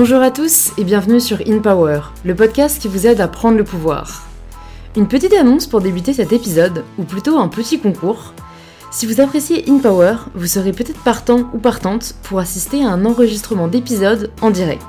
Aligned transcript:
Bonjour 0.00 0.22
à 0.22 0.30
tous 0.30 0.70
et 0.78 0.84
bienvenue 0.84 1.18
sur 1.18 1.38
In 1.48 1.58
Power, 1.58 2.02
le 2.24 2.36
podcast 2.36 2.80
qui 2.80 2.86
vous 2.86 3.08
aide 3.08 3.20
à 3.20 3.26
prendre 3.26 3.58
le 3.58 3.64
pouvoir. 3.64 4.28
Une 4.96 5.08
petite 5.08 5.32
annonce 5.32 5.66
pour 5.66 5.80
débuter 5.80 6.12
cet 6.12 6.32
épisode, 6.32 6.84
ou 6.98 7.02
plutôt 7.02 7.36
un 7.36 7.48
petit 7.48 7.80
concours. 7.80 8.32
Si 8.92 9.06
vous 9.06 9.20
appréciez 9.20 9.64
In 9.68 9.78
Power, 9.78 10.14
vous 10.36 10.46
serez 10.46 10.70
peut-être 10.70 11.02
partant 11.02 11.50
ou 11.52 11.58
partante 11.58 12.14
pour 12.22 12.38
assister 12.38 12.84
à 12.84 12.90
un 12.90 13.04
enregistrement 13.06 13.66
d'épisode 13.66 14.30
en 14.40 14.50
direct. 14.50 14.86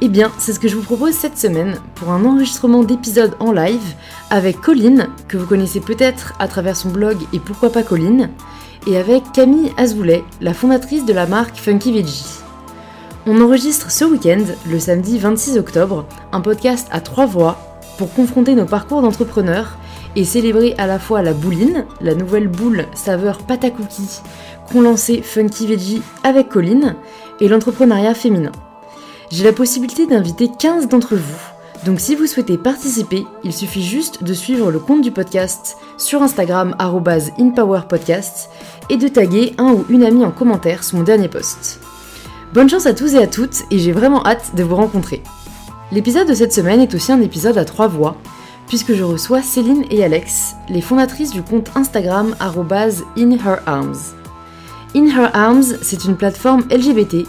Eh 0.00 0.08
bien, 0.08 0.30
c'est 0.38 0.52
ce 0.52 0.60
que 0.60 0.68
je 0.68 0.76
vous 0.76 0.82
propose 0.82 1.14
cette 1.14 1.36
semaine 1.36 1.74
pour 1.96 2.10
un 2.10 2.24
enregistrement 2.24 2.84
d'épisode 2.84 3.34
en 3.40 3.50
live 3.50 3.94
avec 4.30 4.60
Colline, 4.60 5.08
que 5.26 5.36
vous 5.36 5.46
connaissez 5.46 5.80
peut-être 5.80 6.34
à 6.38 6.46
travers 6.46 6.76
son 6.76 6.90
blog 6.90 7.16
et 7.32 7.40
pourquoi 7.40 7.70
pas 7.70 7.82
Colline, 7.82 8.30
et 8.86 8.96
avec 8.96 9.24
Camille 9.32 9.72
Azoulay, 9.76 10.22
la 10.40 10.54
fondatrice 10.54 11.04
de 11.04 11.12
la 11.12 11.26
marque 11.26 11.56
Funky 11.56 11.90
Veggie. 11.90 12.43
On 13.26 13.40
enregistre 13.40 13.90
ce 13.90 14.04
week-end, 14.04 14.44
le 14.68 14.78
samedi 14.78 15.18
26 15.18 15.56
octobre, 15.56 16.04
un 16.32 16.42
podcast 16.42 16.88
à 16.90 17.00
trois 17.00 17.24
voix 17.24 17.58
pour 17.96 18.12
confronter 18.12 18.54
nos 18.54 18.66
parcours 18.66 19.00
d'entrepreneurs 19.00 19.78
et 20.14 20.24
célébrer 20.24 20.74
à 20.76 20.86
la 20.86 20.98
fois 20.98 21.22
la 21.22 21.32
bouline, 21.32 21.86
la 22.02 22.14
nouvelle 22.14 22.48
boule 22.48 22.84
saveur 22.94 23.38
pâte 23.38 23.64
à 23.64 23.70
cookies 23.70 24.20
qu'ont 24.70 24.82
lancé 24.82 25.22
Funky 25.22 25.66
Veggie 25.66 26.02
avec 26.22 26.50
Colline, 26.50 26.96
et 27.40 27.48
l'entrepreneuriat 27.48 28.14
féminin. 28.14 28.52
J'ai 29.30 29.44
la 29.44 29.52
possibilité 29.52 30.06
d'inviter 30.06 30.50
15 30.58 30.88
d'entre 30.88 31.16
vous. 31.16 31.40
Donc 31.86 32.00
si 32.00 32.14
vous 32.14 32.26
souhaitez 32.26 32.58
participer, 32.58 33.26
il 33.42 33.54
suffit 33.54 33.82
juste 33.82 34.22
de 34.22 34.34
suivre 34.34 34.70
le 34.70 34.78
compte 34.78 35.00
du 35.00 35.10
podcast 35.10 35.78
sur 35.96 36.22
Instagram 36.22 36.76
@inpowerpodcast 36.78 38.50
et 38.90 38.98
de 38.98 39.08
taguer 39.08 39.54
un 39.56 39.72
ou 39.72 39.86
une 39.88 40.04
amie 40.04 40.26
en 40.26 40.30
commentaire 40.30 40.84
sous 40.84 40.96
mon 40.96 41.02
dernier 41.02 41.28
post. 41.28 41.80
Bonne 42.54 42.70
chance 42.70 42.86
à 42.86 42.94
tous 42.94 43.14
et 43.14 43.18
à 43.18 43.26
toutes 43.26 43.64
et 43.72 43.80
j'ai 43.80 43.90
vraiment 43.90 44.24
hâte 44.24 44.54
de 44.54 44.62
vous 44.62 44.76
rencontrer. 44.76 45.24
L'épisode 45.90 46.28
de 46.28 46.34
cette 46.34 46.52
semaine 46.52 46.80
est 46.80 46.94
aussi 46.94 47.10
un 47.10 47.20
épisode 47.20 47.58
à 47.58 47.64
trois 47.64 47.88
voix 47.88 48.16
puisque 48.68 48.94
je 48.94 49.02
reçois 49.02 49.42
Céline 49.42 49.82
et 49.90 50.04
Alex, 50.04 50.54
les 50.68 50.80
fondatrices 50.80 51.32
du 51.32 51.42
compte 51.42 51.72
Instagram 51.74 52.36
@inherarms. 53.16 54.14
In 54.94 55.06
Her 55.06 55.30
Arms, 55.34 55.64
c'est 55.82 56.04
une 56.04 56.14
plateforme 56.14 56.62
LGBT 56.70 57.26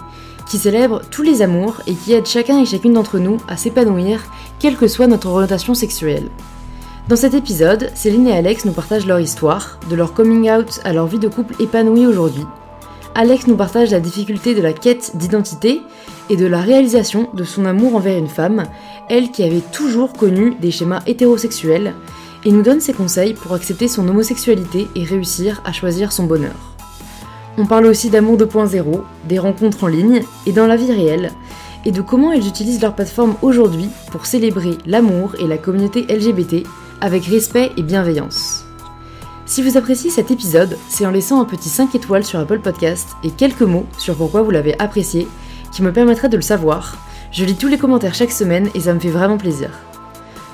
qui 0.48 0.60
célèbre 0.60 1.02
tous 1.10 1.24
les 1.24 1.42
amours 1.42 1.82
et 1.88 1.96
qui 1.96 2.14
aide 2.14 2.28
chacun 2.28 2.60
et 2.60 2.66
chacune 2.68 2.94
d'entre 2.94 3.18
nous 3.18 3.38
à 3.48 3.58
s'épanouir, 3.58 4.22
quelle 4.60 4.78
que 4.78 4.88
soit 4.88 5.08
notre 5.08 5.30
orientation 5.30 5.74
sexuelle. 5.74 6.30
Dans 7.10 7.16
cet 7.16 7.34
épisode, 7.34 7.90
Céline 7.96 8.28
et 8.28 8.38
Alex 8.38 8.64
nous 8.66 8.74
partagent 8.74 9.08
leur 9.08 9.20
histoire, 9.20 9.80
de 9.90 9.96
leur 9.96 10.14
coming 10.14 10.52
out 10.52 10.82
à 10.84 10.94
leur 10.94 11.08
vie 11.08 11.18
de 11.18 11.28
couple 11.28 11.56
épanouie 11.60 12.06
aujourd'hui. 12.06 12.46
Alex 13.18 13.48
nous 13.48 13.56
partage 13.56 13.92
la 13.92 14.02
difficulté 14.02 14.54
de 14.56 14.62
la 14.62 14.74
quête 14.74 15.14
d'identité 15.16 15.82
et 16.30 16.36
de 16.36 16.46
la 16.46 16.60
réalisation 16.60 17.30
de 17.34 17.46
son 17.46 17.64
amour 17.64 17.96
envers 17.96 18.18
une 18.18 18.28
femme, 18.28 18.64
elle 19.10 19.32
qui 19.32 19.44
avait 19.44 19.64
toujours 19.72 20.12
connu 20.12 20.54
des 20.60 20.70
schémas 20.70 21.02
hétérosexuels, 21.08 21.94
et 22.44 22.52
nous 22.52 22.62
donne 22.62 22.82
ses 22.82 22.94
conseils 22.94 23.34
pour 23.34 23.54
accepter 23.54 23.88
son 23.88 24.06
homosexualité 24.10 24.88
et 24.96 25.04
réussir 25.06 25.62
à 25.64 25.72
choisir 25.72 26.12
son 26.12 26.26
bonheur. 26.26 26.76
On 27.58 27.66
parle 27.66 27.86
aussi 27.86 28.10
d'amour 28.10 28.38
2.0, 28.38 29.02
des 29.30 29.40
rencontres 29.40 29.86
en 29.86 29.88
ligne 29.88 30.22
et 30.46 30.52
dans 30.52 30.68
la 30.68 30.76
vie 30.76 30.92
réelle, 30.92 31.32
et 31.86 31.94
de 31.94 32.02
comment 32.02 32.34
elles 32.34 32.48
utilisent 32.48 32.82
leur 32.82 32.96
plateforme 32.96 33.36
aujourd'hui 33.42 33.88
pour 34.12 34.26
célébrer 34.26 34.78
l'amour 34.86 35.36
et 35.40 35.48
la 35.48 35.58
communauté 35.58 36.02
LGBT 36.02 36.68
avec 37.00 37.26
respect 37.26 37.72
et 37.78 37.82
bienveillance. 37.82 38.65
Si 39.48 39.62
vous 39.62 39.78
appréciez 39.78 40.10
cet 40.10 40.32
épisode, 40.32 40.78
c'est 40.90 41.06
en 41.06 41.12
laissant 41.12 41.40
un 41.40 41.46
petit 41.46 41.70
5 41.70 41.94
étoiles 41.94 42.24
sur 42.24 42.40
Apple 42.40 42.60
Podcast 42.60 43.10
et 43.24 43.30
quelques 43.30 43.62
mots 43.62 43.86
sur 43.98 44.16
pourquoi 44.16 44.42
vous 44.42 44.50
l'avez 44.50 44.78
apprécié 44.80 45.28
qui 45.72 45.84
me 45.84 45.94
permettraient 45.94 46.30
de 46.30 46.36
le 46.36 46.42
savoir. 46.42 46.98
Je 47.32 47.46
lis 47.46 47.56
tous 47.56 47.68
les 47.68 47.78
commentaires 47.78 48.16
chaque 48.16 48.32
semaine 48.32 48.70
et 48.74 48.80
ça 48.80 48.94
me 48.94 49.00
fait 49.00 49.10
vraiment 49.10 49.38
plaisir. 49.38 49.70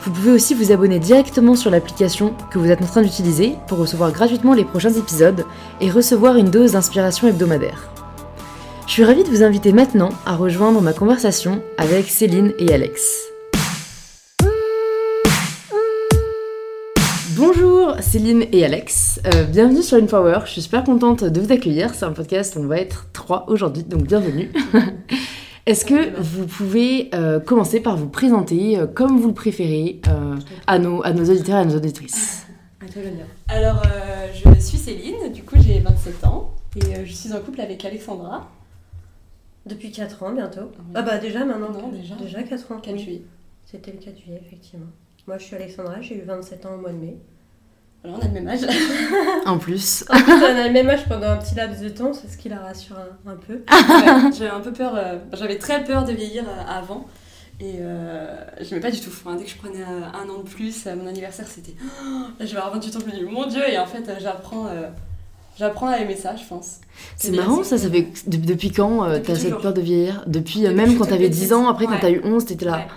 Vous 0.04 0.12
pouvez 0.12 0.32
aussi 0.32 0.56
vous 0.56 0.74
abonner 0.74 1.00
directement 1.00 1.56
sur 1.56 1.72
l'application 1.72 2.34
que 2.50 2.60
vous 2.60 2.70
êtes 2.70 2.82
en 2.82 2.88
train 2.88 3.02
d'utiliser 3.02 3.56
pour 3.68 3.78
recevoir 3.78 4.12
gratuitement 4.12 4.54
les 4.54 4.66
prochains 4.66 4.94
épisodes 4.94 5.46
et 5.80 5.90
recevoir 5.90 6.36
une 6.36 6.50
dose 6.50 6.74
d'inspiration 6.74 7.28
hebdomadaire. 7.28 7.88
Je 8.88 8.92
suis 8.92 9.06
ravie 9.06 9.24
de 9.24 9.30
vous 9.30 9.44
inviter 9.44 9.72
maintenant 9.72 10.10
à 10.26 10.36
rejoindre 10.36 10.82
ma 10.82 10.92
conversation 10.92 11.62
avec 11.78 12.10
Céline 12.10 12.54
et 12.60 12.74
Alex. 12.74 13.31
Bonjour 17.38 17.96
Céline 18.02 18.46
et 18.52 18.66
Alex, 18.66 19.22
euh, 19.26 19.46
bienvenue 19.46 19.82
sur 19.82 19.98
InPower, 19.98 20.40
je 20.46 20.52
suis 20.52 20.62
super 20.64 20.84
contente 20.84 21.24
de 21.24 21.40
vous 21.40 21.52
accueillir, 21.54 21.94
c'est 21.94 22.04
un 22.04 22.12
podcast, 22.12 22.58
on 22.60 22.66
va 22.66 22.78
être 22.78 23.08
trois 23.14 23.50
aujourd'hui, 23.50 23.84
donc 23.84 24.04
bienvenue. 24.04 24.52
Est-ce 25.66 25.86
que 25.86 26.20
vous 26.20 26.46
pouvez 26.46 27.10
euh, 27.14 27.40
commencer 27.40 27.80
par 27.80 27.96
vous 27.96 28.10
présenter 28.10 28.78
euh, 28.78 28.86
comme 28.86 29.20
vous 29.20 29.30
le 29.30 29.34
préférez 29.34 30.02
euh, 30.08 30.36
à, 30.68 30.78
nos, 30.78 31.04
à 31.06 31.14
nos 31.14 31.24
auditeurs 31.24 31.58
et 31.58 31.62
à 31.62 31.66
nos 31.66 31.78
auditrices? 31.78 32.48
Alors, 33.48 33.82
je 34.34 34.60
suis 34.60 34.78
Céline, 34.78 35.32
du 35.32 35.44
coup 35.44 35.56
j'ai 35.58 35.80
27 35.80 36.26
ans 36.26 36.54
et 36.76 37.06
je 37.06 37.14
suis 37.14 37.32
en 37.32 37.40
couple 37.40 37.62
avec 37.62 37.86
Alexandra. 37.86 38.50
Depuis 39.66 39.92
4 39.92 40.24
ans 40.24 40.34
bientôt. 40.34 40.72
Ah 40.96 41.04
bah 41.04 41.18
déjà 41.18 41.46
maintenant. 41.46 41.72
Non, 41.72 41.90
déjà. 41.90 42.16
Déjà 42.16 42.44
4 42.44 42.72
ans. 42.72 42.80
4 42.80 42.94
oui. 42.94 43.04
juillet. 43.04 43.22
C'était 43.66 43.92
le 43.92 44.00
4 44.00 44.20
juillet, 44.20 44.42
effectivement. 44.46 44.88
Moi 45.32 45.38
je 45.38 45.46
suis 45.46 45.56
Alexandra, 45.56 46.02
j'ai 46.02 46.16
eu 46.18 46.24
27 46.24 46.66
ans 46.66 46.74
au 46.74 46.78
mois 46.82 46.90
de 46.92 46.98
mai. 46.98 47.16
Alors 48.04 48.18
on 48.20 48.22
a 48.22 48.28
le 48.28 48.34
même 48.34 48.50
âge. 48.50 48.60
En 49.46 49.58
plus, 49.60 50.04
En 50.10 50.22
plus, 50.22 50.34
on 50.34 50.58
a 50.58 50.68
le 50.68 50.74
même 50.74 50.90
âge 50.90 51.08
pendant 51.08 51.30
un 51.30 51.38
petit 51.38 51.56
laps 51.56 51.80
de 51.82 51.88
temps, 51.88 52.12
c'est 52.14 52.28
ce 52.30 52.38
qui 52.38 52.50
la 52.50 52.60
rassure 52.60 52.98
un, 53.00 53.32
un 53.32 53.36
peu. 53.38 53.54
Ouais, 53.72 54.32
j'avais 54.38 54.50
un 54.52 54.60
peu 54.60 54.74
peur, 54.74 54.92
euh, 54.94 55.20
j'avais 55.32 55.58
très 55.58 55.86
peur 55.86 56.04
de 56.04 56.12
vieillir 56.12 56.44
euh, 56.50 56.64
avant. 56.70 57.06
Et 57.62 57.76
euh, 57.80 58.36
je 58.60 58.66
n'aimais 58.72 58.82
pas 58.82 58.92
du 58.92 59.00
tout. 59.00 59.08
Enfin, 59.10 59.38
dès 59.38 59.46
que 59.46 59.52
je 59.52 59.56
prenais 59.56 59.84
euh, 59.84 60.02
un 60.14 60.30
an 60.30 60.40
de 60.40 60.50
plus, 60.50 60.86
à 60.86 60.98
mon 60.98 61.08
anniversaire, 61.08 61.48
c'était 61.48 61.76
Oh, 61.82 62.24
là, 62.38 62.46
je 62.46 62.52
vais 62.52 62.58
avoir 62.58 62.74
28 62.74 62.98
ans, 62.98 63.00
je 63.00 63.06
me 63.06 63.18
dis 63.18 63.24
mon 63.24 63.48
dieu. 63.48 63.62
Et 63.72 63.80
en 63.80 63.86
fait, 63.86 64.10
euh, 64.10 64.16
j'apprends 64.20 64.68
euh, 64.68 64.90
j'apprends 65.58 65.88
à 65.88 65.98
aimer 66.00 66.18
ça, 66.18 66.36
je 66.36 66.44
pense. 66.46 66.82
c'est 67.16 67.32
marrant 67.32 67.64
ça, 67.64 67.78
ça 67.78 67.90
fait 67.90 68.06
depuis, 68.28 68.48
depuis 68.48 68.72
quand 68.72 69.06
euh, 69.06 69.20
t'as 69.26 69.36
cette 69.36 69.58
peur 69.60 69.74
de 69.74 69.80
vieillir? 69.80 70.26
Depuis, 70.28 70.64
Depuis 70.64 70.76
même 70.76 70.98
quand 70.98 71.06
t'avais 71.06 71.30
toute 71.30 71.40
10 71.40 71.54
ans, 71.54 71.70
après 71.70 71.86
quand 71.86 72.00
t'as 72.02 72.12
eu 72.12 72.20
11, 72.22 72.44
t'étais 72.44 72.66
là. 72.66 72.74
Ouais. 72.74 72.88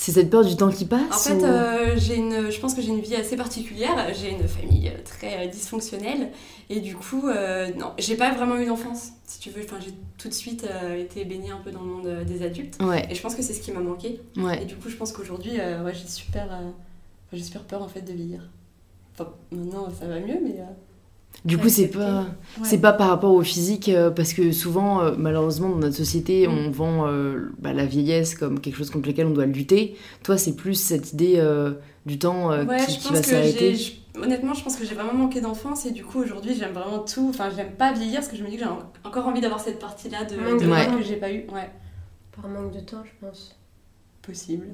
C'est 0.00 0.12
cette 0.12 0.30
peur 0.30 0.44
du 0.44 0.56
temps 0.56 0.70
qui 0.70 0.84
passe 0.84 1.00
En 1.10 1.18
fait, 1.18 1.42
ou- 1.42 1.44
euh, 1.44 1.94
j'ai 1.96 2.14
une, 2.14 2.52
je 2.52 2.60
pense 2.60 2.72
que 2.74 2.80
j'ai 2.80 2.90
une 2.90 3.00
vie 3.00 3.16
assez 3.16 3.34
particulière. 3.36 4.06
J'ai 4.14 4.30
une 4.30 4.46
famille 4.46 4.88
euh, 4.88 4.92
très 5.04 5.44
euh, 5.44 5.50
dysfonctionnelle. 5.50 6.30
Et 6.70 6.78
du 6.78 6.94
coup, 6.94 7.26
euh, 7.26 7.72
non, 7.74 7.94
j'ai 7.98 8.14
pas 8.14 8.32
vraiment 8.32 8.56
eu 8.58 8.64
d'enfance, 8.66 9.08
si 9.26 9.40
tu 9.40 9.50
veux. 9.50 9.64
Enfin, 9.64 9.78
j'ai 9.84 9.92
tout 10.16 10.28
de 10.28 10.34
suite 10.34 10.64
euh, 10.70 11.02
été 11.02 11.24
baignée 11.24 11.50
un 11.50 11.56
peu 11.56 11.72
dans 11.72 11.82
le 11.82 11.88
monde 11.88 12.24
des 12.24 12.44
adultes. 12.44 12.78
Ouais, 12.80 13.08
Et 13.10 13.16
je 13.16 13.20
pense 13.20 13.34
que 13.34 13.42
c'est 13.42 13.52
ce 13.52 13.60
qui 13.60 13.72
m'a 13.72 13.80
manqué. 13.80 14.20
Et 14.36 14.40
ouais. 14.40 14.64
du 14.66 14.76
coup, 14.76 14.88
je 14.88 14.94
pense 14.94 15.10
qu'aujourd'hui, 15.10 15.54
ouais, 15.56 15.92
j'ai 15.94 16.06
super, 16.06 16.46
super 17.32 17.64
peur 17.64 17.82
en 17.82 17.88
fait 17.88 18.02
de 18.02 18.12
vieillir. 18.12 18.48
Enfin, 19.14 19.32
maintenant, 19.50 19.88
ça 19.98 20.06
va 20.06 20.20
mieux, 20.20 20.38
mais. 20.40 20.60
Du 21.44 21.56
coup, 21.56 21.68
c'est 21.68 21.88
pas, 21.88 22.20
ouais. 22.22 22.24
c'est 22.64 22.80
pas 22.80 22.92
par 22.92 23.08
rapport 23.08 23.32
au 23.32 23.42
physique, 23.42 23.88
euh, 23.88 24.10
parce 24.10 24.32
que 24.32 24.50
souvent, 24.52 25.00
euh, 25.02 25.14
malheureusement, 25.16 25.68
dans 25.68 25.76
notre 25.78 25.96
société, 25.96 26.48
Mm. 26.48 26.50
on 26.52 26.70
vend 26.70 27.06
euh, 27.06 27.50
bah, 27.58 27.72
la 27.72 27.86
vieillesse 27.86 28.34
comme 28.34 28.60
quelque 28.60 28.76
chose 28.76 28.90
contre 28.90 29.08
lequel 29.08 29.26
on 29.26 29.30
doit 29.30 29.46
lutter. 29.46 29.96
Toi, 30.24 30.36
c'est 30.36 30.56
plus 30.56 30.74
cette 30.74 31.12
idée 31.12 31.34
euh, 31.36 31.74
du 32.06 32.18
temps 32.18 32.50
euh, 32.50 32.64
Ouais, 32.64 32.78
qui, 32.84 32.92
je 32.92 32.98
qui 32.98 33.04
pense 33.08 33.12
va 33.16 33.20
que 33.22 33.26
s'arrêter. 33.28 33.74
j'ai. 33.74 33.84
je- 33.84 34.20
Honnêtement, 34.20 34.52
je 34.52 34.64
pense 34.64 34.74
que 34.74 34.84
j'ai 34.84 34.96
vraiment 34.96 35.14
manqué 35.14 35.40
d'enfance 35.40 35.86
et 35.86 35.92
du 35.92 36.04
coup, 36.04 36.18
aujourd'hui, 36.20 36.52
j'aime 36.58 36.72
vraiment 36.72 36.98
tout. 36.98 37.28
Enfin, 37.30 37.50
j'aime 37.54 37.70
pas 37.76 37.92
vieillir 37.92 38.16
parce 38.16 38.26
que 38.26 38.36
je 38.36 38.42
me 38.42 38.48
dis 38.48 38.56
que 38.56 38.64
j'ai 38.64 38.68
en- 38.68 38.82
encore 39.04 39.28
envie 39.28 39.40
d'avoir 39.40 39.60
cette 39.60 39.78
partie-là 39.78 40.24
de, 40.24 40.34
Manque 40.36 40.60
de 40.60 40.66
temps. 40.90 40.96
que 40.98 41.04
j'ai 41.04 41.14
pas 41.16 41.30
eu. 41.30 41.46
Ouais, 41.54 41.70
Par 42.34 42.48
manque 42.50 42.72
de 42.74 42.80
temps, 42.80 43.04
je 43.04 43.24
pense. 43.24 43.54
possible. 44.22 44.66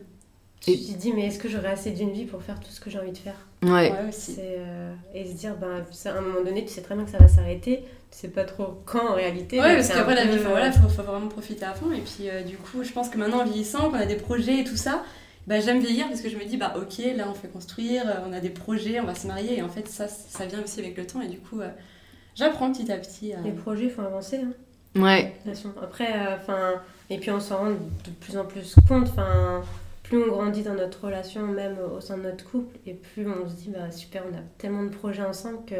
Je 0.67 0.73
Et- 0.73 0.77
me 0.77 0.81
suis 0.83 0.95
dit, 0.95 1.13
mais 1.13 1.27
est-ce 1.27 1.39
que 1.39 1.49
j'aurai 1.51 1.69
assez 1.69 1.91
d'une 1.91 2.11
vie 2.11 2.25
pour 2.25 2.43
faire 2.43 2.59
tout 2.59 2.71
ce 2.71 2.81
que 2.81 2.89
j'ai 2.89 2.99
envie 2.99 3.13
de 3.13 3.19
faire? 3.19 3.37
Ouais. 3.65 3.91
Ouais, 3.93 4.09
aussi. 4.09 4.35
C'est, 4.35 4.57
euh, 4.59 4.95
Et 5.15 5.27
se 5.27 5.33
dire, 5.33 5.57
ben, 5.57 5.85
ça, 5.91 6.15
à 6.15 6.19
un 6.19 6.21
moment 6.21 6.43
donné, 6.45 6.65
tu 6.65 6.73
sais 6.73 6.83
très 6.83 6.95
bien 6.95 7.05
que 7.05 7.11
ça 7.11 7.19
va 7.19 7.29
s'arrêter. 7.29 7.85
Tu 8.11 8.19
sais 8.19 8.29
pas 8.29 8.45
trop 8.45 8.81
quand 8.85 9.11
en 9.11 9.15
réalité. 9.15 9.61
Ouais, 9.61 9.75
parce 9.75 9.89
qu'après 9.89 10.15
la 10.15 10.25
vie, 10.27 10.39
euh, 10.39 10.49
voilà, 10.49 10.71
faut, 10.71 10.89
faut 10.89 11.03
vraiment 11.03 11.29
profiter 11.29 11.65
à 11.65 11.75
fond. 11.75 11.91
Et 11.93 12.01
puis, 12.01 12.29
euh, 12.29 12.43
du 12.43 12.57
coup, 12.57 12.85
je 12.85 12.93
pense 12.93 13.09
que 13.09 13.19
maintenant, 13.19 13.41
en 13.41 13.45
vieillissant, 13.45 13.91
qu'on 13.91 13.97
a 13.97 14.07
des 14.07 14.17
projets 14.17 14.61
et 14.61 14.65
tout 14.65 14.77
ça, 14.77 15.03
bah, 15.47 15.61
j'aime 15.61 15.81
vieillir 15.81 16.09
parce 16.09 16.21
que 16.21 16.29
je 16.29 16.37
me 16.37 16.45
dis, 16.45 16.57
bah, 16.57 16.75
ok, 16.77 16.99
là, 17.17 17.25
on 17.29 17.35
fait 17.35 17.49
construire, 17.49 18.05
euh, 18.07 18.29
on 18.29 18.33
a 18.33 18.41
des 18.41 18.51
projets, 18.51 19.01
on 19.01 19.05
va 19.05 19.15
se 19.15 19.27
marier. 19.27 19.59
Et 19.59 19.63
en 19.63 19.69
fait, 19.69 19.89
ça, 19.89 20.07
ça 20.09 20.47
vient 20.47 20.63
aussi 20.63 20.81
avec 20.81 20.97
le 20.97 21.07
temps. 21.07 21.21
Et 21.21 21.29
du 21.29 21.39
coup, 21.39 21.61
euh, 21.61 21.69
j'apprends 22.35 22.71
petit 22.73 22.91
à 22.93 22.99
petit. 22.99 23.33
Les 23.45 23.53
projets, 23.53 23.85
il 23.85 23.91
faut 23.91 24.03
avancer. 24.03 24.39
Hein. 24.39 24.53
Ouais. 24.97 25.25
De 25.45 25.51
toute 25.51 25.57
façon. 25.57 25.75
Après, 25.83 26.13
euh, 26.13 26.37
enfin, 26.41 26.75
et 27.11 27.19
puis 27.19 27.31
on 27.31 27.41
s'en 27.41 27.59
rend 27.59 27.71
de 27.71 28.11
plus 28.21 28.37
en 28.37 28.45
plus 28.45 28.77
compte. 28.87 29.09
Enfin, 29.09 29.63
plus 30.05 30.23
on 30.23 30.29
grandit 30.29 30.63
dans 30.63 30.75
notre 30.75 31.05
relation, 31.07 31.43
même 31.47 31.77
au 31.97 32.01
sein 32.01 32.17
de 32.17 32.23
notre 32.23 32.45
couple, 32.49 32.77
et 32.87 32.93
plus 32.95 33.27
on 33.29 33.49
se 33.49 33.55
dit, 33.57 33.71
bah 33.71 33.91
super, 33.91 34.23
on 34.31 34.35
a 34.35 34.41
tellement 34.59 34.85
de 34.85 34.91
projets 34.91 35.25
ensemble 35.25 35.59
que 35.67 35.75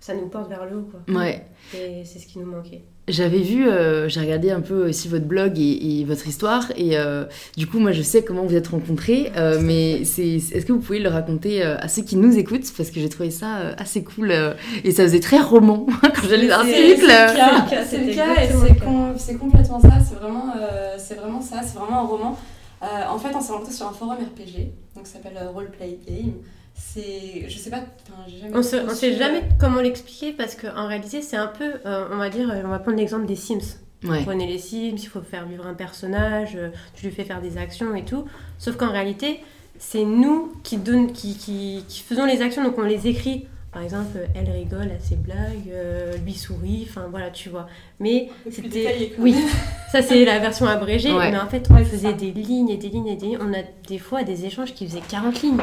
ça 0.00 0.12
nous 0.14 0.26
porte 0.28 0.50
vers 0.50 0.66
le 0.66 0.76
haut, 0.78 0.90
quoi. 0.90 1.00
Ouais. 1.22 1.46
Et 1.74 2.04
c'est 2.04 2.18
ce 2.18 2.26
qui 2.26 2.38
nous 2.38 2.46
manquait. 2.46 2.82
J'avais 3.06 3.38
vu, 3.40 3.68
euh, 3.68 4.08
j'ai 4.08 4.20
regardé 4.20 4.50
un 4.50 4.62
peu 4.62 4.88
aussi 4.88 5.08
votre 5.08 5.26
blog 5.26 5.58
et, 5.58 6.00
et 6.00 6.04
votre 6.04 6.26
histoire, 6.26 6.70
et 6.76 6.96
euh, 6.98 7.24
du 7.56 7.66
coup, 7.66 7.78
moi, 7.78 7.92
je 7.92 8.00
sais 8.02 8.24
comment 8.24 8.44
vous 8.44 8.54
êtes 8.56 8.68
rencontrés, 8.68 9.30
euh, 9.36 9.60
mais 9.62 10.04
c'est, 10.04 10.26
est-ce 10.36 10.64
que 10.66 10.72
vous 10.72 10.78
pouvez 10.80 10.98
le 11.00 11.08
raconter 11.10 11.62
euh, 11.64 11.76
à 11.78 11.88
ceux 11.88 12.02
qui 12.02 12.16
nous 12.16 12.36
écoutent? 12.38 12.70
Parce 12.76 12.90
que 12.90 13.00
j'ai 13.00 13.08
trouvé 13.10 13.30
ça 13.30 13.58
euh, 13.58 13.74
assez 13.78 14.02
cool, 14.02 14.30
euh, 14.30 14.54
et 14.84 14.90
ça 14.90 15.02
faisait 15.04 15.20
très 15.20 15.38
roman 15.40 15.86
quand 16.02 16.10
C'est- 16.28 16.36
l'article. 16.38 16.74
C'est 16.76 16.98
le 16.98 17.36
cas, 17.36 17.66
C'est 17.68 17.84
c'est 17.98 18.04
le 18.04 18.14
cas 18.14 18.42
et 18.42 18.52
le 18.52 18.58
c'est 18.68 18.74
cas. 18.74 18.84
com- 18.84 19.14
c'est 19.16 19.36
complètement 19.38 19.80
ça. 19.80 19.90
C'est 20.06 20.16
vraiment, 20.16 20.52
euh, 20.60 20.94
c'est 20.98 21.14
vraiment 21.14 21.40
ça. 21.42 21.60
C'est 21.62 21.78
vraiment 21.78 22.00
un 22.00 22.06
roman. 22.06 22.38
Euh, 22.84 23.08
en 23.08 23.18
fait, 23.18 23.34
on 23.34 23.40
s'est 23.40 23.52
rencontrés 23.52 23.72
sur 23.72 23.86
un 23.86 23.92
forum 23.92 24.18
RPG, 24.18 24.72
donc 24.94 25.06
ça 25.06 25.14
s'appelle 25.14 25.36
euh, 25.36 25.50
Roleplay 25.50 25.98
Game. 26.06 26.34
C'est, 26.74 27.48
je 27.48 27.58
sais 27.58 27.70
pas, 27.70 27.78
enfin, 28.02 28.22
j'ai 28.28 28.38
jamais. 28.38 28.56
On 28.56 28.62
sait, 28.62 28.80
on 28.80 28.94
sait 28.94 29.16
jamais 29.16 29.42
comment 29.58 29.80
l'expliquer 29.80 30.32
parce 30.32 30.54
qu'en 30.54 30.86
réalité, 30.88 31.22
c'est 31.22 31.36
un 31.36 31.46
peu, 31.46 31.74
euh, 31.86 32.08
on 32.10 32.16
va 32.16 32.28
dire, 32.28 32.52
on 32.64 32.68
va 32.68 32.78
prendre 32.80 32.98
l'exemple 32.98 33.26
des 33.26 33.36
Sims. 33.36 33.78
Ouais. 34.02 34.18
Vous 34.18 34.24
prenez 34.24 34.46
les 34.46 34.58
Sims, 34.58 34.96
il 34.96 35.06
faut 35.06 35.22
faire 35.22 35.46
vivre 35.46 35.66
un 35.66 35.74
personnage, 35.74 36.58
tu 36.94 37.06
lui 37.06 37.12
fais 37.12 37.24
faire 37.24 37.40
des 37.40 37.56
actions 37.56 37.94
et 37.94 38.04
tout. 38.04 38.24
Sauf 38.58 38.76
qu'en 38.76 38.90
réalité, 38.90 39.40
c'est 39.78 40.04
nous 40.04 40.52
qui, 40.62 40.76
donne, 40.76 41.12
qui, 41.12 41.36
qui, 41.36 41.84
qui 41.88 42.00
faisons 42.00 42.26
les 42.26 42.42
actions, 42.42 42.62
donc 42.62 42.76
on 42.76 42.82
les 42.82 43.06
écrit. 43.06 43.46
Par 43.74 43.82
exemple, 43.82 44.16
elle 44.36 44.48
rigole 44.50 44.90
à 44.92 45.00
ses 45.00 45.16
blagues, 45.16 45.68
euh, 45.68 46.16
lui 46.24 46.32
sourit, 46.32 46.86
enfin 46.88 47.08
voilà, 47.10 47.30
tu 47.30 47.48
vois. 47.48 47.66
Mais 48.00 48.28
c'était. 48.50 49.12
Oui, 49.18 49.34
ça 49.90 50.00
c'est 50.00 50.24
la 50.24 50.38
version 50.38 50.66
abrégée, 50.66 51.12
Ouais. 51.12 51.30
mais 51.32 51.38
en 51.38 51.48
fait, 51.48 51.66
on 51.70 51.74
Ouais, 51.74 51.84
faisait 51.84 52.10
ça. 52.10 52.12
des 52.12 52.30
lignes 52.32 52.68
et 52.70 52.76
des 52.76 52.88
lignes 52.88 53.08
et 53.08 53.16
des 53.16 53.26
lignes. 53.26 53.38
On 53.42 53.52
a 53.52 53.62
des 53.88 53.98
fois 53.98 54.22
des 54.22 54.44
échanges 54.46 54.72
qui 54.74 54.86
faisaient 54.86 55.02
40 55.08 55.42
lignes 55.42 55.58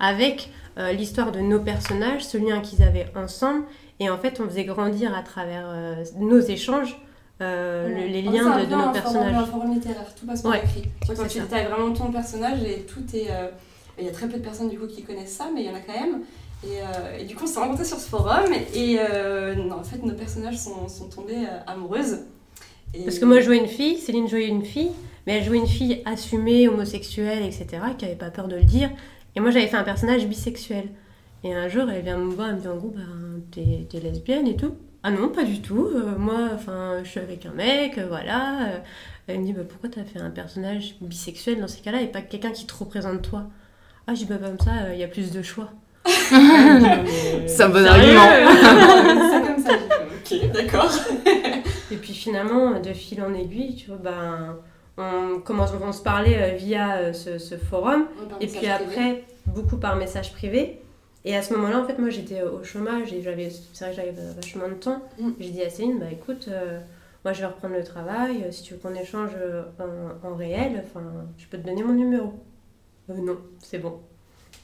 avec 0.00 0.48
euh, 0.78 0.92
l'histoire 0.92 1.30
de 1.30 1.40
nos 1.40 1.60
personnages, 1.60 2.24
ce 2.24 2.38
lien 2.38 2.60
qu'ils 2.60 2.82
avaient 2.82 3.06
ensemble. 3.14 3.64
Et 4.00 4.08
en 4.08 4.16
fait, 4.18 4.40
on 4.40 4.48
faisait 4.48 4.64
grandir 4.64 5.14
à 5.14 5.22
travers 5.22 5.66
euh, 5.68 6.02
nos 6.18 6.40
échanges 6.40 6.96
euh, 7.42 7.88
le- 7.88 8.06
les 8.06 8.22
liens 8.22 8.58
de, 8.60 8.66
nos 8.66 8.78
un 8.78 8.88
personnages. 8.92 9.32
Forum, 9.32 9.44
un 9.44 9.46
forum 9.46 9.74
littéraire, 9.74 10.14
tout 10.18 10.24
passe 10.26 10.42
par 10.42 10.52
Ouais, 10.52 10.62
écrit. 10.64 10.82
Tu 11.02 11.06
vois, 11.12 11.16
quand 11.16 11.28
tu 11.28 11.40
détailles 11.40 11.66
vraiment 11.66 11.92
ton 11.92 12.10
personnage 12.10 12.62
et 12.64 12.80
tout 12.82 13.02
est. 13.14 13.30
euh, 13.30 13.48
Il 13.98 14.06
y 14.06 14.08
a 14.08 14.12
très 14.12 14.26
peu 14.26 14.38
de 14.38 14.42
personnes 14.42 14.70
du 14.70 14.78
coup 14.78 14.86
qui 14.86 15.02
connaissent 15.02 15.34
ça, 15.36 15.50
mais 15.54 15.62
il 15.64 15.66
y 15.66 15.70
en 15.70 15.74
a 15.74 15.80
quand 15.80 15.92
même. 16.00 16.20
Et, 16.64 16.80
euh, 16.80 17.18
et 17.18 17.24
du 17.24 17.34
coup, 17.34 17.44
on 17.44 17.46
s'est 17.46 17.58
rencontrés 17.58 17.84
sur 17.84 17.98
ce 17.98 18.08
forum 18.08 18.52
et 18.74 18.98
euh, 19.00 19.70
en 19.70 19.82
fait, 19.82 20.02
nos 20.04 20.14
personnages 20.14 20.58
sont, 20.58 20.88
sont 20.88 21.08
tombés 21.08 21.44
euh, 21.44 21.60
amoureuses. 21.66 22.20
Parce 23.04 23.18
que 23.18 23.24
moi, 23.24 23.40
je 23.40 23.46
jouais 23.46 23.58
une 23.58 23.68
fille, 23.68 23.96
Céline 23.96 24.28
jouait 24.28 24.46
une 24.46 24.64
fille, 24.64 24.92
mais 25.26 25.38
elle 25.38 25.44
jouait 25.44 25.56
une 25.56 25.66
fille 25.66 26.02
assumée, 26.04 26.68
homosexuelle, 26.68 27.42
etc., 27.42 27.66
qui 27.96 28.04
avait 28.04 28.16
pas 28.16 28.30
peur 28.30 28.48
de 28.48 28.56
le 28.56 28.64
dire. 28.64 28.90
Et 29.34 29.40
moi, 29.40 29.50
j'avais 29.50 29.66
fait 29.66 29.78
un 29.78 29.82
personnage 29.82 30.26
bisexuel. 30.26 30.90
Et 31.42 31.54
un 31.54 31.68
jour, 31.68 31.88
elle 31.90 32.02
vient 32.02 32.18
me 32.18 32.30
voir, 32.32 32.50
elle 32.50 32.56
me 32.56 32.60
dit 32.60 32.68
en 32.68 32.76
gros, 32.76 32.94
ben, 32.94 33.40
t'es 33.50 34.00
lesbienne 34.00 34.46
et 34.46 34.56
tout. 34.56 34.74
Ah 35.02 35.10
non, 35.10 35.30
pas 35.30 35.42
du 35.42 35.60
tout. 35.62 35.88
moi, 36.18 36.50
enfin, 36.54 37.00
je 37.02 37.08
suis 37.08 37.18
avec 37.18 37.46
un 37.46 37.52
mec, 37.52 37.98
voilà. 37.98 38.82
Elle 39.26 39.40
me 39.40 39.46
dit, 39.46 39.52
bah, 39.54 39.62
pourquoi 39.66 39.88
t'as 39.88 40.04
fait 40.04 40.20
un 40.20 40.30
personnage 40.30 40.96
bisexuel 41.00 41.60
dans 41.60 41.66
ces 41.66 41.80
cas-là 41.80 42.02
et 42.02 42.08
pas 42.08 42.20
quelqu'un 42.20 42.52
qui 42.52 42.66
te 42.66 42.74
représente 42.74 43.22
toi? 43.22 43.46
Ah, 44.06 44.14
je 44.14 44.20
dis, 44.20 44.26
bah, 44.26 44.36
comme 44.36 44.60
ça, 44.60 44.92
il 44.92 45.00
y 45.00 45.04
a 45.04 45.08
plus 45.08 45.32
de 45.32 45.42
choix. 45.42 45.72
C'est 46.04 47.62
un 47.62 47.68
bon 47.68 47.84
Sérieux 47.84 48.16
argument. 48.16 49.30
c'est 49.30 49.46
comme 49.46 49.62
ça. 49.64 49.72
Ok, 49.72 50.52
d'accord. 50.52 50.90
Et 51.90 51.96
puis 51.96 52.12
finalement, 52.12 52.80
de 52.80 52.92
fil 52.92 53.22
en 53.22 53.34
aiguille, 53.34 53.76
tu 53.76 53.88
vois, 53.88 53.98
ben, 53.98 54.56
on 54.98 55.40
commence 55.40 55.70
on 55.80 55.92
se 55.92 56.02
parlait 56.02 56.36
euh, 56.38 56.56
via 56.56 56.96
euh, 56.96 57.12
ce, 57.12 57.38
ce 57.38 57.56
forum. 57.56 58.06
Et 58.40 58.46
puis 58.46 58.66
après, 58.66 59.24
beaucoup 59.46 59.76
par 59.76 59.96
message 59.96 60.32
privé. 60.32 60.80
Et 61.24 61.36
à 61.36 61.42
ce 61.42 61.54
moment-là, 61.54 61.80
en 61.80 61.86
fait, 61.86 61.98
moi, 61.98 62.10
j'étais 62.10 62.40
euh, 62.40 62.50
au 62.50 62.64
chômage 62.64 63.12
et 63.12 63.22
j'avais, 63.22 63.50
c'est 63.72 63.84
vrai 63.84 63.94
que 63.94 64.00
j'avais 64.00 64.32
vachement 64.34 64.68
de 64.68 64.74
temps. 64.74 65.02
Mm. 65.18 65.30
J'ai 65.38 65.50
dit 65.50 65.62
à 65.62 65.70
Céline, 65.70 65.98
bah 65.98 66.06
écoute, 66.10 66.46
euh, 66.48 66.80
moi, 67.24 67.32
je 67.32 67.40
vais 67.40 67.46
reprendre 67.46 67.74
le 67.76 67.84
travail. 67.84 68.44
Si 68.50 68.62
tu 68.62 68.74
veux 68.74 68.80
qu'on 68.80 68.94
échange 68.94 69.30
en, 69.78 70.28
en 70.28 70.34
réel, 70.34 70.82
enfin, 70.84 71.04
je 71.38 71.46
peux 71.46 71.58
te 71.58 71.66
donner 71.66 71.84
mon 71.84 71.94
numéro. 71.94 72.34
Euh, 73.10 73.14
non, 73.14 73.38
c'est 73.58 73.78
bon. 73.78 74.00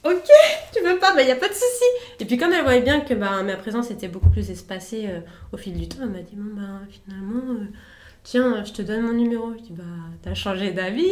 Ok, 0.05 0.29
tu 0.73 0.81
veux 0.81 0.97
pas, 0.97 1.13
bah 1.13 1.23
y 1.23 1.31
a 1.31 1.35
pas 1.35 1.47
de 1.49 1.53
souci. 1.53 1.83
Et 2.19 2.25
puis 2.25 2.37
comme 2.37 2.53
elle 2.53 2.63
voyait 2.63 2.81
bien 2.81 3.01
que 3.01 3.13
bah, 3.13 3.43
ma 3.43 3.55
présence 3.57 3.91
était 3.91 4.07
beaucoup 4.07 4.29
plus 4.29 4.49
espacée 4.49 5.05
euh, 5.09 5.19
au 5.51 5.57
fil 5.57 5.73
du 5.73 5.87
temps, 5.89 5.97
elle 6.03 6.09
m'a 6.09 6.19
dit 6.21 6.35
bon 6.35 6.55
bah 6.55 6.79
finalement, 6.89 7.53
euh, 7.53 7.65
tiens, 8.23 8.63
je 8.63 8.71
te 8.71 8.81
donne 8.81 9.01
mon 9.01 9.13
numéro. 9.13 9.51
Je 9.57 9.63
dis 9.63 9.73
bah 9.73 9.83
t'as 10.23 10.33
changé 10.35 10.71
d'avis 10.71 11.11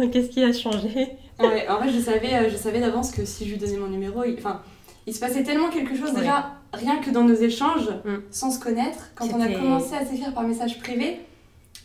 ou 0.00 0.08
qu'est-ce 0.12 0.28
qui 0.28 0.44
a 0.44 0.52
changé? 0.52 1.08
Ouais, 1.40 1.68
en 1.68 1.78
vrai, 1.78 1.88
je 1.90 1.98
savais, 2.00 2.34
euh, 2.34 2.48
je 2.50 2.56
savais 2.56 2.80
d'avance 2.80 3.10
que 3.10 3.24
si 3.24 3.44
je 3.46 3.50
lui 3.52 3.58
donnais 3.58 3.76
mon 3.78 3.88
numéro, 3.88 4.22
il, 4.24 4.34
enfin, 4.38 4.62
il 5.06 5.14
se 5.14 5.18
passait 5.20 5.42
tellement 5.42 5.68
quelque 5.70 5.96
chose 5.96 6.10
Ouais. 6.12 6.20
déjà, 6.20 6.52
rien 6.72 6.98
que 6.98 7.10
dans 7.10 7.24
nos 7.24 7.34
échanges, 7.34 7.88
Mm. 8.04 8.16
sans 8.30 8.50
se 8.52 8.60
connaître, 8.60 9.10
quand 9.16 9.26
on 9.34 9.40
a 9.40 9.48
commencé 9.48 9.94
à 9.96 10.04
s'écrire 10.06 10.32
par 10.34 10.44
message 10.44 10.78
privé. 10.78 11.20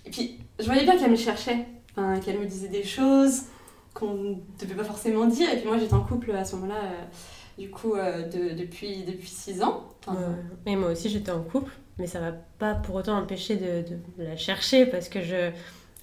Et 0.06 0.10
puis, 0.12 0.38
je 0.60 0.65
voyais 0.65 0.83
bien 0.83 0.98
qu'elle 0.98 1.12
me 1.12 1.15
cherchait, 1.15 1.65
enfin, 1.95 2.19
qu'elle 2.19 2.38
me 2.39 2.45
disait 2.45 2.68
des 2.68 2.83
choses 2.83 3.44
qu'on 3.93 4.13
ne 4.13 4.35
devait 4.59 4.75
pas 4.75 4.83
forcément 4.83 5.25
dire. 5.25 5.49
Et 5.53 5.57
puis 5.57 5.67
moi, 5.67 5.77
j'étais 5.77 5.93
en 5.93 6.01
couple 6.03 6.31
à 6.31 6.45
ce 6.45 6.55
moment-là, 6.55 6.75
euh, 6.83 7.61
du 7.61 7.69
coup, 7.69 7.95
euh, 7.95 8.23
de- 8.27 8.55
depuis, 8.55 9.03
depuis 9.03 9.27
6 9.29 9.61
ans. 9.63 9.83
Enfin, 10.07 10.35
Et 10.65 10.75
moi 10.75 10.91
aussi 10.91 11.09
j'étais 11.09 11.31
en 11.31 11.41
couple, 11.43 11.71
mais 11.97 12.07
ça 12.07 12.19
m'a 12.19 12.33
pas 12.59 12.75
pour 12.75 12.95
autant 12.95 13.17
empêché 13.17 13.55
de, 13.55 13.83
de 14.17 14.23
la 14.23 14.35
chercher 14.35 14.85
parce 14.85 15.07
que 15.09 15.21
je, 15.21 15.51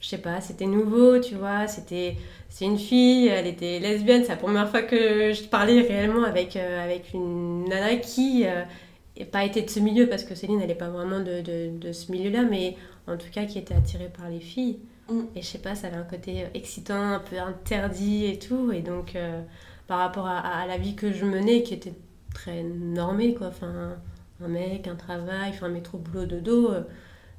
je 0.00 0.08
sais 0.08 0.18
pas, 0.18 0.40
c'était 0.40 0.66
nouveau, 0.66 1.18
tu 1.18 1.34
vois, 1.34 1.66
c'était 1.66 2.16
c'est 2.48 2.64
une 2.64 2.78
fille, 2.78 3.28
elle 3.28 3.46
était 3.46 3.78
lesbienne, 3.78 4.22
c'est 4.22 4.30
la 4.30 4.36
première 4.36 4.68
fois 4.70 4.82
que 4.82 5.32
je 5.32 5.42
parlais 5.44 5.80
réellement 5.82 6.24
avec, 6.24 6.56
euh, 6.56 6.82
avec 6.82 7.12
une 7.12 7.68
nana 7.68 7.96
qui 7.96 8.44
n'a 8.44 9.26
pas 9.26 9.44
été 9.44 9.62
de 9.62 9.68
ce 9.70 9.80
milieu 9.80 10.08
parce 10.08 10.24
que 10.24 10.34
Céline 10.34 10.60
elle 10.62 10.76
pas 10.76 10.88
vraiment 10.88 11.20
de, 11.20 11.42
de 11.78 11.92
ce 11.92 12.10
milieu-là, 12.12 12.42
mais 12.44 12.76
en 13.06 13.16
tout 13.16 13.26
cas 13.32 13.44
qui 13.44 13.58
était 13.58 13.74
attirée 13.74 14.08
par 14.16 14.28
les 14.28 14.40
filles. 14.40 14.78
Mm. 15.10 15.20
Et 15.36 15.42
je 15.42 15.46
sais 15.46 15.58
pas, 15.58 15.74
ça 15.74 15.88
avait 15.88 15.96
un 15.96 16.02
côté 16.04 16.44
excitant, 16.54 16.94
un 17.14 17.18
peu 17.20 17.38
interdit 17.38 18.26
et 18.26 18.38
tout, 18.38 18.72
et 18.72 18.80
donc 18.82 19.16
euh, 19.16 19.42
par 19.86 19.98
rapport 19.98 20.26
à, 20.26 20.38
à 20.38 20.66
la 20.66 20.78
vie 20.78 20.94
que 20.94 21.12
je 21.12 21.24
menais 21.24 21.62
qui 21.62 21.74
était 21.74 21.94
très 22.34 22.62
normée 22.62 23.34
quoi, 23.34 23.48
enfin 23.48 23.96
un 24.42 24.48
mec, 24.48 24.86
un 24.88 24.94
travail, 24.96 25.50
enfin 25.50 25.68
métro, 25.68 25.98
boulot, 25.98 26.24
dodo, 26.26 26.70
euh, 26.70 26.82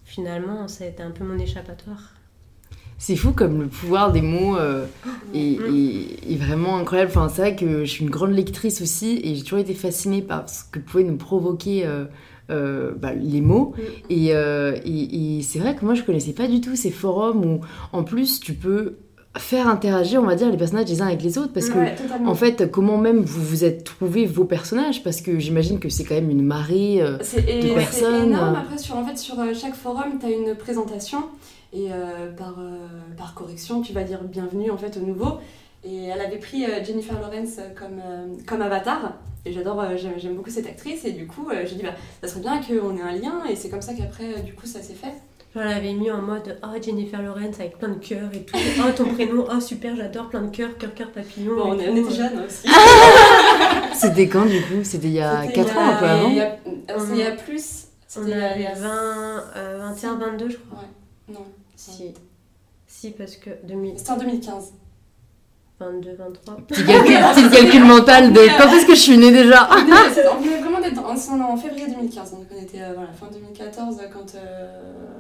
finalement, 0.04 0.68
ça 0.68 0.84
a 0.84 0.88
été 0.88 1.02
un 1.02 1.12
peu 1.12 1.24
mon 1.24 1.38
échappatoire. 1.40 2.14
C'est 2.98 3.16
fou 3.16 3.32
comme 3.32 3.62
le 3.62 3.68
pouvoir 3.68 4.12
des 4.12 4.22
mots 4.22 4.58
euh, 4.58 4.86
est, 5.34 5.60
Mm. 5.60 5.76
est- 5.76 6.34
est 6.34 6.38
vraiment 6.38 6.78
incroyable. 6.78 7.10
Enfin, 7.12 7.30
c'est 7.30 7.42
vrai 7.42 7.56
que 7.56 7.84
je 7.86 7.90
suis 7.90 8.04
une 8.04 8.12
grande 8.12 8.32
lectrice 8.34 8.82
aussi 8.82 9.20
et 9.24 9.34
j'ai 9.36 9.42
toujours 9.44 9.60
été 9.60 9.74
fascinée 9.74 10.22
par 10.22 10.48
ce 10.48 10.64
que 10.72 10.78
pouvaient 10.80 11.04
nous 11.04 11.18
provoquer 11.18 11.86
euh, 11.88 12.06
euh, 12.52 12.92
bah, 12.96 13.14
les 13.14 13.42
mots. 13.42 13.74
Mm. 13.78 13.82
Et, 14.12 14.28
euh, 14.36 14.76
et- 14.86 15.38
et 15.38 15.42
c'est 15.42 15.60
vrai 15.60 15.76
que 15.76 15.84
moi 15.86 15.94
je 15.96 16.04
connaissais 16.04 16.34
pas 16.34 16.48
du 16.48 16.62
tout 16.62 16.76
ces 16.76 16.92
forums 16.92 17.44
où 17.46 17.62
en 17.94 18.04
plus 18.04 18.40
tu 18.40 18.54
peux 18.54 18.98
faire 19.38 19.70
interagir, 19.70 20.22
on 20.22 20.26
va 20.26 20.36
dire, 20.36 20.50
les 20.52 20.58
personnages 20.58 20.90
les 20.90 21.02
uns 21.02 21.08
avec 21.08 21.24
les 21.24 21.38
autres 21.38 21.54
parce 21.54 21.70
que 21.70 21.78
ouais, 21.78 21.96
en 22.26 22.36
fait, 22.36 22.70
comment 22.70 22.98
même 22.98 23.22
vous 23.22 23.42
vous 23.42 23.64
êtes 23.64 23.86
trouvé 23.86 24.26
vos 24.26 24.44
personnages 24.44 25.04
Parce 25.04 25.22
que 25.22 25.40
j'imagine 25.40 25.80
que 25.80 25.88
c'est 25.88 26.04
quand 26.04 26.16
même 26.16 26.30
une 26.30 26.44
marée. 26.46 27.02
euh, 27.02 27.18
C'est 27.22 27.42
de 27.44 27.62
c'est 27.70 27.74
personnes. 27.74 28.24
énorme. 28.34 28.56
Après, 28.58 28.78
sur, 28.78 28.98
en 28.98 29.06
fait, 29.06 29.18
sur 29.18 29.40
euh, 29.40 29.54
chaque 29.54 29.76
forum, 29.76 30.18
tu 30.20 30.26
as 30.26 30.32
une 30.32 30.54
présentation. 30.56 31.20
Et 31.72 31.88
euh, 31.94 32.30
par, 32.38 32.56
euh, 32.60 32.76
par 33.18 33.34
correction, 33.34 33.82
tu 33.82 33.94
vas 33.94 34.04
dire 34.04 34.20
bienvenue 34.26 34.70
en 34.70 34.78
fait 34.78 34.98
au 35.02 35.06
nouveau. 35.06 35.38
Et 35.86 36.04
elle 36.14 36.20
avait 36.20 36.38
pris 36.38 36.66
Jennifer 36.86 37.16
Lawrence 37.22 37.56
comme, 37.80 38.02
comme 38.46 38.62
avatar. 38.62 39.14
Et 39.46 39.52
j'adore, 39.54 39.80
euh, 39.82 39.98
j'aime 39.98 40.14
j'aime 40.18 40.36
beaucoup 40.36 40.50
cette 40.52 40.68
actrice. 40.68 41.04
Et 41.06 41.12
du 41.14 41.26
coup, 41.28 41.50
euh, 41.50 41.64
j'ai 41.66 41.76
dit, 41.76 41.84
bah, 41.84 41.96
ça 42.22 42.28
serait 42.28 42.42
bien 42.42 42.62
qu'on 42.62 42.96
ait 42.98 43.02
un 43.02 43.12
lien. 43.14 43.44
Et 43.50 43.56
c'est 43.56 43.70
comme 43.70 43.82
ça 43.82 43.94
qu'après, 43.94 44.26
euh, 44.26 44.40
du 44.42 44.54
coup, 44.54 44.66
ça 44.68 44.82
s'est 44.82 44.94
fait. 44.94 45.14
Je 45.54 45.60
l'avais 45.60 45.92
mis 45.94 46.10
en 46.10 46.22
mode 46.22 46.58
Oh 46.64 46.68
Jennifer 46.82 47.22
Lawrence 47.22 47.60
avec 47.60 47.78
plein 47.78 47.90
de 47.90 47.96
cœurs 48.00 48.30
et 48.34 48.44
tout. 48.44 48.58
Oh 48.80 48.92
ton 48.96 49.06
prénom, 49.14 49.46
oh 49.54 49.60
super, 49.60 49.96
j'adore, 49.98 50.30
plein 50.30 50.44
de 50.44 50.56
cœurs, 50.56 50.78
cœur, 50.78 50.94
cœur, 50.94 51.12
papillon. 51.12 51.56
Bon, 51.56 51.72
on, 51.74 51.80
est- 51.80 51.92
était 51.92 52.12
jeunes 52.16 52.46
aussi. 52.46 52.70
C'était 53.94 54.28
quand 54.30 54.46
du 54.46 54.62
coup? 54.62 54.84
C'était 54.84 55.08
il 55.08 55.14
y 55.14 55.20
a 55.22 55.42
C'était 55.44 55.54
4 55.56 55.68
il 55.72 55.76
y 55.76 55.78
a- 55.78 55.82
ans, 55.82 55.90
un 55.90 55.96
peu 55.98 56.06
avant? 56.06 56.30
il 56.30 56.36
y 56.36 56.42
a- 56.42 56.58
alors, 56.88 57.02
c'est 57.02 57.12
il 57.12 57.18
y 57.18 57.24
a 57.24 57.32
plus. 57.32 57.86
On 58.16 58.24
C'était 58.24 58.32
il 58.32 58.38
y 58.38 58.42
a- 58.42 58.56
il 58.58 58.62
y 58.62 58.66
avait 58.66 58.76
a 58.78 58.80
20, 58.80 59.44
euh, 59.58 59.78
21, 59.80 60.16
22, 60.16 60.50
je 60.50 60.58
crois. 60.58 60.84
Non, 61.28 61.46
Si. 61.76 62.14
Si, 62.88 63.12
parce 63.12 63.36
que 63.36 63.50
2000, 63.66 63.98
c'était 63.98 64.12
en 64.12 64.18
2015. 64.18 64.74
22, 65.86 66.16
23. 66.18 66.58
Petit 66.68 66.86
calcul, 66.86 67.16
petit 67.16 67.50
calcul 67.50 67.84
mental 67.86 68.34
de 68.34 68.40
quand 68.58 68.72
est-ce 68.74 68.86
que 68.86 68.96
je 68.96 69.00
suis 69.00 69.18
née 69.18 69.32
déjà 69.32 69.68
on 69.72 70.42
venait 70.42 70.60
vraiment 70.60 70.80
d'être 70.80 71.00
en, 71.00 71.16
en- 71.42 71.54
en 71.54 71.58
février 71.58 71.88
2015, 71.88 72.32
donc 72.32 72.46
on 72.56 72.62
était 72.62 72.82
euh, 72.82 72.92
voilà, 72.96 73.10
fin 73.14 73.28
2014 73.32 73.98
quand, 74.14 74.36
euh, 74.36 74.68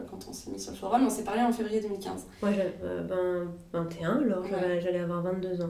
quand 0.10 0.20
on 0.30 0.34
s'est 0.34 0.52
mis 0.52 0.60
sur 0.60 0.72
le 0.72 0.78
forum, 0.78 1.02
on 1.06 1.10
s'est 1.10 1.24
parlé 1.24 1.42
en 1.42 1.52
février 1.52 1.82
2015. 1.82 2.14
Moi 2.42 2.52
j'avais 2.52 2.74
euh, 2.84 3.02
ben, 3.04 3.48
21, 3.74 4.22
alors 4.26 4.46
j'allais 4.82 5.00
avoir 5.00 5.22
22 5.24 5.62
ans. 5.64 5.70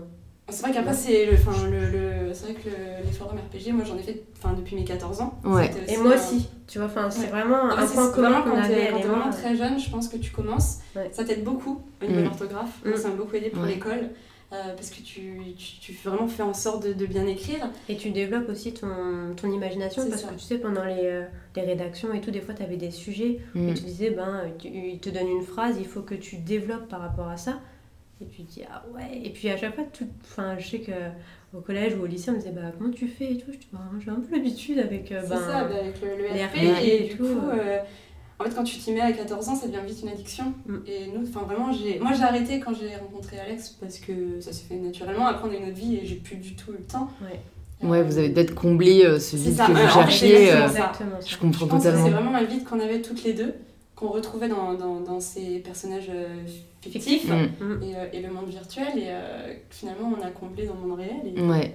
C'est 0.49 0.63
vrai 0.63 0.73
qu'après, 0.73 0.93
c'est 0.93 1.27
le, 1.27 1.33
enfin, 1.35 1.51
le, 1.65 1.79
le- 2.27 2.33
c'est 2.33 2.45
vrai 2.45 2.53
que 2.55 2.67
le- 2.67 3.05
les 3.05 3.11
forums 3.11 3.37
RPG, 3.37 3.71
moi 3.71 3.85
j'en 3.85 3.95
ai 3.97 4.01
fait 4.01 4.23
depuis 4.57 4.75
mes 4.75 4.83
14 4.83 5.21
ans. 5.21 5.39
Ouais. 5.45 5.71
Et 5.87 5.95
moi 5.95 6.15
aussi, 6.15 6.49
tu 6.67 6.77
vois, 6.79 6.89
c'est 7.09 7.21
Ouais. 7.21 7.27
vraiment 7.27 7.69
Ah, 7.71 7.81
un 7.83 7.87
point 7.87 8.11
commun 8.11 8.41
qu'on 8.41 8.49
quand 8.49 8.55
t'es 8.67 8.73
avait. 8.73 8.89
quand 8.91 8.99
vraiment 9.07 9.29
très 9.29 9.55
jeune, 9.55 9.79
je 9.79 9.89
pense 9.89 10.09
que 10.09 10.17
tu 10.17 10.31
commences. 10.31 10.79
Ouais. 10.95 11.09
Ça 11.13 11.23
t'aide 11.23 11.45
beaucoup 11.45 11.81
au 12.01 12.05
niveau 12.05 12.15
Mm. 12.19 12.23
de 12.23 12.23
l'orthographe. 12.25 12.81
Moi, 12.83 12.95
Mm. 12.95 12.99
Ça 12.99 13.07
m'a 13.09 13.15
beaucoup 13.15 13.35
aidé 13.35 13.49
pour 13.49 13.63
Ouais. 13.63 13.69
l'école. 13.69 14.09
Euh, 14.53 14.73
parce 14.75 14.89
que 14.89 15.01
tu, 15.01 15.39
tu, 15.57 15.79
tu 15.79 15.93
vraiment 16.03 16.27
fais 16.27 16.43
en 16.43 16.53
sorte 16.53 16.85
de, 16.85 16.93
de 16.93 17.05
bien 17.05 17.25
écrire. 17.25 17.69
Et 17.89 17.95
tu 17.97 18.09
développes 18.11 18.49
aussi 18.49 18.73
ton, 18.73 19.33
ton 19.35 19.51
imagination 19.51 20.07
parce 20.09 20.21
ça. 20.23 20.27
que 20.29 20.33
tu 20.33 20.39
sais, 20.41 20.57
pendant 20.57 20.83
les, 20.83 21.03
euh, 21.05 21.23
les 21.55 21.61
rédactions 21.61 22.13
et 22.13 22.21
tout, 22.21 22.31
des 22.31 22.41
fois, 22.41 22.53
tu 22.53 22.63
avais 22.63 22.77
des 22.77 22.91
sujets 22.91 23.39
Mm. 23.55 23.69
et 23.69 23.73
tu 23.73 23.83
disais, 23.83 24.09
ben, 24.11 24.43
tu- 24.59 24.67
il 24.67 24.99
te 24.99 25.09
donne 25.09 25.27
une 25.29 25.43
phrase, 25.43 25.77
il 25.79 25.85
faut 25.87 26.01
que 26.01 26.15
tu 26.15 26.37
développes 26.37 26.87
par 26.89 26.99
rapport 27.01 27.27
à 27.29 27.37
ça. 27.37 27.59
Et 28.21 28.25
tu 28.27 28.43
te 28.43 28.51
dis, 28.51 28.61
ah 28.69 28.83
ouais. 28.93 29.19
Et 29.23 29.29
puis 29.31 29.49
à 29.49 29.57
chaque 29.57 29.73
fois, 29.73 29.85
tout, 29.91 30.07
enfin, 30.23 30.55
je 30.59 30.67
sais 30.67 30.79
qu'au 30.81 31.59
collège 31.61 31.95
ou 31.95 32.03
au 32.03 32.05
lycée, 32.05 32.29
on 32.29 32.33
me 32.33 32.37
disait, 32.39 32.51
bah, 32.51 32.71
comment 32.77 32.91
tu 32.91 33.07
fais 33.07 33.31
et 33.33 33.37
tout? 33.37 33.51
Je 33.51 33.57
dis, 33.57 33.67
bah, 33.73 33.79
j'ai 34.03 34.11
un 34.11 34.15
peu 34.19 34.35
l'habitude 34.35 34.77
avec. 34.79 35.11
euh, 35.11 35.21
C'est 35.23 35.29
ben, 35.29 35.37
ça, 35.37 35.63
bah, 35.63 35.75
avec 35.79 35.99
le, 36.01 36.17
le 36.17 36.25
RP. 36.27 36.45
RP 36.45 36.57
Et, 36.83 36.95
et 37.05 37.07
du 37.09 37.15
tout, 37.15 37.23
coup, 37.23 37.49
euh. 37.49 37.79
Euh, 38.41 38.45
en 38.45 38.49
fait, 38.49 38.55
quand 38.55 38.63
tu 38.63 38.77
t'y 38.77 38.91
mets 38.91 39.01
à 39.01 39.11
14 39.11 39.49
ans, 39.49 39.55
ça 39.55 39.67
devient 39.67 39.79
vite 39.85 40.01
une 40.03 40.09
addiction. 40.09 40.53
Mm. 40.67 40.75
Et 40.87 41.07
nous, 41.13 41.27
enfin 41.27 41.45
vraiment, 41.45 41.71
j'ai, 41.71 41.99
moi 41.99 42.11
j'ai 42.13 42.23
arrêté 42.23 42.59
quand 42.59 42.73
j'ai 42.73 42.95
rencontré 42.95 43.39
Alex 43.39 43.69
parce 43.79 43.99
que 43.99 44.39
ça 44.41 44.51
s'est 44.53 44.65
fait 44.67 44.75
naturellement. 44.75 45.27
Après, 45.27 45.47
on 45.47 45.51
a 45.51 45.55
une 45.55 45.69
autre 45.69 45.77
vie 45.77 45.97
et 45.97 46.05
j'ai 46.05 46.15
plus 46.15 46.35
du 46.37 46.55
tout 46.55 46.71
eu 46.71 46.77
le 46.77 46.83
temps. 46.83 47.09
Ouais. 47.21 47.39
Ouais, 47.87 48.03
vous 48.03 48.17
avez 48.19 48.29
peut-être 48.29 48.53
comblé 48.53 49.03
euh, 49.03 49.17
ce 49.19 49.31
C'est 49.31 49.37
vide 49.37 49.53
ça, 49.55 49.65
que 49.65 49.71
vous 49.71 49.77
cherchiez. 49.89 50.51
euh, 50.51 50.67
ça. 50.67 50.67
Exactement. 50.67 51.19
ça. 51.19 51.27
je 51.27 51.37
comprends 51.37 51.65
Je 51.65 51.69
pense 51.71 51.79
que 51.83 51.87
totalement. 51.87 52.05
c'est 52.05 52.11
vraiment 52.11 52.35
un 52.35 52.43
vide 52.43 52.63
qu'on 52.63 52.79
avait 52.79 53.01
toutes 53.01 53.23
les 53.23 53.33
deux, 53.33 53.55
qu'on 53.95 54.09
retrouvait 54.09 54.49
dans, 54.49 54.75
dans, 54.75 54.99
dans 54.99 55.19
ces 55.19 55.57
personnages 55.59 56.11
euh, 56.13 56.27
fictifs. 56.81 57.27
Mm. 57.27 57.33
Et, 57.83 57.95
euh, 57.95 58.05
et 58.13 58.21
le 58.21 58.31
monde 58.31 58.49
virtuel, 58.49 58.89
et 58.97 59.05
euh, 59.07 59.53
que 59.53 59.75
finalement 59.75 60.13
on 60.15 60.23
a 60.23 60.29
comblé 60.29 60.67
dans 60.67 60.75
le 60.75 60.87
monde 60.87 60.99
réel. 60.99 61.21
Et 61.35 61.41
Ouais. 61.41 61.73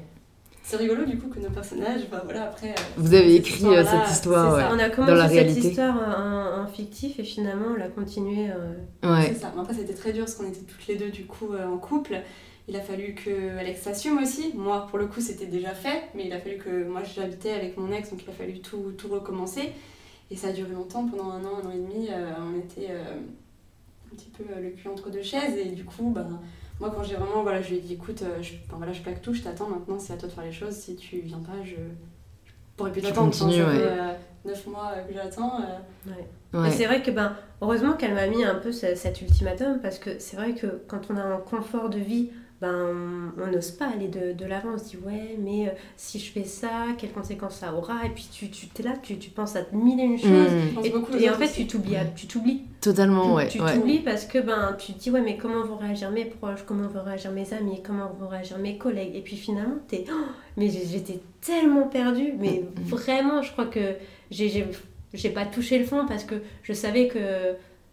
C'est 0.68 0.76
rigolo 0.78 1.04
du 1.04 1.16
coup 1.16 1.28
que 1.28 1.38
nos 1.38 1.50
personnages, 1.50 2.08
bah 2.10 2.22
voilà, 2.24 2.44
après. 2.48 2.70
euh, 2.70 2.74
Vous 2.96 3.14
avez 3.14 3.36
écrit 3.36 3.64
euh, 3.66 3.84
cette 3.84 4.10
histoire, 4.10 4.50
c'est 4.50 4.56
ouais. 4.64 4.68
ça. 4.68 4.74
On 4.74 4.78
a 4.80 4.88
Dans 4.88 4.94
commencé 4.96 5.14
la 5.14 5.28
cette 5.28 5.32
réalité. 5.46 5.68
histoire 5.68 6.18
en, 6.18 6.62
en 6.62 6.66
fictif 6.66 7.20
et 7.20 7.22
finalement, 7.24 7.66
on 7.70 7.76
l'a 7.76 7.86
continué. 7.88 8.48
euh, 8.50 8.72
Ouais. 9.08 9.28
C'est 9.28 9.42
ça. 9.42 9.52
Mais 9.54 9.60
après, 9.62 9.74
c'était 9.74 9.94
très 9.94 10.12
dur 10.12 10.24
parce 10.24 10.34
qu'on 10.34 10.48
était 10.48 10.64
toutes 10.66 10.84
les 10.88 10.96
deux 10.96 11.10
du 11.10 11.24
coup 11.26 11.52
euh, 11.52 11.64
en 11.68 11.78
couple. 11.78 12.20
Il 12.66 12.74
a 12.74 12.80
fallu 12.80 13.14
que 13.14 13.56
Alex 13.58 13.80
s'assume 13.82 14.18
aussi. 14.18 14.50
Moi, 14.56 14.88
pour 14.90 14.98
le 14.98 15.06
coup, 15.06 15.20
c'était 15.20 15.46
déjà 15.46 15.70
fait, 15.70 16.02
mais 16.16 16.26
il 16.26 16.32
a 16.32 16.40
fallu 16.40 16.56
que 16.56 16.82
moi 16.88 17.02
j'habitais 17.04 17.52
avec 17.52 17.76
mon 17.76 17.92
ex, 17.92 18.10
donc 18.10 18.24
il 18.24 18.28
a 18.28 18.32
fallu 18.32 18.58
tout, 18.58 18.92
tout 18.98 19.06
recommencer. 19.06 19.70
Et 20.32 20.36
ça 20.36 20.48
a 20.48 20.52
duré 20.52 20.72
longtemps, 20.72 21.06
pendant 21.06 21.30
un 21.30 21.44
an, 21.44 21.60
un 21.62 21.68
an 21.68 21.70
et 21.72 21.76
demi, 21.78 22.08
euh, 22.10 22.32
on 22.44 22.58
était 22.58 22.90
euh, 22.90 23.04
un 24.12 24.16
petit 24.16 24.30
peu 24.36 24.42
euh, 24.52 24.60
le 24.60 24.70
cul 24.70 24.88
entre 24.88 25.10
deux 25.10 25.22
chaises. 25.22 25.56
Et 25.56 25.66
du 25.66 25.84
coup, 25.84 26.10
bah, 26.12 26.26
moi, 26.80 26.92
quand 26.94 27.02
j'ai 27.02 27.14
vraiment, 27.16 27.42
voilà, 27.42 27.62
je 27.62 27.70
lui 27.70 27.76
ai 27.76 27.80
dit, 27.80 27.94
écoute, 27.94 28.22
euh, 28.22 28.42
je, 28.42 28.54
enfin, 28.66 28.76
voilà, 28.76 28.92
je 28.92 29.00
plaque 29.02 29.22
tout, 29.22 29.32
je 29.34 29.42
t'attends 29.42 29.68
maintenant, 29.68 29.98
c'est 29.98 30.12
à 30.12 30.16
toi 30.16 30.28
de 30.28 30.32
faire 30.34 30.44
les 30.44 30.52
choses. 30.52 30.74
Si 30.74 30.94
tu 30.96 31.18
viens 31.20 31.38
pas, 31.38 31.62
je, 31.64 31.70
je 31.70 32.52
pourrais 32.76 32.92
plus 32.92 33.02
t'attendre. 33.02 33.32
Ça 33.34 33.46
ouais. 33.46 33.52
fait 33.52 33.62
euh, 33.64 34.12
neuf 34.44 34.66
mois 34.66 34.92
euh, 34.96 35.02
que 35.04 35.14
j'attends. 35.14 35.60
euh, 35.60 36.10
Ouais. 36.54 36.70
c'est 36.70 36.86
vrai 36.86 37.02
que, 37.02 37.10
ben, 37.10 37.34
heureusement 37.60 37.94
qu'elle 37.94 38.14
m'a 38.14 38.26
mis 38.28 38.42
un 38.44 38.54
peu 38.54 38.72
ce- 38.72 38.94
cet 38.94 39.20
ultimatum 39.20 39.78
parce 39.82 39.98
que 39.98 40.18
c'est 40.18 40.36
vrai 40.36 40.54
que 40.54 40.80
quand 40.88 41.00
on 41.10 41.16
a 41.16 41.22
un 41.22 41.38
confort 41.38 41.90
de 41.90 41.98
vie, 41.98 42.30
ben, 42.60 43.32
on- 43.38 43.50
n'ose 43.50 43.70
pas 43.72 43.86
aller 43.88 44.08
de, 44.08 44.32
de 44.32 44.44
l'avant. 44.46 44.70
On 44.74 44.78
se 44.78 44.84
dit, 44.84 44.98
ouais, 45.06 45.36
mais 45.38 45.68
euh, 45.68 45.72
si 45.96 46.18
je 46.18 46.32
fais 46.32 46.44
ça, 46.44 46.86
quelles 46.98 47.12
conséquences 47.12 47.56
ça 47.56 47.74
aura? 47.74 48.04
Et 48.06 48.10
puis 48.10 48.26
tu, 48.32 48.48
tu 48.50 48.66
es 48.78 48.82
là, 48.82 48.94
tu, 49.02 49.18
tu 49.18 49.30
penses 49.30 49.56
à 49.56 49.60
mille 49.72 50.00
et 50.00 50.04
une 50.04 50.18
choses. 50.18 50.30
Mm. 50.30 50.60
je 50.70 50.74
pense 50.74 50.86
Et, 51.20 51.28
en 51.30 51.34
fait, 51.34 51.48
tu 51.52 51.66
t'oublies, 51.66 51.96
tu 52.14 52.26
t'oublies. 52.26 52.62
Totalement, 52.80 53.34
ouais. 53.34 53.48
tu 53.48 53.60
ouais. 53.60 53.74
t'oublies 53.74 53.98
parce 54.00 54.24
que 54.24 54.38
ben, 54.38 54.74
tu 54.78 54.92
te 54.94 54.98
dis, 54.98 55.10
ouais, 55.10 55.20
mais 55.20 55.36
comment 55.36 55.62
vont 55.64 55.76
réagir 55.76 56.10
mes 56.10 56.24
proches, 56.24 56.62
comment 56.66 56.88
vont 56.88 57.02
réagir 57.02 57.30
mes 57.32 57.52
amis, 57.52 57.82
comment 57.84 58.10
vont 58.18 58.28
réagir 58.28 58.58
mes 58.58 58.78
collègues? 58.78 59.14
Et 59.16 59.20
puis 59.22 59.36
finalement, 59.36 59.76
t'es. 59.88 60.04
Oh, 60.10 60.14
mais 60.56 60.68
j'étais 60.70 61.20
tellement 61.40 61.88
perdue, 61.88 62.32
mais 62.38 62.62
Mm. 62.76 62.82
vraiment, 62.88 63.42
je 63.42 63.52
crois 63.52 63.66
que 63.66 63.94
j'ai- 64.30 64.48
j'ai 64.48 64.66
j'ai 65.14 65.30
pas 65.30 65.46
touché 65.46 65.78
le 65.78 65.84
fond 65.86 66.04
parce 66.06 66.24
que 66.24 66.34
je 66.62 66.72
savais 66.74 67.08
que 67.08 67.18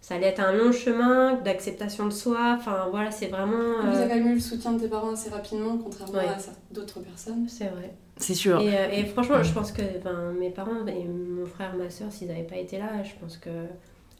ça 0.03 0.15
allait 0.15 0.27
être 0.27 0.41
un 0.41 0.51
long 0.51 0.72
chemin 0.74 1.36
d'acceptation 1.36 2.05
de 2.05 2.12
soi. 2.12 2.55
Enfin, 2.60 2.88
voilà, 2.91 3.10
c'est 3.10 3.27
vraiment. 3.27 3.81
Vous 3.81 3.88
euh, 3.88 4.01
avez 4.01 4.10
quand 4.10 4.15
même 4.15 4.27
eu 4.27 4.33
le 4.36 4.39
soutien 4.41 4.74
de 4.74 4.79
tes 4.81 4.89
parents 4.89 5.13
assez 5.13 5.29
rapidement, 5.29 5.77
contrairement 5.77 6.13
Ouais. 6.19 6.27
à 6.27 6.38
d'autres 6.74 7.00
personnes. 7.00 7.45
c'est 7.48 7.67
vrai. 7.69 7.93
C'est 8.17 8.33
sûr. 8.36 8.60
Et, 8.60 8.77
euh, 8.77 8.89
et 8.91 9.05
franchement, 9.05 9.41
je 9.41 9.53
pense 9.53 9.72
que 9.72 9.81
ben, 10.03 10.33
mes 10.39 10.50
parents 10.50 10.86
et 10.86 11.05
mon 11.07 11.45
frère, 11.45 11.74
ma 11.75 11.89
soeur, 11.89 12.12
s'ils 12.12 12.27
n'avaient 12.27 12.43
pas 12.43 12.57
été 12.57 12.77
là, 12.77 13.01
je 13.01 13.12
pense 13.19 13.38
que 13.38 13.50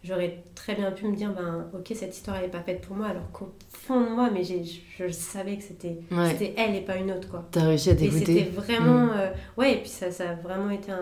j'aurais 0.06 0.42
très 0.56 0.74
bien 0.75 0.92
pu 0.92 1.06
me 1.06 1.16
dire, 1.18 1.32
ben, 1.34 1.68
ok, 1.74 1.92
cette 1.94 2.16
histoire 2.16 2.40
n'est 2.42 2.48
pas 2.48 2.62
faite 2.62 2.80
pour 2.82 2.96
moi, 2.96 3.08
alors 3.08 3.30
qu'au 3.34 3.52
fond 3.70 4.00
de 4.02 4.10
moi, 4.10 4.30
mais 4.34 4.44
j'ai- 4.46 4.63
je, 4.63 4.80
je 5.08 5.12
savais 5.12 5.58
que 5.58 5.63
c'était 5.63 6.00
Ouais. 6.12 6.30
c'était 6.32 6.54
elle 6.58 6.75
et 6.75 6.82
pas 6.82 6.96
une 6.96 7.12
autre, 7.12 7.30
quoi. 7.30 7.46
T'as 7.52 7.66
réussi 7.66 7.90
à 7.90 7.94
Et 7.94 7.98
c'était 8.10 8.25
t'écouter. 8.25 8.44
vraiment... 8.56 9.06
Mm. 9.08 9.12
euh, 9.18 9.30
ouais, 9.58 9.74
et 9.74 9.78
puis 9.82 9.90
ça, 9.90 10.12
ça 10.12 10.30
a 10.30 10.34
vraiment 10.36 10.70
été 10.72 10.92
un... 10.94 10.96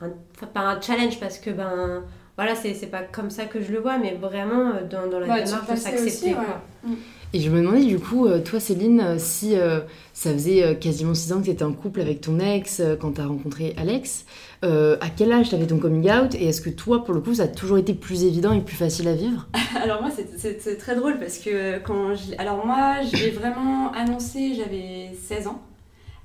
un, 0.00 0.06
un- 0.06 0.12
enfin, 0.36 0.46
pas 0.46 0.60
un 0.60 0.80
challenge, 0.80 1.18
parce 1.18 1.38
que, 1.38 1.50
ben... 1.50 2.04
Voilà, 2.36 2.54
c'est 2.54 2.74
c'est 2.74 2.88
pas 2.88 3.02
comme 3.02 3.30
ça 3.30 3.46
que 3.46 3.62
je 3.62 3.72
le 3.72 3.78
vois, 3.80 3.98
mais 3.98 4.12
vraiment 4.14 4.70
euh, 4.70 4.84
dans, 4.88 5.08
dans 5.10 5.18
la 5.20 5.26
Ouais, 5.26 5.38
tu 5.44 5.46
démarche 5.46 5.70
de 5.70 5.76
s'accepter, 5.76 6.28
ouais. 6.28 6.34
quoi. 6.34 6.90
Et 7.32 7.40
je 7.40 7.50
me 7.50 7.60
demandais 7.60 7.84
du 7.84 7.98
coup, 7.98 8.26
euh, 8.26 8.40
toi 8.40 8.60
Céline, 8.60 9.00
euh, 9.00 9.16
si 9.18 9.56
euh, 9.58 9.80
ça 10.12 10.32
faisait 10.32 10.76
quasiment 10.78 11.12
6 11.14 11.32
ans 11.32 11.40
que 11.40 11.46
tu 11.46 11.50
étais 11.50 11.64
en 11.64 11.72
couple 11.72 12.00
avec 12.00 12.20
ton 12.20 12.38
ex 12.38 12.80
quand 13.00 13.12
tu 13.12 13.20
as 13.20 13.26
rencontré 13.26 13.74
Alex, 13.76 14.24
euh, 14.64 14.96
à 15.00 15.08
quel 15.10 15.32
âge 15.32 15.50
t'avais 15.50 15.66
ton 15.66 15.78
coming 15.78 16.08
out 16.10 16.34
et 16.34 16.46
est-ce 16.46 16.60
que 16.60 16.70
toi 16.70 17.04
pour 17.04 17.14
le 17.14 17.20
coup 17.20 17.34
ça 17.34 17.42
a 17.44 17.48
toujours 17.48 17.78
été 17.78 17.94
plus 17.94 18.24
évident 18.24 18.52
et 18.52 18.60
plus 18.60 18.76
facile 18.76 19.08
à 19.08 19.14
vivre? 19.14 19.48
Alors 19.82 20.00
moi, 20.02 20.10
c'est- 20.10 20.76
très 20.78 20.94
drôle 20.94 21.18
parce 21.18 21.38
que 21.38 21.78
quand 21.80 22.14
je... 22.14 22.32
Alors 22.38 22.64
moi, 22.64 23.02
je 23.02 23.16
l'ai 23.16 23.30
vraiment 23.30 23.92
annoncé, 23.92 24.54
j'avais 24.54 25.10
16 25.26 25.48
ans. 25.48 25.62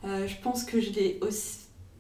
Euh, 0.06 0.28
je 0.28 0.36
pense 0.42 0.64
que 0.66 0.80
je 0.80 0.92
l'ai 0.92 1.20
aussi 1.22 1.60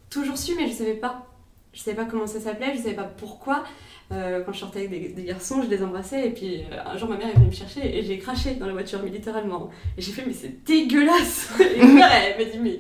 toujours 0.10 0.38
su, 0.38 0.53
mais 0.58 0.68
je 0.68 0.74
savais 0.74 0.94
pas. 0.94 1.27
Je 1.74 1.80
savais 1.82 1.96
pas 1.98 2.06
comment 2.06 2.27
ça 2.27 2.39
s'appelait, 2.39 2.74
je 2.75 2.82
savais 2.84 2.96
pas 2.96 3.03
pourquoi. 3.18 3.63
Euh, 4.12 4.44
quand 4.44 4.51
je 4.51 4.60
sortais 4.60 4.86
avec 4.86 5.15
des, 5.15 5.24
garçons, 5.24 5.62
je 5.63 5.70
les 5.70 5.82
embrassais 5.82 6.27
et 6.27 6.32
puis 6.32 6.63
euh, 6.72 6.84
un 6.86 6.98
jour 6.98 7.08
ma 7.08 7.18
mère 7.18 7.30
est 7.30 7.34
venue 7.34 7.46
me 7.46 7.51
chercher 7.51 7.98
et 7.98 8.03
j'ai 8.03 8.18
craché 8.18 8.56
dans 8.56 8.65
la 8.65 8.74
voiture, 8.74 9.00
mais 9.03 9.10
littéralement. 9.10 9.70
Et 9.98 10.01
j'ai 10.01 10.12
fait, 10.12 10.25
mais 10.25 10.34
c'est 10.34 10.63
dégueulasse 10.65 11.50
Et 11.60 11.80
ma 11.80 11.94
mère, 11.94 12.12
elle 12.12 12.46
m'a 12.46 12.51
dit, 12.51 12.60
mais. 12.60 12.80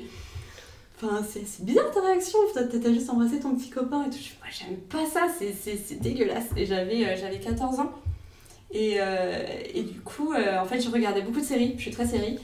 Enfin, 1.03 1.23
c'est 1.27 1.65
bizarre 1.65 1.89
ta 1.91 2.01
réaction, 2.01 2.37
t'as 2.53 2.93
juste 2.93 3.09
embrassé 3.09 3.39
ton 3.39 3.55
petit 3.55 3.69
copain 3.71 4.05
et 4.05 4.09
tout. 4.09 4.17
Je 4.21 4.29
moi 4.39 4.49
j'aime 4.51 4.77
pas 4.77 5.05
ça, 5.09 5.27
c'est- 5.35 5.99
dégueulasse. 5.99 6.49
Et 6.55 6.65
j'avais 6.65 7.03
euh, 7.05 7.15
j'avais 7.19 7.39
14 7.39 7.79
ans. 7.79 7.91
Et, 8.73 8.97
et 9.73 9.83
du 9.83 9.99
coup, 9.99 10.33
en 10.33 10.63
fait, 10.65 10.79
je 10.79 10.89
regardais 10.89 11.21
beaucoup 11.21 11.41
de 11.41 11.45
séries. 11.45 11.73
Je 11.75 11.81
suis 11.81 11.91
très 11.91 12.05
série, 12.05 12.39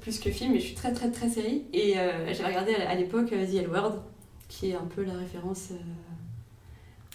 plus 0.00 0.18
que 0.18 0.30
film, 0.30 0.52
mais 0.52 0.60
je 0.60 0.66
suis 0.66 0.74
très 0.74 0.92
très 0.92 1.10
très 1.10 1.28
série. 1.28 1.64
Et 1.72 1.98
euh, 1.98 2.32
j'avais 2.32 2.50
regardé 2.50 2.74
à 2.74 2.94
l'époque 2.94 3.30
The 3.30 3.54
L 3.54 3.68
Word, 3.70 4.02
qui 4.48 4.70
est 4.70 4.74
un 4.74 4.86
peu 4.94 5.02
la 5.02 5.14
référence. 5.14 5.70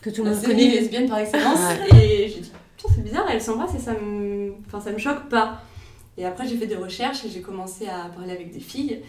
Que 0.03 0.10
tout 0.10 0.24
le 0.24 0.31
monde 0.31 0.43
connaît. 0.43 0.67
lesbienne 0.67 1.07
par 1.10 1.19
excellence. 1.19 1.57
Ouais. 1.91 2.03
Et 2.03 2.27
j'ai 2.29 2.39
dit, 2.41 2.51
putain, 2.77 2.93
c'est 2.93 3.03
bizarre, 3.03 3.25
elles 3.31 3.41
s'embrassent 3.41 3.75
et 3.75 3.81
ça 3.81 3.93
me... 3.93 4.51
Enfin, 4.67 4.81
ça 4.81 4.91
me 4.91 4.98
choque 4.98 5.29
pas. 5.29 5.62
Et 6.17 6.25
après, 6.25 6.48
j'ai 6.48 6.57
fait 6.57 6.67
des 6.67 6.75
recherches 6.75 7.24
et 7.25 7.29
j'ai 7.29 7.41
commencé 7.41 7.88
à 7.88 8.10
parler 8.10 8.33
avec 8.33 8.51
des 8.53 8.60
filles. 8.60 9.00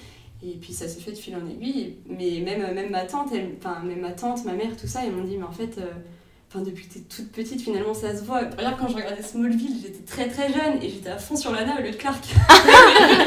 Et 0.47 0.53
puis 0.61 0.73
ça 0.73 0.87
s'est 0.89 1.01
fait 1.01 1.11
de 1.13 1.17
fil 1.17 1.35
en 1.37 1.47
aiguille. 1.51 1.97
Mais 2.09 2.41
même, 2.45 2.73
même 2.75 2.91
ma 2.91 3.03
tante, 3.05 3.29
elle- 3.35 3.51
enfin, 3.59 3.81
même 3.85 4.01
ma 4.01 4.13
tante, 4.13 4.45
ma 4.45 4.53
mère, 4.53 4.77
tout 4.81 4.87
ça, 4.87 5.01
ils 5.05 5.11
m'ont 5.13 5.25
dit, 5.25 5.37
mais 5.37 5.45
en 5.45 5.53
fait, 5.53 5.79
euh, 5.79 5.87
enfin, 6.51 6.63
depuis 6.65 6.87
que 6.87 6.95
t'es 6.95 7.01
toute 7.01 7.33
petite, 7.33 7.61
finalement, 7.61 7.93
ça 7.95 8.17
se 8.17 8.23
voit. 8.25 8.41
Regarde, 8.57 8.77
quand 8.79 8.89
je 8.89 8.95
regardais 8.97 9.23
Smallville, 9.23 9.77
j'étais 9.83 10.05
très 10.05 10.29
très 10.29 10.49
jeune 10.53 10.81
et 10.83 10.89
j'étais 10.91 11.11
à 11.11 11.19
fond 11.19 11.35
sur 11.37 11.51
Lana 11.53 11.77
au 11.79 11.83
lieu 11.83 11.91
de 11.91 11.97
Clark. 11.97 12.23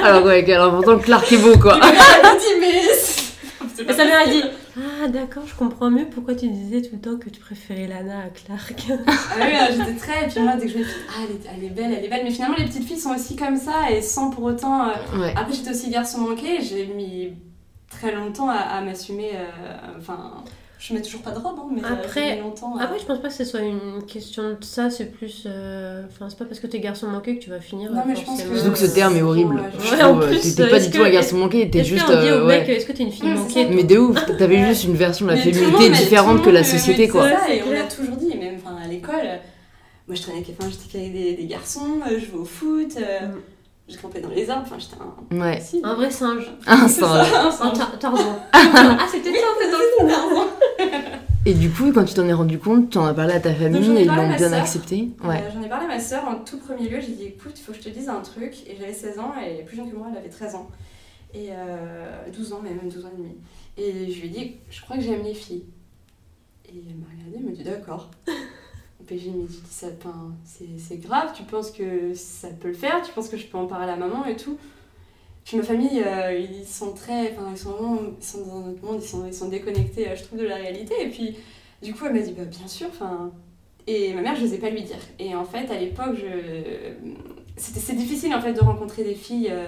Alors 0.04 0.24
ouais, 0.26 0.50
alors 0.54 0.74
pourtant 0.76 0.98
Clark 1.00 1.32
est 1.32 1.38
beau 1.38 1.58
quoi. 1.58 1.76
Elle 1.84 2.22
m'a 2.24 2.36
dit, 2.36 2.46
mais. 2.62 2.82
pas 3.86 3.94
sa 3.94 4.06
mère 4.06 4.22
a 4.22 4.28
dit. 4.28 4.44
Ah, 4.78 5.08
d'accord, 5.08 5.44
je 5.48 5.56
comprends 5.56 5.90
mieux 5.90 6.06
pourquoi 6.10 6.36
tu 6.36 6.48
disais 6.50 6.82
tout 6.82 6.96
le 6.96 7.02
temps 7.02 7.18
que 7.18 7.30
tu 7.30 7.40
préférais 7.40 7.88
Lana 7.88 8.20
à 8.26 8.30
Clark. 8.30 8.84
Ah 9.08 9.36
oui, 9.42 9.76
j'étais 9.78 9.94
très. 9.98 10.26
Et 10.26 10.28
puis 10.30 10.40
moi, 10.42 10.56
dès 10.56 10.66
que 10.66 10.72
je 10.74 10.78
me 10.80 10.84
dis, 10.84 10.90
ah, 11.10 11.22
elle 11.24 11.36
est, 11.36 11.50
elle 11.58 11.64
est 11.66 11.70
belle, 11.70 11.94
elle 11.98 12.06
est 12.06 12.10
belle. 12.10 12.22
Mais 12.24 12.32
finalement, 12.32 12.56
les 12.58 12.66
petites 12.66 12.84
filles 12.86 13.00
sont 13.00 13.14
aussi 13.16 13.36
comme 13.36 13.58
ça 13.58 13.92
et 13.92 14.02
sans 14.02 14.30
pour 14.30 14.44
autant. 14.44 14.90
euh, 14.90 15.18
Ouais. 15.20 15.34
Après, 15.36 15.54
j'étais 15.54 15.72
aussi 15.72 15.90
garçon 15.90 16.20
manqué. 16.22 16.62
J'ai 16.62 16.86
mis 16.88 17.34
très 17.90 18.14
longtemps 18.14 18.50
à, 18.50 18.56
à 18.56 18.82
m'assumer. 18.82 19.32
euh, 19.34 19.98
Enfin, 19.98 20.44
je 20.80 20.94
mets 20.94 21.02
toujours 21.02 21.22
pas 21.22 21.32
de 21.32 21.40
robe, 21.40 21.56
hein, 21.60 21.68
mais 21.74 21.82
euh, 21.84 21.94
Après- 21.94 22.40
longtemps. 22.40 22.76
Après, 22.78 23.00
je 23.00 23.06
pense 23.06 23.20
pas 23.20 23.30
que 23.30 23.34
ce 23.34 23.44
soit 23.46 23.62
une 23.62 24.04
question 24.06 24.52
de 24.52 24.58
ça, 24.64 24.90
c'est 24.90 25.06
plus. 25.12 25.44
euh, 25.46 26.04
Enfin, 26.08 26.28
c'est 26.30 26.38
pas 26.38 26.46
parce 26.46 26.60
que 26.60 26.68
t'es 26.68 26.80
garçon 26.80 27.08
manqué 27.08 27.38
que 27.38 27.44
tu 27.44 27.50
vas 27.50 27.60
finir. 27.60 27.92
Non, 27.92 28.00
euh, 28.00 28.04
mais 28.08 28.16
je 28.16 28.22
pense 28.24 28.42
que- 28.42 28.56
Surtout 28.56 28.72
que 28.72 28.78
ce 28.78 28.86
euh, 28.86 28.94
terme 28.94 29.16
est 29.18 29.22
horrible. 29.24 29.56
Ouais, 29.56 29.62
Je 29.80 29.96
ouais, 29.96 30.04
en 30.04 30.14
trouve, 30.20 30.28
plus, 30.30 30.42
t'étais 30.56 30.70
pas 30.70 30.80
du 30.80 30.90
tout 30.92 31.02
un 31.04 31.10
garçon 31.10 31.38
manqué, 31.38 31.70
t'es 31.70 31.84
juste. 31.84 32.06
qu'on 32.06 32.22
dit 32.22 32.28
euh, 32.30 32.44
au 32.44 32.48
ouais. 32.48 32.60
mec, 32.60 32.70
est-ce 32.70 32.86
que 32.86 32.92
t'es 32.92 33.04
une 33.04 33.12
fille 33.12 33.30
manquée. 33.30 33.66
Mais 33.70 33.84
de 33.84 33.98
ouf, 33.98 34.18
t'avais 34.38 34.66
juste 34.68 34.84
une 34.84 34.96
version 34.96 35.26
de 35.26 35.32
la 35.32 35.38
féminité 35.38 35.90
différente 35.90 36.44
que 36.44 36.50
la 36.50 36.64
société 36.64 37.08
quoi. 37.08 37.30
ça, 37.30 37.54
et 37.54 37.62
on 37.68 37.72
l'a 37.72 37.84
toujours 37.84 38.16
dit, 38.16 38.36
même 38.38 38.56
enfin, 38.64 38.76
à 38.84 38.88
l'école. 38.88 39.16
euh, 39.24 39.38
Moi, 40.08 40.16
je 40.16 40.22
traînais 40.22 40.44
j'étais 40.46 40.54
qu'avec 40.92 41.12
des, 41.14 41.46
garçons, 41.48 42.00
euh, 42.10 42.18
je 42.20 42.26
jouais 42.26 42.40
au 42.40 42.46
foot, 42.46 42.94
euh, 42.98 43.26
Mm. 43.28 43.32
Je 43.90 43.98
campais 43.98 44.20
dans 44.20 44.30
les 44.30 44.50
arbres, 44.50 44.64
enfin, 44.66 44.78
j'étais 44.78 44.98
un. 45.02 45.38
Ouais. 45.38 45.60
Si, 45.62 45.80
Un 45.84 45.94
vrai 45.96 46.12
singe. 46.12 46.52
Ah, 46.66 46.88
ça. 46.88 47.06
un 47.06 47.48
Un 47.48 47.52
singe. 47.52 47.78
Tarzan. 48.00 48.40
ah, 48.54 49.08
c'était 49.12 49.34
ça 49.34 49.46
en 49.56 49.60
fait 49.60 49.72
dans 49.72 49.78
le 49.78 50.10
Tarzan. 50.10 50.48
Et 51.46 51.54
du 51.54 51.70
coup, 51.70 51.94
quand 51.94 52.04
tu 52.04 52.14
t'en 52.14 52.28
es 52.28 52.34
rendu 52.34 52.60
compte, 52.60 52.90
tu 52.90 52.98
en 52.98 53.06
as 53.06 53.14
parlé 53.14 53.34
à 53.34 53.40
ta 53.40 53.54
famille 53.56 53.82
j'en 53.82 53.96
ai 53.96 54.00
et 54.00 54.02
ils 54.02 54.08
parlé 54.08 54.22
à 54.22 54.26
l'ont 54.26 54.32
ma 54.32 54.38
bien 54.38 54.52
accepté. 54.52 55.10
Ouais. 55.24 55.42
Euh, 55.42 55.50
J'en 55.54 55.64
ai 55.64 55.70
parlé 55.70 55.86
à 55.86 55.88
ma 55.88 56.00
soeur 56.00 56.28
en 56.28 56.44
tout 56.44 56.58
premier 56.58 56.90
lieu. 56.90 57.00
J'ai 57.00 57.14
dit 57.14 57.24
écoute, 57.24 57.54
il 57.56 57.62
faut 57.62 57.72
que 57.72 57.78
je 57.78 57.84
te 57.84 57.90
dise 57.90 58.10
un 58.10 58.20
truc. 58.20 58.54
Et 58.68 58.76
j'avais 58.78 58.92
16 58.92 59.20
ans, 59.20 59.32
et 59.42 59.64
plus 59.64 59.78
jeune 59.78 59.90
que 59.90 59.96
moi, 59.96 60.08
elle 60.12 60.18
avait 60.18 60.28
13 60.30 60.56
ans. 60.56 60.68
Et 61.34 61.52
euh, 61.52 62.28
12 62.36 62.52
ans, 62.52 62.62
même 62.62 62.80
12 62.90 63.06
ans 63.06 63.10
et 63.14 63.18
demi. 63.18 63.36
Et 63.78 64.12
je 64.12 64.20
lui 64.20 64.28
ai 64.28 64.30
dit 64.30 64.56
je 64.70 64.82
crois 64.82 64.98
que 64.98 65.04
j'aime 65.04 65.24
les 65.24 65.34
filles. 65.34 65.64
Et 66.66 66.84
elle 66.90 66.98
m'a 66.98 67.06
regardée, 67.14 67.38
elle 67.38 67.46
m'a 67.46 67.52
dit 67.52 67.64
d'accord. 67.64 68.12
Et 69.10 69.18
j'ai 69.18 69.30
dit 69.30 69.60
ça, 69.70 69.88
c'est 70.46 70.98
grave, 70.98 71.32
tu 71.36 71.44
penses 71.44 71.72
que 71.72 72.14
ça 72.14 72.50
peut 72.50 72.68
le 72.68 72.74
faire, 72.74 73.02
tu 73.02 73.12
penses 73.14 73.30
que 73.30 73.38
je 73.38 73.46
peux 73.46 73.58
en 73.58 73.68
parler 73.68 73.92
à 73.92 73.96
maman 73.96 74.26
et 74.26 74.36
tout? 74.36 74.58
Puis 75.46 75.56
ma 75.56 75.64
famille, 75.64 76.04
euh, 76.06 76.38
ils 76.38 76.66
sont 76.66 76.92
très. 76.94 77.32
Enfin, 77.32 77.48
ils 77.52 77.58
sont 77.58 77.72
vraiment. 77.72 78.00
Ils 78.20 78.26
sont 78.26 78.46
dans 78.46 78.60
notre 78.60 78.84
monde, 78.84 79.00
ils 79.02 79.08
sont, 79.08 79.26
ils 79.26 79.34
sont 79.34 79.48
déconnectés, 79.48 80.10
euh, 80.10 80.16
je 80.16 80.24
trouve, 80.24 80.40
de 80.40 80.46
la 80.46 80.56
réalité. 80.56 80.94
Et 81.02 81.10
puis, 81.10 81.38
du 81.82 81.94
coup, 81.94 82.06
elle 82.06 82.14
m'a 82.14 82.20
dit, 82.20 82.34
bah, 82.34 82.44
bien 82.44 82.68
sûr, 82.68 82.88
enfin. 82.90 83.32
Et 83.88 84.14
ma 84.14 84.22
mère, 84.22 84.36
je 84.36 84.44
n'osais 84.44 84.58
pas 84.58 84.70
lui 84.70 84.84
dire. 84.84 85.00
Et 85.20 85.34
en 85.36 85.46
fait, 85.46 85.72
à 85.72 85.80
l'époque, 85.80 86.16
je. 86.16 86.94
C'était, 87.56 87.80
c'est 87.80 87.96
difficile, 87.96 88.36
en 88.36 88.42
fait, 88.42 88.54
de 88.54 88.60
rencontrer 88.60 89.06
des 89.06 89.16
filles. 89.16 89.48
euh, 89.50 89.68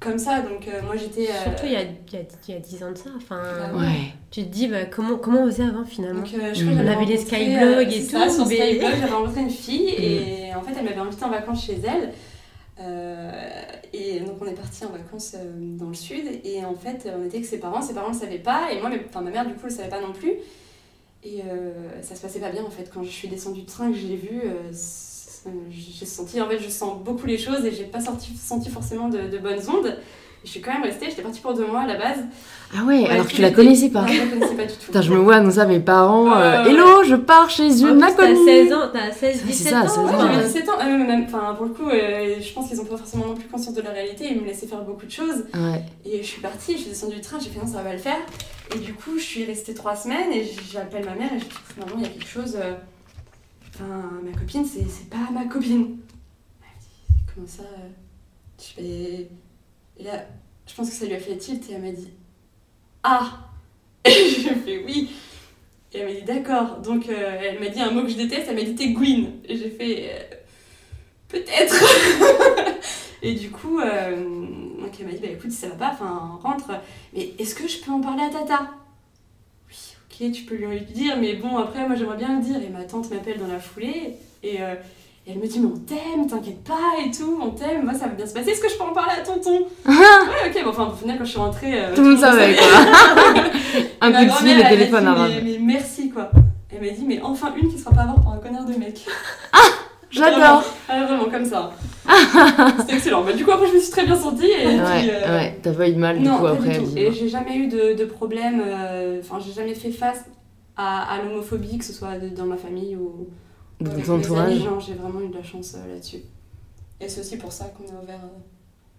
comme 0.00 0.18
ça, 0.18 0.40
donc 0.40 0.66
euh, 0.66 0.80
moi 0.82 0.96
j'étais. 0.96 1.28
euh, 1.30 1.42
Surtout 1.44 1.66
il 1.66 1.72
y 1.72 1.76
a, 1.76 1.82
il 1.82 2.12
y, 2.12 2.16
a, 2.16 2.20
il 2.48 2.54
y 2.54 2.56
a 2.56 2.60
10 2.60 2.84
ans 2.84 2.90
de 2.92 2.96
ça. 2.98 3.10
Enfin, 3.16 3.42
Bah 3.72 3.78
Ouais. 3.78 4.12
tu 4.30 4.42
te 4.44 4.48
dis 4.48 4.66
bah, 4.68 4.86
comment, 4.86 5.16
comment 5.18 5.42
on 5.42 5.46
faisait 5.46 5.64
avant 5.64 5.84
finalement 5.84 6.22
Donc, 6.22 6.32
euh, 6.34 6.54
je 6.54 6.64
Mm. 6.64 6.70
crois 6.72 6.82
On 6.84 6.88
avait 6.88 7.04
les 7.04 7.18
skyblogs 7.18 7.92
et 7.92 8.00
tout, 8.00 8.08
ça, 8.10 8.28
sur 8.30 8.46
mais- 8.46 8.56
Skyblog, 8.56 8.90
j'avais 9.00 9.12
rencontré 9.12 9.40
une 9.42 9.50
fille 9.50 9.88
et 9.90 10.54
en 10.54 10.62
fait, 10.62 10.72
elle 10.78 10.84
m'avait 10.84 10.96
invitée 11.00 11.24
en 11.24 11.30
vacances 11.30 11.64
chez 11.66 11.78
elle. 11.86 12.12
Euh, 12.82 13.30
et 13.92 14.20
donc, 14.20 14.36
on 14.40 14.46
est 14.46 14.54
parti 14.54 14.84
en 14.86 14.88
vacances 14.90 15.34
euh, 15.36 15.52
dans 15.78 15.88
le 15.88 15.94
sud. 15.94 16.24
Et 16.44 16.64
en 16.64 16.74
fait, 16.74 17.06
on 17.14 17.24
était 17.26 17.36
avec 17.36 17.46
ses 17.46 17.58
parents. 17.60 17.82
Ses 17.82 17.92
parents 17.92 18.08
ne 18.08 18.14
le 18.14 18.20
savaient 18.20 18.38
pas. 18.38 18.72
Et 18.72 18.80
moi, 18.80 18.90
enfin, 19.08 19.20
ma 19.20 19.30
mère, 19.30 19.44
du 19.46 19.52
coup, 19.52 19.64
ne 19.66 19.70
le 19.70 19.76
savait 19.76 19.90
pas 19.90 20.00
non 20.00 20.12
plus. 20.12 20.32
Et 21.22 21.42
euh, 21.46 21.72
ça 22.00 22.14
se 22.14 22.22
passait 22.22 22.40
pas 22.40 22.48
bien 22.50 22.64
en 22.64 22.70
fait. 22.70 22.90
Quand 22.92 23.02
je 23.02 23.10
suis 23.10 23.28
descendue 23.28 23.60
de 23.62 23.66
train, 23.66 23.90
que 23.92 23.98
je 23.98 24.06
l'ai 24.06 24.16
vue, 24.16 24.40
euh, 24.46 24.70
c'est- 24.72 25.09
j'ai 25.70 26.06
senti, 26.06 26.40
en 26.40 26.48
fait, 26.48 26.58
je 26.58 26.68
sens 26.68 26.98
beaucoup 27.04 27.26
les 27.26 27.38
choses 27.38 27.64
et 27.64 27.72
j'ai 27.72 27.84
pas 27.84 28.00
sorti, 28.00 28.32
senti 28.36 28.68
forcément 28.70 29.08
de, 29.08 29.18
de 29.28 29.38
bonnes 29.38 29.60
ondes. 29.68 29.96
Et 30.42 30.46
je 30.46 30.52
suis 30.52 30.62
quand 30.62 30.72
même 30.72 30.84
restée, 30.84 31.06
j'étais 31.10 31.20
partie 31.20 31.40
pour 31.40 31.52
deux 31.52 31.66
mois 31.66 31.80
à 31.80 31.86
la 31.86 31.96
base. 31.98 32.16
Ah 32.74 32.82
ouais, 32.84 33.00
Ouais, 33.02 33.08
alors 33.10 33.26
que 33.26 33.32
tu 33.32 33.42
la 33.42 33.50
connaissais 33.50 33.90
pas. 33.90 34.02
Non, 34.02 34.06
je 34.08 34.20
la 34.20 34.26
connaissais 34.26 34.54
pas 34.54 34.64
du 34.64 34.72
tout. 34.72 34.86
Putain, 34.86 35.02
je 35.02 35.12
me 35.12 35.18
vois 35.18 35.34
annoncer 35.36 35.58
à 35.58 35.66
mes 35.66 35.80
parents 35.80 36.32
euh, 36.32 36.62
Ouais, 36.62 36.68
ouais, 36.68 36.70
Hello, 36.72 37.02
je 37.04 37.14
pars 37.16 37.50
chez 37.50 37.66
une 37.82 37.88
plus, 37.90 38.00
T'as 38.00 38.06
inconnue 38.12 38.44
16 38.46 38.72
ans, 38.72 38.88
t'as 38.90 39.12
16, 39.12 39.36
C'est 39.40 39.46
17 39.46 39.68
ça, 39.68 39.80
ans. 39.82 39.88
16 39.88 39.98
Ouais, 39.98 40.12
j'avais 40.18 40.36
ouais. 40.38 40.44
17 40.44 40.68
ans, 40.70 40.72
euh, 40.80 40.84
même, 40.98 41.24
enfin, 41.26 41.54
pour 41.58 41.66
le 41.66 41.72
coup, 41.72 41.88
euh, 41.90 42.36
je 42.40 42.52
pense 42.54 42.68
qu'ils 42.68 42.80
ont 42.80 42.86
pas 42.86 42.96
forcément 42.96 43.26
non 43.26 43.34
plus 43.34 43.48
conscience 43.48 43.74
de 43.74 43.82
la 43.82 43.90
réalité, 43.90 44.28
ils 44.30 44.40
me 44.40 44.46
laissaient 44.46 44.66
faire 44.66 44.80
beaucoup 44.82 45.04
de 45.04 45.10
choses. 45.10 45.44
Ouais. 45.52 45.82
Et 46.06 46.22
je 46.22 46.26
suis 46.26 46.40
partie, 46.40 46.72
je 46.72 46.78
suis 46.78 46.88
descendue 46.90 47.16
du 47.16 47.20
train, 47.20 47.38
j'ai 47.38 47.50
fait 47.50 47.58
non, 47.60 47.66
ça 47.70 47.82
va 47.82 47.92
le 47.92 47.98
faire. 47.98 48.16
Et 48.74 48.78
du 48.78 48.94
coup, 48.94 49.18
je 49.18 49.22
suis 49.22 49.44
restée 49.44 49.74
trois 49.74 49.94
semaines 49.96 50.32
et 50.32 50.48
j'appelle 50.72 51.04
ma 51.04 51.16
mère 51.16 51.32
et 51.34 51.38
je 51.40 51.44
dis 51.44 51.50
maman, 51.80 51.92
il 51.98 52.02
y 52.02 52.06
a 52.06 52.08
quelque 52.08 52.28
chose. 52.28 52.56
euh, 52.56 52.72
Enfin, 53.80 54.20
ma 54.22 54.32
copine, 54.32 54.64
c'est 54.66 55.08
pas 55.08 55.30
ma 55.32 55.46
copine. 55.46 55.96
Elle 56.60 56.68
me 56.68 56.80
dit 56.80 57.32
comment 57.34 57.46
ça 57.46 57.62
euh 57.62 57.88
Je 58.58 58.64
fais. 58.64 59.28
Et 59.98 60.04
là, 60.04 60.24
je 60.66 60.74
pense 60.74 60.90
que 60.90 60.94
ça 60.94 61.06
lui 61.06 61.14
a 61.14 61.18
fait 61.18 61.36
tilt 61.38 61.68
et 61.70 61.74
elle 61.74 61.82
m'a 61.82 61.92
dit 61.92 62.10
Ah 63.02 63.50
Et 64.04 64.10
je 64.10 64.48
fais 64.48 64.84
oui. 64.84 65.10
Et 65.92 65.98
elle 65.98 66.08
m'a 66.08 66.14
dit 66.14 66.22
d'accord. 66.26 66.78
Donc 66.78 67.08
euh, 67.08 67.40
elle 67.42 67.60
m'a 67.60 67.68
dit 67.68 67.80
un 67.80 67.90
mot 67.90 68.02
que 68.02 68.10
je 68.10 68.16
déteste, 68.16 68.48
elle 68.48 68.56
m'a 68.56 68.62
dit 68.62 68.74
t'es 68.74 68.90
Gwyn. 68.90 69.28
Et 69.46 69.56
j'ai 69.56 69.70
fait 69.70 70.10
euh, 70.10 70.34
peut-être. 71.28 71.82
et 73.22 73.34
du 73.34 73.50
coup, 73.50 73.80
donc 73.80 74.92
elle 74.98 75.06
m'a 75.06 75.12
dit 75.12 75.20
bah 75.22 75.28
écoute, 75.32 75.52
si 75.52 75.58
ça 75.58 75.68
va 75.68 75.74
pas, 75.76 75.90
enfin 75.92 76.38
rentre. 76.42 76.70
Mais 77.14 77.32
est-ce 77.38 77.54
que 77.54 77.66
je 77.66 77.78
peux 77.78 77.90
en 77.90 78.00
parler 78.00 78.24
à 78.24 78.30
Tata? 78.30 78.70
Ok, 80.20 80.32
tu 80.32 80.42
peux 80.42 80.54
lui 80.56 80.80
dire, 80.82 81.16
mais 81.20 81.34
bon, 81.34 81.56
après, 81.58 81.86
moi 81.86 81.96
j'aimerais 81.96 82.16
bien 82.16 82.36
le 82.36 82.42
dire. 82.42 82.56
Et 82.56 82.68
ma 82.70 82.84
tante 82.84 83.10
m'appelle 83.10 83.38
dans 83.38 83.52
la 83.52 83.58
foulée 83.60 84.16
et. 84.42 84.62
euh, 84.62 84.74
et 85.26 85.32
elle 85.32 85.38
me 85.38 85.46
dit, 85.46 85.60
mais 85.60 85.66
on 85.66 85.76
t'aime, 85.78 86.26
t'inquiète 86.26 86.64
pas 86.64 86.94
et 87.04 87.10
tout, 87.10 87.38
on 87.42 87.50
t'aime, 87.50 87.84
moi 87.84 87.92
ça 87.92 88.06
va 88.06 88.12
bien 88.14 88.26
se 88.26 88.32
passer, 88.32 88.52
est-ce 88.52 88.60
que 88.62 88.70
je 88.70 88.76
peux 88.78 88.84
en 88.84 88.94
parler 88.94 89.12
à 89.20 89.22
tonton? 89.22 89.66
Ouais, 89.86 90.48
ok, 90.48 90.64
bon, 90.64 90.70
enfin, 90.70 90.88
au 90.90 90.96
final, 90.96 91.18
quand 91.18 91.26
je 91.26 91.30
suis 91.30 91.38
rentrée. 91.38 91.72
euh, 91.78 91.94
Tout 91.94 92.00
le 92.00 92.08
monde 92.12 92.18
savait 92.20 92.56
quoi. 92.56 92.66
Un 94.00 94.12
coup 94.12 94.24
de 94.24 94.30
fil, 94.30 94.56
le 94.56 94.62
téléphone 94.62 95.02
dit, 95.02 95.06
arabe. 95.06 95.30
mais, 95.30 95.42
mais 95.44 95.58
merci 95.60 96.08
quoi. 96.08 96.30
Elle 96.74 96.80
m'a 96.80 96.90
dit, 96.94 97.04
mais 97.06 97.20
enfin 97.22 97.52
une 97.60 97.70
qui 97.70 97.78
sera 97.78 97.90
pas 97.94 98.00
avoir 98.00 98.18
pour 98.18 98.32
un 98.32 98.38
connard 98.38 98.64
de 98.64 98.72
mec. 98.78 99.04
J'adore 100.10 100.64
Ah, 100.88 101.04
vraiment, 101.06 101.24
comme 101.30 101.44
ça. 101.44 101.70
C'était 102.80 102.94
excellent. 102.94 103.22
Bah, 103.24 103.32
du 103.32 103.44
coup, 103.44 103.50
après, 103.52 103.68
je 103.68 103.74
me 103.74 103.80
suis 103.80 103.90
très 103.92 104.04
bien 104.04 104.16
sentie. 104.16 104.44
Et 104.46 104.56
puis, 104.66 104.76
Ouais, 104.76 105.10
euh, 105.24 105.36
ouais, 105.38 105.58
t'as 105.62 105.72
pas 105.72 105.88
eu 105.88 105.92
de 105.92 105.98
mal 105.98 106.18
du 106.18 106.24
non, 106.24 106.38
coup 106.38 106.46
après. 106.46 106.68
du 106.70 106.74
tout. 106.78 106.80
visiblement. 106.86 107.10
Et 107.10 107.14
j'ai 107.14 107.28
jamais 107.28 107.56
eu 107.56 107.68
de, 107.68 107.94
de 107.94 108.04
problème. 108.04 108.60
euh, 108.64 109.20
Enfin, 109.20 109.38
j'ai 109.44 109.52
jamais 109.52 109.74
fait 109.74 109.90
face 109.92 110.24
à, 110.76 111.12
à 111.14 111.22
l'homophobie, 111.22 111.78
que 111.78 111.84
ce 111.84 111.92
soit 111.92 112.18
de- 112.18 112.28
dans 112.34 112.46
ma 112.46 112.56
famille 112.56 112.96
ou 112.96 113.28
Dans 113.80 113.90
ton 113.92 114.16
entourage. 114.16 114.54
j'ai 114.84 114.94
vraiment 114.94 115.20
eu 115.20 115.28
de 115.28 115.36
la 115.36 115.42
chance 115.44 115.74
euh, 115.76 115.92
là-dessus. 115.94 116.18
Et 117.00 117.08
c'est 117.08 117.20
aussi 117.20 117.36
pour 117.38 117.52
ça 117.52 117.66
qu'on 117.76 117.84
a 117.84 118.02
ouvert 118.02 118.18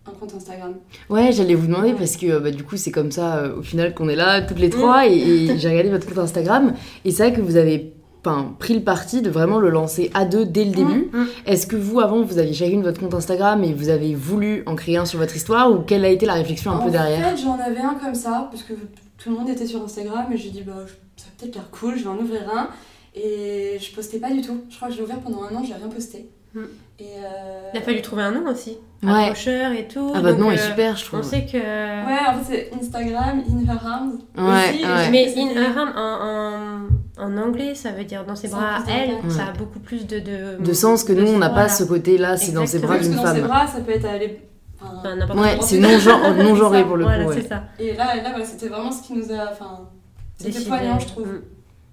un 0.07 0.11
compte 0.13 0.33
Instagram. 0.33 0.75
Ouais, 1.09 1.31
j'allais 1.31 1.53
vous 1.55 1.67
demander 1.67 1.89
Ouais. 1.89 1.95
parce 1.97 2.17
que 2.17 2.39
bah, 2.39 2.49
du 2.51 2.63
coup, 2.63 2.77
c'est 2.77 2.89
comme 2.91 3.11
ça 3.11 3.37
euh, 3.37 3.57
au 3.57 3.61
final 3.61 3.93
qu'on 3.93 4.09
est 4.09 4.15
là 4.15 4.41
toutes 4.41 4.59
les 4.59 4.69
trois 4.71 5.05
et, 5.07 5.11
et 5.13 5.57
j'ai 5.59 5.69
regardé 5.69 5.89
votre 5.89 6.07
compte 6.07 6.17
Instagram 6.19 6.73
et 7.05 7.11
c'est 7.11 7.27
vrai 7.29 7.33
que 7.37 7.41
vous 7.41 7.57
avez 7.57 7.93
enfin, 8.23 8.55
pris 8.59 8.73
le 8.73 8.81
parti 8.81 9.21
de 9.21 9.29
vraiment 9.29 9.59
le 9.59 9.69
lancer 9.69 10.11
à 10.13 10.25
deux 10.25 10.45
dès 10.45 10.65
le 10.65 10.71
début. 10.71 11.09
Mm. 11.11 11.25
Est-ce 11.45 11.67
que 11.67 11.75
vous, 11.75 11.99
avant, 11.99 12.21
vous 12.21 12.37
aviez 12.37 12.53
chacune 12.53 12.83
votre 12.83 12.99
compte 12.99 13.13
Instagram 13.13 13.63
et 13.63 13.73
vous 13.73 13.89
avez 13.89 14.15
voulu 14.15 14.63
en 14.65 14.75
créer 14.75 14.97
un 14.97 15.05
sur 15.05 15.19
votre 15.19 15.35
histoire 15.35 15.71
ou 15.71 15.79
quelle 15.79 16.05
a 16.05 16.09
été 16.09 16.25
la 16.25 16.33
réflexion 16.33 16.71
un 16.71 16.77
en 16.77 16.85
peu 16.85 16.91
derrière 16.91 17.29
fait, 17.29 17.43
j'en 17.43 17.59
avais 17.59 17.81
un 17.81 17.95
comme 17.95 18.15
ça, 18.15 18.47
parce 18.51 18.63
que 18.63 18.73
tout 19.17 19.29
le 19.29 19.35
monde 19.35 19.49
était 19.49 19.65
sur 19.65 19.83
Instagram 19.83 20.25
et 20.31 20.37
j'ai 20.37 20.49
dit, 20.49 20.61
bah, 20.61 20.73
ça 21.17 21.25
va 21.25 21.31
peut-être 21.39 21.55
l'air 21.55 21.69
cool, 21.71 21.97
je 21.97 22.03
vais 22.03 22.09
en 22.09 22.17
ouvrir 22.17 22.41
un. 22.53 22.69
Et 23.13 23.77
je 23.79 23.93
postais 23.93 24.19
pas 24.19 24.31
du 24.31 24.41
tout. 24.41 24.61
Je 24.69 24.75
crois 24.77 24.87
que 24.87 24.93
je 24.93 24.99
l'ai 24.99 25.03
ouvert 25.03 25.19
pendant 25.19 25.43
un 25.43 25.53
an, 25.55 25.63
j'ai 25.63 25.73
rien 25.73 25.89
posté. 25.89 26.29
Mm. 26.53 26.59
Et 26.99 27.03
euh, 27.03 27.69
Il 27.73 27.77
a 27.79 27.81
fallu 27.81 28.01
trouver 28.01 28.23
un 28.23 28.31
nom 28.31 28.49
aussi. 28.51 28.77
Ouais. 29.03 29.11
Accrocheur 29.11 29.71
et 29.71 29.87
tout. 29.87 30.11
Ah, 30.13 30.19
votre 30.21 30.37
donc, 30.37 30.45
nom 30.47 30.51
est 30.51 30.59
euh, 30.59 30.69
super, 30.69 30.95
je 30.95 31.05
On 31.05 31.19
trouve. 31.19 31.23
sait 31.23 31.45
que. 31.45 31.57
Ouais, 31.57 32.19
en 32.29 32.33
fait, 32.43 32.69
c'est 32.71 32.71
Instagram, 32.79 33.41
In 33.49 33.71
Her 33.73 33.79
Arms. 33.87 34.19
Ouais, 34.37 34.69
aussi, 34.75 34.85
ouais. 34.85 35.09
Mais 35.09 35.33
in 35.37 35.49
her 35.49 35.77
arm, 35.77 35.93
en, 35.97 36.87
en, 37.17 37.25
en 37.25 37.37
anglais, 37.37 37.73
ça 37.73 37.91
veut 37.91 38.03
dire 38.03 38.23
dans 38.25 38.35
ses 38.35 38.49
bras 38.49 38.75
à 38.75 38.83
elle, 38.91 39.09
d'impact. 39.11 39.31
ça 39.31 39.43
a 39.43 39.45
Ouais. 39.47 39.57
beaucoup 39.57 39.79
plus 39.79 40.05
de. 40.05 40.19
De, 40.19 40.63
De 40.63 40.73
sens 40.73 41.03
que 41.03 41.13
nous, 41.13 41.27
on 41.27 41.37
n'a 41.39 41.49
pas 41.49 41.67
ce 41.69 41.83
côté-là, 41.83 42.37
c'est 42.37 42.51
dans 42.51 42.67
ses 42.67 42.79
bras 42.79 42.97
d'une 42.99 43.15
dans 43.15 43.21
ses 43.25 43.39
femme. 43.39 43.47
bras, 43.47 43.65
ça 43.65 43.81
peut 43.81 43.91
être 43.93 44.05
aller. 44.05 44.39
enfin, 44.79 44.93
Enfin, 44.99 45.15
n'importe 45.15 45.39
Ouais, 45.39 45.57
c'est 45.61 45.79
non-gen- 45.79 46.37
non-genré 46.43 46.83
pour 46.83 46.97
le 46.97 47.03
Voilà, 47.05 47.23
coup. 47.23 47.29
ouais. 47.31 47.37
c'est 47.41 47.47
ça. 47.47 47.63
Et 47.79 47.93
là, 47.93 48.15
là 48.17 48.29
voilà, 48.29 48.45
c'était 48.45 48.67
vraiment 48.67 48.91
ce 48.91 49.01
qui 49.01 49.13
nous 49.13 49.31
a. 49.31 49.51
Enfin, 49.51 49.89
c'était 50.37 50.61
poignant, 50.65 50.99
je 50.99 51.07
trouve. 51.07 51.27
Mm. 51.27 51.41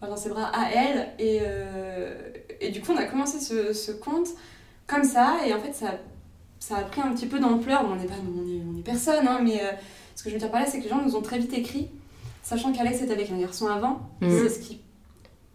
Dans 0.06 0.16
ses 0.16 0.28
bras 0.28 0.50
à 0.52 0.68
elle. 0.74 1.08
Et, 1.18 1.40
euh, 1.42 2.14
et 2.60 2.70
du 2.70 2.80
coup, 2.80 2.92
on 2.92 2.96
a 2.96 3.04
commencé 3.04 3.40
ce, 3.40 3.72
ce 3.72 3.92
compte 3.92 4.28
comme 4.86 5.04
ça. 5.04 5.36
Et 5.46 5.52
en 5.54 5.60
fait, 5.60 5.72
ça, 5.72 5.94
ça 6.58 6.78
a 6.78 6.82
pris 6.82 7.00
un 7.00 7.12
petit 7.12 7.26
peu 7.26 7.38
d'ampleur. 7.38 7.84
Bon, 7.84 7.92
on 7.92 7.96
n'est 7.96 8.06
pas, 8.06 8.14
on 8.14 8.48
est, 8.48 8.60
on 8.68 8.78
est 8.78 8.82
personne, 8.82 9.26
hein, 9.26 9.40
mais 9.42 9.62
euh, 9.62 9.72
ce 10.14 10.22
que 10.22 10.30
je 10.30 10.34
veux 10.34 10.40
dire 10.40 10.50
par 10.50 10.60
là, 10.60 10.66
c'est 10.66 10.78
que 10.78 10.84
les 10.84 10.90
gens 10.90 11.02
nous 11.02 11.16
ont 11.16 11.22
très 11.22 11.38
vite 11.38 11.52
écrit, 11.52 11.88
sachant 12.42 12.72
qu'Alex 12.72 13.02
était 13.02 13.12
avec 13.12 13.30
un 13.30 13.38
garçon 13.38 13.68
avant. 13.68 14.00
Mm. 14.20 14.30
C'est 14.30 14.48
ce 14.48 14.58
qui, 14.58 14.80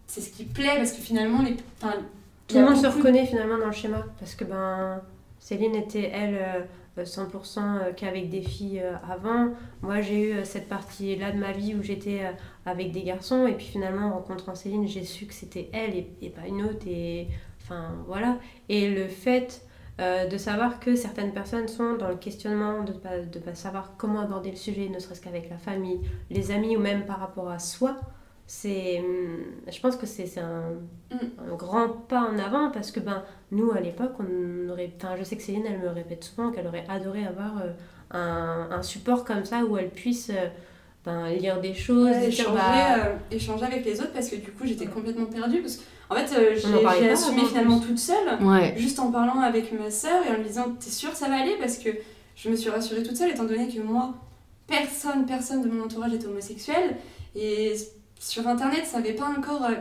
c'est 0.06 0.20
ce 0.20 0.30
qui 0.30 0.44
plaît 0.44 0.76
parce 0.76 0.92
que 0.92 1.00
finalement, 1.00 1.42
les, 1.42 1.56
Tout 1.56 2.58
le 2.58 2.64
monde 2.64 2.76
se 2.76 2.86
reconnaît 2.86 3.26
finalement 3.26 3.58
dans 3.58 3.66
le 3.66 3.72
schéma 3.72 4.04
parce 4.18 4.34
que 4.34 4.44
ben 4.44 5.02
Céline 5.40 5.74
était 5.74 6.10
elle 6.12 6.36
euh, 6.36 6.60
100% 7.02 7.58
euh, 7.58 7.92
qu'avec 7.92 8.30
des 8.30 8.42
filles 8.42 8.80
euh, 8.80 8.94
avant. 9.10 9.50
Moi 9.82 10.00
j'ai 10.00 10.30
eu 10.30 10.32
euh, 10.32 10.44
cette 10.44 10.68
partie 10.68 11.16
là 11.16 11.32
de 11.32 11.38
ma 11.38 11.52
vie 11.52 11.74
où 11.74 11.82
j'étais 11.82 12.20
euh, 12.24 12.30
avec 12.66 12.92
des 12.92 13.02
garçons 13.02 13.46
et 13.46 13.54
puis 13.54 13.66
finalement 13.66 14.06
en 14.08 14.14
rencontrant 14.14 14.54
Céline 14.54 14.86
j'ai 14.86 15.04
su 15.04 15.26
que 15.26 15.34
c'était 15.34 15.68
elle 15.72 15.96
et, 15.96 16.30
pas 16.30 16.46
une 16.46 16.62
autre 16.62 16.86
et 16.86 17.28
enfin 17.62 17.90
voilà. 18.06 18.38
Et 18.68 18.88
le 18.90 19.08
fait 19.08 19.62
euh, 20.00 20.26
de 20.26 20.38
savoir 20.38 20.80
que 20.80 20.96
certaines 20.96 21.32
personnes 21.32 21.68
sont 21.68 21.94
dans 21.94 22.08
le 22.08 22.16
questionnement, 22.16 22.82
de 22.82 22.92
ne 22.92 23.26
de 23.26 23.38
pas 23.38 23.54
savoir 23.54 23.92
comment 23.96 24.20
aborder 24.20 24.50
le 24.50 24.56
sujet, 24.56 24.88
ne 24.88 24.98
serait-ce 24.98 25.20
qu'avec 25.20 25.48
la 25.48 25.56
famille, 25.56 26.00
les 26.30 26.50
amis 26.50 26.76
ou 26.76 26.80
même 26.80 27.06
par 27.06 27.20
rapport 27.20 27.48
à 27.48 27.60
soi, 27.60 27.96
c'est, 28.46 28.98
hum, 29.00 29.38
je 29.72 29.80
pense 29.80 29.96
que 29.96 30.06
c'est 30.06 30.26
c'est 30.26 30.40
un, 30.40 30.72
Mm. 31.10 31.50
un 31.52 31.54
grand 31.54 31.88
pas 31.88 32.20
en 32.20 32.38
avant 32.38 32.70
parce 32.70 32.90
que 32.90 33.00
ben, 33.00 33.22
nous 33.52 33.70
à 33.72 33.80
l'époque, 33.80 34.12
on 34.18 34.68
aurait, 34.70 34.92
enfin, 34.96 35.14
je 35.18 35.22
sais 35.24 35.36
que 35.36 35.42
Céline, 35.42 35.64
elle 35.66 35.78
me 35.78 35.88
répète 35.88 36.24
souvent 36.24 36.50
qu'elle 36.50 36.66
aurait 36.66 36.84
adoré 36.88 37.24
avoir 37.24 37.62
euh, 37.62 37.70
un, 38.10 38.68
un 38.76 38.82
support 38.82 39.24
comme 39.24 39.44
ça 39.44 39.64
où 39.64 39.76
elle 39.78 39.90
puisse 39.90 40.30
euh, 40.30 40.48
ben, 41.04 41.28
lire 41.28 41.60
des 41.60 41.72
choses, 41.74 42.08
Ouais, 42.08 42.28
échanger, 42.28 42.50
bah, 42.54 42.98
euh, 42.98 43.14
échanger 43.30 43.64
avec 43.64 43.84
les 43.84 44.00
autres 44.00 44.12
parce 44.12 44.28
que 44.28 44.36
du 44.36 44.50
coup 44.52 44.64
j'étais 44.66 44.86
complètement 44.86 45.26
perdue 45.26 45.60
parce 45.60 45.76
qu'en 46.08 46.14
fait 46.16 46.36
euh, 46.38 46.56
On 46.64 46.68
en 46.74 46.76
j'ai 46.78 46.82
parlait 46.82 47.00
j'ai 47.00 47.06
pas 47.08 47.12
assumé 47.12 47.44
finalement 47.44 47.78
toute 47.80 47.98
seule 47.98 48.42
Ouais. 48.42 48.74
juste 48.76 48.98
en 48.98 49.10
parlant 49.12 49.40
avec 49.40 49.72
ma 49.78 49.90
sœur 49.90 50.24
et 50.26 50.30
en 50.32 50.38
lui 50.38 50.44
disant 50.48 50.74
t'es 50.80 50.90
sûre 50.90 51.10
que 51.12 51.16
ça 51.16 51.28
va 51.28 51.36
aller 51.36 51.56
parce 51.60 51.78
que 51.78 51.90
je 52.36 52.48
me 52.50 52.56
suis 52.56 52.70
rassurée 52.70 53.02
toute 53.02 53.16
seule 53.16 53.30
étant 53.30 53.44
donné 53.44 53.68
que 53.68 53.80
moi 53.80 54.14
personne 54.66 55.26
personne 55.26 55.62
de 55.62 55.68
mon 55.68 55.84
entourage 55.84 56.12
était 56.14 56.26
homosexuel 56.26 56.96
et 57.36 57.74
sur 58.26 58.48
internet 58.48 58.84
ça 58.90 58.98
avait 58.98 59.12
pas 59.12 59.26
encore 59.38 59.62
euh, 59.64 59.74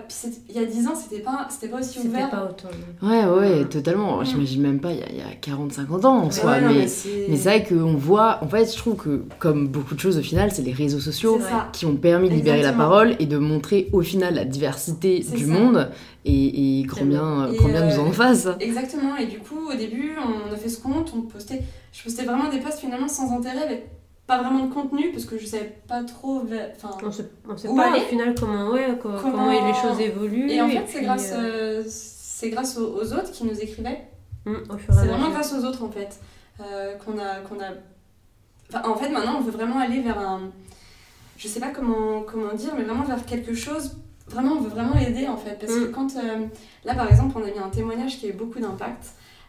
il 0.49 0.55
y 0.55 0.59
a 0.59 0.65
10 0.65 0.87
ans 0.87 0.95
c'était 0.95 1.21
pas 1.21 1.47
c'était 1.49 1.69
pas 1.69 1.79
aussi 1.79 1.93
c'était 1.97 2.09
ouvert 2.09 2.29
pas 2.29 2.49
autant. 2.49 2.67
Ouais, 3.01 3.25
ouais, 3.25 3.65
totalement. 3.65 4.21
J'imagine 4.23 4.61
même 4.61 4.79
pas 4.81 4.91
il 4.91 4.99
y 4.99 5.21
a, 5.21 5.27
a 5.27 5.55
40-50 5.55 6.05
ans 6.05 6.17
en 6.23 6.31
soi. 6.31 6.59
non, 6.59 6.67
mais 6.69 6.73
mais 6.81 6.87
c'est 6.87 7.25
mais 7.29 7.37
c'est 7.37 7.49
vrai 7.49 7.63
qu'on 7.63 7.95
voit, 7.95 8.39
en 8.43 8.47
fait, 8.49 8.71
je 8.71 8.77
trouve 8.77 8.95
que 8.97 9.23
comme 9.39 9.67
beaucoup 9.69 9.95
de 9.95 9.99
choses 9.99 10.17
au 10.17 10.21
final, 10.21 10.51
c'est 10.51 10.61
les 10.61 10.73
réseaux 10.73 10.99
sociaux 10.99 11.39
qui 11.71 11.85
ont 11.85 11.95
permis 11.95 12.29
de 12.29 12.35
libérer 12.35 12.61
la 12.61 12.73
parole 12.73 13.15
et 13.19 13.25
de 13.25 13.37
montrer 13.37 13.89
au 13.93 14.01
final 14.01 14.35
la 14.35 14.45
diversité 14.45 15.23
C'est 15.25 15.35
du 15.35 15.45
ça. 15.45 15.51
monde 15.51 15.89
et, 16.25 16.79
et 16.79 16.83
grand 16.83 17.05
bien, 17.05 17.49
Et, 17.51 17.55
grand 17.57 17.69
bien 17.69 17.85
nous 17.85 17.99
euh, 17.99 18.07
en 18.09 18.11
face. 18.11 18.47
Exactement, 18.59 19.15
et 19.17 19.25
du 19.25 19.39
coup, 19.39 19.69
au 19.71 19.75
début, 19.75 20.15
on 20.21 20.53
a 20.53 20.57
fait 20.57 20.69
ce 20.69 20.81
compte, 20.81 21.13
on 21.15 21.21
postait, 21.21 21.61
je 21.91 22.03
postais 22.03 22.23
vraiment 22.23 22.49
des 22.49 22.59
posts 22.59 22.79
finalement 22.79 23.07
sans 23.07 23.31
intérêt, 23.37 23.85
pas 24.27 24.41
vraiment 24.41 24.65
de 24.65 24.73
contenu, 24.73 25.11
parce 25.11 25.25
que 25.25 25.37
je 25.37 25.45
savais 25.45 25.73
pas 25.87 26.03
trop. 26.03 26.41
Enfin, 26.75 26.97
On 27.05 27.11
sait, 27.11 27.29
on 27.47 27.57
sait 27.57 27.67
pas 27.67 27.91
aller 27.91 28.01
au 28.01 28.05
final 28.07 28.35
comment, 28.39 28.69
ouais, 28.71 28.87
co- 29.01 29.09
Comment- 29.21 29.31
comment, 29.45 29.67
les 29.67 29.73
choses 29.73 29.99
évoluent. 29.99 30.49
et 30.49 30.61
en 30.61 30.69
fait, 30.69 30.85
c'est 30.87 31.01
grâce, 31.01 31.31
euh, 31.33 31.81
euh, 31.81 31.83
c'est 31.87 32.49
grâce 32.49 32.77
aux, 32.77 32.95
aux 33.01 33.13
autres 33.13 33.31
qui 33.31 33.43
nous 33.45 33.59
écrivaient. 33.59 34.07
à 34.45 34.51
C'est 34.93 35.07
vraiment 35.07 35.29
grâce 35.29 35.53
aux 35.53 35.63
autres 35.65 35.83
en 35.83 35.89
fait 35.89 36.19
euh, 36.61 36.95
qu'on 36.97 37.17
a, 37.17 37.35
qu'on 37.47 37.59
a 37.61 37.69
Enfin, 38.73 38.89
en 38.89 38.95
fait, 38.95 39.09
maintenant, 39.09 39.35
on 39.37 39.41
veut 39.41 39.51
vraiment 39.51 39.77
aller 39.79 40.01
vers 40.01 40.17
un. 40.19 40.41
Je 41.37 41.47
sais 41.47 41.59
pas 41.59 41.69
comment, 41.69 42.21
comment 42.21 42.53
dire, 42.53 42.71
mais 42.77 42.83
vraiment 42.83 43.03
vers 43.03 43.23
quelque 43.25 43.53
chose. 43.53 43.97
Vraiment, 44.27 44.53
on 44.53 44.61
veut 44.61 44.69
vraiment 44.69 44.95
aider 44.97 45.27
en 45.27 45.37
fait. 45.37 45.57
Parce 45.59 45.73
que 45.73 45.87
Mm. 45.89 45.91
quand. 45.91 46.15
euh, 46.15 46.45
là, 46.85 46.95
par 46.95 47.07
exemple, 47.11 47.37
on 47.37 47.43
a 47.43 47.51
mis 47.51 47.59
un 47.59 47.69
témoignage 47.69 48.17
qui 48.17 48.25
a 48.27 48.29
eu 48.29 48.33
beaucoup 48.33 48.59
d'impact. 48.59 49.05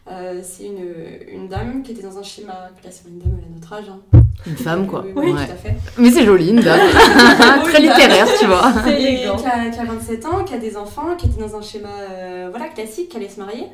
Euh, 0.07 0.39
c'est 0.43 0.65
une, 0.65 0.85
une 1.31 1.47
dame 1.47 1.81
qui 1.81 1.91
était 1.93 2.03
dans 2.03 2.17
un 2.19 2.23
schéma 2.23 2.69
classique. 2.79 3.07
Une 3.09 3.19
dame, 3.19 3.37
elle 3.39 3.45
a 3.45 3.55
notre 3.55 3.73
âge. 3.73 3.85
Hein. 3.89 4.19
Une 4.45 4.55
femme, 4.57 4.85
quoi. 4.87 5.03
Oui, 5.03 5.11
oui, 5.15 5.31
Ouais. 5.33 5.45
tout 5.45 5.51
à 5.51 5.55
fait. 5.55 5.75
Mais 5.97 6.11
c'est 6.11 6.23
joli, 6.25 6.49
une 6.51 6.59
dame. 6.59 6.79
Très 7.63 7.79
littéraire, 7.81 8.27
tu 8.39 8.45
vois. 8.45 8.71
C'est 8.83 9.01
élégant. 9.01 9.35
qui 9.37 9.45
a, 9.47 9.69
qui 9.69 9.79
a 9.79 9.85
27 9.85 10.25
ans, 10.27 10.43
qui 10.43 10.53
a 10.53 10.57
des 10.59 10.77
enfants, 10.77 11.15
qui 11.15 11.25
était 11.27 11.39
dans 11.39 11.55
un 11.55 11.61
schéma 11.61 11.89
euh, 11.89 12.47
voilà, 12.51 12.67
classique, 12.69 13.09
qui 13.09 13.17
allait 13.17 13.29
se 13.29 13.39
marier. 13.39 13.65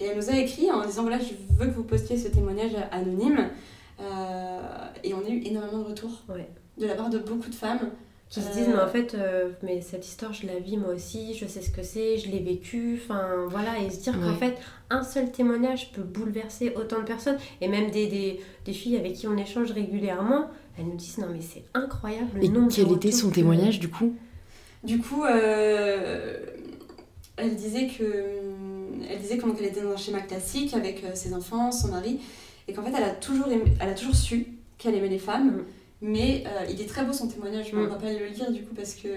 Et 0.00 0.06
elle 0.06 0.16
nous 0.16 0.28
a 0.30 0.36
écrit 0.36 0.70
en 0.72 0.84
disant 0.84 1.02
voilà, 1.02 1.18
je 1.18 1.34
veux 1.58 1.70
que 1.70 1.74
vous 1.76 1.84
postiez 1.84 2.16
ce 2.16 2.28
témoignage 2.28 2.72
anonyme. 2.90 3.48
Euh, 4.00 4.58
et 5.04 5.14
on 5.14 5.18
a 5.24 5.28
eu 5.28 5.42
énormément 5.44 5.78
de 5.82 5.88
retours 5.88 6.22
Ouais. 6.28 6.48
de 6.78 6.86
la 6.86 6.94
part 6.94 7.10
de 7.10 7.18
beaucoup 7.18 7.48
de 7.50 7.54
femmes. 7.54 7.90
Qui 8.30 8.40
se 8.40 8.48
Euh, 8.48 8.52
disent, 8.52 8.68
mais 8.68 8.80
en 8.80 8.86
fait, 8.88 9.14
euh, 9.14 9.48
mais 9.64 9.80
cette 9.80 10.06
histoire, 10.06 10.32
je 10.32 10.46
la 10.46 10.60
vis 10.60 10.76
moi 10.76 10.94
aussi, 10.94 11.34
je 11.34 11.46
sais 11.46 11.60
ce 11.60 11.70
que 11.70 11.82
c'est, 11.82 12.16
je 12.16 12.30
l'ai 12.30 12.38
vécu, 12.38 13.00
enfin 13.02 13.44
voilà, 13.48 13.76
et 13.80 13.90
se 13.90 13.98
dire 14.00 14.18
qu'en 14.20 14.34
fait, 14.36 14.56
un 14.88 15.02
seul 15.02 15.32
témoignage 15.32 15.90
peut 15.90 16.02
bouleverser 16.04 16.72
autant 16.76 17.00
de 17.00 17.04
personnes, 17.04 17.38
et 17.60 17.66
même 17.66 17.90
des, 17.90 18.06
des, 18.06 18.40
des 18.64 18.72
filles 18.72 18.96
avec 18.96 19.14
qui 19.14 19.26
on 19.26 19.36
échange 19.36 19.72
régulièrement, 19.72 20.48
elles 20.78 20.84
nous 20.86 20.94
disent, 20.96 21.18
non 21.18 21.26
mais 21.32 21.40
c'est 21.40 21.64
incroyable 21.74 22.30
le 22.36 22.44
Et 22.44 22.48
nombre 22.48 22.68
de 22.68 22.74
quel 22.74 22.92
était 22.92 23.10
son 23.10 23.30
que- 23.30 23.34
témoignage, 23.34 23.80
du 23.80 23.88
coup? 23.88 24.14
Du 24.84 24.98
coup, 25.00 25.24
euh, 25.24 26.36
elle 27.36 27.56
disait 27.56 27.88
que 27.88 28.04
elle 29.10 29.18
disait 29.18 29.38
comment 29.38 29.54
qu'elle 29.54 29.66
était 29.66 29.82
dans 29.82 29.90
un 29.92 29.96
schéma 29.96 30.20
classique 30.20 30.72
avec 30.74 31.02
euh, 31.04 31.10
ses 31.14 31.34
enfants, 31.34 31.72
son 31.72 31.88
mari, 31.88 32.20
et 32.68 32.72
qu'en 32.72 32.82
fait 32.84 32.92
elle 32.96 33.02
a 33.02 33.10
toujours 33.10 33.48
aimé- 33.48 33.72
elle 33.80 33.88
a 33.90 33.94
toujours 33.94 34.14
su 34.14 34.46
qu'elle 34.78 34.94
aimait 34.94 35.08
les 35.08 35.18
femmes. 35.18 35.48
Mm. 35.56 35.64
Mais 36.02 36.44
euh, 36.46 36.64
il 36.70 36.80
est 36.80 36.86
très 36.86 37.04
beau 37.04 37.12
son 37.12 37.28
témoignage, 37.28 37.72
on 37.74 37.84
va 37.86 37.96
pas 37.96 38.10
le 38.10 38.24
lire 38.26 38.50
du 38.50 38.62
coup 38.62 38.74
parce 38.74 38.94
que. 38.94 39.08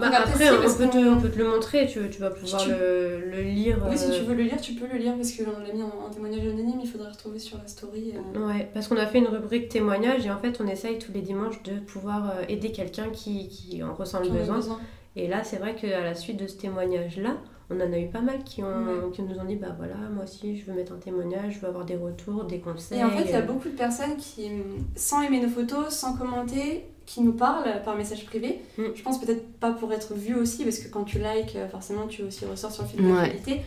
Bah, 0.00 0.10
après, 0.24 0.48
on 0.50 0.74
peut, 0.74 0.88
te, 0.88 0.96
on 1.08 1.20
peut 1.20 1.28
te 1.30 1.38
le 1.38 1.46
montrer, 1.46 1.86
tu, 1.86 2.00
tu 2.08 2.18
vas 2.20 2.30
pouvoir 2.30 2.62
tu- 2.62 2.70
le, 2.70 3.20
le 3.30 3.42
lire. 3.42 3.84
Oui, 3.90 3.98
si 3.98 4.06
euh, 4.06 4.18
tu 4.18 4.22
veux 4.24 4.34
le 4.34 4.44
lire, 4.44 4.58
tu 4.58 4.72
peux 4.72 4.86
le 4.90 4.96
lire 4.96 5.14
parce 5.16 5.32
qu'on 5.32 5.44
l'a 5.60 5.72
mis 5.74 5.82
en, 5.82 6.06
en 6.06 6.08
témoignage 6.10 6.40
anonyme, 6.46 6.80
il 6.82 6.88
faudrait 6.88 7.10
retrouver 7.10 7.38
sur 7.38 7.58
la 7.58 7.66
story. 7.68 8.14
euh. 8.34 8.46
Ouais, 8.46 8.70
parce 8.72 8.88
qu'on 8.88 8.96
a 8.96 9.06
fait 9.06 9.18
une 9.18 9.26
rubrique 9.26 9.68
témoignage 9.68 10.24
et 10.24 10.30
en 10.30 10.38
fait 10.38 10.58
on 10.62 10.66
essaye 10.66 10.98
tous 10.98 11.12
les 11.12 11.20
dimanches 11.20 11.62
de 11.62 11.78
pouvoir 11.80 12.30
euh, 12.30 12.42
aider 12.48 12.72
quelqu'un 12.72 13.10
qui, 13.10 13.48
qui 13.48 13.82
en 13.82 13.92
ressent 13.94 14.20
le 14.20 14.26
qui 14.26 14.30
a 14.30 14.34
besoin. 14.36 14.80
Et 15.16 15.28
là 15.28 15.44
c'est 15.44 15.56
vrai 15.58 15.74
qu'à 15.74 16.00
la 16.02 16.14
suite 16.14 16.38
de 16.38 16.46
ce 16.46 16.56
témoignage-là, 16.56 17.36
on 17.70 17.76
en 17.76 17.92
a 17.92 17.98
eu 17.98 18.08
pas 18.08 18.20
mal 18.20 18.42
qui, 18.44 18.62
ont, 18.62 18.66
Ouais. 18.66 19.10
qui 19.12 19.22
nous 19.22 19.38
ont 19.38 19.44
dit 19.44 19.56
bah 19.56 19.74
voilà, 19.78 19.94
moi 20.12 20.24
aussi 20.24 20.56
je 20.58 20.64
veux 20.66 20.72
mettre 20.74 20.92
un 20.92 20.96
témoignage, 20.98 21.54
je 21.54 21.60
veux 21.60 21.68
avoir 21.68 21.84
des 21.84 21.96
retours, 21.96 22.44
des 22.44 22.58
conseils. 22.58 22.98
Et 22.98 23.04
en 23.04 23.10
fait, 23.10 23.24
il 23.24 23.30
y 23.30 23.34
a 23.34 23.42
beaucoup 23.42 23.68
de 23.68 23.76
personnes 23.76 24.16
qui, 24.16 24.50
sans 24.96 25.22
aimer 25.22 25.40
nos 25.40 25.48
photos, 25.48 25.88
sans 25.94 26.16
commenter, 26.16 26.84
qui 27.06 27.20
nous 27.22 27.32
parlent 27.32 27.82
par 27.84 27.96
message 27.96 28.24
privé. 28.26 28.60
Mm. 28.78 28.82
Je 28.94 29.02
pense 29.02 29.20
peut-être 29.20 29.46
pas 29.58 29.72
pour 29.72 29.92
être 29.92 30.14
vu 30.14 30.34
aussi, 30.34 30.64
parce 30.64 30.78
que 30.78 30.88
quand 30.88 31.04
tu 31.04 31.18
likes, 31.18 31.56
euh, 31.56 31.68
forcément, 31.68 32.06
tu 32.06 32.22
aussi 32.22 32.44
ressors 32.44 32.70
sur 32.72 32.82
le 32.84 32.88
fil 32.88 33.00
Ouais. 33.00 33.12
d'actualité. 33.12 33.62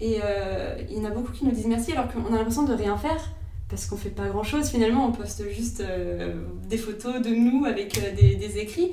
Et 0.00 0.18
euh, 0.24 0.76
il 0.88 0.96
y 0.96 1.00
en 1.00 1.04
a 1.04 1.10
beaucoup 1.10 1.32
qui 1.32 1.44
nous 1.44 1.50
disent 1.52 1.66
merci, 1.66 1.92
alors 1.92 2.06
qu'on 2.12 2.32
a 2.32 2.36
l'impression 2.38 2.62
de 2.64 2.72
rien 2.72 2.96
faire. 2.96 3.20
Parce 3.68 3.86
qu'on 3.86 3.96
fait 3.96 4.10
pas 4.10 4.26
grand 4.28 4.42
chose 4.42 4.68
finalement, 4.68 5.06
on 5.06 5.12
poste 5.12 5.48
juste 5.48 5.80
euh, 5.80 6.34
des 6.68 6.76
photos 6.78 7.22
de 7.22 7.28
nous 7.30 7.64
avec 7.66 7.96
euh, 7.98 8.14
des, 8.20 8.34
des 8.34 8.58
écrits. 8.58 8.90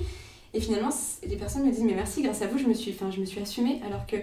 Et 0.58 0.60
finalement, 0.60 0.89
les 1.24 1.36
personnes 1.36 1.63
me 1.67 1.72
disent 1.72 1.84
mais 1.84 1.93
merci, 1.93 2.24
grâce 2.24 2.41
à 2.41 2.48
vous, 2.48 2.58
je 2.58 2.65
me 2.65 2.74
suis, 2.74 2.89
enfin, 2.91 3.12
je 3.12 3.20
me 3.20 3.26
suis 3.26 3.39
assumée, 3.39 3.80
alors 3.86 4.08
que 4.08 4.15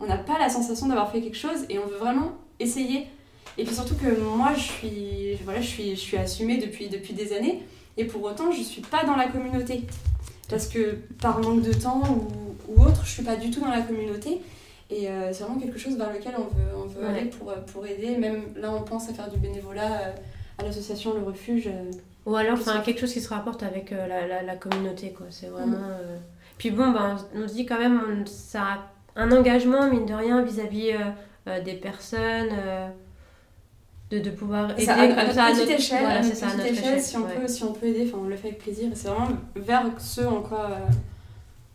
on 0.00 0.06
n'a 0.06 0.16
pas 0.16 0.38
la 0.38 0.48
sensation 0.48 0.86
d'avoir 0.86 1.12
fait 1.12 1.20
quelque 1.20 1.36
chose 1.36 1.66
et 1.68 1.78
on 1.78 1.86
veut 1.86 1.98
vraiment 1.98 2.32
essayer. 2.58 3.06
Et 3.58 3.64
puis 3.64 3.74
surtout 3.74 3.94
que 3.94 4.18
moi, 4.18 4.54
je 4.54 4.62
suis, 4.62 5.34
voilà, 5.44 5.60
je 5.60 5.66
suis, 5.66 5.90
je 5.90 6.00
suis 6.00 6.16
assumée 6.16 6.56
depuis, 6.56 6.88
depuis 6.88 7.12
des 7.12 7.34
années, 7.34 7.62
et 7.98 8.04
pour 8.06 8.22
autant, 8.22 8.50
je 8.52 8.62
suis 8.62 8.80
pas 8.80 9.04
dans 9.04 9.16
la 9.16 9.26
communauté. 9.28 9.82
Parce 10.48 10.66
que 10.66 10.94
par 11.20 11.40
manque 11.40 11.60
de 11.60 11.74
temps 11.74 12.02
ou, 12.08 12.72
ou 12.72 12.82
autre, 12.82 13.04
je 13.04 13.10
suis 13.10 13.22
pas 13.22 13.36
du 13.36 13.50
tout 13.50 13.60
dans 13.60 13.68
la 13.68 13.82
communauté. 13.82 14.40
Et 14.88 15.08
euh, 15.10 15.30
c'est 15.34 15.42
vraiment 15.44 15.60
quelque 15.60 15.78
chose 15.78 15.98
vers 15.98 16.10
lequel 16.10 16.32
on 16.38 16.44
veut, 16.56 16.70
on 16.74 16.86
veut 16.86 17.02
Ouais. 17.02 17.18
aller 17.18 17.28
pour, 17.28 17.50
euh, 17.50 17.56
pour 17.72 17.84
aider. 17.86 18.16
Même 18.16 18.44
là, 18.56 18.72
on 18.72 18.82
pense 18.82 19.10
à 19.10 19.12
faire 19.12 19.30
du 19.30 19.38
bénévolat 19.38 20.00
euh, 20.00 20.12
à 20.56 20.62
l'association 20.64 21.12
Le 21.12 21.22
Refuge. 21.22 21.68
Ou 22.26 22.36
alors 22.36 22.54
enfin, 22.58 22.80
quelque 22.80 23.00
chose 23.00 23.12
qui 23.12 23.20
se 23.20 23.28
rapporte 23.28 23.62
avec 23.62 23.92
euh, 23.92 24.06
la, 24.06 24.26
la, 24.26 24.42
la 24.42 24.56
communauté 24.56 25.12
quoi. 25.12 25.26
C'est 25.30 25.46
vraiment. 25.46 25.76
Mm. 25.78 25.90
euh, 26.02 26.16
Puis 26.58 26.70
bon, 26.70 26.90
ben, 26.90 27.16
on 27.34 27.46
se 27.48 27.54
dit 27.54 27.64
quand 27.66 27.78
même, 27.78 28.00
on- 28.06 28.26
ça 28.26 28.62
a 28.62 28.78
un 29.16 29.30
engagement 29.32 29.88
mine 29.88 30.04
de 30.06 30.12
rien 30.14 30.42
vis-à-vis 30.42 30.90
euh, 31.48 31.60
des 31.62 31.74
personnes. 31.74 32.50
de, 34.10 34.18
de 34.20 34.30
pouvoir 34.30 34.70
aider 34.72 34.84
Ça, 34.84 34.94
à, 34.94 35.08
comme 35.08 35.32
ça 35.34 35.44
à 35.44 35.50
petite 35.50 35.60
notre- 35.66 35.78
échelle, 35.80 36.00
voilà, 36.04 36.18
à 36.20 36.22
c'est 36.22 36.28
notre 36.28 36.38
ça, 36.40 36.46
à 36.46 36.50
petite 36.50 36.58
notre 36.60 36.72
échelle, 36.72 36.84
échelle, 36.90 37.00
si, 37.02 37.16
on 37.16 37.22
ouais. 37.24 37.34
peut, 37.40 37.48
si 37.48 37.64
on 37.64 37.72
peut 37.72 37.86
aider, 37.86 38.12
on 38.16 38.24
le 38.28 38.36
fait 38.36 38.48
avec 38.48 38.60
plaisir. 38.60 38.88
C'est 38.94 39.08
vraiment 39.08 39.28
vers 39.56 39.82
ce 39.98 40.20
en 40.20 40.42
quoi. 40.42 40.70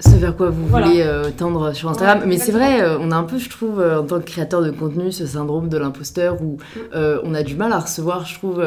Ce 0.02 0.16
vers 0.16 0.36
quoi 0.36 0.50
vous 0.50 0.68
Voilà. 0.68 0.88
voulez 0.88 1.02
euh, 1.02 1.30
tendre 1.36 1.74
sur 1.74 1.90
Instagram. 1.90 2.20
Ouais, 2.20 2.26
Mais 2.28 2.38
c'est 2.38 2.52
vrai, 2.52 2.82
euh, 2.82 2.98
on 3.00 3.12
a 3.12 3.16
un 3.16 3.24
peu, 3.24 3.38
je 3.38 3.50
trouve, 3.50 3.80
euh, 3.80 4.00
en 4.02 4.04
tant 4.04 4.20
que 4.20 4.26
créateur 4.26 4.62
de 4.62 4.72
contenu, 4.72 5.12
ce 5.12 5.26
syndrome 5.26 5.70
de 5.70 5.78
l'imposteur 5.78 6.42
où 6.42 6.58
euh, 6.96 7.20
on 7.24 7.34
a 7.34 7.44
du 7.44 7.56
mal 7.56 7.72
à 7.74 7.80
recevoir, 7.80 8.26
je 8.26 8.36
trouve, 8.36 8.64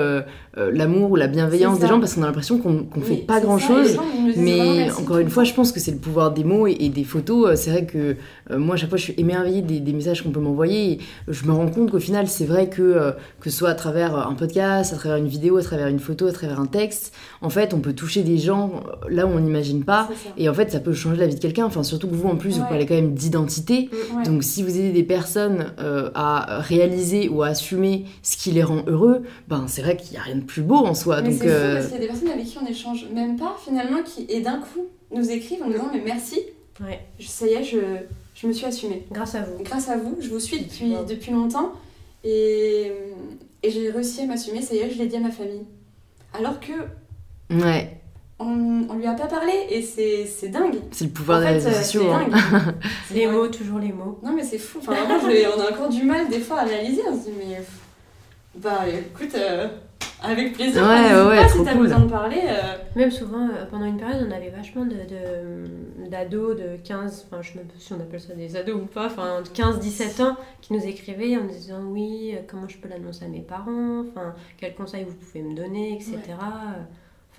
l'amour 0.57 1.11
ou 1.11 1.16
la 1.16 1.27
bienveillance 1.27 1.79
des 1.81 1.88
gens 1.88 1.99
parce 1.99 2.14
qu'on 2.14 2.23
a 2.23 2.27
l'impression 2.27 2.59
qu'on 2.59 2.85
qu'on 2.85 3.01
fait 3.01 3.11
oui, 3.14 3.25
pas 3.27 3.40
c'est 3.40 3.47
grand 3.47 3.59
ça, 3.59 3.73
et 3.73 3.77
les 3.77 3.85
chose. 3.88 3.94
gens, 3.97 4.03
ils 4.16 4.20
nous 4.25 4.33
disent 4.33 4.37
vraiment 4.57 4.73
Mais 4.75 4.90
encore 4.92 5.18
une 5.18 5.31
fois, 5.31 5.42
je 5.44 5.53
pense 5.53 5.73
que 5.73 5.81
c'est 5.81 5.90
le 5.90 5.99
pouvoir 5.99 6.31
des 6.33 6.44
mots 6.44 6.66
et, 6.68 6.77
et 6.79 6.88
des 6.90 7.03
photos. 7.05 7.59
C'est 7.59 7.70
vrai 7.70 7.87
que 7.87 8.16
moi, 8.57 8.75
à 8.75 8.79
chaque 8.79 8.88
fois, 8.88 8.99
je 8.99 9.03
suis 9.05 9.14
émerveillée 9.18 9.62
des, 9.62 9.81
des 9.81 9.92
messages 9.92 10.23
qu'on 10.23 10.31
peut 10.31 10.40
m'envoyer. 10.40 10.99
Je 11.27 11.44
me 11.47 11.53
rends 11.53 11.66
compte 11.68 11.90
qu'au 11.90 11.99
final, 11.99 12.29
c'est 12.29 12.44
vrai 12.44 12.68
que, 12.68 13.12
que 13.40 13.51
ce 13.51 13.57
soit 13.57 13.70
à 13.70 13.75
travers 13.75 14.16
un 14.29 14.35
podcast, 14.35 14.92
à 14.92 14.97
travers 14.97 15.16
une 15.18 15.27
vidéo, 15.27 15.57
à 15.57 15.62
travers 15.62 15.88
une 15.88 15.99
photo, 15.99 16.27
à 16.29 16.33
travers 16.33 16.61
un 16.61 16.66
texte, 16.66 17.12
en 17.42 17.51
fait, 17.51 17.75
on 17.75 17.81
peut 17.81 17.92
toucher 17.92 18.23
des 18.23 18.38
gens 18.38 18.83
là 19.09 19.27
où 19.27 19.31
on 19.31 19.40
n'imagine 19.40 19.83
pas. 19.85 20.09
Et 20.38 20.49
en 20.49 20.55
fait, 20.55 20.70
ça 20.70 20.79
peut 20.81 20.92
changer 20.92 21.16
la 21.25 21.29
vie 21.31 21.35
de 21.37 21.41
quelqu'un. 21.41 21.65
Enfin, 21.67 21.83
surtout 21.83 22.09
que 22.09 22.15
vous, 22.15 22.29
en 22.29 22.37
plus, 22.37 22.59
vous 22.59 22.65
parlez 22.67 22.87
quand 22.87 22.95
même 22.95 23.15
d'identité. 23.15 23.91
Ouais. 24.17 24.23
Donc, 24.25 24.45
si 24.45 24.63
vous 24.63 24.71
aidez 24.79 24.93
des 24.93 25.03
personnes 25.03 25.73
euh, 25.79 26.11
à 26.15 26.61
réaliser 26.61 27.29
ou 27.29 27.43
à 27.43 27.49
assumer 27.49 28.05
ce 28.23 28.37
qui 28.37 28.51
les 28.53 28.63
rend 28.63 28.83
heureux, 28.87 29.23
ben 29.49 29.67
c'est 29.69 29.83
vrai 29.83 29.97
qu'il 29.97 30.13
n'y 30.13 30.19
a 30.19 30.23
rien 30.23 30.37
de 30.37 30.43
plus 30.45 30.63
beau 30.63 30.77
en 30.77 30.95
soi. 30.95 31.21
Mais 31.23 31.31
Donc, 31.31 31.39
c'est 31.41 31.49
fou 31.49 31.53
euh, 31.55 31.75
parce 31.75 31.87
qu'il 31.87 31.95
y 31.95 31.99
a 31.99 32.01
des 32.01 32.07
personnes 32.07 32.29
avec 32.31 32.45
qui 32.47 32.59
on 32.63 32.67
échange 32.67 33.07
même 33.13 33.37
pas 33.37 33.57
finalement 33.65 34.03
qui 34.05 34.27
et 34.29 34.41
d'un 34.41 34.59
coup 34.61 34.87
nous 35.15 35.29
écrivent 35.31 35.63
en 35.63 35.67
nous 35.67 35.73
disant 35.73 35.91
mais 35.93 36.03
merci, 36.05 36.41
Ouais, 36.81 37.01
je- 37.21 37.27
ça 37.29 37.47
y 37.47 37.51
est, 37.53 37.63
je, 37.65 37.79
je 38.35 38.47
me 38.49 38.53
suis 38.53 38.67
assumée. 38.67 39.05
grâce 39.13 39.35
à 39.37 39.43
vous. 39.43 39.63
Grâce 39.63 39.89
à 39.89 39.97
vous, 39.97 40.17
je 40.21 40.29
vous 40.29 40.41
suis 40.41 40.61
depuis, 40.61 40.93
Wow. 40.95 41.05
depuis 41.05 41.31
longtemps 41.33 41.73
et, 42.25 42.91
et 43.63 43.71
j'ai 43.71 43.91
réussi 43.91 44.23
à 44.23 44.27
m'assumer, 44.27 44.61
ça 44.63 44.75
y 44.75 44.79
est, 44.79 44.91
je 44.91 44.99
l'ai 44.99 45.07
dit 45.07 45.17
à 45.17 45.21
ma 45.21 45.31
famille. 45.31 45.63
Alors 46.37 46.59
que 46.59 46.73
ouais, 47.55 48.01
on, 48.38 48.87
on 48.90 48.94
lui 48.94 49.07
a 49.07 49.14
pas 49.14 49.27
parlé 49.27 49.53
et 49.70 49.81
c'est 49.83 50.27
c'est 50.27 50.49
dingue. 50.49 50.77
c'est 50.90 51.05
le 51.05 51.11
pouvoir 51.11 51.38
en 51.40 51.42
fait, 51.42 51.53
réseaux 51.55 51.68
euh, 51.68 51.73
c'est 51.83 51.99
hein. 52.11 52.29
dingue. 52.29 52.75
Les 53.14 53.27
mots, 53.27 53.49
toujours 53.49 53.79
les 53.79 53.92
mots. 53.92 54.18
Non 54.23 54.33
mais 54.35 54.42
c'est 54.42 54.59
fou, 54.59 54.79
enfin 54.81 54.92
vraiment 54.94 55.20
je- 55.20 55.57
on 55.57 55.61
a 55.61 55.70
encore 55.73 55.88
du 55.88 56.03
mal 56.05 56.29
des 56.29 56.40
fois 56.40 56.61
à 56.61 56.64
réaliser, 56.64 57.03
on 57.09 57.14
se 57.16 57.25
dit 57.31 57.35
mais 57.38 57.61
bah 58.57 58.83
écoute, 58.88 59.35
euh, 59.37 59.68
avec 60.23 60.53
plaisir, 60.55 60.83
Ouais, 60.83 60.88
ouais, 61.14 61.27
ouais, 61.29 61.37
pas 61.42 61.49
trop 61.49 61.59
si 61.59 61.64
t'as 61.64 61.73
cool. 61.73 61.83
besoin 61.83 61.99
de 62.01 62.09
parler. 62.11 62.40
euh, 62.44 62.77
Même 62.97 63.11
souvent, 63.11 63.49
euh, 63.49 63.66
pendant 63.70 63.85
une 63.85 63.97
période, 63.99 64.27
on 64.29 64.31
avait 64.35 64.49
vachement 64.51 64.85
de, 64.87 64.92
de- 64.94 66.09
d'ados 66.09 66.57
de 66.57 66.77
15, 66.85 67.27
enfin 67.27 67.42
je 67.42 67.51
sais 67.53 67.59
même 67.59 67.66
pas 67.66 67.75
si 67.79 67.92
on 67.92 67.97
appelle 68.01 68.20
ça 68.20 68.33
des 68.35 68.57
ados 68.57 68.77
ou 68.83 68.87
pas, 68.87 69.07
enfin 69.07 69.42
de 69.42 69.49
15-17 69.49 70.23
ans, 70.23 70.37
qui 70.61 70.73
nous 70.73 70.85
écrivaient 70.87 71.37
en 71.37 71.42
nous 71.42 71.51
disant 71.51 71.83
oui, 71.88 72.37
comment 72.49 72.68
je 72.68 72.79
peux 72.79 72.88
l'annoncer 72.88 73.25
à 73.25 73.29
mes 73.29 73.40
parents, 73.42 74.05
enfin 74.09 74.35
quels 74.57 74.75
conseils 74.75 75.05
vous 75.05 75.14
pouvez 75.14 75.42
me 75.42 75.55
donner, 75.57 75.94
etc. 75.94 76.16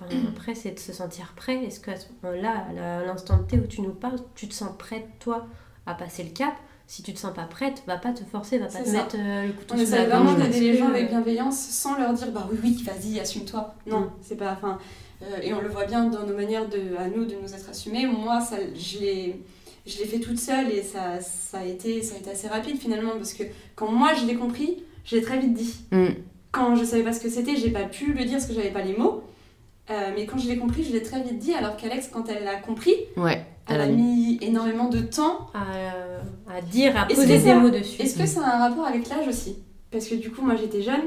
Enfin, 0.00 0.14
après, 0.28 0.54
c'est 0.54 0.72
de 0.72 0.78
se 0.78 0.92
sentir 0.92 1.32
prêt. 1.36 1.64
Est-ce 1.64 1.80
qu'à 1.80 1.96
ce 1.96 2.06
moment-là, 2.22 2.66
à 2.70 3.04
l'instant 3.06 3.38
T 3.38 3.56
où 3.58 3.66
tu 3.66 3.80
nous 3.80 3.92
parles, 3.94 4.18
tu 4.34 4.46
te 4.48 4.54
sens 4.54 4.70
prête, 4.78 5.06
toi, 5.20 5.46
à 5.86 5.94
passer 5.94 6.22
le 6.22 6.30
cap? 6.30 6.54
Si 6.88 7.02
tu 7.02 7.12
te 7.12 7.18
sens 7.18 7.34
pas 7.34 7.44
prête, 7.44 7.82
va 7.88 7.96
pas 7.96 8.12
te 8.12 8.22
forcer, 8.24 8.58
va 8.58 8.66
pas 8.66 8.78
te 8.78 8.86
ça. 8.86 8.92
mettre 8.92 9.16
euh, 9.18 9.46
le 9.48 9.52
couteau 9.54 9.74
On 9.74 9.78
sous 9.84 9.90
la 9.90 9.98
essaie 10.02 10.06
vraiment 10.06 10.34
d'aider 10.34 10.60
les 10.60 10.76
gens 10.76 10.86
avec 10.88 11.08
bienveillance 11.08 11.58
sans 11.58 11.98
leur 11.98 12.12
dire 12.12 12.30
bah 12.30 12.46
oui 12.48 12.58
oui 12.62 12.84
vas-y 12.86 13.18
assume-toi. 13.18 13.74
Non 13.88 14.02
Mm. 14.02 14.10
c'est 14.22 14.36
pas 14.36 14.52
enfin 14.52 14.78
euh, 15.22 15.38
et 15.42 15.52
on 15.52 15.60
le 15.60 15.68
voit 15.68 15.84
bien 15.86 16.04
dans 16.04 16.24
nos 16.24 16.32
manières 16.36 16.68
de 16.68 16.94
à 16.96 17.08
nous 17.08 17.24
de 17.24 17.34
nous 17.42 17.52
être 17.52 17.70
assumés. 17.70 18.06
Moi 18.06 18.40
ça 18.40 18.58
je 18.76 18.98
l'ai 19.00 19.40
je 19.84 19.98
l'ai 19.98 20.04
fait 20.04 20.20
toute 20.20 20.38
seule 20.38 20.70
et 20.70 20.80
ça 20.84 21.20
ça 21.20 21.58
a 21.58 21.64
été 21.64 22.02
ça 22.04 22.14
a 22.14 22.18
été 22.18 22.30
assez 22.30 22.46
rapide 22.46 22.78
finalement 22.78 23.16
parce 23.16 23.32
que 23.32 23.42
quand 23.74 23.90
moi 23.90 24.14
je 24.14 24.24
l'ai 24.24 24.36
compris 24.36 24.84
je 25.04 25.16
l'ai 25.16 25.22
très 25.22 25.40
vite 25.40 25.54
dit. 25.54 25.74
Mm. 25.90 26.06
Quand 26.52 26.76
je 26.76 26.84
savais 26.84 27.02
pas 27.02 27.12
ce 27.12 27.18
que 27.20 27.28
c'était 27.28 27.56
j'ai 27.56 27.70
pas 27.70 27.82
pu 27.86 28.12
le 28.12 28.22
dire 28.24 28.34
parce 28.34 28.46
que 28.46 28.54
j'avais 28.54 28.70
pas 28.70 28.82
les 28.82 28.96
mots. 28.96 29.24
Euh, 29.90 30.10
mais 30.14 30.26
quand 30.26 30.36
je 30.38 30.48
l'ai 30.48 30.58
compris 30.58 30.82
je 30.82 30.92
l'ai 30.92 31.02
très 31.02 31.22
vite 31.22 31.38
dit 31.38 31.54
alors 31.54 31.76
qu'Alex 31.76 32.08
quand 32.12 32.28
elle 32.28 32.42
l'a 32.42 32.56
compris 32.56 32.94
Ouais, 33.16 33.44
elle 33.68 33.76
elle 33.76 33.80
a 33.82 33.86
mis. 33.86 34.36
énormément 34.42 34.88
de 34.88 34.98
temps 35.00 35.46
à, 35.54 36.52
à 36.52 36.60
dire, 36.60 36.98
à 37.00 37.06
poser 37.06 37.26
des 37.26 37.38
ça- 37.40 37.54
mots 37.54 37.70
dessus. 37.70 38.02
Est-ce 38.02 38.18
que 38.18 38.26
ça 38.26 38.40
a 38.44 38.56
un 38.56 38.68
rapport 38.68 38.84
avec 38.86 39.08
l'âge 39.08 39.28
aussi? 39.28 39.58
Parce 39.92 40.06
que 40.08 40.16
du 40.16 40.30
coup, 40.32 40.42
moi 40.42 40.56
j'étais 40.56 40.82
jeune, 40.82 41.02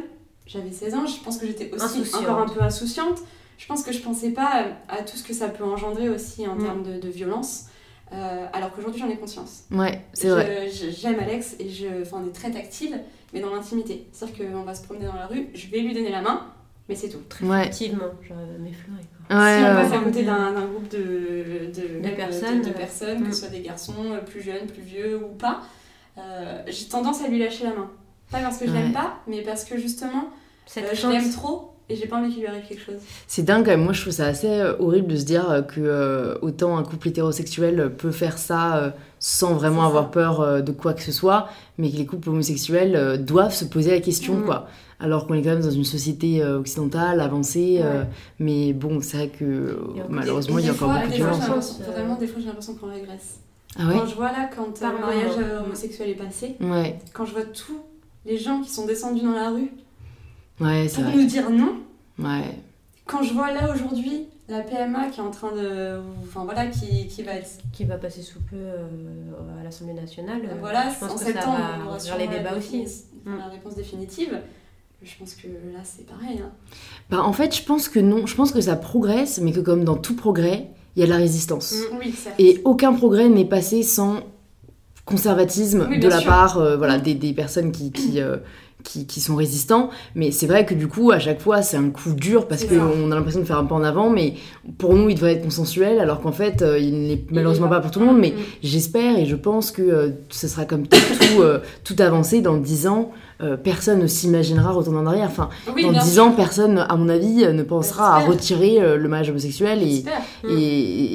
j'avais 0.45 0.71
16 0.71 0.95
ans, 0.95 1.05
je 1.05 1.21
pense 1.23 1.37
que 1.37 1.45
j'étais 1.45 1.69
aussi 1.73 1.83
Insouciante. 1.83 2.23
encore 2.23 2.39
un 2.39 2.47
peu 2.47 2.61
insouciante. 2.61 3.19
Je 3.57 3.67
pense 3.67 3.83
que 3.83 3.91
je 3.91 3.99
pensais 3.99 4.29
pas 4.31 4.63
à 4.87 5.01
tout 5.03 5.17
ce 5.17 5.23
que 5.23 5.33
ça 5.33 5.49
peut 5.49 5.65
engendrer 5.65 6.07
aussi 6.07 6.47
en 6.47 6.55
Mm. 6.55 6.63
termes 6.63 6.83
de, 6.83 6.99
de 7.01 7.09
violence. 7.09 7.65
Euh, 8.13 8.45
alors 8.53 8.71
qu'aujourd'hui 8.73 9.01
j'en 9.01 9.09
ai 9.09 9.17
conscience. 9.17 9.65
Ouais, 9.71 10.01
c'est 10.13 10.29
vrai. 10.29 10.69
J'aime 10.71 11.19
Alex 11.19 11.57
et 11.59 11.69
je, 11.69 11.85
enfin, 12.01 12.21
on 12.23 12.27
est 12.29 12.31
très 12.33 12.49
tactile, 12.49 13.01
mais 13.33 13.41
dans 13.41 13.53
l'intimité. 13.53 14.07
C'est-à-dire 14.13 14.47
qu'on 14.51 14.63
va 14.63 14.73
se 14.73 14.83
promener 14.83 15.05
dans 15.05 15.13
la 15.15 15.27
rue, 15.27 15.49
je 15.53 15.67
vais 15.67 15.79
lui 15.81 15.93
donner 15.93 16.09
la 16.09 16.21
main, 16.21 16.45
Mais 16.89 16.95
c'est 16.95 17.09
tout. 17.09 17.19
Très 17.29 17.45
Ouais. 17.45 17.71
genre 17.71 18.09
euh, 18.31 18.57
m'effleurer. 18.59 19.05
quoi. 19.27 19.37
Ouais, 19.37 19.57
si 19.57 19.63
on 19.63 19.75
passe 19.75 19.91
ouais. 19.91 19.97
à 19.97 19.99
côté 20.01 20.23
d'un 20.25 20.53
d'un 20.53 20.65
groupe 20.65 20.89
de, 20.89 20.97
de, 20.97 22.09
De 22.09 22.15
personnes, 22.15 22.61
de, 22.61 22.65
ouais. 22.67 22.71
personnes, 22.73 23.21
que 23.23 23.27
Mm. 23.29 23.31
ce 23.31 23.39
soit 23.41 23.49
des 23.49 23.61
garçons 23.61 23.93
euh, 24.11 24.17
plus 24.21 24.41
jeunes, 24.41 24.65
plus 24.67 24.81
vieux 24.81 25.17
ou 25.17 25.35
pas, 25.35 25.61
euh, 26.17 26.61
j'ai 26.67 26.85
tendance 26.85 27.23
à 27.23 27.27
lui 27.27 27.37
lâcher 27.39 27.63
la 27.65 27.71
main. 27.71 27.89
Pas 28.31 28.39
parce 28.39 28.57
que 28.57 28.65
je 28.67 28.71
Ouais. 28.71 28.79
l'aime 28.81 28.93
pas, 28.93 29.19
mais 29.27 29.41
parce 29.41 29.63
que 29.65 29.77
justement, 29.77 30.29
Cette 30.65 30.85
euh, 30.85 30.89
je 30.93 31.07
l'aime 31.07 31.31
trop 31.31 31.73
et 31.89 31.95
j'ai 31.95 32.05
pas 32.07 32.17
envie 32.17 32.31
qu'il 32.31 32.41
lui 32.41 32.47
arrive 32.47 32.65
quelque 32.67 32.81
chose. 32.83 32.99
C'est 33.27 33.43
dingue 33.43 33.65
quand 33.65 33.71
même. 33.71 33.83
Moi, 33.83 33.93
je 33.93 34.01
trouve 34.01 34.13
ça 34.13 34.25
assez 34.25 34.61
horrible 34.79 35.07
de 35.07 35.15
se 35.17 35.25
dire 35.25 35.63
que 35.67 35.79
euh, 35.81 36.35
autant 36.41 36.77
un 36.77 36.83
couple 36.83 37.07
hétérosexuel 37.07 37.91
peut 37.97 38.11
faire 38.11 38.37
ça 38.37 38.77
euh, 38.77 38.89
sans 39.19 39.53
vraiment 39.53 39.83
avoir 39.85 40.11
peur 40.11 40.41
euh, 40.41 40.61
de 40.61 40.71
quoi 40.71 40.93
que 40.93 41.01
ce 41.01 41.11
soit, 41.11 41.49
mais 41.79 41.89
que 41.91 41.97
les 41.97 42.05
couples 42.05 42.29
homosexuels 42.29 43.23
doivent 43.23 43.53
se 43.53 43.65
poser 43.65 43.91
la 43.91 43.99
question, 44.01 44.35
Mhm. 44.35 44.45
quoi. 44.45 44.67
Alors 45.01 45.27
qu'on 45.27 45.33
est 45.35 45.41
quand 45.41 45.51
même 45.51 45.61
dans 45.61 45.71
une 45.71 45.85
société 45.85 46.41
euh, 46.43 46.59
occidentale, 46.59 47.21
avancée, 47.21 47.79
euh, 47.81 48.01
Ouais. 48.01 48.07
mais 48.39 48.73
bon, 48.73 48.99
c'est 49.01 49.15
vrai 49.17 49.27
que 49.29 49.45
euh, 49.45 49.77
malheureusement, 50.09 50.59
il 50.59 50.65
y 50.65 50.69
a 50.69 50.71
des 50.73 50.77
encore 50.77 50.89
fois- 50.91 50.99
beaucoup 50.99 51.11
de 51.11 51.15
violence. 51.15 51.79
Vraiment, 51.87 52.15
des 52.15 52.27
fois, 52.27 52.39
j'ai 52.41 52.47
l'impression 52.47 52.75
qu'on 52.75 52.87
régresse. 52.91 53.39
Ah 53.77 53.87
ouais 53.87 53.93
Quand 53.93 54.05
je 54.07 54.15
vois 54.15 54.31
là, 54.31 54.49
quand 54.53 54.81
euh, 54.81 54.91
le 54.91 54.99
mariage 54.99 55.31
euh, 55.37 55.63
homosexuel 55.63 56.09
est 56.09 56.15
passé, 56.15 56.57
Ouais, 56.59 56.99
quand 57.13 57.23
je 57.25 57.31
vois 57.31 57.43
tous 57.45 57.79
les 58.25 58.37
gens 58.37 58.61
qui 58.61 58.69
sont 58.71 58.85
descendus 58.85 59.21
dans 59.23 59.31
la 59.31 59.51
rue 59.51 59.71
ouais, 60.59 60.87
pour 60.93 61.03
vrai. 61.03 61.15
nous 61.15 61.25
dire 61.25 61.49
non, 61.49 61.75
Ouais. 62.17 62.57
quand 63.05 63.23
je 63.23 63.33
vois 63.33 63.51
là 63.53 63.71
aujourd'hui 63.73 64.25
la 64.49 64.61
PMA 64.61 65.09
qui 65.11 65.19
est 65.19 65.23
en 65.23 65.29
train 65.31 65.51
de. 65.55 65.99
Enfin 66.23 66.43
voilà, 66.43 66.65
qui, 66.67 67.07
qui 67.07 67.21
va 67.23 67.33
être. 67.35 67.51
qui 67.71 67.85
va 67.85 67.97
passer 67.97 68.21
sous 68.23 68.39
peu 68.41 68.55
euh, 68.55 68.87
à 69.61 69.63
l'Assemblée 69.63 69.93
nationale. 69.93 70.41
voilà, 70.59 70.89
je 70.89 70.99
pense 70.99 71.11
en 71.11 71.15
que 71.15 71.23
septembre, 71.25 71.57
ça 71.57 71.63
on 71.75 71.79
va 71.83 71.87
aura 71.87 71.97
ouvrir 71.97 72.17
les 72.17 72.25
la 72.25 72.37
débats 72.39 72.57
aussi. 72.57 72.81
défini- 72.81 73.03
Mm. 73.25 73.37
La 73.37 73.45
réponse 73.47 73.75
définitive. 73.75 74.39
Je 75.01 75.11
pense 75.17 75.33
que 75.35 75.47
là, 75.47 75.79
c'est 75.83 76.05
pareil. 76.05 76.39
hein. 76.43 76.51
Bah, 77.09 77.23
en 77.23 77.31
fait, 77.33 77.55
je 77.55 77.63
pense 77.63 77.87
que 77.87 77.99
non. 77.99 78.25
Je 78.25 78.35
pense 78.35 78.51
que 78.51 78.59
ça 78.61 78.75
progresse, 78.75 79.39
mais 79.41 79.51
que 79.53 79.61
comme 79.61 79.83
dans 79.85 79.95
tout 79.95 80.15
progrès, 80.15 80.69
il 80.95 80.99
y 80.99 81.03
a 81.03 81.05
de 81.05 81.11
la 81.11 81.17
résistance. 81.17 81.73
Mm. 81.73 81.97
Oui. 81.99 82.13
Et 82.37 82.61
aucun 82.65 82.93
progrès 82.93 83.29
n'est 83.29 83.45
passé 83.45 83.81
sans 83.83 84.21
conservatisme 85.05 85.87
Oui, 85.89 85.99
de 85.99 86.07
la 86.07 86.19
sûr. 86.19 86.29
part 86.29 86.57
euh, 86.57 86.77
voilà, 86.77 86.97
des, 86.99 87.15
des 87.15 87.33
personnes 87.33 87.71
qui, 87.71 87.91
qui, 87.91 88.19
euh, 88.21 88.37
qui, 88.83 89.05
qui 89.05 89.19
sont 89.19 89.35
résistants. 89.35 89.89
Mais 90.15 90.31
c'est 90.31 90.47
vrai 90.47 90.65
que 90.65 90.73
du 90.73 90.87
coup, 90.87 91.11
à 91.11 91.19
chaque 91.19 91.41
fois, 91.41 91.61
c'est 91.61 91.77
un 91.77 91.89
coup 91.89 92.13
dur 92.13 92.47
parce 92.47 92.63
qu'on 92.65 93.11
a 93.11 93.15
l'impression 93.15 93.41
de 93.41 93.45
faire 93.45 93.57
un 93.59 93.65
pas 93.65 93.75
en 93.75 93.83
avant. 93.83 94.09
Mais 94.09 94.35
pour 94.77 94.93
nous, 94.95 95.09
il 95.09 95.15
devrait 95.15 95.33
être 95.33 95.43
consensuel, 95.43 95.99
alors 95.99 96.21
qu'en 96.21 96.31
fait, 96.31 96.61
euh, 96.61 96.79
il 96.79 97.07
n'est 97.07 97.21
malheureusement 97.31 97.67
pas 97.67 97.79
pour 97.81 97.91
tout 97.91 97.99
le 97.99 98.05
monde. 98.05 98.19
Mais 98.19 98.29
Mm. 98.31 98.41
j'espère 98.63 99.17
et 99.19 99.25
je 99.25 99.35
pense 99.35 99.71
que 99.71 99.81
euh, 99.81 100.09
ce 100.29 100.47
sera 100.47 100.65
comme 100.65 100.87
tout, 100.87 100.97
tout, 101.19 101.41
euh, 101.41 101.59
tout 101.83 101.95
avancé 101.99 102.41
dans 102.41 102.57
10 102.57 102.87
ans. 102.87 103.11
personne 103.63 103.99
ne 104.01 104.07
s'imaginera 104.07 104.71
retourner 104.73 104.99
en 104.99 105.05
arrière. 105.07 105.27
Enfin, 105.31 105.47
Oui, 105.73 105.83
dans 105.83 105.91
bien 105.91 106.03
10 106.03 106.13
sûr. 106.15 106.23
ans, 106.25 106.31
personne, 106.33 106.77
à 106.89 106.95
mon 106.97 107.07
avis, 107.07 107.35
ne 107.53 107.63
pensera 107.63 108.17
à 108.17 108.19
retirer 108.19 108.79
le 108.97 109.07
mariage 109.07 109.29
homosexuel. 109.29 109.81
Et. 109.81 110.03
Mm. 110.43 110.49
et, 110.49 110.53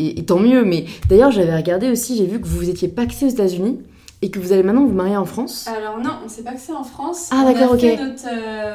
et- 0.07 0.19
et 0.21 0.25
tant 0.25 0.39
mieux. 0.39 0.65
Mais 0.65 0.87
d'ailleurs, 1.09 1.31
j'avais 1.33 1.55
regardé 1.55 1.91
aussi, 1.91 2.17
j'ai 2.17 2.25
vu 2.27 2.41
que 2.41 2.47
vous 2.47 2.71
étiez 2.71 2.89
paxé 2.89 3.27
aux 3.27 3.29
États-Unis 3.29 3.79
et 4.25 4.31
que 4.31 4.39
vous 4.39 4.53
allez 4.53 4.63
maintenant 4.63 4.85
vous 4.87 4.95
marier 4.95 5.19
en 5.19 5.27
France. 5.27 5.69
Alors 5.69 5.99
non, 5.99 6.13
on 6.25 6.29
s'est 6.31 6.43
pas 6.43 6.53
c'est 6.57 6.73
en 6.73 6.83
France. 6.83 7.29
Ah, 7.31 7.43
On 7.45 7.49
a 7.49 7.53
d'accord, 7.53 7.79
fait 7.79 7.93
ok. 7.93 8.01
Notre, 8.01 8.25
euh, 8.27 8.75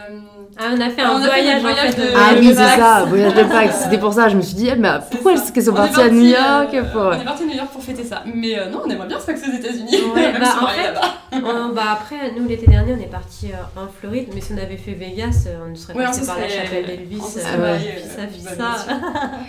Ah, 0.59 0.63
on 0.75 0.79
a 0.81 0.89
fait 0.91 1.01
On 1.01 1.05
un 1.05 1.15
a 1.15 1.21
fait 1.21 1.27
voyage, 1.27 1.61
voyage 1.61 1.91
fait, 1.95 2.01
de- 2.01 2.07
euh, 2.07 2.13
Ah 2.15 2.33
oui, 2.39 2.47
c'est 2.49 2.53
ça, 2.53 3.05
voyage 3.07 3.33
de 3.33 3.43
Pax. 3.43 3.75
C'était 3.83 3.97
pour 3.97 4.13
ça, 4.13 4.29
je 4.29 4.35
me 4.37 4.41
suis 4.41 4.53
dit, 4.55 4.67
eh, 4.67 4.75
c'est 4.75 5.09
pourquoi 5.11 5.35
ça. 5.35 5.41
est-ce 5.43 5.51
qu'elles 5.51 5.63
sont 5.63 5.73
parties 5.73 6.01
à 6.01 6.09
New 6.09 6.21
York 6.25 6.69
euh, 6.75 6.83
pour... 6.91 7.01
On 7.01 7.13
est 7.13 7.23
parti 7.23 7.43
à 7.43 7.45
New 7.47 7.55
York 7.55 7.69
pour 7.71 7.81
fêter 7.83 8.03
ça. 8.03 8.23
Mais 8.31 8.59
euh, 8.59 8.69
non, 8.69 8.81
on 8.85 8.89
aimerait 8.91 9.07
bien 9.07 9.19
se 9.19 9.25
paxer 9.25 9.45
aux 9.51 9.55
États-Unis. 9.57 9.95
Ouais, 10.13 10.33
bah, 10.39 10.47
en 10.61 10.67
fait, 10.67 10.83
là-bas. 10.83 11.07
On- 11.33 11.73
bah 11.73 11.81
après, 11.93 12.31
nous 12.37 12.47
l'été 12.47 12.67
dernier, 12.67 12.93
on 12.97 13.01
est 13.01 13.07
parti 13.09 13.47
euh, 13.51 13.81
en 13.81 13.87
Floride, 13.99 14.27
mais 14.35 14.41
si 14.41 14.53
on 14.53 14.57
avait 14.57 14.77
fait 14.77 14.93
Vegas, 14.93 15.45
euh, 15.47 15.57
on 15.71 15.75
serait 15.75 15.93
Ouais, 15.95 16.05
passé 16.05 16.25
par 16.27 16.37
la 16.39 16.47
serait- 16.47 16.65
chapelle 16.65 16.85
d'Elvis. 16.85 17.15
bien 17.15 18.77
sûr. 18.77 18.95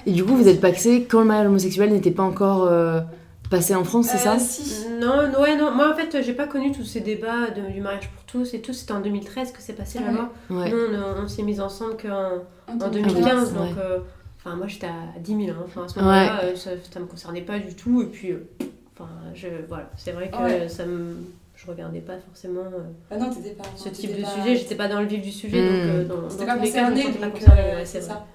Et 0.06 0.12
du 0.12 0.24
coup, 0.24 0.34
vous 0.36 0.48
êtes 0.48 0.60
paxé 0.62 1.06
quand 1.10 1.20
le 1.20 1.26
mariage 1.26 1.46
homosexuel 1.48 1.92
n'était 1.92 2.10
pas 2.10 2.22
encore 2.22 2.66
euh, 2.70 3.00
passé 3.50 3.74
en 3.74 3.84
France, 3.84 4.06
c'est 4.10 4.18
ça 4.18 4.34
Euh, 4.36 4.38
Si. 4.38 4.86
Non, 5.00 5.28
non, 5.30 5.40
ouais, 5.40 5.56
non. 5.56 5.70
Moi, 5.72 5.92
en 5.92 5.96
fait, 5.96 6.22
j'ai 6.22 6.32
pas 6.32 6.46
connu 6.46 6.72
tous 6.72 6.84
ces 6.84 7.00
débats 7.00 7.50
de- 7.50 7.72
du 7.72 7.80
mariage 7.80 8.08
pour 8.10 8.24
tous 8.24 8.54
et 8.54 8.60
tout. 8.60 8.72
C'était 8.72 8.92
en 8.92 9.00
2013 9.00 9.52
que 9.52 9.60
c'est 9.60 9.72
passé 9.74 9.98
Ah 10.02 10.10
là-bas. 10.10 10.30
Ouais. 10.50 10.70
Nous, 10.70 10.78
on, 10.96 11.24
on 11.24 11.28
s'est 11.28 11.42
mis 11.42 11.60
ensemble 11.60 11.96
qu'en 12.00 12.42
en 12.72 12.80
En 12.80 12.88
2015, 12.88 13.52
ouais. 13.52 13.58
donc. 13.58 13.78
euh, 13.78 13.98
Enfin, 14.42 14.56
moi, 14.56 14.66
j'étais 14.68 14.86
à 14.86 15.18
10 15.18 15.44
000. 15.46 15.50
hein. 15.50 15.62
Enfin, 15.66 15.84
à 15.84 15.88
ce 15.88 15.98
moment-là, 15.98 16.40
euh, 16.44 16.56
ça, 16.56 16.70
ça 16.90 16.98
me 16.98 17.04
concernait 17.04 17.42
pas 17.42 17.58
du 17.58 17.74
tout. 17.74 18.00
Et 18.00 18.06
puis, 18.06 18.30
euh, 18.32 18.48
enfin, 18.94 19.10
je, 19.34 19.48
voilà. 19.68 19.90
C'est 19.98 20.12
vrai 20.12 20.30
que 20.30 20.36
Ouais. 20.42 20.66
ça 20.68 20.86
me. 20.86 21.14
Je 21.56 21.66
regardais 21.66 22.00
pas 22.00 22.14
forcément 22.26 22.62
euh, 22.62 22.80
Ah 23.10 23.18
non, 23.18 23.28
t'étais 23.28 23.50
pas. 23.50 23.64
ce 23.76 23.90
type 23.90 24.16
de 24.16 24.22
pas- 24.22 24.28
sujet. 24.30 24.56
J'étais 24.56 24.76
pas 24.76 24.88
dans 24.88 25.00
le 25.00 25.06
vif 25.06 25.20
du 25.20 25.30
sujet, 25.30 25.60
Mm. 25.60 25.66
donc 25.66 25.74
euh, 25.84 26.04
dans, 26.22 26.30
C'était 26.30 26.46
dans 26.46 26.52
pas 26.52 26.58
tous 26.58 26.64
les 26.64 26.72
cas, 26.72 26.78
je 26.78 26.84
me 26.84 26.88
concerné, 26.90 27.02
sentais 27.02 27.18
pas 27.18 27.26
donc 27.26 27.34
concernée. 27.34 27.60
euh, 27.60 27.76
ouais, 27.76 27.84
c'est 27.84 28.00
ça. 28.00 28.26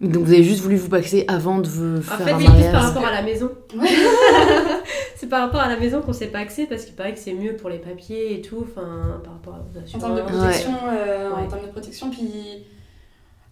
Donc 0.00 0.24
vous 0.24 0.32
avez 0.32 0.44
juste 0.44 0.60
voulu 0.60 0.76
vous 0.76 0.88
paxer 0.88 1.24
avant 1.26 1.58
de 1.58 1.66
vous 1.68 1.98
En 1.98 2.02
faire 2.02 2.18
fait, 2.18 2.30
un 2.32 2.38
oui, 2.38 2.44
plus 2.46 2.70
par 2.70 2.82
rapport 2.84 3.04
à 3.06 3.10
la 3.12 3.22
maison. 3.22 3.50
C'est 5.16 5.28
par 5.28 5.40
rapport 5.40 5.60
à 5.60 5.68
la 5.68 5.76
maison 5.78 6.00
qu'on 6.00 6.12
s'est 6.12 6.28
pas 6.28 6.38
axé 6.38 6.66
parce 6.66 6.84
qu'il 6.84 6.94
paraît 6.94 7.12
que 7.12 7.18
c'est 7.18 7.32
mieux 7.32 7.56
pour 7.56 7.68
les 7.68 7.78
papiers 7.78 8.34
et 8.38 8.40
tout, 8.40 8.58
enfin, 8.62 9.20
par 9.24 9.32
rapport 9.32 9.54
aux 9.54 9.78
En 9.78 9.82
assurances. 9.82 10.02
termes 10.04 10.16
de 10.16 10.22
protection, 10.22 10.72
euh, 10.92 11.28
Ouais. 11.30 11.42
en 11.42 11.46
termes 11.48 11.62
de 11.66 11.70
protection, 11.72 12.10
puis 12.10 12.64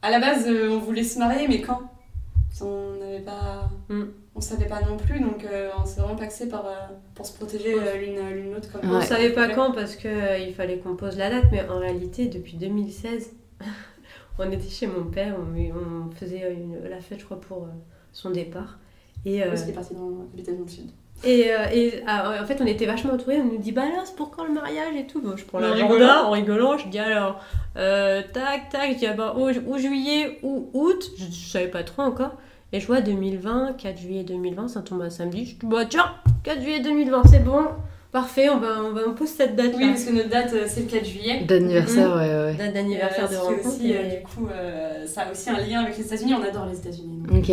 à 0.02 0.10
la 0.12 0.20
base, 0.20 0.44
euh, 0.46 0.68
on 0.70 0.78
voulait 0.78 1.02
se 1.02 1.18
marier, 1.18 1.48
mais 1.48 1.60
quand? 1.60 1.80
On 2.60 2.94
n'avait 3.00 3.20
pas, 3.24 3.68
Mm. 3.88 4.04
on 4.36 4.40
savait 4.40 4.66
pas 4.66 4.80
non 4.88 4.96
plus, 4.96 5.18
donc 5.20 5.44
euh, 5.44 5.68
on 5.82 5.84
s'est 5.84 6.00
vraiment 6.00 6.14
paxé 6.16 6.48
par, 6.48 6.64
euh, 6.66 6.70
pour 7.16 7.26
se 7.26 7.32
protéger 7.36 7.74
euh, 7.74 7.96
l'une 7.96 8.20
l'une 8.34 8.54
l'autre 8.54 8.70
comme 8.72 8.88
On 8.88 8.98
Ouais. 9.00 9.04
savait 9.04 9.30
pas 9.30 9.48
Ouais. 9.48 9.54
quand 9.54 9.72
parce 9.72 9.96
que 9.96 10.06
euh, 10.08 10.38
il 10.38 10.54
fallait 10.54 10.78
qu'on 10.78 10.94
pose 10.94 11.16
la 11.18 11.28
date, 11.30 11.46
mais 11.50 11.68
en 11.68 11.80
réalité, 11.80 12.26
depuis 12.28 12.56
2016, 12.56 13.32
on 14.38 14.50
était 14.50 14.68
chez 14.68 14.86
mon 14.86 15.04
père, 15.04 15.34
on, 15.38 15.58
on 16.08 16.10
faisait 16.14 16.52
une- 16.52 16.88
la 16.88 17.00
fête, 17.00 17.20
je 17.20 17.24
crois, 17.24 17.40
pour 17.40 17.64
euh, 17.64 17.68
son 18.12 18.30
départ. 18.30 18.78
Et, 19.24 19.42
euh, 19.42 19.48
Parce 19.48 19.62
qu'il 19.62 19.70
est 19.70 19.74
parti 19.74 19.94
dans, 19.94 20.00
dans 20.10 20.62
le 20.64 20.68
sud? 20.68 20.90
et, 21.24 21.50
euh, 21.50 21.64
et, 21.72 22.02
ah, 22.06 22.38
en 22.42 22.46
fait, 22.46 22.58
on 22.60 22.66
était 22.66 22.86
vachement 22.86 23.14
entourés. 23.14 23.40
On 23.40 23.44
nous 23.44 23.58
dit, 23.58 23.72
bah 23.72 23.86
là, 23.86 24.02
c'est 24.04 24.14
pour 24.14 24.30
quand 24.30 24.44
le 24.44 24.52
mariage 24.52 24.94
et 24.96 25.06
tout? 25.06 25.20
Bon, 25.22 25.36
je 25.36 25.44
prends 25.44 25.58
En 25.58 25.62
l'agenda 25.62 26.24
en 26.26 26.30
rigolant. 26.30 26.76
Je 26.78 26.88
dis 26.88 26.98
alors, 26.98 27.40
euh, 27.76 28.22
tac, 28.32 28.68
tac. 28.68 28.92
Je 28.92 28.98
dis, 28.98 29.06
ah 29.06 29.14
bah, 29.14 29.34
ou, 29.38 29.48
ou 29.48 29.78
juillet 29.78 30.38
ou 30.42 30.68
août. 30.74 31.10
Je, 31.16 31.24
je 31.24 31.48
savais 31.48 31.68
pas 31.68 31.82
trop 31.82 32.02
encore. 32.02 32.34
Et 32.72 32.80
je 32.80 32.86
vois 32.86 33.00
2020, 33.00 33.74
4 33.78 33.96
juillet 33.98 34.24
2020, 34.24 34.68
ça 34.68 34.82
tombe 34.82 35.00
un 35.00 35.08
samedi. 35.10 35.46
Je 35.46 35.54
dis, 35.54 35.66
bah 35.66 35.86
tiens, 35.88 36.12
4 36.44 36.60
juillet 36.60 36.80
2020, 36.80 37.22
c'est 37.30 37.38
bon. 37.42 37.62
Parfait, 38.12 38.48
on 38.48 38.58
va, 38.58 38.68
on 38.82 38.92
va 38.92 39.02
on 39.08 39.12
pose 39.14 39.28
cette 39.28 39.56
date 39.56 39.72
là. 39.72 39.78
Oui, 39.78 39.88
parce 39.90 40.04
que 40.04 40.12
notre 40.12 40.28
date, 40.30 40.50
euh, 40.54 40.64
c'est 40.66 40.80
le 40.80 40.86
4 40.86 41.04
juillet. 41.04 41.40
D'anniversaire, 41.46 42.14
ouais, 42.16 42.22
ouais. 42.30 42.54
Date 42.58 42.72
d'anniversaire 42.72 43.24
Euh, 43.24 43.28
de 43.28 43.34
est 43.34 43.38
rencontre. 43.38 43.66
aussi, 43.68 43.92
euh, 43.92 43.98
mais- 44.02 44.16
du 44.16 44.22
coup, 44.22 44.48
euh, 44.50 45.06
ça 45.06 45.22
a 45.22 45.30
aussi 45.32 45.50
un 45.50 45.58
lien 45.58 45.80
avec 45.82 45.98
les 45.98 46.04
États-Unis. 46.06 46.34
On 46.34 46.42
adore 46.48 46.66
les 46.70 46.78
États-Unis. 46.78 47.22
Ok, 47.30 47.48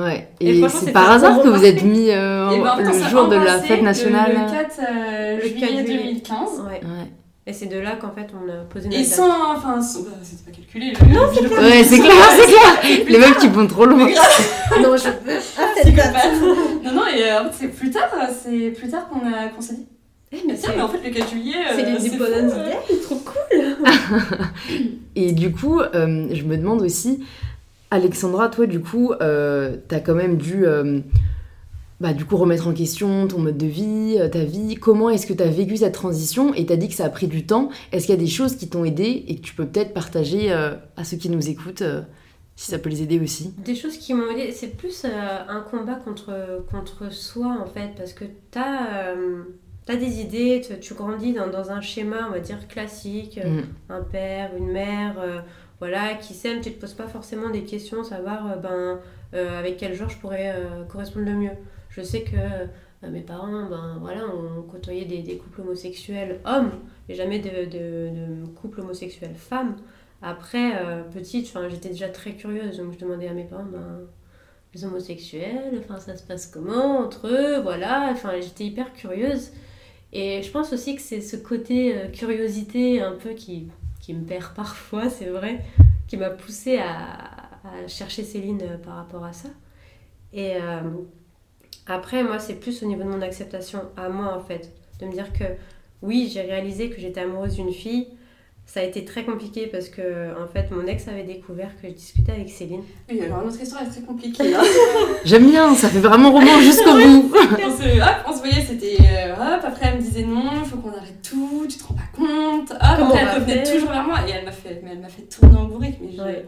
ouais. 0.00 0.28
Et 0.40 0.62
c'est 0.68 0.92
par 0.92 1.10
hasard 1.10 1.42
que 1.42 1.48
vous 1.48 1.64
êtes 1.64 1.82
mis 1.82 2.10
euh, 2.10 2.50
Et 2.50 2.60
ben, 2.60 2.70
en 2.70 2.76
fait, 2.76 2.82
on 2.86 2.92
le 3.04 3.08
jour 3.10 3.28
de 3.28 3.36
la 3.36 3.58
fête 3.60 3.78
le- 3.78 3.84
nationale. 3.84 4.32
Le, 4.32 4.52
4 4.52 4.78
euh, 4.80 5.36
Le 5.36 5.40
4 5.40 5.48
juillet 5.50 5.84
juillet. 5.86 5.98
2015. 5.98 6.48
Ouais. 6.60 6.80
Ouais. 6.82 7.10
Et 7.46 7.52
c'est 7.52 7.66
de 7.66 7.78
là 7.78 7.96
qu'en 8.00 8.10
fait 8.10 8.28
on 8.32 8.48
a 8.50 8.64
posé 8.64 8.88
notre 8.88 8.98
Et 9.00 9.02
date. 9.04 9.12
sans. 9.12 9.54
Enfin, 9.56 9.82
sans- 9.82 10.00
bah, 10.00 10.10
c'était 10.22 10.50
pas 10.50 10.56
calculé. 10.56 10.92
Non, 11.12 11.22
c'est 11.34 11.42
Ouais, 11.42 11.84
c'est 11.84 11.98
clair, 11.98 12.14
c'est 12.30 12.46
clair. 12.46 13.06
Les 13.08 13.18
meufs 13.18 13.38
qui 13.38 13.48
vont 13.48 13.66
trop 13.66 13.84
loin. 13.84 14.06
non, 14.80 14.96
je 14.96 15.08
veux 15.08 15.40
Non, 16.84 16.92
non, 16.92 17.02
et 17.14 17.22
euh, 17.24 17.40
en 17.40 17.44
fait, 17.44 17.50
c'est 17.60 17.68
plus 17.68 17.90
tard, 17.90 18.08
euh, 18.14 18.32
c'est 18.32 18.70
plus 18.70 18.88
tard 18.88 19.08
qu'on 19.08 19.18
a 19.26 19.48
qu'on 19.48 19.60
s'est 19.60 19.74
dit. 19.74 19.86
Eh, 20.34 20.46
mais 20.46 20.54
Tiens, 20.54 20.72
mais 20.76 20.82
en 20.82 20.88
fait, 20.88 21.02
le 21.06 21.14
4 21.14 21.30
juillet. 21.30 21.54
euh, 21.54 21.98
c'est. 22.00 22.10
Day, 22.10 23.00
trop 23.02 23.16
cool 23.16 23.76
Et 25.16 25.32
du 25.32 25.52
coup, 25.52 25.80
euh, 25.80 26.26
je 26.32 26.42
me 26.42 26.56
demande 26.56 26.82
aussi, 26.82 27.24
Alexandra, 27.90 28.48
toi, 28.48 28.66
du 28.66 28.80
coup, 28.80 29.12
euh, 29.20 29.76
t'as 29.88 30.00
quand 30.00 30.14
même 30.16 30.36
dû, 30.36 30.66
euh, 30.66 31.00
bah, 32.00 32.12
du 32.12 32.24
coup, 32.24 32.36
remettre 32.36 32.66
en 32.66 32.72
question 32.72 33.28
ton 33.28 33.38
mode 33.38 33.56
de 33.56 33.66
vie, 33.66 34.18
ta 34.32 34.42
vie. 34.44 34.74
Comment 34.74 35.10
est-ce 35.10 35.26
que 35.26 35.32
t'as 35.32 35.46
vécu 35.48 35.76
cette 35.76 35.94
transition 35.94 36.52
Et 36.54 36.66
t'as 36.66 36.76
dit 36.76 36.88
que 36.88 36.94
ça 36.94 37.04
a 37.04 37.10
pris 37.10 37.28
du 37.28 37.46
temps? 37.46 37.68
Est-ce 37.92 38.06
qu'il 38.06 38.14
y 38.14 38.18
a 38.18 38.20
des 38.20 38.26
choses 38.30 38.56
qui 38.56 38.68
t'ont 38.68 38.84
aidé 38.84 39.24
et 39.28 39.36
que 39.36 39.42
tu 39.42 39.54
peux 39.54 39.66
peut-être 39.66 39.94
partager 39.94 40.50
euh, 40.50 40.74
à 40.96 41.04
ceux 41.04 41.16
qui 41.16 41.30
nous 41.30 41.48
écoutent, 41.48 41.82
euh, 41.82 42.00
si 42.56 42.70
ça 42.72 42.78
peut 42.78 42.90
les 42.90 43.02
aider 43.02 43.20
aussi? 43.20 43.54
Des 43.64 43.76
choses 43.76 43.96
qui 43.96 44.12
m'ont 44.14 44.28
aidé, 44.30 44.50
c'est 44.52 44.76
plus 44.76 45.04
euh, 45.04 45.08
un 45.48 45.60
combat 45.60 45.94
contre, 45.94 46.64
contre 46.70 47.12
soi 47.12 47.56
en 47.62 47.66
fait, 47.66 47.90
parce 47.96 48.12
que 48.12 48.24
t'as 48.50 49.12
euh, 49.14 49.42
as 49.92 49.96
des 49.96 50.20
idées, 50.20 50.62
tu, 50.66 50.78
tu 50.80 50.94
grandis 50.94 51.32
dans, 51.32 51.46
dans 51.48 51.70
un 51.70 51.80
schéma, 51.80 52.26
on 52.28 52.32
va 52.32 52.40
dire, 52.40 52.66
classique, 52.68 53.38
euh, 53.38 53.60
Mm. 53.62 53.64
un 53.90 54.02
père, 54.02 54.50
une 54.56 54.70
mère, 54.70 55.16
euh, 55.18 55.40
voilà, 55.80 56.14
qui 56.14 56.32
s'aiment, 56.34 56.60
tu 56.60 56.72
te 56.72 56.80
poses 56.80 56.94
pas 56.94 57.06
forcément 57.06 57.50
des 57.50 57.64
questions, 57.64 58.02
savoir 58.04 58.50
euh, 58.52 58.56
ben, 58.56 59.00
euh, 59.34 59.58
avec 59.58 59.76
quel 59.76 59.94
genre 59.94 60.08
je 60.08 60.16
pourrais 60.18 60.54
correspondre 60.88 61.26
le 61.26 61.34
mieux. 61.34 61.50
Je 61.90 62.02
sais 62.02 62.22
que 62.22 63.08
mes 63.08 63.20
parents, 63.20 63.68
ben 63.68 63.98
voilà, 64.00 64.22
on 64.26 64.62
côtoyait 64.62 65.04
des, 65.04 65.18
des 65.18 65.36
couples 65.36 65.60
homosexuels 65.60 66.40
hommes, 66.46 66.70
et 67.08 67.14
jamais 67.14 67.38
de, 67.38 67.64
de, 67.66 68.10
de 68.10 68.46
couple 68.60 68.80
homosexuel 68.80 69.34
femmes. 69.34 69.76
Après, 70.22 70.72
petite, 71.12 71.52
j'étais 71.68 71.90
déjà 71.90 72.08
très 72.08 72.32
curieuse, 72.32 72.78
donc 72.78 72.94
je 72.94 72.98
demandais 72.98 73.28
à 73.28 73.34
mes 73.34 73.44
parents, 73.44 73.66
ben, 73.70 74.00
les 74.74 74.84
homosexuels, 74.84 75.80
enfin, 75.80 75.98
ça 76.00 76.16
se 76.16 76.22
passe 76.22 76.46
comment 76.46 76.98
entre 76.98 77.26
eux, 77.28 77.60
voilà, 77.60 78.08
enfin, 78.10 78.30
j'étais 78.40 78.64
hyper 78.64 78.92
curieuse. 78.94 79.50
Et 80.14 80.42
je 80.42 80.50
pense 80.50 80.72
aussi 80.72 80.94
que 80.94 81.02
c'est 81.02 81.20
ce 81.20 81.36
côté 81.36 81.96
euh, 81.96 82.08
curiosité 82.08 83.00
un 83.00 83.12
peu 83.12 83.30
qui, 83.30 83.68
me 84.08 84.24
perd 84.24 84.52
parfois, 84.56 85.10
c'est 85.10 85.26
vrai, 85.26 85.64
qui 86.06 86.16
m'a 86.16 86.30
poussée 86.30 86.78
à, 86.78 87.50
à 87.64 87.88
chercher 87.88 88.22
Céline 88.22 88.62
euh, 88.62 88.78
par 88.78 88.94
rapport 88.94 89.24
à 89.24 89.32
ça. 89.32 89.48
Et 90.32 90.56
euh, 90.56 90.80
après, 91.86 92.22
moi, 92.22 92.38
c'est 92.38 92.54
plus 92.54 92.82
au 92.82 92.86
niveau 92.86 93.02
de 93.02 93.08
mon 93.08 93.22
acceptation 93.22 93.80
à 93.96 94.08
moi, 94.08 94.36
en 94.36 94.40
fait. 94.40 94.72
De 95.00 95.06
me 95.06 95.12
dire 95.12 95.32
que 95.32 95.44
oui, 96.02 96.30
j'ai 96.32 96.42
réalisé 96.42 96.90
que 96.90 97.00
j'étais 97.00 97.20
amoureuse 97.20 97.56
d'une 97.56 97.72
fille. 97.72 98.08
Ça 98.66 98.80
a 98.80 98.82
été 98.82 99.04
très 99.04 99.24
compliqué 99.24 99.66
parce 99.66 99.88
que, 99.88 100.32
en 100.42 100.48
fait, 100.48 100.70
mon 100.70 100.86
ex 100.86 101.06
avait 101.06 101.22
découvert 101.22 101.70
que 101.80 101.86
je 101.86 101.92
discutais 101.92 102.32
avec 102.32 102.48
Céline. 102.48 102.82
Oui, 103.10 103.20
alors 103.20 103.44
notre 103.44 103.60
histoire 103.60 103.82
est 103.82 103.90
très 103.90 104.02
compliquée. 104.02 104.54
Hein. 104.54 104.62
J'aime 105.24 105.50
bien, 105.50 105.74
ça 105.74 105.88
fait 105.88 106.00
vraiment 106.00 106.30
roman 106.30 106.60
jusqu'au 106.60 106.92
bout. 106.92 107.32
on, 107.34 107.76
se, 107.76 108.00
hop, 108.00 108.16
on 108.26 108.32
se 108.32 108.38
voyait, 108.38 108.60
c'était 108.60 108.96
euh, 109.00 109.32
hop, 109.32 109.60
après 109.64 109.88
elle 109.88 109.96
me 109.96 110.00
disait 110.00 110.24
non, 110.24 110.50
il 110.62 110.68
faut 110.68 110.76
qu'on 110.76 110.90
arrête 110.90 111.22
tout, 111.22 111.66
tu 111.68 111.76
te 111.78 111.84
rends 111.84 111.94
pas 111.94 112.02
compte. 112.14 112.70
Hop, 112.70 112.78
après 112.80 113.18
elle 113.20 113.40
revenait 113.40 113.62
toujours 113.62 113.90
vers 113.90 114.04
moi 114.04 114.18
et 114.26 114.32
elle 114.32 114.44
m'a 114.44 114.52
fait, 114.52 114.80
mais 114.84 114.90
elle 114.92 115.00
m'a 115.00 115.08
fait 115.08 115.22
tourner 115.22 115.56
en 115.56 115.64
bourrique. 115.64 115.96
Mais 116.00 116.12
je... 116.16 116.22
Ouais. 116.22 116.46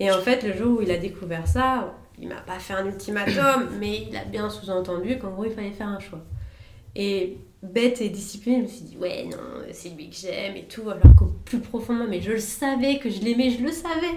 Et 0.00 0.10
en 0.10 0.18
fait, 0.20 0.42
le 0.42 0.56
jour 0.56 0.78
où 0.78 0.82
il 0.82 0.90
a 0.90 0.98
découvert 0.98 1.46
ça, 1.46 1.94
il 2.20 2.28
m'a 2.28 2.40
pas 2.40 2.58
fait 2.58 2.74
un 2.74 2.86
ultimatum, 2.86 3.68
mais 3.80 4.06
il 4.08 4.16
a 4.16 4.24
bien 4.24 4.50
sous-entendu 4.50 5.18
qu'en 5.18 5.30
gros, 5.30 5.44
il 5.44 5.52
fallait 5.52 5.70
faire 5.70 5.88
un 5.88 6.00
choix. 6.00 6.20
Et 6.96 7.38
bête 7.72 8.00
et 8.00 8.08
disciplinée, 8.10 8.58
je 8.58 8.62
me 8.62 8.68
suis 8.68 8.84
dit, 8.84 8.96
ouais, 8.98 9.24
non, 9.24 9.38
c'est 9.72 9.90
lui 9.90 10.08
que 10.10 10.16
j'aime 10.16 10.56
et 10.56 10.64
tout, 10.64 10.82
alors 10.90 11.14
qu'au 11.16 11.32
plus 11.44 11.60
profondément, 11.60 12.06
mais 12.08 12.20
je 12.20 12.32
le 12.32 12.38
savais, 12.38 12.98
que 12.98 13.10
je 13.10 13.20
l'aimais, 13.20 13.50
je 13.50 13.62
le 13.62 13.72
savais. 13.72 14.14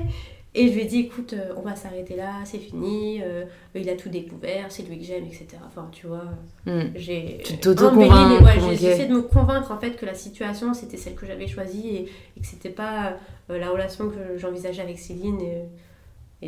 Et 0.55 0.69
je 0.69 0.73
lui 0.73 0.81
ai 0.81 0.85
dit, 0.85 0.99
écoute, 1.01 1.33
euh, 1.33 1.53
on 1.55 1.61
va 1.61 1.75
s'arrêter 1.75 2.15
là, 2.15 2.41
c'est 2.45 2.57
fini, 2.57 3.19
euh, 3.21 3.45
il 3.75 3.87
a 3.89 3.95
tout 3.95 4.09
découvert, 4.09 4.71
c'est 4.71 4.81
lui 4.83 4.97
que 4.97 5.03
j'aime, 5.05 5.25
etc. 5.25 5.45
Enfin, 5.67 5.87
tu 5.91 6.07
vois, 6.07 6.23
Hmm. 6.65 6.89
j'ai 6.95 7.41
Tu 7.43 7.69
embelli 7.69 8.09
ouais, 8.43 8.75
j'ai 8.75 8.87
essayé 8.87 9.07
de 9.07 9.13
me 9.13 9.21
convaincre 9.21 9.71
en 9.71 9.77
fait 9.79 9.91
que 9.95 10.05
la 10.05 10.15
situation 10.15 10.73
c'était 10.73 10.97
celle 10.97 11.15
que 11.15 11.25
j'avais 11.27 11.47
choisie 11.47 11.87
et, 11.89 12.01
et 12.35 12.39
que 12.41 12.45
c'était 12.47 12.69
pas 12.71 13.17
euh, 13.51 13.57
la 13.59 13.69
relation 13.69 14.09
que 14.09 14.37
j'envisageais 14.37 14.81
avec 14.81 14.97
Céline 14.99 15.39
et, 15.41 15.65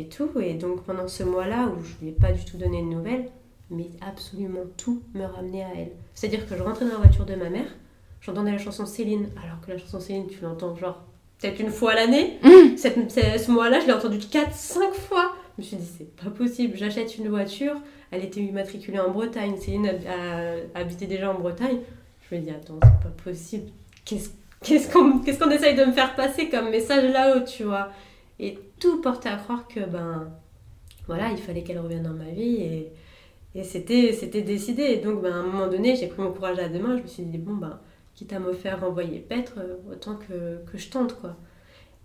et 0.00 0.08
tout. 0.08 0.30
Et 0.40 0.54
donc 0.54 0.82
pendant 0.84 1.08
ce 1.08 1.22
mois-là 1.22 1.68
où 1.68 1.82
je 1.82 1.92
lui 2.02 2.08
ai 2.10 2.12
pas 2.12 2.32
du 2.32 2.44
tout 2.44 2.56
donné 2.56 2.80
de 2.82 2.86
nouvelles, 2.86 3.28
mais 3.70 3.86
absolument 4.00 4.64
tout 4.76 5.02
me 5.14 5.24
ramenait 5.24 5.62
à 5.64 5.68
elle. 5.76 5.92
C'est-à-dire 6.20 6.46
que 6.46 6.54
je 6.54 6.62
rentrais 6.62 6.84
dans 6.84 6.90
la 6.92 6.98
voiture 6.98 7.24
de 7.24 7.34
ma 7.34 7.48
mère, 7.48 7.64
j'entendais 8.20 8.52
la 8.52 8.58
chanson 8.58 8.84
Céline, 8.84 9.30
alors 9.42 9.58
que 9.64 9.70
la 9.72 9.78
chanson 9.78 10.00
Céline 10.00 10.26
tu 10.26 10.38
l'entends 10.42 10.76
genre 10.76 11.02
peut-être 11.38 11.58
une 11.60 11.70
fois 11.70 11.92
à 11.92 11.94
l'année. 11.94 12.38
Mmh. 12.44 12.76
Cette- 12.76 13.10
ce- 13.10 13.50
mois-là 13.50 13.80
je 13.80 13.86
l'ai 13.86 13.92
entendu 13.94 14.18
4-5 14.18 14.92
fois. 14.92 15.34
Je 15.56 15.62
me 15.62 15.66
suis 15.66 15.76
dit 15.78 15.88
c'est 15.98 16.14
pas 16.22 16.28
possible, 16.30 16.76
j'achète 16.76 17.16
une 17.16 17.28
voiture, 17.28 17.74
elle 18.10 18.22
était 18.22 18.40
immatriculée 18.40 18.98
en 19.00 19.10
Bretagne, 19.10 19.56
Céline 19.56 19.90
habitait 20.74 21.06
déjà 21.06 21.30
en 21.30 21.38
Bretagne. 21.38 21.78
Je 22.30 22.36
me 22.36 22.40
dis 22.42 22.50
attends 22.50 22.78
c'est 22.82 23.08
pas 23.08 23.22
possible, 23.24 23.70
qu'est-ce 24.04 24.28
qu'est-ce 24.62 24.92
qu'on 24.92 25.20
qu'on 25.20 25.50
essaye 25.50 25.74
de 25.74 25.84
me 25.86 25.92
faire 25.92 26.14
passer 26.14 26.50
comme 26.50 26.68
message 26.68 27.10
là-haut 27.10 27.44
tu 27.46 27.64
vois? 27.64 27.88
Et 28.38 28.58
tout 28.78 29.00
portait 29.00 29.30
à 29.30 29.36
croire 29.36 29.66
que 29.68 29.80
ben 29.80 30.30
voilà 31.06 31.30
il 31.30 31.38
fallait 31.38 31.62
qu'elle 31.62 31.78
revienne 31.80 32.02
dans 32.02 32.10
ma 32.10 32.30
vie 32.30 32.56
et, 32.56 32.92
et 33.54 33.64
c'était 33.64 34.12
c'était 34.12 34.42
décidé. 34.42 34.82
Et 34.82 34.96
donc 34.98 35.22
ben, 35.22 35.32
à 35.32 35.36
un 35.36 35.42
moment 35.42 35.68
donné 35.68 35.96
j'ai 35.96 36.06
pris 36.06 36.22
mon 36.22 36.32
courage 36.32 36.58
à 36.58 36.68
deux 36.68 36.80
mains, 36.80 36.96
je 36.96 37.02
me 37.02 37.08
suis 37.08 37.22
dit 37.24 37.38
bon 37.38 37.54
ben 37.54 37.78
quitte 38.14 38.32
à 38.32 38.38
me 38.38 38.52
faire 38.52 38.80
renvoyer 38.80 39.18
paître, 39.18 39.54
euh, 39.58 39.76
autant 39.90 40.16
que, 40.16 40.62
que 40.70 40.78
je 40.78 40.90
tente 40.90 41.18
quoi. 41.20 41.36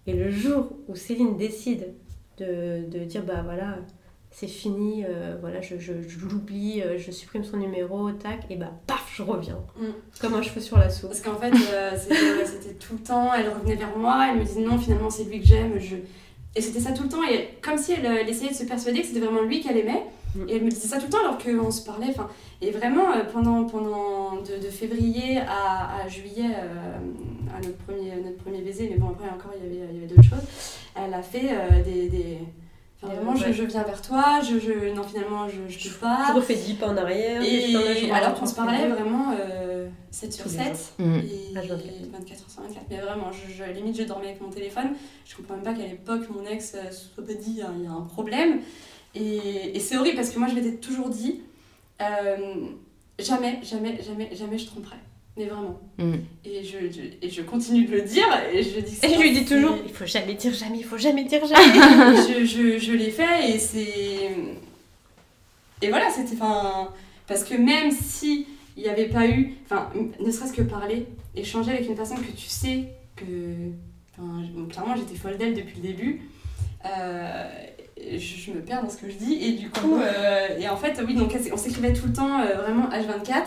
Et 0.07 0.13
le 0.13 0.29
jour 0.29 0.69
où 0.87 0.95
Céline 0.95 1.37
décide 1.37 1.93
de, 2.37 2.87
de 2.89 3.05
dire 3.05 3.23
bah 3.23 3.41
voilà 3.43 3.77
c'est 4.35 4.47
fini, 4.47 5.05
euh, 5.07 5.37
voilà 5.39 5.61
je, 5.61 5.79
je, 5.79 5.93
je 6.05 6.19
l'oublie, 6.19 6.81
euh, 6.81 6.97
je 6.97 7.09
supprime 7.09 7.45
son 7.45 7.55
numéro, 7.55 8.11
tac, 8.11 8.41
et 8.49 8.57
bah 8.57 8.73
paf 8.85 9.09
je 9.15 9.23
reviens. 9.23 9.57
Mm. 9.79 9.85
Comme 10.19 10.33
un 10.33 10.41
cheveu 10.41 10.59
sur 10.59 10.77
la 10.77 10.89
soupe. 10.89 11.11
Parce 11.11 11.21
qu'en 11.21 11.37
fait, 11.37 11.53
euh, 11.71 11.91
c'était 12.45 12.73
tout 12.73 12.95
le 12.95 12.99
temps, 12.99 13.33
elle 13.33 13.47
revenait 13.47 13.77
vers 13.77 13.97
moi, 13.97 14.27
elle 14.29 14.39
me 14.39 14.43
disait 14.43 14.59
non, 14.59 14.77
finalement 14.77 15.09
c'est 15.09 15.23
lui 15.23 15.39
que 15.39 15.45
j'aime. 15.47 15.79
Je... 15.79 15.95
Et 16.53 16.59
c'était 16.59 16.81
ça 16.81 16.91
tout 16.91 17.03
le 17.03 17.09
temps, 17.09 17.23
et 17.23 17.47
comme 17.61 17.77
si 17.77 17.93
elle, 17.93 18.05
elle 18.05 18.27
essayait 18.27 18.51
de 18.51 18.57
se 18.57 18.65
persuader 18.65 18.99
que 18.99 19.07
c'était 19.07 19.21
vraiment 19.21 19.41
lui 19.41 19.61
qu'elle 19.61 19.77
aimait. 19.77 20.03
Mm. 20.35 20.49
Et 20.49 20.55
elle 20.57 20.63
me 20.65 20.69
disait 20.69 20.87
ça 20.87 20.97
tout 20.97 21.05
le 21.05 21.11
temps 21.11 21.19
alors 21.21 21.37
qu'on 21.37 21.71
se 21.71 21.83
parlait. 21.83 22.07
enfin 22.09 22.27
Et 22.61 22.71
vraiment, 22.71 23.11
euh, 23.11 23.23
pendant, 23.31 23.63
pendant 23.65 24.35
de, 24.37 24.63
de 24.63 24.69
février 24.69 25.39
à, 25.39 26.03
à 26.03 26.07
juillet, 26.07 26.49
euh, 26.57 26.97
à 27.55 27.61
notre 27.61 27.77
premier, 27.77 28.15
notre 28.23 28.37
premier 28.37 28.59
baiser, 28.61 28.89
mais 28.91 28.97
bon, 28.97 29.09
après 29.09 29.29
encore, 29.29 29.51
il 29.57 29.63
y 29.63 29.67
avait, 29.81 29.89
il 29.91 29.95
y 29.95 30.03
avait 30.03 30.07
d'autres 30.13 30.27
choses, 30.29 30.45
elle 30.95 31.13
a 31.13 31.21
fait 31.21 31.49
euh, 31.51 31.81
des. 31.83 32.09
des... 32.09 32.37
Enfin, 33.03 33.13
vraiment, 33.13 33.35
je, 33.35 33.45
ouais. 33.45 33.53
je 33.53 33.63
viens 33.63 33.83
vers 33.83 34.01
toi, 34.01 34.39
je, 34.41 34.57
je... 34.57 34.93
non, 34.95 35.03
finalement, 35.03 35.47
je, 35.49 35.67
je 35.67 35.89
peux 35.89 35.95
pas. 35.99 36.27
Je 36.29 36.33
refais 36.33 36.55
10 36.55 36.73
pas 36.75 36.87
en 36.87 36.97
arrière. 36.97 37.41
Et 37.43 38.09
alors 38.11 38.33
qu'on 38.33 38.45
se 38.45 38.55
parlait 38.55 38.87
vraiment 38.87 39.33
euh, 39.39 39.87
7 40.11 40.31
sur 40.33 40.45
Tous 40.45 40.51
les 40.51 40.57
7 40.57 40.67
jours. 40.67 41.05
Mm. 41.07 41.15
et 41.15 41.53
H24. 41.53 42.11
24 42.11 42.31
heures 42.31 42.49
sur 42.49 42.61
24. 42.63 42.85
Mais 42.89 42.97
vraiment, 43.01 43.31
je, 43.31 43.51
je- 43.53 43.69
limite, 43.73 43.97
je 43.97 44.03
dormais 44.03 44.27
avec 44.29 44.41
mon 44.41 44.49
téléphone. 44.49 44.91
Je 45.25 45.35
comprends 45.35 45.55
même 45.55 45.63
pas 45.63 45.73
qu'à 45.73 45.85
l'époque, 45.85 46.21
mon 46.33 46.45
ex 46.49 46.71
se 46.71 46.95
soit 46.95 47.25
pas 47.25 47.33
dit 47.33 47.61
hein, 47.61 47.73
il 47.77 47.83
y 47.83 47.87
a 47.87 47.91
un 47.91 48.01
problème. 48.01 48.59
Et, 49.15 49.75
et 49.75 49.79
c'est 49.79 49.97
horrible 49.97 50.17
parce 50.17 50.29
que 50.29 50.39
moi, 50.39 50.47
je 50.47 50.55
m'étais 50.55 50.73
toujours 50.77 51.09
dit 51.09 51.41
euh, 52.01 52.65
jamais, 53.19 53.59
jamais, 53.63 53.97
jamais, 54.03 54.29
jamais 54.35 54.57
je 54.57 54.65
tromperai. 54.67 54.97
Mais 55.37 55.45
vraiment. 55.45 55.79
Mm. 55.97 56.13
Et 56.45 56.63
je, 56.63 56.77
je- 56.91 57.25
et 57.25 57.29
je 57.29 57.41
continue 57.41 57.85
de 57.85 57.91
le 57.91 58.01
dire. 58.03 58.25
Et 58.53 58.63
je, 58.63 58.79
dis 58.79 58.97
Et 59.03 59.13
je 59.13 59.19
lui 59.19 59.31
dis 59.33 59.43
toujours, 59.45 59.75
il 59.85 59.91
faut 59.93 60.05
jamais 60.05 60.33
dire 60.35 60.53
jamais, 60.53 60.77
il 60.77 60.83
faut 60.85 60.97
jamais 60.97 61.25
dire 61.25 61.45
jamais. 61.45 62.15
je, 62.27 62.45
je, 62.45 62.77
je 62.79 62.91
l'ai 62.93 63.11
fait 63.11 63.51
et 63.53 63.59
c'est. 63.59 64.31
Et 65.81 65.89
voilà, 65.89 66.09
c'était. 66.09 66.35
Enfin. 66.35 66.89
Parce 67.27 67.43
que 67.43 67.55
même 67.55 67.91
si 67.91 68.47
il 68.77 68.83
n'y 68.83 68.89
avait 68.89 69.07
pas 69.09 69.27
eu. 69.27 69.53
Enfin, 69.65 69.89
ne 70.19 70.31
serait-ce 70.31 70.53
que 70.53 70.61
parler, 70.61 71.05
échanger 71.35 71.71
avec 71.71 71.87
une 71.89 71.95
personne 71.95 72.19
que 72.21 72.31
tu 72.31 72.47
sais 72.47 72.85
que. 73.15 73.25
Enfin, 74.17 74.41
clairement, 74.69 74.95
j'étais 74.95 75.15
folle 75.15 75.37
d'elle 75.37 75.53
depuis 75.55 75.75
le 75.77 75.81
début. 75.87 76.21
Euh, 76.85 77.49
je, 77.97 78.17
je 78.17 78.51
me 78.51 78.61
perds 78.61 78.83
dans 78.83 78.89
ce 78.89 78.97
que 78.97 79.09
je 79.09 79.15
dis 79.15 79.33
et 79.43 79.51
du 79.53 79.69
coup. 79.69 79.95
euh, 79.95 80.47
et 80.59 80.67
en 80.69 80.75
fait, 80.77 81.01
oui, 81.05 81.15
donc 81.15 81.35
on 81.53 81.57
s'écrivait 81.57 81.93
tout 81.93 82.07
le 82.07 82.13
temps, 82.13 82.39
euh, 82.41 82.55
vraiment 82.61 82.89
H24. 82.89 83.45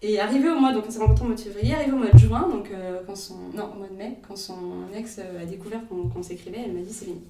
Et 0.00 0.20
arrivé 0.20 0.48
au 0.48 0.60
mois, 0.60 0.72
donc 0.72 0.84
on 0.86 0.90
s'est 0.92 1.00
rencontrés 1.00 1.24
au 1.24 1.26
mois 1.28 1.34
de 1.36 1.40
février, 1.40 1.74
arrivé 1.74 1.90
au 1.90 1.96
mois 1.96 2.10
de 2.12 2.18
juin, 2.18 2.48
donc 2.48 2.68
euh, 2.72 3.00
quand 3.04 3.16
son. 3.16 3.34
Non, 3.54 3.70
au 3.74 3.78
mois 3.78 3.88
de 3.88 3.96
mai, 3.96 4.14
quand 4.28 4.36
son 4.36 4.54
ex 4.96 5.18
euh, 5.18 5.42
a 5.42 5.44
découvert 5.44 5.80
qu'on 5.88 6.22
s'écrivait, 6.22 6.58
elle 6.66 6.72
m'a 6.72 6.80
dit 6.82 6.92
c'est 6.92 7.06
fini. 7.06 7.20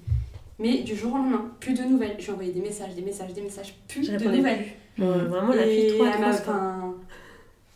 Mais 0.59 0.79
du 0.83 0.95
jour 0.95 1.13
au 1.13 1.17
lendemain, 1.17 1.45
plus 1.59 1.73
de 1.73 1.81
nouvelles. 1.83 2.15
Je 2.19 2.25
lui 2.25 2.29
ai 2.29 2.33
envoyé 2.33 2.51
des 2.51 2.59
messages, 2.61 2.93
des 2.93 3.01
messages, 3.01 3.33
des 3.33 3.41
messages, 3.41 3.73
plus 3.87 4.05
Je 4.05 4.11
de 4.17 4.23
nouvelles. 4.29 4.65
plus. 4.95 5.03
Vraiment 5.03 5.53
la 5.53 5.63
fille 5.63 5.93
trop 5.97 6.05
enfin, 6.05 6.93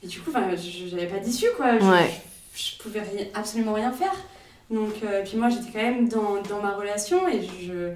et 0.03 0.07
du 0.07 0.19
coup, 0.19 0.31
j'avais 0.31 1.07
pas 1.07 1.19
d'issue 1.19 1.47
quoi. 1.57 1.79
Je, 1.79 1.85
Ouais. 1.85 2.11
je, 2.53 2.77
pouvais 2.77 2.99
rien- 2.99 3.25
absolument 3.33 3.73
rien 3.73 3.91
faire. 3.93 4.13
Donc, 4.69 4.91
euh, 5.03 5.23
puis 5.23 5.37
moi 5.37 5.49
j'étais 5.49 5.71
quand 5.71 5.81
même 5.81 6.07
dans, 6.09 6.41
dans 6.49 6.61
ma 6.61 6.75
relation 6.75 7.27
et 7.29 7.41
je 7.41 7.89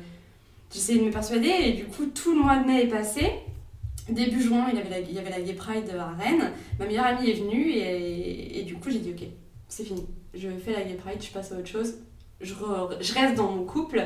j'essayais 0.73 0.99
de 0.99 1.05
me 1.05 1.11
persuader. 1.11 1.49
Et 1.63 1.73
du 1.73 1.85
coup, 1.85 2.05
tout 2.07 2.33
le 2.35 2.41
mois 2.41 2.57
de 2.57 2.67
mai 2.67 2.83
est 2.83 2.87
passé. 2.87 3.31
Début 4.09 4.41
juin, 4.41 4.67
il 4.71 4.77
y 4.77 4.81
avait 4.81 4.89
la, 4.89 4.99
il 4.99 5.11
y 5.13 5.19
avait 5.19 5.29
la 5.29 5.41
Gay 5.41 5.53
Pride 5.53 5.89
à 5.99 6.07
Rennes. 6.23 6.51
Ma 6.79 6.85
meilleure 6.85 7.05
amie 7.07 7.29
est 7.29 7.33
venue 7.33 7.71
et, 7.71 8.59
et 8.59 8.63
du 8.63 8.75
coup, 8.75 8.89
j'ai 8.89 8.99
dit 8.99 9.11
ok, 9.11 9.27
c'est 9.67 9.83
fini. 9.83 10.05
Je 10.33 10.47
fais 10.63 10.71
la 10.73 10.83
Gay 10.83 10.93
Pride, 10.93 11.21
je 11.21 11.29
passe 11.31 11.51
à 11.51 11.55
autre 11.55 11.67
chose. 11.67 11.95
Je, 12.39 12.53
re- 12.53 12.95
je 13.01 13.13
reste 13.13 13.35
dans 13.35 13.51
mon 13.51 13.63
couple. 13.65 14.01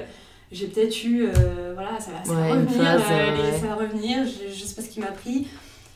J'ai 0.52 0.67
peut-être 0.67 1.04
eu. 1.04 1.26
euh, 1.28 1.71
voilà, 1.76 2.00
ça 2.00 2.12
va, 2.12 2.24
ça 2.26 2.34
va 2.34 2.41
Ouais, 2.41 2.52
revenir. 2.52 2.84
phase, 2.84 3.02
euh, 3.12 3.52
ouais. 3.52 3.60
Ça 3.60 3.67
va 3.67 3.76
revenir. 3.76 4.26
Je, 4.26 4.52
je 4.54 4.63
sais 4.65 4.76
pas 4.76 4.82
ce 4.82 4.89
qui 4.89 5.00
m'a 5.00 5.12
pris. 5.12 5.47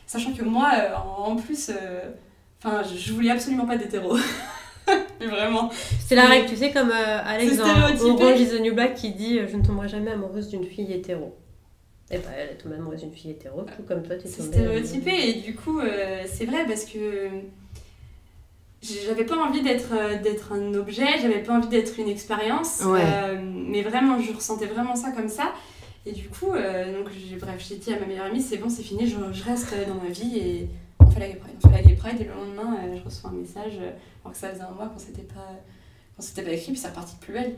Sachant 0.07 0.33
que 0.33 0.43
moi, 0.43 0.71
euh, 0.77 0.95
en, 0.95 1.31
en 1.31 1.35
plus, 1.35 1.69
euh, 1.69 2.01
enfin, 2.63 2.83
je, 2.83 2.97
je 2.97 3.11
voulais 3.13 3.31
absolument 3.31 3.65
pas 3.65 3.75
d'hétéro. 3.77 4.15
Mais 5.19 5.27
vraiment. 5.27 5.69
C'est 6.05 6.15
la 6.15 6.25
règle, 6.25 6.47
tu 6.49 6.55
sais, 6.55 6.71
comme 6.71 6.89
euh, 6.91 7.19
Alex 7.25 7.51
C'est 7.53 7.57
dans 7.57 7.65
stéréotypé. 7.65 8.23
Orange 8.23 8.39
is 8.41 8.47
the 8.49 8.61
New 8.61 8.73
Black 8.75 8.95
qui 8.95 9.11
dit 9.11 9.39
euh, 9.39 9.47
Je 9.47 9.55
ne 9.57 9.63
tomberai 9.65 9.87
jamais 9.87 10.11
amoureuse 10.11 10.49
d'une 10.49 10.65
fille 10.65 10.91
hétéro. 10.93 11.35
Et 12.11 12.17
bah, 12.19 12.29
elle 12.37 12.49
est 12.51 12.57
tombée 12.57 12.75
amoureuse 12.75 13.01
d'une 13.01 13.13
fille 13.13 13.31
hétéro, 13.31 13.61
tout 13.63 13.81
comme 13.87 14.03
toi, 14.03 14.15
t'es 14.15 14.27
C'est 14.27 14.37
tombée. 14.43 14.57
stéréotypé 14.57 15.29
et 15.29 15.33
du 15.41 15.55
coup 15.55 15.79
euh, 15.79 16.21
c'est 16.27 16.45
vrai 16.45 16.63
parce 16.67 16.85
que 16.85 17.29
j'avais 18.81 19.23
pas 19.25 19.35
envie 19.37 19.61
d'être 19.63 19.89
euh, 19.93 20.21
d'être 20.21 20.51
un 20.53 20.73
objet, 20.75 21.07
j'avais 21.19 21.41
pas 21.41 21.53
envie 21.53 21.67
d'être 21.67 21.99
une 21.99 22.07
expérience, 22.07 22.81
Ouais. 22.85 23.01
euh, 23.03 23.41
mais 23.41 23.81
vraiment 23.81 24.19
je 24.19 24.31
ressentais 24.31 24.67
vraiment 24.67 24.95
ça 24.95 25.09
comme 25.11 25.29
ça 25.29 25.53
et 26.05 26.11
du 26.11 26.29
coup 26.29 26.51
euh, 26.53 26.95
donc 26.95 27.07
j'ai 27.11 27.37
bref 27.37 27.65
j'ai 27.67 27.77
dit 27.77 27.91
à 27.91 27.99
ma 27.99 28.05
meilleure 28.05 28.25
amie 28.25 28.41
c'est 28.41 28.57
bon 28.57 28.69
c'est 28.69 28.83
fini 28.83 29.07
je, 29.07 29.15
je 29.33 29.43
reste 29.43 29.73
dans 29.87 29.95
ma 29.95 30.09
vie 30.09 30.37
et 30.37 30.67
fait 31.15 31.19
la 31.21 31.27
gay 31.29 31.35
pride, 31.35 31.55
on 31.63 31.69
fait 31.69 31.75
la 31.75 31.81
gay 31.83 31.95
pride 31.95 32.21
et 32.21 32.23
le 32.25 32.31
lendemain 32.33 32.75
euh, 32.77 32.97
je 32.99 33.03
reçois 33.03 33.29
un 33.31 33.33
message 33.33 33.73
euh, 33.81 33.91
alors 34.23 34.33
que 34.33 34.37
ça 34.37 34.49
faisait 34.49 34.61
un 34.61 34.71
mois 34.71 34.87
qu'on 34.87 34.99
s'était 34.99 35.21
pas 35.23 35.51
qu'on 36.15 36.21
s'était 36.21 36.43
pas 36.43 36.51
écrit 36.51 36.71
puis 36.71 36.77
c'est 36.77 36.89
reparti 36.89 37.15
de 37.15 37.19
plus 37.21 37.33
belle. 37.33 37.55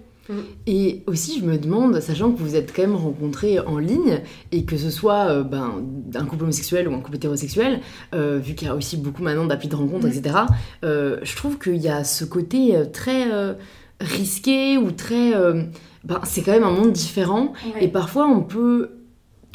Et 0.66 1.04
aussi, 1.08 1.40
je 1.40 1.46
me 1.46 1.58
demande, 1.58 2.02
sachant 2.02 2.34
que 2.34 2.38
vous 2.40 2.58
êtes 2.58 2.76
quand 2.76 2.82
même 2.82 2.98
rencontrés 2.98 3.60
en 3.62 3.78
ligne, 3.78 4.20
et 4.52 4.66
que 4.66 4.76
ce 4.76 4.90
soit 4.90 5.30
euh, 5.30 5.44
ben, 5.44 5.86
un 6.16 6.26
couple 6.26 6.44
homosexuel 6.44 6.90
ou 6.90 6.94
un 6.94 7.00
couple 7.00 7.16
hétérosexuel, 7.16 7.80
euh, 8.14 8.38
vu 8.38 8.54
qu'il 8.54 8.68
y 8.68 8.70
a 8.70 8.76
aussi 8.76 8.98
beaucoup 8.98 9.24
maintenant 9.24 9.46
d'applis 9.46 9.70
de 9.70 9.76
rencontre, 9.78 10.06
Mm. 10.08 10.12
etc., 10.12 10.36
euh, 10.84 11.20
je 11.24 11.34
trouve 11.38 11.58
qu'il 11.58 11.78
y 11.78 11.88
a 11.88 12.04
ce 12.04 12.26
côté 12.26 12.76
très 12.92 13.24
risqué 14.02 14.78
ou 14.78 14.92
très. 14.92 15.32
ben, 16.04 16.20
c'est 16.26 16.42
quand 16.42 16.52
même 16.52 16.64
un 16.66 16.72
monde 16.72 16.92
différent, 16.92 17.54
Ouais, 17.76 17.86
et 17.86 17.88
parfois 17.88 18.28
on 18.28 18.42
peut 18.42 18.97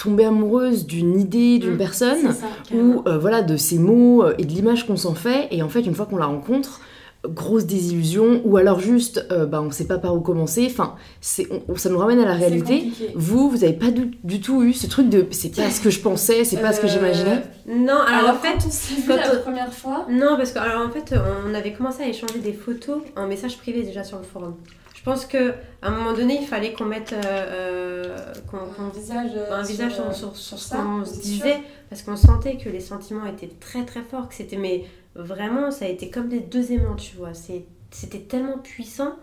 tomber 0.03 0.24
amoureuse 0.24 0.86
d'une 0.86 1.18
idée, 1.20 1.59
d'une 1.59 1.74
Mm, 1.74 1.78
personne, 1.78 2.32
ça, 2.32 2.46
ou 2.74 3.03
euh, 3.07 3.18
voilà 3.18 3.42
de 3.42 3.57
ces 3.57 3.78
mots 3.78 4.24
euh, 4.24 4.34
et 4.38 4.44
de 4.44 4.50
l'image 4.53 4.86
qu'on 4.86 4.96
s'en 4.96 5.14
fait 5.14 5.48
et 5.50 5.62
en 5.62 5.68
fait 5.68 5.80
une 5.82 5.94
fois 5.94 6.07
qu'on 6.07 6.16
la 6.16 6.26
rencontre 6.26 6.80
grosse 7.24 7.66
désillusion, 7.66 8.40
ou 8.44 8.57
alors 8.57 8.80
juste, 8.80 9.24
euh, 9.30 9.46
bah, 9.46 9.62
on 9.64 9.70
sait 9.70 9.86
pas 9.86 9.98
par 9.98 10.12
où 10.16 10.18
commencer. 10.20 10.66
Enfin, 10.68 10.96
c'est, 11.20 11.46
on- 11.68 11.76
ça 11.76 11.88
nous 11.88 11.98
ramène 11.98 12.18
à 12.18 12.24
la 12.24 12.34
réalité. 12.34 12.78
compliqué. 12.80 13.12
Vous, 13.14 13.48
vous 13.48 13.62
avez 13.62 13.74
pas 13.74 13.92
du, 13.92 14.11
du 14.24 14.40
tout 14.40 14.64
eu 14.64 14.72
ce 14.72 14.88
truc 14.88 15.09
de 15.09 15.24
c'est 15.30 15.55
pas 15.55 15.70
ce 15.70 15.80
que 15.80 15.88
je 15.88 16.00
pensais, 16.00 16.42
c'est 16.42 16.57
pas 16.57 16.72
ce 16.72 16.80
que 16.80 16.86
Euh, 16.86 16.88
j'imaginais? 16.88 17.42
Non, 17.68 17.92
alors, 17.94 18.24
Alors, 18.24 18.30
en 18.30 18.38
fait, 18.38 18.55
quand 18.59 18.66
on 18.66 18.70
s'est 18.72 18.94
vu 19.03 19.09
la 19.09 19.34
on- 19.38 19.40
première 19.40 19.72
fois, 19.72 20.05
Non, 20.11 20.36
parce 20.36 20.50
que 20.50 20.59
alors 20.59 20.84
en 20.84 20.90
fait, 20.90 21.14
on 21.48 21.55
avait 21.55 21.72
commencé 21.72 22.03
à 22.03 22.09
échanger 22.09 22.40
des 22.40 22.53
photos 22.53 22.98
en 23.16 23.28
message 23.28 23.57
privé 23.57 23.84
déjà 23.84 24.03
sur 24.03 24.18
le 24.18 24.24
forum. 24.24 24.57
Je 25.05 25.11
pense 25.11 25.26
que 25.26 25.50
à 25.82 25.88
un 25.88 25.90
moment 25.90 26.12
donné, 26.12 26.38
il 26.40 26.46
fallait 26.46 26.72
qu'on 26.72 26.84
mette 26.84 27.12
euh, 27.12 27.20
euh, 27.24 28.16
qu'on- 28.48 28.59
qu'on- 28.59 28.84
un 28.84 28.88
visage, 28.90 29.32
euh, 29.36 29.53
un 29.53 29.62
visage 29.62 29.94
sur, 29.94 30.05
sur, 30.14 30.36
sur, 30.36 30.36
sur 30.36 30.59
ce 30.61 30.68
ça, 30.68 30.76
qu'on 30.76 31.05
se 31.05 31.14
c'est 31.14 31.20
disait, 31.22 31.53
sûr. 31.55 31.61
parce 31.90 32.03
qu'on 32.03 32.14
sentait 32.16 32.57
que 32.57 32.68
les 32.68 32.78
sentiments 32.80 33.26
étaient 33.26 33.50
très 33.61 33.84
très 33.84 34.03
forts, 34.03 34.28
que 34.28 34.34
c'était 34.36 34.57
mais 34.57 34.84
vraiment 35.16 35.70
ça 35.72 35.86
a 35.86 35.88
été 35.88 36.09
comme 36.09 36.28
des 36.28 36.38
deux 36.40 36.70
aimants, 36.72 36.94
tu 36.96 37.16
vois. 37.16 37.34
C'est- 37.34 37.64
C'était 37.90 38.20
tellement 38.20 38.57
puissant. 38.59 39.16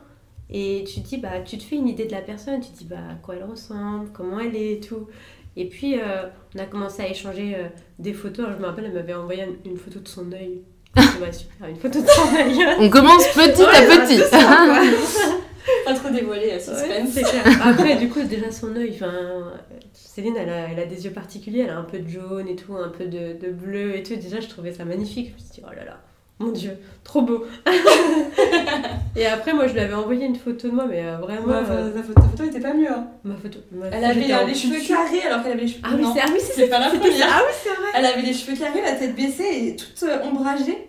Et 0.51 0.83
tu 0.87 1.01
te 1.01 1.07
dis, 1.07 1.17
bah, 1.17 1.39
tu 1.45 1.57
te 1.57 1.63
fais 1.63 1.75
une 1.75 1.87
idée 1.87 2.05
de 2.05 2.11
la 2.11 2.21
personne, 2.21 2.59
tu 2.59 2.69
te 2.71 2.77
dis, 2.79 2.85
bah, 2.85 2.97
à 3.11 3.15
quoi 3.15 3.35
elle 3.35 3.43
ressemble, 3.45 4.09
comment 4.13 4.39
elle 4.39 4.55
est 4.55 4.73
et 4.73 4.79
tout. 4.79 5.07
Et 5.55 5.65
puis, 5.69 5.99
euh, 5.99 6.27
on 6.55 6.59
a 6.59 6.65
commencé 6.65 7.01
à 7.03 7.07
échanger 7.07 7.55
euh, 7.55 7.67
des 7.99 8.13
photos. 8.13 8.45
Alors, 8.45 8.57
je 8.57 8.61
me 8.63 8.67
rappelle, 8.67 8.85
elle 8.85 8.93
m'avait 8.93 9.13
envoyé 9.13 9.43
une, 9.43 9.71
une 9.71 9.77
photo 9.77 9.99
de 9.99 10.07
son 10.07 10.31
œil. 10.33 10.61
Super, 11.31 11.67
une 11.69 11.75
photo 11.77 12.01
de 12.01 12.07
son 12.07 12.35
œil. 12.35 12.65
On 12.79 12.89
commence 12.89 13.25
petit 13.29 13.61
Ouais, 13.61 13.91
à 13.91 14.05
petit. 14.05 14.21
Pas 15.85 15.93
trop 15.93 16.09
dévoilé, 16.09 16.51
euh, 16.53 16.59
suspense. 16.59 17.15
Ouais, 17.15 17.21
clair. 17.23 17.43
Après, 17.65 17.95
du 17.95 18.09
coup, 18.09 18.21
déjà 18.23 18.51
son 18.51 18.75
œil, 18.75 18.91
enfin, 18.95 19.11
Céline, 19.93 20.35
elle 20.37 20.49
a, 20.49 20.69
elle 20.71 20.79
a 20.79 20.85
des 20.85 21.05
yeux 21.05 21.11
particuliers, 21.11 21.61
elle 21.61 21.69
a 21.71 21.77
un 21.77 21.83
peu 21.83 21.99
de 21.99 22.09
jaune 22.09 22.47
et 22.47 22.55
tout, 22.55 22.75
un 22.75 22.89
peu 22.89 23.05
de, 23.05 23.33
de 23.39 23.51
bleu 23.51 23.95
et 23.95 24.03
tout. 24.03 24.15
Déjà, 24.15 24.39
je 24.39 24.47
trouvais 24.47 24.71
ça 24.73 24.85
magnifique. 24.85 25.29
Je 25.29 25.33
me 25.33 25.39
suis 25.39 25.49
dit, 25.55 25.61
oh 25.65 25.73
là 25.75 25.85
là, 25.85 25.97
mon 26.39 26.51
dieu, 26.51 26.71
trop 27.03 27.21
beau. 27.21 27.45
et 29.15 29.25
après, 29.25 29.53
moi, 29.53 29.67
je 29.67 29.73
lui 29.73 29.79
avais 29.81 29.93
envoyé 29.93 30.25
une 30.25 30.35
photo 30.35 30.69
de 30.69 30.73
moi, 30.73 30.85
mais 30.89 31.03
euh, 31.05 31.17
vraiment, 31.17 31.47
Ouais, 31.47 31.63
euh, 31.69 31.91
ta, 31.91 32.03
photo, 32.03 32.21
ta 32.21 32.27
photo 32.27 32.43
était 32.45 32.59
pas 32.59 32.73
mieux. 32.73 32.89
hein. 32.91 33.07
ma 33.23 33.35
photo. 33.35 33.59
ma- 33.71 33.87
Elle 33.87 34.05
avait 34.05 34.31
euh, 34.31 34.43
en 34.43 34.47
les 34.47 34.55
cheveux 34.55 34.79
carrés 34.87 35.21
alors 35.27 35.43
qu'elle 35.43 35.53
avait 35.53 35.61
les 35.63 35.67
cheveux. 35.67 35.81
Ah 35.83 35.89
oui, 35.95 36.03
non, 36.03 36.13
c'est 36.13 36.21
ah 36.21 36.29
oui, 36.31 36.69
pas 36.69 36.79
la 36.79 36.87
première. 36.89 37.27
Ah 37.29 37.41
oui, 37.45 37.53
c'est 37.63 37.69
vrai. 37.69 37.89
Elle 37.95 38.05
avait 38.05 38.21
les 38.21 38.33
cheveux 38.33 38.55
carrés, 38.57 38.81
la 38.81 38.93
tête 38.93 39.15
baissée 39.15 39.67
et 39.67 39.75
toute 39.75 40.03
euh, 40.03 40.23
ombragée. 40.23 40.87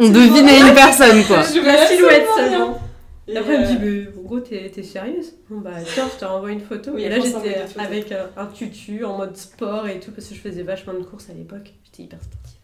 On 0.00 0.08
devinait 0.08 0.58
une 0.60 0.74
personne 0.74 1.22
quoi. 1.24 1.42
Je 1.42 1.60
La 1.64 1.86
silhouette 1.86 2.26
seulement. 2.36 2.78
Et, 3.28 3.36
après, 3.36 3.54
elle 3.54 3.60
me 3.60 3.66
dit, 3.66 3.84
euh, 3.84 4.10
mais 4.12 4.18
en 4.18 4.22
gros, 4.22 4.40
t'es 4.40 4.70
t'es 4.70 4.82
sérieuse 4.82 5.34
Bon, 5.50 5.58
bah, 5.60 5.72
tiens, 5.84 6.08
je 6.12 6.18
te 6.20 6.24
renvoie 6.24 6.52
une 6.52 6.60
photo. 6.60 6.92
Oui, 6.94 7.02
et 7.02 7.08
là, 7.08 7.18
j'étais 7.18 7.64
avec 7.78 8.12
un, 8.12 8.30
un 8.36 8.46
tutu 8.46 9.04
en 9.04 9.16
mode 9.16 9.36
sport 9.36 9.88
et 9.88 9.98
tout, 9.98 10.12
parce 10.12 10.28
que 10.28 10.34
je 10.34 10.40
faisais 10.40 10.62
vachement 10.62 10.94
de 10.94 11.02
courses 11.02 11.28
à 11.28 11.32
l'époque. 11.32 11.74
J'étais 11.84 12.04
hyper 12.04 12.20
sportive. 12.22 12.58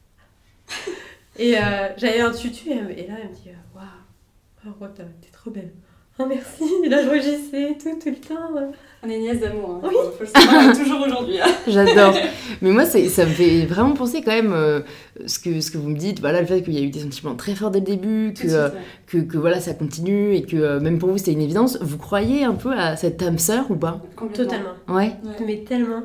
et 1.38 1.58
euh, 1.58 1.88
j'avais 1.96 2.20
un 2.20 2.32
tutu, 2.32 2.70
et, 2.70 2.74
là, 3.06 3.14
elle 3.22 3.30
me 3.30 3.34
dit, 3.34 3.48
euh, 3.48 3.76
waouh, 3.76 4.74
oh, 4.80 4.86
t'as- 4.94 5.04
t'es 5.20 5.30
trop 5.32 5.50
belle. 5.50 5.72
Oh, 6.18 6.24
merci. 6.28 6.64
Et 6.84 6.88
là, 6.88 7.02
je 7.02 7.08
rougissais 7.08 7.76
tout, 7.82 7.98
tout 8.02 8.10
le 8.10 8.16
temps. 8.16 8.72
On 9.04 9.08
est 9.10 9.18
nièce 9.18 9.40
d'amour. 9.40 9.80
Hein. 9.82 9.88
Oui. 9.88 9.94
Faut, 10.16 10.24
le 10.24 10.26
savoir, 10.26 10.76
toujours 10.78 11.00
aujourd'hui. 11.06 11.40
hein. 11.40 11.46
J'adore. 11.66 12.14
Mais 12.60 12.70
moi, 12.70 12.84
ça 12.84 12.98
me 12.98 13.08
fait 13.08 13.64
vraiment 13.66 13.94
penser 13.94 14.22
quand 14.22 14.30
même 14.30 14.52
euh, 14.52 14.80
ce, 15.26 15.38
que, 15.38 15.60
ce 15.60 15.70
que 15.70 15.78
vous 15.78 15.88
me 15.88 15.96
dites. 15.98 16.20
Voilà, 16.20 16.40
le 16.40 16.46
fait 16.46 16.62
qu'il 16.62 16.74
y 16.74 16.78
a 16.78 16.82
eu 16.82 16.90
des 16.90 17.00
sentiments 17.00 17.34
très 17.34 17.54
forts 17.54 17.70
dès 17.70 17.80
le 17.80 17.86
début, 17.86 18.34
que, 18.34 18.46
euh, 18.46 18.68
suite, 18.68 18.78
ouais. 19.14 19.20
que, 19.24 19.32
que 19.32 19.38
voilà, 19.38 19.58
ça 19.60 19.74
continue 19.74 20.34
et 20.36 20.42
que 20.42 20.56
euh, 20.56 20.80
même 20.80 20.98
pour 20.98 21.08
vous, 21.08 21.18
c'était 21.18 21.32
une 21.32 21.40
évidence. 21.40 21.78
Vous 21.80 21.98
croyez 21.98 22.44
un 22.44 22.54
peu 22.54 22.72
à 22.72 22.94
cette 22.96 23.20
âme 23.22 23.38
sœur 23.38 23.70
ou 23.70 23.76
pas? 23.76 24.00
Complètement. 24.14 24.44
Totalement. 24.44 24.70
Ouais. 24.88 25.12
Ouais. 25.24 25.44
Mais 25.46 25.64
tellement. 25.64 26.02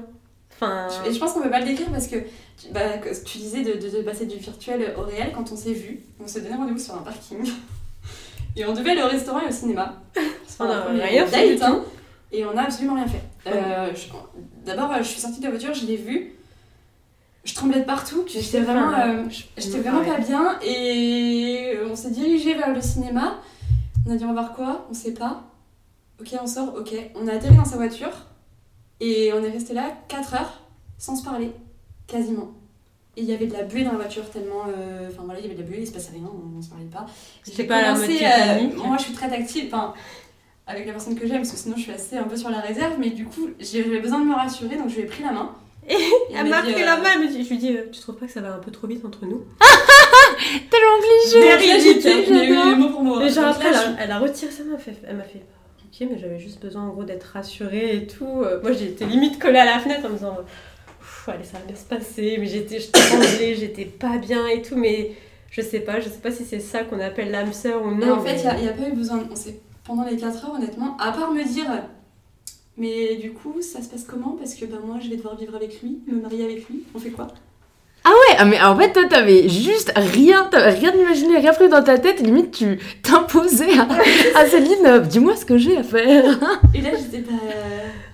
Enfin. 0.56 0.88
Et 1.08 1.14
je 1.14 1.20
pense 1.20 1.34
qu'on 1.34 1.42
peut 1.42 1.52
pas 1.52 1.60
le 1.60 1.66
décrire 1.68 1.90
parce 1.92 2.08
que 2.08 2.16
tu, 2.16 2.72
bah, 2.74 2.98
que 2.98 3.10
tu 3.24 3.38
disais 3.38 3.62
de, 3.62 3.74
de- 3.74 3.96
de 3.98 4.02
passer 4.04 4.26
du 4.26 4.38
virtuel 4.38 4.94
au 4.98 5.02
réel 5.02 5.34
quand 5.36 5.52
on 5.52 5.56
s'est 5.56 5.74
vu. 5.74 6.00
On 6.24 6.28
s'est 6.28 6.42
donné 6.42 6.56
rendez-vous 6.56 6.80
sur 6.80 6.96
un 6.96 7.00
parking. 7.04 7.38
Et 8.58 8.66
on 8.66 8.74
devait 8.74 8.92
aller 8.92 9.04
au 9.04 9.08
restaurant 9.08 9.40
et 9.42 9.48
au 9.48 9.52
cinéma. 9.52 10.02
On 10.60 10.66
a 10.66 10.80
Enfin, 10.80 10.92
rien 10.94 11.26
fait 11.28 11.62
hein. 11.64 11.84
Et 12.32 12.44
on 12.44 12.58
a 12.58 12.64
absolument 12.64 12.96
rien 12.96 13.08
fait. 13.08 13.22
Euh, 13.48 13.94
D'abord, 14.66 14.92
euh, 14.92 14.98
je 14.98 15.04
suis 15.04 15.22
sortie 15.22 15.40
de 15.40 15.46
la 15.46 15.52
voiture, 15.52 15.74
je 15.74 15.86
l'ai 15.86 15.96
vu. 15.96 16.34
Je 17.46 17.54
tremblais 17.54 17.80
de 17.80 17.86
partout. 17.86 18.26
J'étais 18.28 18.60
vraiment, 18.60 18.92
euh, 19.00 19.24
j'étais 19.58 19.80
vraiment 19.80 20.04
pas 20.04 20.18
bien. 20.18 20.60
Et 20.66 21.78
on 21.90 21.96
s'est 21.96 22.10
dirigé 22.12 22.56
vers 22.56 22.74
le 22.74 22.82
cinéma. 22.82 23.40
On 24.06 24.12
a 24.12 24.16
dit 24.16 24.26
on 24.26 24.34
va 24.34 24.42
voir 24.42 24.54
quoi? 24.54 24.86
On 24.90 24.94
sait 24.94 25.14
pas. 25.14 25.44
Ok, 26.20 26.34
on 26.42 26.48
sort. 26.48 26.74
Ok. 26.78 26.94
On 27.16 27.28
a 27.28 27.34
atterri 27.34 27.56
dans 27.56 27.64
sa 27.64 27.78
voiture. 27.78 28.12
Et 29.00 29.32
on 29.34 29.44
est 29.44 29.52
resté 29.52 29.74
là 29.74 29.92
4 30.08 30.34
heures 30.34 30.62
sans 30.98 31.16
se 31.16 31.24
parler. 31.24 31.52
Quasiment. 32.08 32.52
Et 33.18 33.22
il 33.22 33.26
y 33.26 33.34
avait 33.34 33.48
de 33.48 33.54
la 33.54 33.64
buée 33.64 33.84
dans 33.84 33.92
la 33.94 33.98
voiture 33.98 34.30
tellement. 34.30 34.66
euh, 34.68 35.08
Enfin 35.12 35.24
voilà, 35.26 35.40
il 35.40 35.44
y 35.44 35.50
avait 35.50 35.56
de 35.56 35.62
la 35.64 35.68
buée, 35.68 35.80
il 35.82 35.88
se 35.88 35.92
passait 35.92 36.12
rien, 36.14 36.22
on, 36.32 36.58
on 36.60 36.62
se 36.62 36.70
parlait 36.70 36.86
pas. 36.86 37.06
C'était 37.44 37.64
J'ai 37.64 37.68
la 37.70 37.84
commencé, 37.94 38.14
mode 38.14 38.74
euh, 38.84 38.88
moi 38.88 38.98
je 38.98 39.04
suis 39.04 39.14
très 39.14 39.28
tactile, 39.30 39.66
enfin 39.68 39.94
avec 40.68 40.86
la 40.86 40.92
personne 40.92 41.16
que 41.18 41.26
j'aime, 41.26 41.38
parce 41.38 41.52
que 41.52 41.58
sinon 41.58 41.76
je 41.78 41.82
suis 41.82 41.92
assez 41.92 42.16
un 42.18 42.24
peu 42.26 42.36
sur 42.38 42.50
la 42.50 42.60
réserve, 42.60 42.94
mais 43.00 43.10
du 43.10 43.26
coup 43.26 43.50
j'avais 43.60 44.00
besoin 44.00 44.20
de 44.20 44.26
me 44.26 44.36
rassurer, 44.36 44.76
donc 44.76 44.90
je 44.90 44.96
lui 44.96 45.02
ai 45.02 45.06
pris 45.06 45.24
la 45.24 45.32
main. 45.32 45.52
Et 45.90 45.94
Et 45.94 45.98
Elle 46.38 46.48
m'a 46.50 46.62
dit, 46.62 46.74
pris 46.74 46.84
euh, 46.84 46.86
la 46.86 46.98
main, 46.98 47.18
me 47.18 47.28
dit, 47.28 47.44
je 47.44 47.50
lui 47.50 47.58
dis, 47.58 47.72
euh, 47.76 47.84
tu 47.92 48.00
trouves 48.02 48.16
pas 48.18 48.26
que 48.28 48.32
ça 48.34 48.42
va 48.42 48.54
un 48.54 48.60
peu 48.60 48.70
trop 48.72 48.86
vite 48.88 49.04
entre 49.06 49.26
nous? 49.26 49.46
Tellement 50.70 50.98
j'étais- 51.80 52.26
je 52.26 52.34
l'ai 52.34 52.46
eu 52.48 52.54
j'adore. 52.54 52.78
mot 52.78 52.90
pour 52.90 53.04
mot. 53.04 53.22
Et 53.22 53.30
genre 53.30 53.46
après, 53.46 53.72
là, 53.72 53.96
elle 54.00 54.12
a, 54.12 54.20
retiré 54.20 54.52
sa 54.52 54.64
main, 54.64 54.74
elle, 54.76 54.82
fait- 54.94 55.02
elle 55.08 55.16
m'a 55.18 55.24
fait 55.24 55.42
Ok, 55.86 56.08
mais 56.12 56.20
j'avais 56.20 56.38
juste 56.40 56.62
besoin 56.62 56.84
en 56.84 56.90
gros 56.90 57.04
d'être 57.06 57.24
rassurée 57.24 57.96
et 57.96 58.06
tout. 58.08 58.42
Euh, 58.44 58.62
Moi 58.62 58.74
j'étais 58.74 59.06
limite 59.06 59.40
collée 59.40 59.58
à 59.60 59.66
la 59.66 59.80
fenêtre 59.80 60.06
en 60.06 60.10
me 60.10 60.14
disant 60.16 60.38
Allez, 61.32 61.44
ça 61.44 61.58
va 61.60 61.66
bien 61.66 61.76
se 61.76 61.86
passer. 61.86 62.38
Mais 62.40 62.46
j'étais, 62.48 62.80
je 62.80 62.92
tremblais, 62.92 63.56
j'étais 63.60 63.86
pas 63.86 64.18
bien 64.18 64.48
et 64.48 64.62
tout. 64.62 64.76
Mais 64.76 65.12
je 65.52 65.62
sais 65.62 65.80
pas, 65.80 66.00
je 66.00 66.06
sais 66.10 66.20
pas 66.22 66.32
si 66.32 66.44
c'est 66.46 66.60
ça 66.60 66.84
qu'on 66.84 67.00
appelle 67.00 67.32
l'âme 67.32 67.54
sœur 67.54 67.84
ou 67.84 67.92
non. 67.92 68.08
Et 68.08 68.12
en 68.12 68.22
fait, 68.22 68.34
mais- 68.36 68.56
il 68.58 68.64
n'y 68.64 68.70
a, 68.70 68.74
pas 68.74 68.88
eu 68.90 68.94
besoin. 68.94 69.24
On 69.32 69.36
s'est- 69.36 69.60
pendant 69.86 70.04
les 70.06 70.18
4 70.18 70.46
heures, 70.46 70.56
honnêtement, 70.56 70.98
à 71.00 71.12
part 71.12 71.32
me 71.32 71.44
dire. 71.44 71.66
Mais 72.78 73.16
du 73.16 73.32
coup, 73.32 73.56
ça 73.62 73.82
se 73.82 73.90
passe 73.90 74.04
comment? 74.04 74.36
Parce 74.38 74.54
que 74.54 74.66
ben, 74.66 74.78
moi, 74.86 74.98
je 75.04 75.10
vais 75.10 75.16
devoir 75.16 75.36
vivre 75.36 75.56
avec 75.56 75.82
lui, 75.82 76.00
me 76.08 76.22
marier 76.22 76.44
avec 76.44 76.70
lui. 76.70 76.84
On 76.94 77.00
fait 77.00 77.10
quoi? 77.10 77.28
Ah 78.04 78.10
ouais, 78.12 78.36
ah 78.38 78.46
mais 78.46 78.62
en 78.62 78.78
fait, 78.78 78.94
toi, 78.94 79.04
t'avais 79.10 79.50
juste 79.50 79.92
rien, 79.96 80.46
t'avais 80.46 80.70
rien 80.72 80.94
imaginé, 80.94 81.38
rien 81.40 81.52
prévu 81.54 81.70
dans 81.72 81.84
ta 81.84 81.98
tête. 81.98 82.20
Limite, 82.22 82.52
tu 82.52 82.78
t'imposais 83.02 83.78
à, 83.80 83.88
à 84.40 84.46
Céline, 84.46 84.86
euh, 84.86 85.00
dis-moi 85.00 85.36
ce 85.36 85.44
que 85.44 85.58
j'ai 85.58 85.76
à 85.78 85.84
faire. 85.84 86.24
Et 86.76 86.82
là, 86.82 86.92
j'étais 86.96 87.24
pas. 87.24 87.34
Ok, 87.34 88.07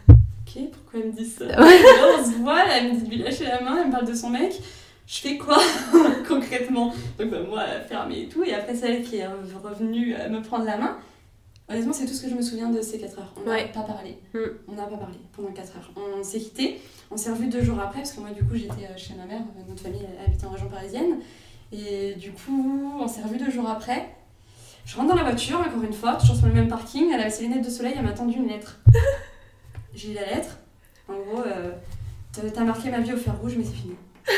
pourquoi 0.94 1.00
elle 1.02 1.08
me 1.08 1.12
dit 1.12 1.26
ça 1.26 1.46
là, 1.48 1.58
on 2.20 2.24
se 2.24 2.38
voit, 2.38 2.64
elle 2.72 2.94
me 2.94 3.00
dit 3.00 3.06
de 3.06 3.10
lui 3.10 3.18
lâcher 3.18 3.46
la 3.46 3.62
main, 3.62 3.78
elle 3.82 3.88
me 3.88 3.92
parle 3.92 4.08
de 4.08 4.14
son 4.14 4.30
mec. 4.30 4.54
Je 5.06 5.18
fais 5.20 5.38
quoi 5.38 5.58
concrètement? 6.28 6.94
Donc, 7.20 7.30
bah, 7.30 7.38
moi, 7.48 7.64
fermé 7.88 8.22
et 8.22 8.28
tout. 8.30 8.44
Et 8.44 8.54
après, 8.54 8.74
c'est 8.74 8.88
elle 8.90 9.04
qui 9.04 9.18
est 9.18 9.28
revenue 9.28 10.16
euh, 10.18 10.30
me 10.30 10.42
prendre 10.42 10.64
la 10.66 10.78
main. 10.78 10.98
Honnêtement, 11.70 11.94
c'est 11.94 12.06
tout 12.06 12.14
ce 12.14 12.24
que 12.24 12.30
je 12.30 12.36
me 12.36 12.42
souviens 12.42 12.70
de 12.70 12.82
ces 12.82 13.00
4 13.00 13.20
heures. 13.20 13.34
On 13.38 13.42
n'a 13.48 13.52
Ouais. 13.56 13.72
pas 13.74 13.82
parlé. 13.82 14.18
Mm. 14.34 14.40
On 14.70 14.72
n'a 14.74 14.84
pas 14.84 14.96
parlé 14.98 15.18
pendant 15.36 15.50
4 15.52 15.78
heures. 15.78 15.92
On 15.98 16.24
s'est 16.24 16.40
quitté. 16.40 16.80
On 17.12 17.18
s'est 17.18 17.32
revus 17.32 17.48
deux 17.48 17.62
jours 17.64 17.80
après, 17.80 18.00
parce 18.00 18.14
que 18.14 18.22
moi, 18.22 18.30
du 18.32 18.44
coup, 18.44 18.56
j'étais 18.56 18.86
euh, 18.86 18.96
chez 18.98 19.14
ma 19.16 19.26
mère. 19.26 19.42
euh, 19.42 19.62
Notre 19.70 19.82
famille 19.84 20.02
habitait 20.26 20.46
en 20.46 20.50
région 20.52 20.70
parisienne. 20.70 21.20
Et 21.74 22.16
du 22.16 22.32
coup, 22.32 22.94
on 23.00 23.08
s'est 23.08 23.22
revus 23.24 23.38
deux 23.38 23.52
jours 23.52 23.68
après. 23.70 24.08
Je 24.86 24.96
rentre 24.96 25.10
dans 25.10 25.16
la 25.16 25.24
voiture, 25.24 25.60
encore 25.60 25.84
une 25.84 25.94
fois, 25.94 26.16
toujours 26.16 26.36
sur 26.36 26.48
le 26.48 26.54
même 26.54 26.68
parking. 26.70 27.12
Elle 27.14 27.20
avait 27.22 27.30
ses 27.30 27.44
lunettes 27.44 27.66
de 27.66 27.70
soleil, 27.70 27.94
elle 27.98 28.04
m'a 28.06 28.12
tendu 28.14 28.38
une 28.38 28.48
lettre. 28.48 28.80
J'ai 29.96 30.10
lu 30.10 30.14
la 30.16 30.26
lettre. 30.26 30.58
En 31.10 31.14
gros, 31.14 31.44
euh, 31.46 31.72
t'as- 32.54 32.64
marqué 32.64 32.90
ma 32.90 33.00
vie 33.02 33.14
au 33.14 33.18
fer 33.18 33.34
rouge, 33.42 33.54
mais 33.58 33.64
c'est 33.64 33.76
fini. 33.76 33.96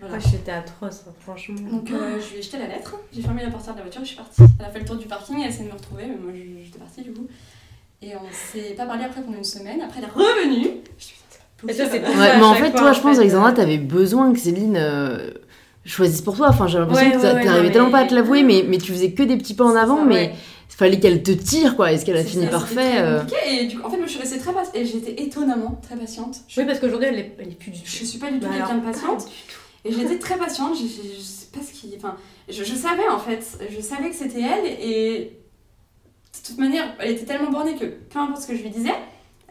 Voilà. 0.00 0.16
Ouais, 0.16 0.20
j'étais 0.32 0.50
atroce, 0.50 1.04
hein, 1.08 1.12
franchement. 1.20 1.54
Donc 1.70 1.88
euh, 1.92 2.18
je 2.20 2.32
lui 2.32 2.38
ai 2.40 2.42
jeté 2.42 2.58
la 2.58 2.66
lettre, 2.66 2.96
j'ai 3.14 3.22
fermé 3.22 3.40
la 3.44 3.50
portière 3.52 3.72
de 3.74 3.78
la 3.78 3.84
voiture 3.84 4.02
et 4.02 4.04
je 4.04 4.08
suis 4.08 4.16
partie. 4.16 4.42
Elle 4.58 4.66
a 4.66 4.68
fait 4.68 4.80
le 4.80 4.84
tour 4.84 4.96
du 4.96 5.06
parking, 5.06 5.36
elle 5.40 5.48
essaie 5.48 5.62
de 5.62 5.68
me 5.68 5.74
retrouver, 5.74 6.06
mais 6.06 6.16
moi 6.20 6.32
je- 6.34 6.64
j'étais 6.64 6.78
partie 6.80 7.02
du 7.02 7.12
coup. 7.12 7.28
Et 8.02 8.16
on 8.16 8.22
s'est 8.32 8.74
pas 8.74 8.84
parlé 8.86 9.04
après 9.04 9.20
pendant 9.22 9.38
une 9.38 9.44
semaine. 9.44 9.80
Après 9.80 9.98
elle 10.00 10.06
est 10.06 10.12
revenue. 10.12 10.70
Je 10.98 11.04
suis 11.04 11.16
Et 11.68 11.72
ça. 11.72 11.84
Ouais, 11.84 12.00
mais 12.36 12.42
en 12.42 12.54
fait, 12.54 12.70
fois, 12.72 12.80
toi, 12.80 12.90
en 12.90 12.92
je 12.94 13.00
pense, 13.00 13.18
Alexandra, 13.18 13.50
euh. 13.50 13.54
t'avais 13.54 13.78
besoin 13.78 14.32
que 14.32 14.40
Céline 14.40 14.76
euh, 14.76 15.30
choisisse 15.84 16.20
pour 16.20 16.36
toi. 16.36 16.48
Enfin, 16.48 16.66
j'ai 16.66 16.78
l'impression 16.78 17.06
Ouais, 17.06 17.12
que 17.12 17.16
ouais, 17.18 17.22
t'a- 17.22 17.34
ouais, 17.36 17.44
t'arrivais 17.44 17.70
tellement 17.70 17.86
mais- 17.86 17.92
pas 17.92 17.98
à 18.00 18.06
te 18.06 18.14
l'avouer, 18.16 18.42
mais, 18.42 18.64
mais 18.68 18.78
tu 18.78 18.90
faisais 18.90 19.12
que 19.12 19.22
des 19.22 19.36
petits 19.36 19.54
pas 19.54 19.66
en 19.66 19.76
avant, 19.76 19.98
ça, 19.98 20.04
mais 20.04 20.34
fallait 20.76 20.98
qu'elle 21.00 21.22
te 21.22 21.32
tire, 21.32 21.76
quoi. 21.76 21.92
Est-ce 21.92 22.04
qu'elle 22.04 22.16
a 22.16 22.24
fini 22.24 22.44
ça, 22.44 22.50
par 22.50 22.68
c'était 22.68 22.80
fait 22.80 22.90
très 22.92 23.02
euh. 23.02 23.22
Et 23.50 23.66
du 23.66 23.78
coup, 23.78 23.86
en 23.86 23.90
fait, 23.90 23.96
moi 23.98 24.06
je 24.06 24.12
suis 24.12 24.20
restée 24.20 24.38
très 24.38 24.52
patiente 24.52 24.74
et 24.76 24.84
j'étais 24.84 25.22
étonnamment 25.22 25.78
très 25.82 25.96
patiente. 25.96 26.36
Je, 26.48 26.60
Oui, 26.60 26.66
parce 26.66 26.78
qu'aujourd'hui, 26.80 27.08
elle 27.08 27.18
est, 27.18 27.36
elle 27.38 27.48
est 27.48 27.58
plus 27.58 27.70
du 27.70 27.80
tout. 27.80 27.86
je 27.86 28.04
suis 28.04 28.18
pas 28.18 28.30
du 28.30 28.38
tout 28.40 28.46
Bah 28.46 28.54
quelqu'un 28.56 28.76
de 28.78 28.84
patiente. 28.84 29.18
pas 29.18 29.24
du 29.24 29.30
tout. 29.30 29.58
Et 29.84 29.92
j'étais 29.92 30.18
très 30.18 30.36
patiente, 30.38 30.76
je, 30.76 30.82
je, 30.82 31.16
je 31.16 31.20
sais 31.20 31.46
pas 31.52 31.60
ce 31.64 31.72
qui. 31.72 31.92
Enfin, 31.96 32.16
je, 32.48 32.62
je 32.64 32.74
savais 32.74 33.08
en 33.10 33.18
fait, 33.18 33.44
je 33.68 33.80
savais 33.80 34.10
que 34.10 34.16
c'était 34.16 34.40
elle 34.40 34.64
et 34.66 35.38
de 36.34 36.46
toute 36.46 36.58
manière, 36.58 36.94
elle 37.00 37.10
était 37.12 37.24
tellement 37.26 37.50
bornée 37.50 37.74
que 37.74 37.84
peu 37.84 38.18
importe 38.18 38.42
ce 38.42 38.46
que 38.48 38.56
je 38.56 38.62
lui 38.62 38.70
disais, 38.70 38.92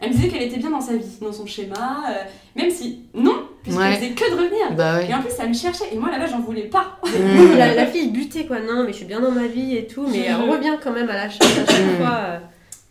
elle 0.02 0.08
me 0.10 0.14
disait 0.14 0.28
qu'elle 0.28 0.42
était 0.42 0.58
bien 0.58 0.70
dans 0.70 0.80
sa 0.80 0.94
vie, 0.96 1.04
dans 1.20 1.32
son 1.32 1.46
schéma, 1.46 2.04
euh, 2.10 2.12
même 2.56 2.70
si 2.70 3.04
non, 3.14 3.34
puisqu'elle 3.62 3.84
Ouais. 3.84 3.96
faisait 3.96 4.10
que 4.10 4.30
de 4.30 4.36
revenir. 4.36 4.72
Bah 4.76 4.96
ouais. 4.98 5.08
Et 5.08 5.14
en 5.14 5.20
plus, 5.20 5.30
elle 5.40 5.48
me 5.48 5.54
cherchait 5.54 5.84
et 5.92 5.96
moi 5.96 6.10
là-bas, 6.10 6.26
j'en 6.26 6.40
voulais 6.40 6.64
pas. 6.68 6.98
Mm. 7.06 7.56
la, 7.58 7.74
la 7.74 7.86
fille 7.86 8.08
butait 8.10 8.46
quoi, 8.46 8.60
non, 8.60 8.82
mais 8.84 8.92
je 8.92 8.98
suis 8.98 9.06
bien 9.06 9.20
dans 9.20 9.30
ma 9.30 9.46
vie 9.46 9.76
et 9.76 9.86
tout, 9.86 10.06
mais 10.08 10.20
elle 10.26 10.36
Je- 10.36 10.50
revient 10.50 10.76
quand 10.82 10.92
même 10.92 11.08
à 11.08 11.14
la 11.14 11.28
chasse 11.30 11.58
à 11.58 11.66
chaque 11.72 11.84
Mm. 11.84 11.96
fois. 11.98 12.16
euh, 12.18 12.38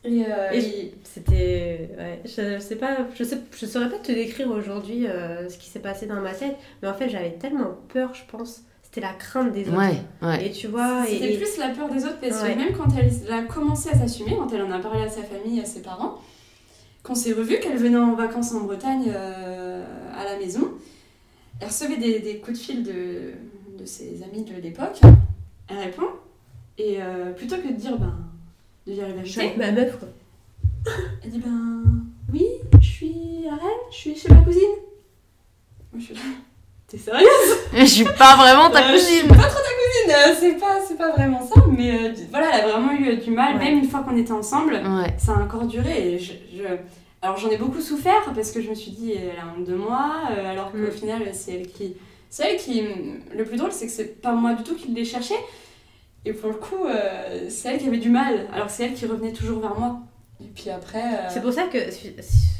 Et, 0.04 0.24
euh, 0.28 0.52
Et 0.54 0.94
C'était. 1.04 1.90
Ouais, 1.98 2.22
je 2.26 2.60
sais 2.60 2.76
pas, 2.78 2.98
je, 3.14 3.24
sais, 3.24 3.38
je 3.56 3.66
saurais 3.68 3.90
pas 3.90 3.98
te 4.00 4.12
décrire 4.12 4.50
aujourd'hui 4.50 5.06
euh, 5.08 5.48
ce 5.50 5.58
qui 5.58 5.70
s'est 5.70 5.80
passé 5.80 6.06
dans 6.08 6.16
ma 6.22 6.32
tête, 6.34 6.56
mais 6.82 6.88
en 6.88 6.94
fait 6.94 7.10
j'avais 7.10 7.32
tellement 7.34 7.76
peur, 7.94 8.10
je 8.14 8.22
pense. 8.32 8.62
c'était 8.84 9.02
la 9.02 9.14
crainte 9.14 9.52
des 9.54 9.68
autres. 9.70 9.78
Ouais, 9.78 10.02
ouais. 10.22 10.48
Et 10.48 10.52
tu 10.52 10.68
vois, 10.68 11.04
C'était 11.08 11.34
et- 11.34 11.38
plus 11.38 11.58
la 11.58 11.70
peur 11.70 11.88
des 11.90 12.04
autres 12.06 12.20
parce 12.20 12.42
Ouais. 12.42 12.54
que 12.54 12.58
même 12.60 12.74
quand 12.76 12.88
elle 12.98 13.32
a 13.34 13.42
commencé 13.44 13.90
à 13.90 13.94
s'assumer, 13.96 14.36
quand 14.38 14.52
elle 14.54 14.64
en 14.64 14.72
a 14.72 14.80
parlé 14.80 15.04
à 15.04 15.08
sa 15.10 15.22
famille, 15.24 15.60
à 15.62 15.66
ses 15.66 15.82
parents, 15.82 16.16
qu'on 17.04 17.16
s'est 17.16 17.34
revu, 17.34 17.60
qu'elle 17.60 17.78
venait 17.78 17.98
en 17.98 18.16
vacances 18.16 18.54
en 18.54 18.62
Bretagne 18.62 19.12
euh, 19.14 19.84
à 20.16 20.24
la 20.24 20.38
maison, 20.38 20.72
elle 21.60 21.68
recevait 21.68 21.98
des, 21.98 22.20
des 22.20 22.38
coups 22.38 22.60
de 22.60 22.64
fil 22.64 22.84
de, 22.84 23.34
de 23.78 23.86
ses 23.86 24.24
amis 24.24 24.44
de 24.44 24.56
l'époque, 24.62 25.00
elle 25.68 25.78
répond, 25.78 26.08
et 26.78 27.02
euh, 27.02 27.32
plutôt 27.34 27.58
que 27.58 27.68
de 27.68 27.74
dire, 27.74 27.98
ben, 27.98 28.18
de 28.88 28.94
dire 28.94 29.08
la 29.08 29.14
vérité, 29.14 29.54
ma 29.58 29.72
meuf 29.72 30.00
quoi. 30.00 30.08
elle 31.24 31.30
dit, 31.30 31.40
ben, 31.40 31.84
oui, 32.32 32.46
je 32.80 32.86
suis 32.86 33.48
à 33.48 33.56
Rennes, 33.56 33.88
je 33.92 33.96
suis 33.96 34.16
chez 34.16 34.30
ma 34.30 34.42
cousine. 34.42 34.62
Moi 35.92 36.00
je 36.00 36.06
suis 36.06 36.14
là, 36.14 36.22
t'es 36.92 36.98
sérieuse? 36.98 37.30
Je 37.74 37.86
suis 37.86 38.04
pas 38.04 38.36
vraiment 38.36 38.70
ta 38.70 38.80
Euh, 38.82 38.92
je 38.94 38.98
suis 38.98 39.22
cousine. 39.22 39.28
pas 39.30 39.48
trop 39.48 39.60
ta 39.62 39.74
cousine, 39.80 40.12
euh, 40.16 40.36
c'est 40.40 40.60
pas, 40.60 40.80
c'est 40.86 40.98
pas 40.98 41.12
vraiment 41.12 41.42
ça, 41.46 41.62
mais 41.76 41.92
euh, 42.10 42.14
voilà, 42.30 42.48
elle 42.60 42.70
a 42.70 42.78
vraiment 42.78 42.92
eu 42.94 43.16
du 43.18 43.32
mal, 43.32 43.56
Ouais. 43.58 43.64
même 43.66 43.78
une 43.80 43.90
fois 43.90 44.02
qu'on 44.02 44.18
était 44.18 44.32
ensemble, 44.34 44.74
Ouais. 44.76 45.14
ça 45.18 45.34
a 45.34 45.42
encore 45.44 45.66
duré. 45.66 46.14
Et 46.14 46.20
je, 46.20 46.34
je- 46.56 46.64
Alors 47.24 47.38
j'en 47.38 47.50
ai 47.50 47.58
beaucoup 47.58 47.82
souffert 47.82 48.32
parce 48.34 48.52
que 48.52 48.62
je 48.62 48.70
me 48.70 48.74
suis 48.76 48.92
dit, 48.92 49.14
elle 49.14 49.40
a 49.40 49.54
honte 49.56 49.66
de 49.66 49.76
moi, 49.76 50.12
alors 50.50 50.72
qu'au 50.72 50.78
Mm. 50.80 50.92
final, 50.92 51.22
c'est 51.34 51.54
elle 51.54 51.68
qui. 51.68 51.96
C'est 52.30 52.44
elle 52.50 52.58
qui. 52.58 52.84
Le 53.36 53.44
plus 53.44 53.58
drôle, 53.58 53.72
c'est 53.72 53.86
que 53.86 53.92
c'est 53.92 54.22
pas 54.22 54.32
moi 54.34 54.54
du 54.54 54.64
tout 54.64 54.76
qui 54.76 54.88
l'ai 54.88 55.06
cherché. 55.06 55.36
Et 56.26 56.34
pour 56.34 56.50
le 56.50 56.56
coup, 56.56 56.86
euh, 56.88 57.46
c'est 57.50 57.70
elle 57.70 57.80
qui 57.80 57.88
avait 57.88 57.98
du 57.98 58.10
mal, 58.10 58.48
alors 58.54 58.70
c'est 58.72 58.86
elle 58.86 58.94
qui 58.94 59.06
revenait 59.06 59.34
toujours 59.34 59.60
vers 59.60 59.78
moi. 59.80 60.00
Et 60.44 60.48
puis 60.56 60.70
après. 60.72 61.00
euh, 61.04 61.30
C'est 61.30 61.42
pour 61.42 61.54
ça 61.54 61.64
que 61.64 61.78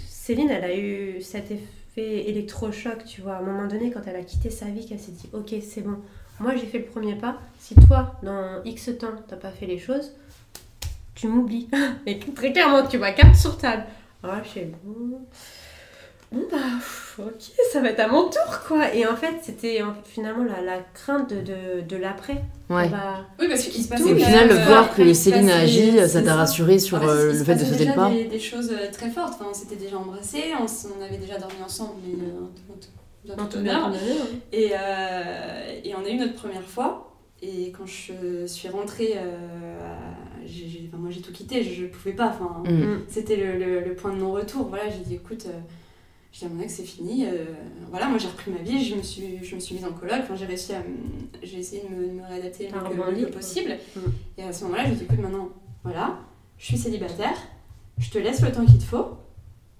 Céline, 0.10 0.50
elle 0.52 0.64
a 0.64 0.76
eu 0.76 1.22
cet 1.22 1.50
effet 1.52 1.64
électrochoc, 1.98 3.06
tu 3.06 3.22
vois. 3.22 3.36
À 3.36 3.40
un 3.40 3.44
moment 3.44 3.68
donné, 3.68 3.92
quand 3.92 4.02
elle 4.06 4.16
a 4.16 4.24
quitté 4.24 4.50
sa 4.50 4.66
vie, 4.66 4.86
qu'elle 4.86 5.00
s'est 5.00 5.12
dit 5.12 5.30
Ok, 5.34 5.54
c'est 5.62 5.82
bon, 5.82 5.98
moi 6.40 6.56
j'ai 6.56 6.66
fait 6.66 6.80
le 6.80 6.86
premier 6.86 7.16
pas. 7.16 7.38
Si 7.60 7.76
toi, 7.76 8.16
dans 8.24 8.64
X 8.64 8.92
temps, 9.00 9.16
t'as 9.28 9.36
pas 9.36 9.52
fait 9.52 9.66
les 9.66 9.78
choses, 9.78 10.14
tu 11.16 11.28
m'oublies. 11.28 11.70
Et 12.06 12.20
très 12.20 12.52
clairement, 12.54 12.88
tu 12.88 12.98
vois, 12.98 13.12
carte 13.12 13.36
sur 13.36 13.58
table. 13.58 13.84
Là, 14.24 14.42
je. 14.44 14.62
Bon, 16.32 16.44
bah, 16.50 16.58
pff, 16.80 17.20
ok, 17.20 17.42
ça 17.74 17.82
va 17.82 17.90
être 17.90 18.00
à 18.00 18.08
mon 18.08 18.24
tour, 18.30 18.60
quoi. 18.66 18.94
Et 18.96 19.06
en 19.06 19.18
fait, 19.18 19.36
c'était 19.42 19.82
en- 19.84 19.94
finalement 20.06 20.46
la, 20.46 20.62
la 20.62 20.80
crainte 20.94 21.30
de, 21.30 21.42
de, 21.42 21.82
de 21.82 21.96
l'après. 21.98 22.42
Ouais. 22.70 22.88
Bah, 22.88 23.26
Oui, 23.40 23.48
parce 23.50 23.64
qu'il 23.64 23.84
se 23.84 23.90
passait. 23.90 24.04
Tout, 24.04 24.10
Et 24.10 24.14
au 24.14 24.18
final, 24.18 24.50
euh, 24.50 24.64
voir 24.66 24.86
après, 24.86 25.04
que 25.04 25.14
Céline 25.14 25.50
a 25.50 25.58
agi, 25.58 25.98
ça 26.08 26.22
t'a 26.22 26.36
rassuré 26.36 26.80
sur 26.80 27.04
euh, 27.04 27.34
le 27.34 27.38
se 27.38 27.44
fait 27.44 27.56
de 27.56 27.66
sauter 27.66 27.86
le 27.86 27.94
pas. 27.94 28.10
Des, 28.10 28.24
des 28.26 28.40
choses 28.40 28.72
euh, 28.72 28.90
très 28.94 29.10
fortes. 29.10 29.34
Enfin, 29.36 29.48
on 29.50 29.54
s'était 29.54 29.76
déjà 29.76 29.98
embrassés, 29.98 30.54
on, 30.58 31.04
avait 31.04 31.18
déjà 31.18 31.38
dormi 31.38 31.62
ensemble, 31.66 31.96
mais 32.08 32.14
euh, 32.14 32.44
en 32.74 32.78
tout- 32.78 32.88
bien 33.26 33.36
dans 33.36 33.46
tout 33.46 33.52
tout 33.52 33.58
honneur. 33.60 33.92
Et, 34.54 34.72
euh, 34.74 35.82
et 35.84 35.94
on 35.96 36.06
a 36.06 36.10
eu 36.10 36.18
notre 36.18 36.36
première 36.36 36.64
fois. 36.64 37.08
Et 37.42 37.72
quand 37.78 37.86
je 37.88 38.46
suis 38.46 38.70
rentrée, 38.70 39.16
euh, 39.18 39.78
enfin, 40.88 40.98
moi 40.98 41.10
j'ai 41.10 41.22
tout 41.22 41.32
quitté, 41.34 41.64
je, 41.64 41.82
je 41.82 41.86
pouvais 41.88 42.14
pas. 42.14 42.28
Enfin, 42.28 42.64
Mm. 42.72 43.00
C'était 43.10 43.36
le, 43.36 43.58
le- 43.58 43.82
le 43.82 43.96
point 43.96 44.14
de 44.14 44.18
non-retour. 44.20 44.68
Voilà, 44.70 44.86
j'ai 44.90 45.04
dit 45.04 45.16
écoute, 45.16 45.46
euh, 45.48 45.60
j'ai 46.32 46.46
dit 46.48 46.52
à 46.52 46.56
mon 46.56 46.62
ex 46.62 46.74
c'est 46.76 46.84
fini. 46.84 47.26
euh, 47.26 47.46
voilà, 47.90 48.08
moi 48.08 48.18
j'ai 48.18 48.28
repris 48.28 48.52
ma 48.52 48.60
vie, 48.60 48.84
je 48.84 48.96
me 48.96 49.02
suis, 49.04 49.44
je 49.44 49.56
me 49.56 49.60
suis 49.60 49.76
mise 49.76 49.86
en 49.86 49.92
coloc. 49.92 50.16
Enfin, 50.22 50.36
j'ai 50.36 50.46
réussi 50.46 50.74
à, 50.74 50.80
me- 50.80 50.86
j'ai 51.44 51.60
essayé 51.60 51.84
de 51.84 51.94
me, 51.96 52.08
de 52.08 52.12
me 52.12 52.24
réadapter 52.26 52.70
le 52.70 52.78
rebondi, 52.80 53.22
le 53.22 53.26
plus 53.28 53.32
quoi. 53.34 53.42
possible. 53.42 53.78
Mm. 53.96 54.00
Et 54.38 54.44
à 54.44 54.54
ce 54.54 54.64
moment-là, 54.66 54.86
j'ai 54.88 54.96
dit 54.96 55.04
écoute 55.04 55.20
maintenant, 55.20 55.50
voilà, 55.84 56.20
je 56.58 56.66
suis 56.66 56.78
célibataire, 56.78 57.36
je 57.98 58.10
te 58.10 58.18
laisse 58.18 58.42
le 58.42 58.52
temps 58.52 58.66
qu'il 58.66 58.78
te 58.78 58.84
faut. 58.84 59.08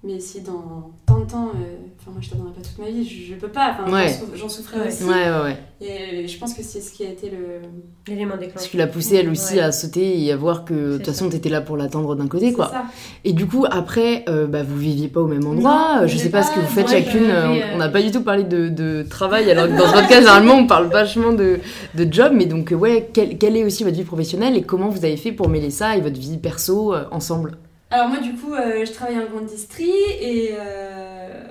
Mais 0.04 0.18
si 0.18 0.40
dans 0.40 0.90
tant 1.06 1.20
de 1.20 1.26
temps, 1.30 1.50
euh, 1.54 1.76
enfin 2.00 2.10
moi 2.10 2.18
je 2.20 2.28
t'attendrai 2.30 2.52
pas 2.54 2.60
toute 2.60 2.76
ma 2.78 2.90
vie, 2.90 3.04
je, 3.08 3.32
je 3.34 3.38
peux 3.38 3.46
pas, 3.46 3.76
enfin 3.78 3.92
Ouais. 3.92 4.12
j'en 4.34 4.48
souffrais 4.48 4.80
Ouais. 4.80 4.88
aussi. 4.88 5.04
Ouais, 5.04 5.10
ouais, 5.12 5.42
ouais. 5.44 5.56
Et 5.80 6.26
je 6.26 6.38
pense 6.40 6.54
que 6.54 6.62
c'est 6.64 6.80
ce 6.80 6.92
qui 6.92 7.04
a 7.06 7.10
été 7.10 7.30
le. 7.30 7.60
L'élément 8.08 8.34
Ce 8.34 8.40
déclencheur. 8.40 8.68
qui 8.70 8.76
l'a 8.78 8.88
poussé 8.88 9.14
elle 9.14 9.28
aussi 9.30 9.54
Ouais. 9.54 9.60
à 9.60 9.70
sauter 9.70 10.20
et 10.24 10.32
à 10.32 10.36
voir 10.36 10.64
que 10.64 10.74
de 10.74 10.96
toute 10.96 11.06
façon 11.06 11.28
t'étais 11.28 11.50
là 11.50 11.60
pour 11.60 11.76
l'attendre 11.76 12.16
d'un 12.16 12.26
côté 12.26 12.52
quoi. 12.52 12.66
ça. 12.68 12.82
Et 13.24 13.32
du 13.32 13.46
coup 13.46 13.64
après 13.70 14.24
euh, 14.28 14.48
bah, 14.48 14.64
vous 14.64 14.76
viviez 14.76 15.06
pas 15.06 15.20
au 15.20 15.28
même 15.28 15.46
endroit, 15.46 16.00
Non, 16.00 16.06
je 16.08 16.16
sais 16.16 16.30
pas 16.30 16.42
ce 16.42 16.52
que 16.52 16.58
vous 16.58 16.66
faites 16.66 16.88
moi, 16.88 16.96
chacune, 17.00 17.30
euh, 17.30 17.52
euh, 17.52 17.60
on 17.74 17.78
n'a 17.78 17.88
pas 17.88 18.02
du 18.02 18.10
tout 18.10 18.22
parlé 18.22 18.42
de, 18.42 18.68
de 18.70 19.04
travail 19.08 19.48
alors 19.52 19.68
que 19.68 19.78
dans 19.78 19.86
ce 19.86 19.92
podcast 19.92 20.20
généralement 20.22 20.54
on 20.54 20.66
parle 20.66 20.86
vachement 20.88 21.32
de, 21.32 21.60
de 21.94 22.12
job 22.12 22.32
mais 22.34 22.46
donc 22.46 22.72
euh, 22.72 22.76
ouais 22.76 23.08
quelle, 23.12 23.38
quelle 23.38 23.56
est 23.56 23.64
aussi 23.64 23.84
votre 23.84 23.96
vie 23.96 24.02
professionnelle 24.04 24.56
et 24.56 24.62
comment 24.62 24.88
vous 24.88 25.04
avez 25.04 25.16
fait 25.16 25.30
pour 25.30 25.48
mêler 25.48 25.70
ça 25.70 25.96
et 25.96 26.00
votre 26.00 26.18
vie 26.18 26.38
perso 26.38 26.92
euh, 26.92 27.04
ensemble? 27.12 27.56
Alors 27.92 28.08
moi 28.08 28.18
du 28.18 28.32
coup 28.34 28.54
euh, 28.54 28.84
je 28.86 28.92
travaillais 28.92 29.22
en 29.22 29.26
grande 29.28 29.46
distrie 29.46 29.90
et, 30.20 30.52
euh, 30.58 31.44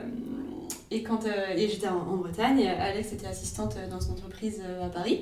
et, 0.90 1.04
quand, 1.04 1.26
euh, 1.26 1.30
et 1.56 1.70
j'étais 1.70 1.88
en, 1.88 1.98
en 1.98 2.16
Bretagne. 2.18 2.68
Alex 2.68 3.14
était 3.14 3.28
assistante 3.28 3.76
dans 3.90 4.00
une 4.00 4.12
entreprise 4.14 4.62
à 4.84 4.88
Paris. 4.90 5.22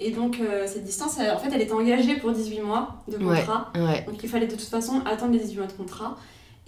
Et 0.00 0.10
donc 0.10 0.38
cette 0.66 0.84
distance, 0.84 1.18
elle- 1.18 1.30
en 1.32 1.38
fait 1.38 1.48
elle 1.52 1.60
était 1.62 1.72
engagée 1.72 2.16
pour 2.16 2.30
18 2.32 2.60
mois 2.60 3.02
de 3.08 3.16
Ouais. 3.24 3.36
contrat. 3.38 3.72
Ouais. 3.76 4.02
Donc 4.06 4.22
il 4.22 4.28
fallait 4.28 4.46
de 4.46 4.52
toute 4.52 4.60
façon 4.62 5.00
attendre 5.06 5.32
les 5.32 5.38
18 5.40 5.58
mois 5.58 5.66
de 5.66 5.72
contrat. 5.72 6.16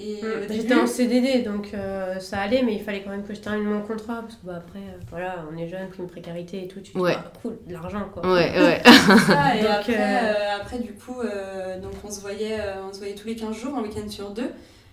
Et 0.02 0.22
Mm. 0.22 0.26
au 0.50 0.52
J'étais 0.54 0.74
en 0.74 0.86
CDD, 0.86 1.42
donc 1.42 1.72
euh, 1.74 2.18
ça 2.20 2.38
allait, 2.40 2.62
mais 2.62 2.74
il 2.74 2.82
fallait 2.82 3.02
quand 3.02 3.10
même 3.10 3.22
que 3.24 3.34
je 3.34 3.40
termine 3.40 3.64
mon 3.64 3.82
contrat, 3.82 4.22
parce 4.22 4.36
que 4.36 4.46
bah, 4.46 4.54
après, 4.56 4.78
euh, 4.78 4.98
voilà, 5.10 5.44
on 5.52 5.56
est 5.58 5.68
jeune, 5.68 5.88
prime 5.90 6.06
précarité 6.08 6.64
et 6.64 6.68
tout, 6.68 6.80
tu 6.80 6.92
te 6.92 6.96
dis, 6.98 7.04
Ouais. 7.04 7.14
ah, 7.16 7.30
cool, 7.42 7.58
de 7.66 7.72
l'argent, 7.72 8.08
quoi. 8.12 8.22
Ouais, 8.22 8.50
ouais. 8.58 8.80
ça, 9.26 9.56
et 9.56 9.60
Donc, 9.62 9.70
après, 9.70 9.94
euh, 9.96 10.32
euh, 10.32 10.56
après 10.60 10.78
du 10.78 10.94
coup 10.94 11.20
euh, 11.20 11.78
donc 11.80 11.92
on 12.04 12.10
se 12.10 12.20
voyait 12.20 12.58
euh, 12.60 12.82
on 12.88 12.92
se 12.92 12.98
voyait 12.98 13.14
tous 13.14 13.26
les 13.28 13.36
15 13.36 13.54
jours, 13.56 13.76
un 13.76 13.82
week-end 13.82 14.08
sur 14.08 14.30
deux. 14.30 14.50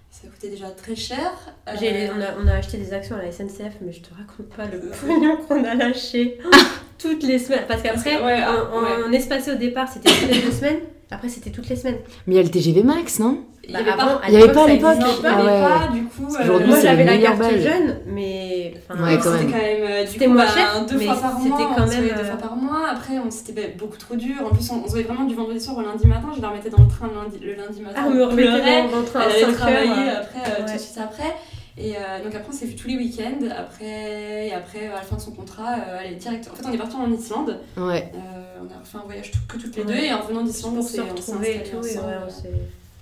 Ça 0.09 0.27
coûtait 0.29 0.49
déjà 0.49 0.69
très 0.71 0.95
cher. 0.95 1.31
Euh, 1.67 1.73
on, 2.15 2.21
a, 2.21 2.43
on 2.43 2.47
a 2.47 2.53
acheté 2.55 2.77
des 2.77 2.93
actions 2.93 3.15
à 3.17 3.21
la 3.21 3.31
SNCF, 3.31 3.75
mais 3.81 3.91
je 3.91 4.01
te 4.01 4.09
raconte 4.15 4.49
pas 4.55 4.65
le 4.65 4.79
pognon 4.89 5.37
qu'on 5.47 5.63
a 5.63 5.75
lâché 5.75 6.39
toutes 6.99 7.23
les 7.23 7.39
semaines. 7.39 7.63
Parce 7.67 7.81
qu'après, 7.81 8.21
Ouais, 8.23 8.39
ah, 8.45 8.51
on, 8.73 8.77
on- 8.77 8.81
ouais. 8.81 8.89
on 9.07 9.11
espacé 9.11 9.51
au 9.51 9.55
départ, 9.55 9.87
c'était 9.87 10.09
toutes 10.09 10.29
les 10.31 10.41
deux 10.41 10.51
semaines, 10.51 10.79
après 11.11 11.29
c'était 11.29 11.49
toutes 11.51 11.69
les 11.69 11.75
semaines. 11.75 11.97
Mais 12.25 12.35
il 12.35 12.37
y 12.37 12.39
a 12.39 12.43
le 12.43 12.49
TGV 12.49 12.83
Max 12.83 13.19
non? 13.19 13.39
Il 13.69 13.71
y 13.71 13.73
Bah, 13.73 13.79
avait 13.79 13.97
pas 13.97 14.21
à 14.23 14.27
avait 14.27 14.47
pas 14.53 14.65
l'époque 14.67 14.97
Ah 15.25 15.43
ouais. 15.43 15.61
pas, 15.61 15.87
du 15.93 16.03
coup. 16.05 16.33
Euh, 16.39 16.65
Moi 16.65 16.77
c'est 16.77 16.83
j'avais 16.83 17.03
la 17.03 17.17
carte 17.17 17.39
balles. 17.39 17.59
jeune, 17.61 17.97
mais. 18.07 18.73
quand 18.87 18.95
c'était 18.95 19.07
même. 19.43 19.51
quand 19.51 19.57
même 19.57 19.77
euh, 19.91 20.03
du 20.05 20.11
C'était 20.11 20.25
coup, 20.27 20.31
moins 20.31 20.45
bah, 20.45 20.51
cher, 20.53 20.85
deux 20.89 20.99
fois 20.99 21.15
par 21.15 21.37
c'était 21.37 21.49
mois, 21.49 21.57
quand 21.75 21.83
on 21.83 21.87
se 21.87 21.91
voyait 21.95 22.01
même, 22.01 22.15
deux 22.17 22.21
euh, 22.23 22.25
fois 22.31 22.37
par 22.37 22.55
mois. 22.55 22.87
Après, 22.89 23.19
on 23.19 23.29
c'était 23.29 23.61
bah, 23.61 23.67
beaucoup 23.77 23.97
trop 23.97 24.15
dur. 24.15 24.35
En 24.45 24.55
plus, 24.55 24.71
on, 24.71 24.75
on 24.83 24.85
se 24.85 24.91
voyait 24.91 25.03
vraiment 25.05 25.25
du 25.25 25.35
vendredi 25.35 25.59
soir 25.59 25.75
au 25.77 25.81
lundi 25.81 26.07
matin. 26.07 26.29
Je 26.33 26.41
la 26.41 26.47
remettais 26.47 26.69
dans 26.69 26.81
le 26.81 26.87
train 26.87 27.09
le 27.13 27.21
lundi, 27.21 27.39
le 27.45 27.53
lundi 27.55 27.81
matin. 27.81 27.95
Ah, 27.99 28.05
on 28.07 28.11
me 28.11 28.23
on 28.23 28.29
remettait 28.29 28.49
dans, 28.89 28.99
le 28.99 29.05
train 29.05 29.19
Elle 29.25 29.31
allait 29.35 29.45
5 29.47 29.55
travailler 29.57 29.89
heures. 29.89 30.21
après, 30.21 30.55
tout 30.65 30.73
de 30.73 30.77
suite 30.79 30.97
après. 31.03 31.35
Et 31.79 31.95
euh, 31.95 32.23
donc 32.23 32.33
après, 32.33 32.49
on 32.49 32.51
s'est 32.51 32.65
vu 32.65 32.75
tous 32.75 32.87
les 32.87 32.97
week-ends. 32.97 33.45
Après, 33.55 34.47
et 34.47 34.53
après, 34.53 34.87
à 34.87 34.95
la 34.95 35.01
fin 35.01 35.15
de 35.15 35.21
son 35.21 35.31
contrat, 35.31 35.75
euh, 35.75 35.99
elle 36.03 36.13
est 36.13 36.15
direct. 36.15 36.49
En 36.51 36.55
fait, 36.55 36.63
on 36.67 36.73
est 36.73 36.77
parti 36.77 36.95
en 36.95 37.11
Islande. 37.11 37.59
Ouais. 37.77 38.11
Euh, 38.15 38.17
on 38.61 38.75
a 38.75 38.79
refait 38.79 38.97
un 38.97 39.05
voyage 39.05 39.31
tout- 39.31 39.39
que 39.47 39.57
toutes 39.61 39.75
les 39.75 39.83
Ouais. 39.83 39.87
deux. 39.93 40.03
Et 40.05 40.11
en 40.13 40.21
venant 40.25 40.41
d'Islande, 40.43 40.75
on 40.77 40.81
s'est 40.81 41.01
retrouver 41.01 41.57
et 41.57 41.63
tout, 41.63 41.85
et 41.85 41.97
ouais, 41.97 42.51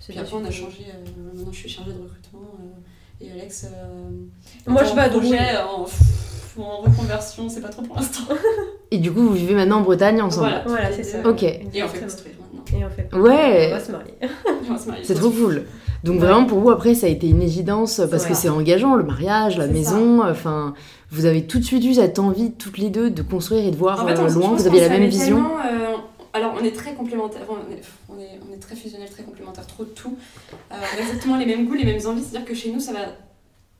Puis 0.09 0.19
après, 0.19 0.35
on 0.35 0.45
a 0.45 0.51
changé. 0.51 0.85
euh, 0.89 1.35
maintenant, 1.37 1.51
je 1.53 1.57
suis 1.57 1.69
chargée 1.69 1.91
de 1.93 1.99
recrutement. 2.01 2.41
euh, 2.59 3.25
et 3.25 3.31
Alex. 3.31 3.65
euh, 3.65 4.67
Moi, 4.67 4.83
je 4.83 4.93
vais 4.93 5.01
à 5.01 5.09
projet, 5.09 5.39
en, 5.57 6.61
en 6.61 6.77
reconversion. 6.81 7.47
C'est 7.47 7.61
pas 7.61 7.69
trop 7.69 7.81
pour 7.81 7.95
l'instant. 7.95 8.23
Et 8.91 8.97
du 8.99 9.11
coup 9.11 9.21
vous 9.21 9.33
vivez 9.33 9.55
maintenant 9.55 9.77
en 9.79 9.81
Bretagne 9.81 10.21
ensemble 10.21 10.47
Voilà, 10.47 10.63
Voilà, 10.67 10.91
c'est 10.95 11.03
ça. 11.03 11.17
Ok. 11.27 11.43
Et 11.43 11.61
on 11.83 11.87
fait 11.87 11.99
construire 12.01 12.35
maintenant. 12.39 12.79
Et 12.79 12.85
on 12.85 12.89
fait. 12.89 13.13
Ouais. 13.15 13.67
On 13.71 13.75
va 13.75 13.79
se 13.83 13.91
marier. 13.91 14.13
On 14.69 14.73
va 14.73 14.79
se 14.79 14.87
marier. 14.87 15.03
C'est 15.03 15.15
trop 15.15 15.31
cool. 15.31 15.63
Donc 16.05 16.21
Ouais. 16.21 16.27
vraiment 16.27 16.45
pour 16.45 16.59
vous 16.59 16.69
après 16.69 16.93
ça 16.95 17.07
a 17.07 17.09
été 17.09 17.27
une 17.27 17.41
évidence 17.41 17.99
parce 18.09 18.23
Ouais. 18.23 18.29
que 18.29 18.35
c'est 18.35 18.49
engageant 18.49 18.95
le 18.95 19.03
mariage, 19.03 19.57
la 19.57 19.67
maison, 19.67 20.23
enfin 20.23 20.73
vous 21.11 21.25
avez 21.25 21.45
tout 21.45 21.59
de 21.59 21.63
suite 21.63 21.83
eu 21.83 21.93
cette 21.95 22.19
envie 22.19 22.51
toutes 22.53 22.77
les 22.77 22.89
deux 22.89 23.09
de 23.09 23.21
construire 23.21 23.65
et 23.65 23.71
de 23.71 23.75
voir 23.75 24.03
En 24.03 24.07
fait, 24.07 24.13
euh, 24.13 24.27
on- 24.29 24.33
loin, 24.39 24.49
vous 24.55 24.67
aviez 24.67 24.81
qu'on 24.81 24.89
la 24.89 24.99
même 24.99 25.09
vision. 25.09 25.37
euh, 25.65 25.95
alors, 26.33 26.53
on 26.59 26.63
est 26.65 26.71
très 26.75 26.93
complémentaires. 26.95 27.43
On, 27.49 27.71
est, 27.73 27.81
on, 28.09 28.19
est, 28.19 28.39
on 28.49 28.53
est 28.53 28.57
très 28.59 28.75
fusionnels, 28.75 29.09
très 29.09 29.23
complémentaires, 29.23 29.65
trop 29.67 29.85
de 29.85 29.89
tout. 29.91 30.17
Euh, 30.53 30.75
on 30.75 30.97
a 30.97 31.01
exactement 31.01 31.37
les 31.37 31.45
mêmes 31.45 31.65
goûts, 31.65 31.75
les 31.75 31.85
mêmes 31.85 32.05
envies. 32.05 32.21
C'est-à-dire 32.23 32.45
que 32.45 32.53
chez 32.53 32.71
nous, 32.73 32.81
ça 32.81 32.91
va 32.91 32.99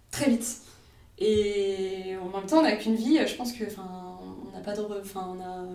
très 0.09 0.30
vite. 0.30 0.47
Et 1.19 2.15
en 2.23 2.38
même 2.38 2.45
temps, 2.47 2.59
on 2.59 2.63
n'a 2.63 2.73
qu'une 2.78 2.95
vie. 2.95 3.19
Je 3.28 3.36
pense 3.36 3.51
que, 3.51 3.65
enfin, 3.65 3.84
on 4.53 4.55
n'a 4.57 4.63
pas 4.63 4.73
de, 4.73 4.82
enfin, 5.01 5.28
on 5.36 5.41
a, 5.41 5.65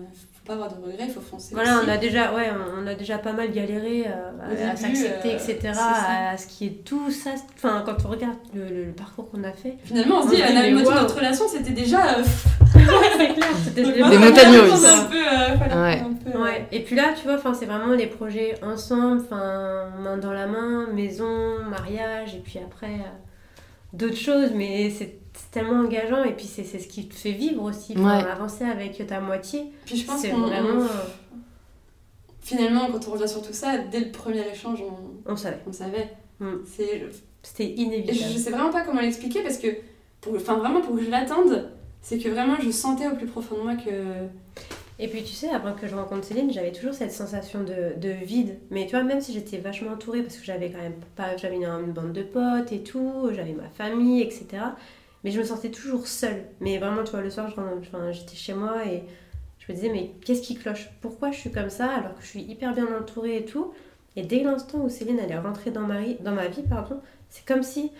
faut 0.43 0.47
pas 0.47 0.53
avoir 0.53 0.69
de 0.69 0.83
regrets. 0.83 1.05
Il 1.07 1.11
faut 1.13 1.21
foncer. 1.21 1.53
Voilà, 1.53 1.77
aussi. 1.77 1.85
on 1.87 1.91
a 1.91 1.97
déjà, 1.97 2.33
ouais, 2.33 2.49
on- 2.51 2.87
a 2.87 2.95
déjà 2.95 3.17
pas 3.19 3.31
mal 3.33 3.51
galéré 3.51 4.05
euh, 4.07 4.31
à, 4.43 4.49
début, 4.49 4.61
à 4.63 4.75
s'accepter, 4.75 5.29
euh, 5.29 5.33
etc. 5.35 5.71
À 5.79 6.37
ce 6.37 6.47
qui 6.47 6.65
est 6.65 6.83
tout 6.83 7.11
ça. 7.11 7.31
Enfin, 7.55 7.83
quand 7.85 7.95
on 8.05 8.09
regarde 8.09 8.37
le, 8.55 8.63
le- 8.67 8.85
le 8.85 8.91
parcours 8.91 9.29
qu'on 9.29 9.43
a 9.43 9.51
fait, 9.51 9.77
Finalement, 9.83 10.19
on 10.19 10.23
se 10.29 10.35
dit, 10.35 10.41
la 10.41 10.51
moitié 10.51 10.71
de 10.73 10.99
notre 10.99 11.15
relation, 11.15 11.45
c'était 11.47 11.71
déjà. 11.71 12.17
euh, 12.17 12.23
c'est 12.73 13.33
clair, 13.33 13.47
c'était 13.63 13.83
déjà- 13.83 14.09
Des 14.09 14.17
montagnes 14.17 14.57
russes. 14.57 14.69
prendre 14.81 15.01
Un 15.01 15.05
peu, 15.05 15.17
euh, 15.17 15.81
Ouais. 15.83 16.03
Ouais. 16.41 16.67
Et 16.71 16.81
puis 16.81 16.95
là, 16.95 17.13
tu 17.15 17.23
vois, 17.27 17.35
enfin, 17.35 17.53
c'est 17.53 17.65
vraiment 17.65 17.93
les 17.93 18.07
projets 18.07 18.55
ensemble, 18.63 19.21
enfin, 19.21 19.89
main 20.01 20.17
dans 20.17 20.31
la 20.33 20.47
main, 20.47 20.87
maison, 20.93 21.59
mariage, 21.69 22.35
et 22.35 22.39
puis 22.39 22.59
après 22.59 22.87
euh, 22.87 23.59
d'autres 23.93 24.15
choses, 24.17 24.51
mais 24.55 24.89
c'est 24.89 25.17
tellement 25.51 25.79
engageant, 25.81 26.23
et 26.23 26.33
puis 26.33 26.45
c'est 26.45 26.63
c'est 26.63 26.79
ce 26.79 26.87
qui 26.87 27.07
te 27.07 27.13
fait 27.15 27.31
vivre 27.31 27.63
aussi, 27.63 27.97
Ouais. 27.97 28.11
avancer 28.11 28.63
avec 28.65 29.05
ta 29.07 29.19
moitié, 29.19 29.71
Puis 29.85 29.97
je 29.97 30.05
pense 30.05 30.21
c'est 30.21 30.29
qu'on. 30.31 30.39
vraiment. 30.41 30.79
on- 30.79 30.83
euh, 30.83 30.87
Finalement, 32.43 32.87
quand 32.91 33.07
on 33.07 33.11
revient 33.11 33.29
sur 33.29 33.41
tout 33.41 33.53
ça, 33.53 33.77
dès 33.77 33.99
le 33.99 34.11
premier 34.11 34.43
échange, 34.51 34.79
on, 34.81 35.31
on 35.31 35.35
savait, 35.35 35.59
on 35.67 35.71
savait. 35.73 36.09
Mm. 36.39 36.47
C'est 36.65 37.03
c'était 37.43 37.65
Et 37.65 37.75
je, 37.77 37.81
inévitable. 37.81 38.19
je 38.33 38.37
sais 38.37 38.49
vraiment 38.49 38.71
pas 38.71 38.81
comment 38.81 39.01
l'expliquer 39.01 39.41
parce 39.43 39.57
que, 39.57 39.67
pour, 40.21 40.35
enfin 40.35 40.55
vraiment 40.55 40.81
pour 40.81 40.95
que 40.95 41.03
je 41.03 41.09
l'attende, 41.11 41.69
c'est 42.01 42.17
que 42.17 42.29
vraiment 42.29 42.55
je 42.61 42.71
sentais 42.71 43.07
au 43.07 43.15
plus 43.15 43.27
profond 43.27 43.57
de 43.57 43.61
moi 43.61 43.75
que. 43.75 43.91
Et 44.99 45.07
puis 45.07 45.23
tu 45.23 45.33
sais, 45.33 45.49
avant 45.49 45.73
que 45.73 45.87
je 45.87 45.95
rencontre 45.95 46.23
Céline, 46.25 46.51
j'avais 46.51 46.71
toujours 46.71 46.93
cette 46.93 47.11
sensation 47.11 47.63
de, 47.63 47.99
de 47.99 48.09
vide. 48.09 48.57
Mais 48.71 48.85
tu 48.85 48.91
vois, 48.91 49.03
même 49.03 49.21
si 49.21 49.33
j'étais 49.33 49.57
vachement 49.57 49.91
entourée, 49.93 50.21
parce 50.23 50.37
que 50.37 50.43
j'avais 50.43 50.69
quand 50.71 50.77
même 50.81 50.93
pas, 51.15 51.37
j'avais 51.37 51.55
une, 51.55 51.65
une 51.65 51.91
bande 51.91 52.13
de 52.13 52.21
potes 52.23 52.71
et 52.71 52.81
tout, 52.83 53.29
j'avais 53.33 53.53
ma 53.53 53.69
famille, 53.69 54.21
etc. 54.21 54.45
Mais 55.23 55.31
je 55.31 55.39
me 55.39 55.43
sentais 55.43 55.69
toujours 55.69 56.07
seule. 56.07 56.43
Mais 56.59 56.77
vraiment, 56.77 57.03
tu 57.03 57.11
vois, 57.11 57.21
le 57.21 57.29
soir, 57.29 57.47
j'étais 58.11 58.35
chez 58.35 58.53
moi 58.53 58.85
et 58.85 59.03
je 59.59 59.71
me 59.71 59.75
disais, 59.77 59.89
mais 59.89 60.11
qu'est-ce 60.25 60.41
qui 60.41 60.55
cloche? 60.55 60.89
Pourquoi 61.01 61.31
je 61.31 61.37
suis 61.39 61.51
comme 61.51 61.69
ça 61.69 61.87
alors 61.89 62.15
que 62.15 62.21
je 62.23 62.27
suis 62.27 62.41
hyper 62.41 62.73
bien 62.73 62.87
entourée 62.99 63.37
et 63.37 63.45
tout? 63.45 63.73
Et 64.15 64.23
dès 64.23 64.43
l'instant 64.43 64.79
où 64.79 64.89
Céline 64.89 65.19
allait 65.19 65.37
rentrer 65.37 65.71
dans 65.71 65.81
ma, 65.81 66.01
dans 66.19 66.33
ma 66.33 66.47
vie, 66.47 66.63
pardon, 66.63 66.99
c'est 67.29 67.45
comme 67.45 67.63
si 67.63 67.91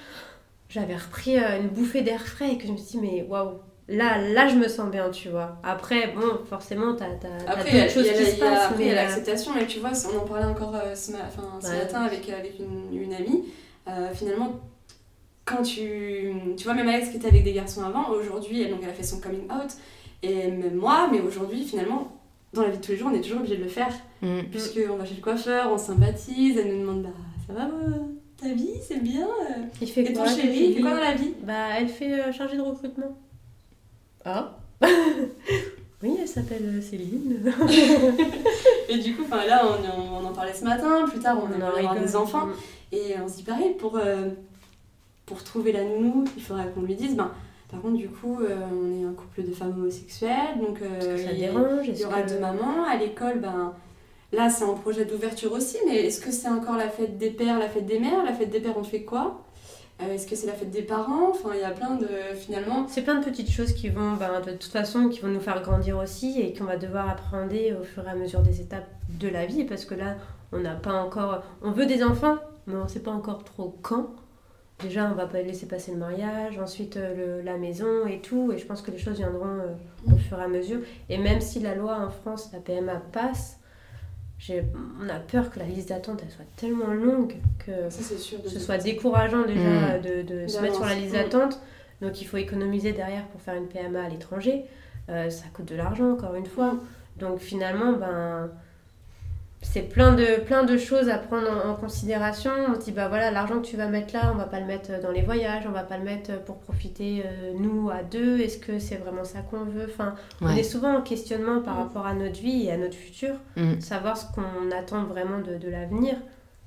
j'avais 0.69 0.95
repris 0.95 1.37
euh, 1.37 1.59
une 1.61 1.67
bouffée 1.69 2.01
d'air 2.01 2.21
frais 2.25 2.53
et 2.53 2.57
que 2.57 2.65
je 2.67 2.71
me 2.71 2.77
suis 2.77 2.99
dit, 2.99 3.05
mais 3.05 3.23
waouh, 3.29 3.59
là, 3.87 4.17
là, 4.17 4.47
je 4.47 4.55
me 4.55 4.67
sens 4.67 4.89
bien, 4.89 5.09
tu 5.09 5.29
vois. 5.29 5.57
Après, 5.63 6.07
bon, 6.13 6.43
forcément, 6.45 6.95
t'as 6.95 7.11
t'as- 7.15 7.29
t'as 7.45 7.51
Après, 7.51 7.69
il 7.69 7.75
y 7.75 7.79
a, 7.79 7.83
d'autres 7.83 7.93
choses 7.93 8.11
qui 8.11 8.25
se 8.25 8.39
passent. 8.39 8.71
après, 8.71 8.83
il 8.83 8.87
y 8.87 8.91
a 8.91 8.93
mais, 8.93 8.99
euh, 8.99 9.03
l'acceptation, 9.03 9.57
et 9.57 9.67
tu 9.67 9.79
vois, 9.79 9.91
on 10.13 10.17
en 10.19 10.25
parlait 10.25 10.45
encore 10.45 10.75
euh, 10.75 10.95
ce, 10.95 11.11
ma- 11.11 11.19
enfin, 11.27 11.59
ce 11.61 11.67
Ouais. 11.67 11.77
matin 11.77 12.01
avec, 12.01 12.29
avec 12.29 12.59
une, 12.59 12.95
une 13.01 13.13
amie. 13.13 13.45
Euh, 13.87 14.09
finalement, 14.13 14.59
quand 15.45 15.63
tu. 15.63 16.33
Tu 16.57 16.63
vois, 16.63 16.73
même 16.73 16.87
Alex 16.87 17.09
qui 17.09 17.17
était 17.17 17.27
avec 17.27 17.43
des 17.43 17.53
garçons 17.53 17.83
avant, 17.83 18.09
aujourd'hui, 18.09 18.61
elle, 18.61 18.71
donc, 18.71 18.79
elle 18.83 18.89
a 18.89 18.93
fait 18.93 19.03
son 19.03 19.19
coming 19.19 19.45
out, 19.45 19.71
et 20.23 20.47
même 20.51 20.75
moi, 20.75 21.09
mais 21.11 21.19
aujourd'hui, 21.21 21.63
finalement, 21.63 22.11
dans 22.53 22.61
la 22.63 22.69
vie 22.69 22.77
de 22.77 22.83
tous 22.83 22.91
les 22.91 22.97
jours, 22.97 23.09
on 23.11 23.15
est 23.15 23.21
toujours 23.21 23.39
obligé 23.39 23.57
de 23.57 23.63
le 23.63 23.69
faire, 23.69 23.93
Mm. 24.21 24.41
puisqu'on 24.51 24.97
va 24.97 25.05
chez 25.05 25.15
le 25.15 25.21
coiffeur, 25.21 25.71
on 25.71 25.77
sympathise, 25.79 26.57
elle 26.57 26.71
nous 26.75 26.81
demande 26.81 27.01
Bah, 27.03 27.09
ça 27.47 27.53
va, 27.53 27.65
euh, 27.65 27.97
ta 28.39 28.49
vie, 28.53 28.69
c'est 28.87 29.01
bien 29.01 29.25
euh. 29.27 29.63
il 29.81 29.87
fait 29.89 30.01
Et 30.01 30.13
ton 30.13 30.21
quoi, 30.23 30.31
chéri, 30.31 30.65
il 30.69 30.75
fait 30.75 30.81
quoi 30.81 30.91
dans 30.91 30.97
la 30.99 31.15
vie? 31.15 31.33
Bah, 31.43 31.69
elle 31.79 31.87
fait 31.87 32.13
euh, 32.21 32.31
chargée 32.31 32.55
de 32.57 32.61
recrutement. 32.61 33.17
Ah 34.23 34.57
Oui, 36.03 36.17
elle 36.19 36.27
s'appelle 36.27 36.63
euh, 36.77 36.81
Céline. 36.81 37.51
Et 38.89 38.97
du 38.97 39.15
coup, 39.15 39.23
là, 39.31 39.63
on, 39.65 40.01
on- 40.01 40.17
on 40.23 40.25
en 40.27 40.33
parlait 40.33 40.53
ce 40.53 40.63
matin, 40.63 41.05
plus 41.07 41.19
tard, 41.19 41.37
on, 41.41 41.51
avoir 41.53 41.75
rigole. 41.75 41.99
des 42.05 42.15
enfants. 42.15 42.47
Et 42.91 43.13
on 43.23 43.27
se 43.27 43.37
dit 43.37 43.43
pareil, 43.43 43.75
pour, 43.77 43.97
euh, 43.97 44.29
pour 45.31 45.43
trouver 45.43 45.71
la 45.71 45.83
nounou, 45.83 46.25
il 46.35 46.43
faudra 46.43 46.65
qu'on 46.65 46.81
lui 46.81 46.95
dise, 46.95 47.15
ben, 47.15 47.31
par 47.71 47.81
contre, 47.81 47.95
du 47.97 48.09
coup, 48.09 48.39
euh, 48.41 48.57
on 48.69 49.01
est 49.01 49.05
un 49.05 49.13
couple 49.13 49.43
de 49.47 49.53
femmes 49.53 49.73
homosexuelles, 49.77 50.59
donc 50.59 50.81
euh, 50.81 51.17
Ça 51.17 51.31
il, 51.31 51.39
dérange 51.39 51.87
il 51.87 51.97
y 51.97 52.03
aura 52.05 52.21
que- 52.21 52.29
deux 52.33 52.39
mamans. 52.39 52.83
À 52.85 52.97
l'école, 52.97 53.39
ben, 53.39 53.73
là, 54.33 54.49
c'est 54.49 54.65
en 54.65 54.73
projet 54.73 55.05
d'ouverture 55.05 55.53
aussi, 55.53 55.77
mais 55.87 56.05
est-ce 56.05 56.19
que 56.19 56.31
c'est 56.31 56.49
encore 56.49 56.75
la 56.75 56.89
fête 56.89 57.17
des 57.17 57.29
pères, 57.29 57.57
la 57.59 57.69
fête 57.69 57.85
des 57.85 57.99
mères 57.99 58.23
La 58.25 58.33
fête 58.33 58.49
des 58.49 58.59
pères, 58.59 58.77
on 58.77 58.83
fait 58.83 59.03
quoi? 59.03 59.41
Euh, 60.01 60.13
Est-ce 60.13 60.27
que 60.27 60.35
c'est 60.35 60.47
la 60.47 60.53
fête 60.53 60.71
des 60.71 60.81
parents? 60.81 61.29
Enfin, 61.29 61.51
il 61.53 61.61
y 61.61 61.63
a 61.63 61.69
plein 61.71 61.95
de, 61.95 62.07
finalement... 62.35 62.87
C'est 62.89 63.03
plein 63.03 63.19
de 63.19 63.23
petites 63.23 63.51
choses 63.51 63.71
qui 63.73 63.87
vont, 63.89 64.13
ben, 64.13 64.41
de 64.45 64.51
toute 64.51 64.71
façon, 64.71 65.07
qui 65.09 65.19
vont 65.21 65.27
nous 65.29 65.39
faire 65.39 65.61
grandir 65.61 65.97
aussi 65.99 66.41
et 66.41 66.53
qu'on 66.53 66.63
va 66.65 66.75
devoir 66.75 67.07
appréhender 67.09 67.73
au 67.79 67.83
fur 67.83 68.05
et 68.05 68.09
à 68.09 68.15
mesure 68.15 68.41
des 68.41 68.59
étapes 68.61 68.89
de 69.19 69.27
la 69.29 69.45
vie. 69.45 69.63
Parce 69.63 69.85
que 69.85 69.93
là, 69.93 70.15
on 70.51 70.57
n'a 70.59 70.73
pas 70.75 70.93
encore. 70.93 71.43
On 71.61 71.71
veut 71.71 71.85
des 71.85 72.03
enfants, 72.03 72.37
mais 72.67 72.75
on 72.75 72.83
ne 72.85 72.89
sait 72.89 72.99
pas 73.01 73.11
encore 73.11 73.43
trop 73.43 73.77
quand. 73.83 74.07
Déjà, 74.81 75.09
on 75.11 75.15
va 75.15 75.25
pas 75.27 75.41
laisser 75.41 75.67
passer 75.67 75.91
le 75.91 75.97
mariage, 75.97 76.57
ensuite 76.59 76.97
euh, 76.97 77.37
le- 77.39 77.41
la 77.43 77.57
maison 77.57 78.05
et 78.07 78.19
tout. 78.19 78.51
Et 78.51 78.57
je 78.57 78.65
pense 78.65 78.81
que 78.81 78.91
les 78.91 78.97
choses 78.97 79.17
viendront 79.17 79.45
euh, 79.45 80.11
au 80.13 80.17
fur 80.17 80.39
et 80.39 80.43
à 80.43 80.47
mesure. 80.47 80.79
Et 81.09 81.17
même 81.17 81.41
si 81.41 81.59
la 81.59 81.75
loi 81.75 81.97
en 81.99 82.09
France, 82.09 82.49
la 82.53 82.59
PMA, 82.59 83.01
passe, 83.11 83.59
j'ai- 84.39 84.63
on 85.03 85.07
a 85.09 85.19
peur 85.19 85.51
que 85.51 85.59
la 85.59 85.65
liste 85.65 85.89
d'attente 85.89 86.21
elle 86.23 86.31
soit 86.31 86.45
tellement 86.55 86.87
longue 86.93 87.35
que 87.65 87.89
Ça, 87.89 88.01
c'est 88.01 88.17
sûr. 88.17 88.39
ce 88.47 88.59
soit 88.59 88.77
décourageant 88.79 89.45
déjà 89.45 89.97
Mm. 89.97 90.01
de, 90.01 90.21
de 90.43 90.47
se 90.47 90.59
mettre 90.61 90.75
sur 90.75 90.85
la 90.85 90.95
liste 90.95 91.13
d'attente. 91.13 91.59
Donc 92.01 92.19
il 92.21 92.25
faut 92.25 92.37
économiser 92.37 92.91
derrière 92.93 93.27
pour 93.27 93.39
faire 93.41 93.53
une 93.55 93.67
PMA 93.67 94.01
à 94.03 94.09
l'étranger. 94.09 94.65
Euh, 95.09 95.29
ça 95.29 95.45
coûte 95.53 95.65
de 95.65 95.75
l'argent 95.75 96.11
encore 96.13 96.33
une 96.35 96.47
fois. 96.47 96.75
Donc 97.17 97.37
finalement, 97.39 97.91
ben, 97.93 98.49
c'est 99.61 99.83
plein 99.83 100.13
de, 100.13 100.41
plein 100.45 100.63
de 100.63 100.75
choses 100.77 101.07
à 101.09 101.17
prendre 101.17 101.47
en, 101.49 101.69
en 101.69 101.75
considération. 101.75 102.51
On 102.69 102.75
se 102.75 102.85
dit, 102.85 102.91
bah 102.91 103.07
voilà, 103.07 103.29
l'argent 103.31 103.61
que 103.61 103.65
tu 103.67 103.77
vas 103.77 103.87
mettre 103.87 104.13
là, 104.13 104.31
on 104.33 104.37
va 104.37 104.45
pas 104.45 104.59
le 104.59 104.65
mettre 104.65 104.99
dans 105.01 105.11
les 105.11 105.21
voyages, 105.21 105.63
on 105.67 105.71
va 105.71 105.83
pas 105.83 105.97
le 105.97 106.03
mettre 106.03 106.41
pour 106.43 106.57
profiter 106.57 107.23
euh, 107.25 107.53
nous 107.57 107.89
à 107.89 108.01
deux. 108.03 108.39
Est-ce 108.39 108.57
que 108.57 108.79
c'est 108.79 108.95
vraiment 108.97 109.23
ça 109.23 109.39
qu'on 109.41 109.63
veut? 109.65 109.87
Enfin, 109.87 110.15
On 110.41 110.49
est 110.49 110.63
souvent 110.63 110.97
en 110.97 111.01
questionnement 111.01 111.61
par 111.61 111.75
Mm. 111.75 111.79
rapport 111.79 112.05
à 112.07 112.13
notre 112.13 112.39
vie 112.41 112.65
et 112.65 112.71
à 112.71 112.77
notre 112.77 112.95
futur 112.95 113.35
Mm. 113.55 113.79
savoir 113.79 114.17
ce 114.17 114.25
qu'on 114.33 114.71
attend 114.77 115.03
vraiment 115.05 115.39
de, 115.39 115.57
de 115.57 115.69
l'avenir. 115.69 116.15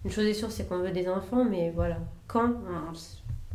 Une 0.05 0.11
chose 0.11 0.24
est 0.26 0.34
sûre, 0.34 0.51
c'est 0.53 0.68
qu'on 0.68 0.78
veut 0.78 0.90
des 0.92 1.09
enfants, 1.09 1.45
mais 1.45 1.72
voilà, 1.74 1.97
quand, 2.28 2.51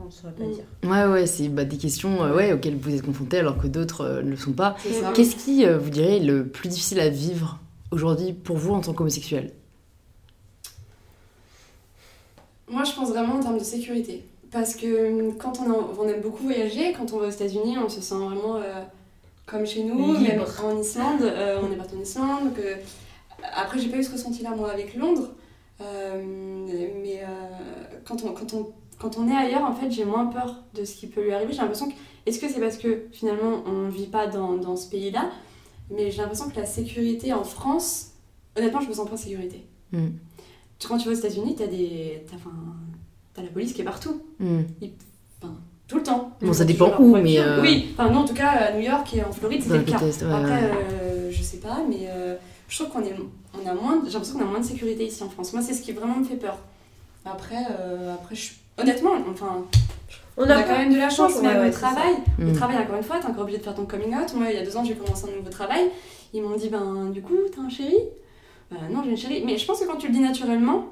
on 0.02 0.06
ne 0.06 0.12
saurait 0.12 0.34
pas 0.34 0.44
Mm. 0.44 0.52
dire. 0.54 0.64
Ouais, 0.84 1.06
ouais, 1.06 1.26
c'est 1.28 1.48
bah, 1.48 1.64
des 1.64 1.78
questions 1.78 2.24
euh, 2.24 2.36
ouais, 2.36 2.52
auxquelles 2.52 2.76
vous 2.76 2.94
êtes 2.94 3.04
confrontés 3.06 3.40
alors 3.40 3.58
que 3.58 3.68
d'autres 3.68 4.02
euh, 4.02 4.22
ne 4.22 4.32
le 4.32 4.38
sont 4.38 4.52
pas. 4.54 4.76
Qu'est-ce 5.16 5.36
qui, 5.38 5.66
euh, 5.66 5.78
vous 5.78 5.90
direz, 5.90 6.18
est 6.18 6.20
le 6.26 6.46
plus 6.46 6.68
difficile 6.70 7.00
à 7.00 7.10
vivre? 7.10 7.60
Aujourd'hui 7.92 8.34
pour 8.34 8.58
vous 8.58 8.74
en 8.74 8.82
tant 8.82 8.94
qu'homosexuel 8.94 9.54
Moi, 12.70 12.84
je 12.84 12.94
pense 12.94 13.10
vraiment 13.10 13.36
en 13.36 13.40
termes 13.40 13.58
de 13.58 13.64
sécurité. 13.64 14.24
Parce 14.52 14.76
que 14.76 14.86
euh, 14.88 15.32
quand 15.40 15.60
on, 15.60 15.72
a- 15.72 15.88
on 16.00 16.08
aime 16.08 16.22
beaucoup 16.22 16.44
voyager, 16.44 16.94
quand 16.94 17.14
on 17.14 17.18
va 17.18 17.28
aux 17.28 17.32
États-Unis, 17.32 17.78
on 17.78 17.90
se 17.90 18.02
sent 18.02 18.16
vraiment 18.16 18.56
euh, 18.58 18.82
comme 19.46 19.66
chez 19.66 19.84
nous. 19.84 20.14
Libre. 20.16 20.22
Même 20.22 20.46
en 20.64 20.80
Islande, 20.80 21.22
euh, 21.22 21.60
on 21.64 21.72
est 21.72 21.76
parti 21.76 21.96
en 21.96 22.02
Islande. 22.02 22.44
Donc, 22.46 22.60
euh, 22.60 22.76
après, 23.56 23.80
j'ai 23.80 23.90
pas 23.90 23.98
eu 23.98 24.04
ce 24.04 24.12
ressenti-là, 24.12 24.52
moi, 24.56 24.72
avec 24.72 24.96
Londres. 24.96 25.30
Mais 25.82 27.24
quand, 28.06 28.24
on, 28.26 28.34
quand, 28.34 28.54
on, 28.54 28.68
quand 29.00 29.18
on 29.18 29.28
est 29.30 29.36
ailleurs, 29.36 29.64
en 29.64 29.74
fait, 29.74 29.90
j'ai 29.90 30.04
moins 30.04 30.26
peur 30.26 30.58
de 30.74 30.84
ce 30.84 30.96
qui 30.96 31.08
peut 31.08 31.24
lui 31.24 31.32
arriver. 31.32 31.54
J'ai 31.54 31.60
l'impression 31.62 31.88
que. 31.90 31.94
Est-ce 32.26 32.40
que 32.40 32.50
c'est 32.50 32.60
parce 32.60 32.78
que 32.78 33.06
finalement, 33.14 33.64
on 33.66 33.88
vit 33.88 34.08
pas 34.08 34.28
dans, 34.28 34.58
dans 34.58 34.76
ce 34.76 34.90
pays-là 34.90 35.30
Mais 35.90 36.12
j'ai 36.12 36.18
l'impression 36.18 36.50
que 36.50 36.56
la 36.60 36.66
sécurité 36.66 37.34
en 37.34 37.44
France, 37.44 38.12
honnêtement, 38.58 38.82
je 38.82 38.88
me 38.90 38.94
sens 38.94 39.08
pas 39.08 39.16
en 39.16 39.18
sécurité. 39.18 39.66
Mm. 39.92 40.08
Quand 40.88 40.98
tu 40.98 41.08
vas 41.08 41.14
aux 41.14 41.18
États-Unis, 41.18 41.56
t'as 41.58 41.68
des. 41.68 42.24
T'as 43.34 43.42
la 43.42 43.50
police 43.50 43.74
qui 43.74 43.82
est 43.82 43.86
partout, 43.86 44.22
Mm. 44.40 44.62
tout 45.88 45.98
le 45.98 46.04
temps. 46.04 46.32
Bon, 46.42 46.54
ça 46.54 46.66
dépend 46.66 46.92
où, 47.00 47.16
mais, 47.16 47.40
euh, 47.40 47.62
Oui, 47.62 47.90
enfin, 47.94 48.12
non, 48.12 48.20
en 48.20 48.26
tout 48.26 48.34
cas, 48.36 48.50
à 48.50 48.74
New 48.74 48.82
York 48.84 49.12
et 49.16 49.24
en 49.24 49.32
Floride, 49.32 49.64
c'était 49.64 49.78
le 49.78 49.84
cas. 49.84 49.98
ouais, 50.00 50.12
Après, 50.24 50.52
ouais. 50.64 50.72
euh, 51.02 51.32
je 51.32 51.42
sais 51.42 51.58
pas, 51.58 51.84
mais 51.90 52.08
euh, 52.10 52.36
je 52.68 52.78
trouve 52.84 52.90
qu'on 52.94 53.04
est, 53.04 53.16
on 53.56 53.68
a 53.68 53.74
moins, 53.74 54.02
j'ai 54.06 54.12
l'impression 54.14 54.38
qu'on 54.38 54.46
a 54.46 54.50
moins 54.50 54.60
de 54.60 54.66
sécurité 54.66 55.06
ici 55.08 55.24
en 55.24 55.30
France. 55.30 55.54
Moi, 55.54 55.62
c'est 55.64 55.74
ce 55.74 55.82
qui 55.82 55.92
vraiment 55.94 56.18
me 56.18 56.24
fait 56.26 56.36
peur. 56.36 56.58
Après, 57.26 57.66
euh, 57.80 58.14
après 58.14 58.36
je, 58.36 58.52
honnêtement, 58.78 59.12
enfin, 59.32 59.66
On 60.42 60.46
on 60.46 60.50
a 60.50 60.64
quand 60.64 60.78
même 60.78 60.94
de 60.94 60.98
la 60.98 61.10
chance, 61.10 61.34
ouais, 61.36 61.48
au 61.48 61.64
c'est 61.66 61.72
travail. 61.72 62.14
Mm. 62.38 62.50
Au 62.50 62.54
travail, 62.56 62.78
encore 62.78 62.96
une 62.98 63.04
fois, 63.04 63.18
t'es 63.20 63.28
encore 63.28 63.44
obligé 63.44 63.58
de 63.58 63.64
faire 63.64 63.76
ton 63.76 63.86
coming 63.86 64.16
out. 64.16 64.34
Moi, 64.36 64.48
il 64.50 64.56
y 64.56 64.60
a 64.60 64.64
deux 64.64 64.76
ans, 64.78 64.84
j'ai 64.86 64.96
commencé 64.96 65.26
un 65.32 65.36
nouveau 65.38 65.50
travail. 65.50 65.82
Ils 66.34 66.42
m'ont 66.42 66.56
dit, 66.56 66.70
ben, 66.70 67.10
du 67.14 67.22
coup, 67.22 67.36
t'as 67.54 67.62
un 67.62 67.70
chéri? 67.70 67.98
Bah, 68.72 68.78
non, 68.90 69.02
j'ai 69.04 69.10
une 69.12 69.18
chérie. 69.18 69.44
Mais 69.46 69.58
je 69.58 69.66
pense 69.66 69.82
que 69.82 69.86
quand 69.86 69.98
tu 69.98 70.08
le 70.08 70.14
dis 70.14 70.22
naturellement, 70.22 70.86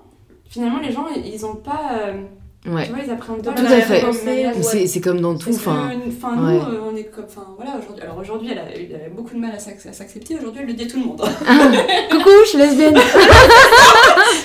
finalement, 0.49 0.79
les 0.79 0.91
gens, 0.91 1.05
ils 1.25 1.45
ont 1.45 1.55
pas. 1.55 1.91
euh, 2.01 2.13
Ouais. 2.67 2.85
Tu 2.85 2.91
vois, 2.91 3.01
ils 3.05 3.09
apprennent 3.11 3.41
pas 3.41 3.53
Tout 3.53 3.61
le 3.63 3.67
à 3.71 3.79
fait. 3.81 4.87
C'est 4.87 4.99
comme 4.99 5.21
dans 5.21 5.37
tout. 5.37 5.51
Enfin, 5.51 5.91
nous, 5.93 6.11
ouais. 6.47 6.55
euh, 6.59 6.79
on 6.91 6.95
est 6.97 7.05
comme. 7.05 7.23
Enfin, 7.25 7.45
voilà, 7.55 7.77
aujourd'hui. 7.77 8.03
Alors 8.03 8.17
aujourd'hui, 8.17 8.49
elle 8.51 8.57
a, 8.57 8.63
elle 8.75 9.05
a 9.05 9.09
beaucoup 9.09 9.33
de 9.35 9.39
mal 9.39 9.51
à 9.51 9.59
s'ac- 9.59 9.87
à 9.87 9.93
s'accepter. 9.93 10.35
Aujourd'hui, 10.37 10.61
elle 10.63 10.67
le 10.67 10.73
dit 10.73 10.83
à 10.83 10.87
tout 10.87 10.99
le 10.99 11.05
monde. 11.05 11.21
Ah, 11.23 11.69
coucou, 12.11 12.29
je 12.43 12.49
suis 12.49 12.57
lesbienne. 12.57 12.95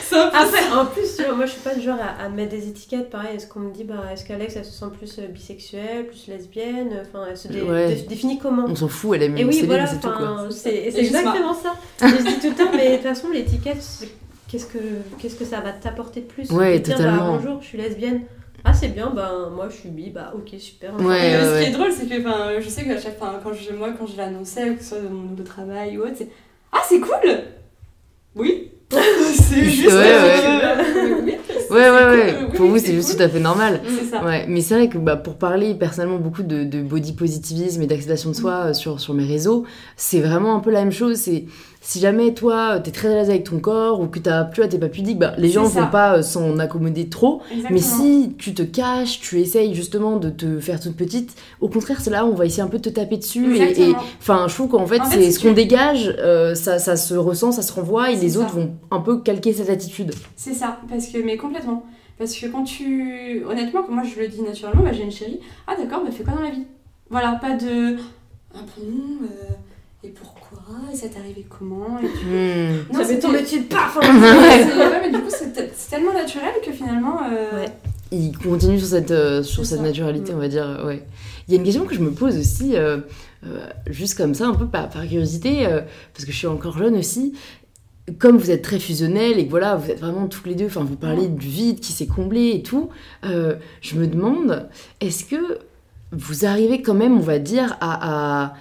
C'est 0.02 0.16
un 0.16 0.28
peu 0.28 0.36
ça. 0.36 0.42
Après, 0.42 0.72
en 0.72 0.86
plus, 0.86 1.16
tu 1.16 1.22
vois, 1.24 1.34
moi 1.34 1.46
je 1.46 1.52
suis 1.52 1.60
pas 1.60 1.74
du 1.74 1.80
genre 1.82 1.98
à, 2.00 2.24
à 2.24 2.28
mettre 2.28 2.50
des 2.50 2.68
étiquettes. 2.68 3.10
Pareil, 3.10 3.36
est-ce 3.36 3.46
qu'on 3.46 3.60
me 3.60 3.72
dit, 3.72 3.84
bah, 3.84 3.94
est-ce 4.12 4.24
qu'Alex 4.24 4.56
elle 4.56 4.64
se 4.64 4.72
sent 4.72 4.86
plus 4.96 5.18
euh, 5.18 5.26
bisexuelle, 5.28 6.06
plus 6.06 6.26
lesbienne 6.28 6.90
Enfin, 7.02 7.24
elle 7.30 7.36
se 7.36 7.48
dé- 7.48 7.62
Ouais. 7.62 7.94
dé- 7.94 8.02
définit 8.02 8.38
comment? 8.38 8.64
On 8.68 8.74
s'en 8.74 8.88
fout, 8.88 9.16
elle 9.16 9.22
aime 9.24 9.36
Et 9.36 9.44
oui, 9.44 9.52
Céline, 9.54 9.66
voilà, 9.68 9.86
c'est 9.86 9.96
c'est 10.50 10.90
c'est 10.90 10.98
exactement 11.00 11.54
ça. 11.54 11.74
Et 12.06 12.08
je 12.10 12.16
dis 12.24 12.38
tout 12.40 12.48
le 12.50 12.54
temps, 12.54 12.70
mais 12.74 12.90
de 12.90 12.94
toute 12.96 13.02
façon, 13.06 13.28
l'étiquette, 13.30 13.80
c'est- 13.82 14.08
qu'est-ce 14.48 14.66
que, 14.66 14.78
qu'est-ce 15.18 15.36
que 15.36 15.44
ça 15.44 15.60
va 15.60 15.72
t'apporter 15.72 16.20
de 16.20 16.26
plus? 16.26 16.50
Ouais, 16.50 16.78
De 16.78 16.84
dire, 16.84 16.96
totalement. 16.96 17.32
Bah, 17.32 17.38
bonjour, 17.38 17.60
je 17.62 17.66
suis 17.68 17.78
lesbienne. 17.78 18.22
Ah, 18.64 18.72
c'est 18.72 18.88
bien, 18.88 19.10
ben 19.10 19.50
moi 19.52 19.68
je 19.68 19.74
suis 19.74 19.88
bi, 19.88 20.10
bah 20.10 20.32
ok, 20.36 20.60
super. 20.60 20.94
Ouais, 21.00 21.34
euh, 21.34 21.58
ce 21.58 21.64
qui 21.64 21.70
est 21.70 21.72
drôle, 21.72 21.90
c'est 21.90 22.06
que 22.06 22.20
enfin, 22.20 22.60
je 22.60 22.68
sais 22.68 22.84
que 22.84 22.96
chaque 22.96 23.18
fois, 23.18 23.40
quand 23.42 23.52
je, 23.52 23.72
moi, 23.74 23.88
quand 23.98 24.06
je 24.06 24.16
l'annonçais, 24.16 24.74
que 24.76 24.82
ce 24.84 24.90
soit 24.90 24.98
dans 25.00 25.10
mon 25.10 25.30
nouveau 25.30 25.42
travail 25.42 25.98
ou 25.98 26.02
autre, 26.02 26.12
c'est 26.18 26.28
Ah, 26.70 26.78
c'est 26.88 27.00
cool 27.00 27.10
C'est 29.32 29.64
juste. 29.64 29.86
Ouais, 29.88 29.98
ouais. 29.98 31.38
Ouais, 31.70 31.88
ouais, 31.88 32.34
oui, 32.50 32.56
Pour 32.56 32.66
vous, 32.66 32.78
c'est 32.78 32.92
juste 32.92 33.08
cool. 33.12 33.16
tout 33.16 33.22
à 33.22 33.28
fait 33.30 33.40
normal. 33.40 33.80
Ça. 34.10 34.22
Ouais, 34.22 34.44
mais 34.46 34.60
c'est 34.60 34.74
vrai 34.74 34.88
que 34.90 34.98
bah, 34.98 35.16
pour 35.16 35.36
parler 35.36 35.74
personnellement 35.74 36.18
beaucoup 36.18 36.42
de, 36.42 36.64
de 36.64 36.82
body 36.82 37.14
positivisme 37.14 37.80
et 37.80 37.86
d'acceptation 37.86 38.28
de 38.30 38.34
soi 38.34 38.52
euh, 38.66 38.74
sur, 38.74 39.00
sur 39.00 39.14
mes 39.14 39.24
réseaux, 39.24 39.64
c'est 39.96 40.20
vraiment 40.20 40.54
un 40.54 40.60
peu 40.60 40.70
la 40.70 40.80
même 40.80 40.92
chose. 40.92 41.16
C'est 41.16 41.46
si 41.84 41.98
jamais 41.98 42.32
toi 42.32 42.78
t'es 42.78 42.92
très 42.92 43.08
à 43.08 43.14
l'aise 43.16 43.28
avec 43.28 43.44
ton 43.44 43.58
corps 43.58 44.00
ou 44.00 44.06
que 44.06 44.20
t'as 44.20 44.44
tu 44.44 44.60
vois, 44.60 44.68
t'es 44.68 44.78
pas 44.78 44.88
pudique, 44.88 45.18
bah, 45.18 45.34
les 45.36 45.50
gens 45.50 45.68
ça. 45.68 45.82
vont 45.82 45.90
pas 45.90 46.18
euh, 46.18 46.22
s'en 46.22 46.58
accommoder 46.60 47.08
trop. 47.08 47.42
Exactement. 47.50 47.70
Mais 47.70 47.80
si 47.80 48.34
tu 48.38 48.54
te 48.54 48.62
caches, 48.62 49.20
tu 49.20 49.40
essayes 49.40 49.74
justement 49.74 50.16
de 50.16 50.30
te 50.30 50.60
faire 50.60 50.78
toute 50.80 50.96
petite, 50.96 51.34
au 51.60 51.68
contraire, 51.68 52.00
c'est 52.00 52.10
là 52.10 52.24
où 52.24 52.28
on 52.30 52.34
va 52.34 52.46
essayer 52.46 52.62
un 52.62 52.68
peu 52.68 52.78
de 52.78 52.84
te 52.84 52.88
taper 52.88 53.16
dessus. 53.16 53.56
Et, 53.58 53.94
enfin, 54.20 54.46
je 54.48 54.54
trouve 54.54 54.68
qu'en 54.68 54.86
fait, 54.86 55.00
En 55.00 55.04
fait, 55.06 55.18
c'est 55.18 55.24
si 55.26 55.32
ce 55.32 55.40
qu'on 55.40 55.52
dégage, 55.52 56.14
euh, 56.20 56.54
ça, 56.54 56.78
ça 56.78 56.96
se 56.96 57.14
ressent, 57.14 57.50
ça 57.52 57.62
se 57.62 57.72
renvoie 57.72 58.12
et 58.12 58.16
les 58.16 58.30
ça. 58.30 58.38
autres 58.40 58.54
vont 58.54 58.70
un 58.92 59.00
peu 59.00 59.18
calquer 59.18 59.52
cette 59.52 59.68
attitude. 59.70 60.14
C'est 60.36 60.54
ça, 60.54 60.78
parce 60.88 61.08
que, 61.08 61.18
mais 61.18 61.36
complètement. 61.36 61.84
Parce 62.16 62.36
que 62.36 62.46
quand 62.46 62.62
tu. 62.62 63.42
Honnêtement, 63.48 63.82
quand 63.82 63.92
moi 63.92 64.04
je 64.04 64.20
le 64.20 64.28
dis 64.28 64.42
naturellement, 64.42 64.84
bah, 64.84 64.92
j'ai 64.92 65.02
une 65.02 65.10
chérie. 65.10 65.40
Ah 65.66 65.74
d'accord, 65.76 66.04
bah 66.04 66.10
fais 66.12 66.22
quoi 66.22 66.34
dans 66.34 66.42
la 66.42 66.50
vie? 66.50 66.64
Voilà, 67.10 67.32
pas 67.32 67.56
de. 67.56 67.96
Ah 68.54 68.58
bon, 68.76 68.84
euh, 69.24 69.54
et 70.04 70.10
pourquoi? 70.10 70.51
Ah, 70.68 70.92
et 70.92 70.96
ça 70.96 71.08
t'est 71.08 71.18
arrivé 71.18 71.46
comment 71.48 71.98
et 71.98 72.06
tu- 72.06 72.26
Hmm. 72.26 72.92
Non, 72.98 73.04
ça 73.04 73.14
tomber 73.16 73.42
dessus, 73.42 73.62
paf 73.62 73.96
ouais, 74.00 75.00
mais 75.02 75.10
du 75.10 75.18
coup, 75.18 75.30
c'est 75.30 75.52
tellement 75.90 76.12
naturel 76.12 76.52
que 76.64 76.72
finalement. 76.72 77.20
euh, 77.30 77.60
Ouais. 77.60 77.68
il 78.10 78.36
continue 78.36 78.78
sur 78.78 78.88
cette, 78.88 79.10
euh, 79.10 79.42
sur 79.42 79.64
cette 79.66 79.78
ça. 79.78 79.84
naturalité, 79.84 80.32
Mm. 80.32 80.36
on 80.36 80.38
va 80.38 80.48
dire. 80.48 80.66
euh, 80.68 80.86
Ouais. 80.86 81.02
Il 81.48 81.54
y 81.54 81.56
a 81.56 81.58
une 81.60 81.64
question 81.64 81.84
que 81.86 81.94
je 81.94 82.00
me 82.00 82.12
pose 82.12 82.38
aussi, 82.38 82.76
euh, 82.76 82.98
euh, 83.44 83.66
juste 83.88 84.16
comme 84.16 84.34
ça, 84.34 84.46
un 84.46 84.54
peu 84.54 84.66
par, 84.66 84.88
par 84.88 85.02
curiosité, 85.02 85.66
euh, 85.66 85.80
parce 86.14 86.24
que 86.24 86.30
je 86.32 86.36
suis 86.36 86.46
encore 86.46 86.78
jeune 86.78 86.96
aussi. 86.96 87.34
Comme 88.18 88.36
vous 88.36 88.50
êtes 88.50 88.62
très 88.62 88.78
fusionnels 88.80 89.38
et 89.38 89.44
que 89.46 89.50
voilà, 89.50 89.76
vous 89.76 89.90
êtes 89.90 90.00
vraiment 90.00 90.26
tous 90.26 90.46
les 90.48 90.54
deux, 90.54 90.66
enfin, 90.66 90.82
vous 90.84 90.96
parlez 90.96 91.28
du 91.28 91.46
vide 91.46 91.80
qui 91.80 91.92
s'est 91.92 92.06
comblé 92.06 92.50
et 92.54 92.62
tout, 92.62 92.90
euh, 93.24 93.54
je 93.80 93.94
me 93.96 94.06
demande, 94.08 94.68
est-ce 95.00 95.24
que 95.24 95.58
vous 96.12 96.44
arrivez 96.44 96.82
quand 96.82 96.94
même, 96.94 97.16
on 97.16 97.20
va 97.22 97.38
dire, 97.38 97.76
à, 97.80 98.44
à 98.44 98.54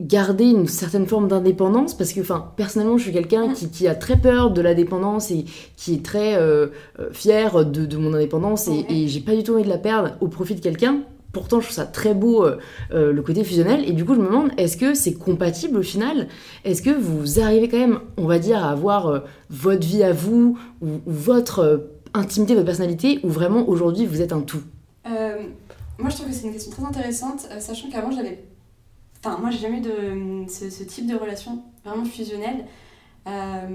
garder 0.00 0.44
une 0.44 0.66
certaine 0.66 1.06
forme 1.06 1.28
d'indépendance 1.28 1.96
Parce 1.96 2.12
que, 2.12 2.20
enfin, 2.20 2.52
personnellement, 2.56 2.98
je 2.98 3.04
suis 3.04 3.12
quelqu'un 3.12 3.52
qui, 3.52 3.70
qui 3.70 3.88
a 3.88 3.94
très 3.94 4.16
peur 4.16 4.50
de 4.50 4.60
la 4.60 4.74
dépendance 4.74 5.30
et 5.30 5.44
qui 5.76 5.94
est 5.94 6.04
très 6.04 6.36
euh, 6.36 6.68
euh, 6.98 7.10
fière 7.12 7.64
de, 7.64 7.86
de 7.86 7.96
mon 7.96 8.12
indépendance 8.14 8.68
et, 8.68 9.08
j'ai 9.08 9.20
pas 9.20 9.34
du 9.34 9.42
tout 9.42 9.54
envie 9.54 9.64
de 9.64 9.68
la 9.68 9.78
perdre 9.78 10.16
au 10.20 10.28
profit 10.28 10.54
de 10.54 10.60
quelqu'un. 10.60 11.02
Pourtant, 11.34 11.58
je 11.58 11.66
trouve 11.66 11.74
ça 11.74 11.84
très 11.84 12.14
beau, 12.14 12.44
euh, 12.44 12.58
euh, 12.92 13.12
le 13.12 13.20
côté 13.20 13.42
fusionnel. 13.42 13.82
Et 13.88 13.92
du 13.92 14.04
coup, 14.04 14.14
je 14.14 14.20
me 14.20 14.26
demande, 14.26 14.52
est-ce 14.56 14.76
que 14.76 14.94
c'est 14.94 15.14
compatible 15.14 15.76
au 15.76 15.82
final? 15.82 16.28
Est-ce 16.64 16.80
que 16.80 16.90
vous 16.90 17.40
arrivez 17.40 17.68
quand 17.68 17.78
même, 17.78 17.98
on 18.16 18.26
va 18.26 18.38
dire, 18.38 18.64
à 18.64 18.70
avoir 18.70 19.08
euh, 19.08 19.18
votre 19.50 19.84
vie 19.84 20.04
à 20.04 20.12
vous 20.12 20.56
ou, 20.80 20.86
ou 20.86 21.00
votre 21.06 21.88
intimité, 22.14 22.54
votre 22.54 22.66
personnalité, 22.66 23.18
ou 23.24 23.28
vraiment 23.28 23.68
aujourd'hui 23.68 24.06
vous 24.06 24.22
êtes 24.22 24.32
un 24.32 24.40
tout? 24.40 24.62
Moi, 25.96 26.10
je 26.10 26.16
trouve 26.16 26.28
que 26.28 26.32
c'est 26.32 26.46
une 26.46 26.52
question 26.52 26.72
très 26.72 26.84
intéressante, 26.84 27.46
sachant 27.60 27.88
qu'avant, 27.88 28.10
j'avais. 28.10 28.44
Enfin, 29.26 29.38
moi, 29.40 29.50
j'ai 29.50 29.58
jamais 29.58 29.78
eu 29.78 29.80
de, 29.80 30.48
ce, 30.50 30.68
ce 30.68 30.82
type 30.82 31.06
de 31.06 31.14
relation 31.16 31.62
vraiment 31.84 32.04
fusionnelle. 32.04 32.66
Euh, 33.26 33.66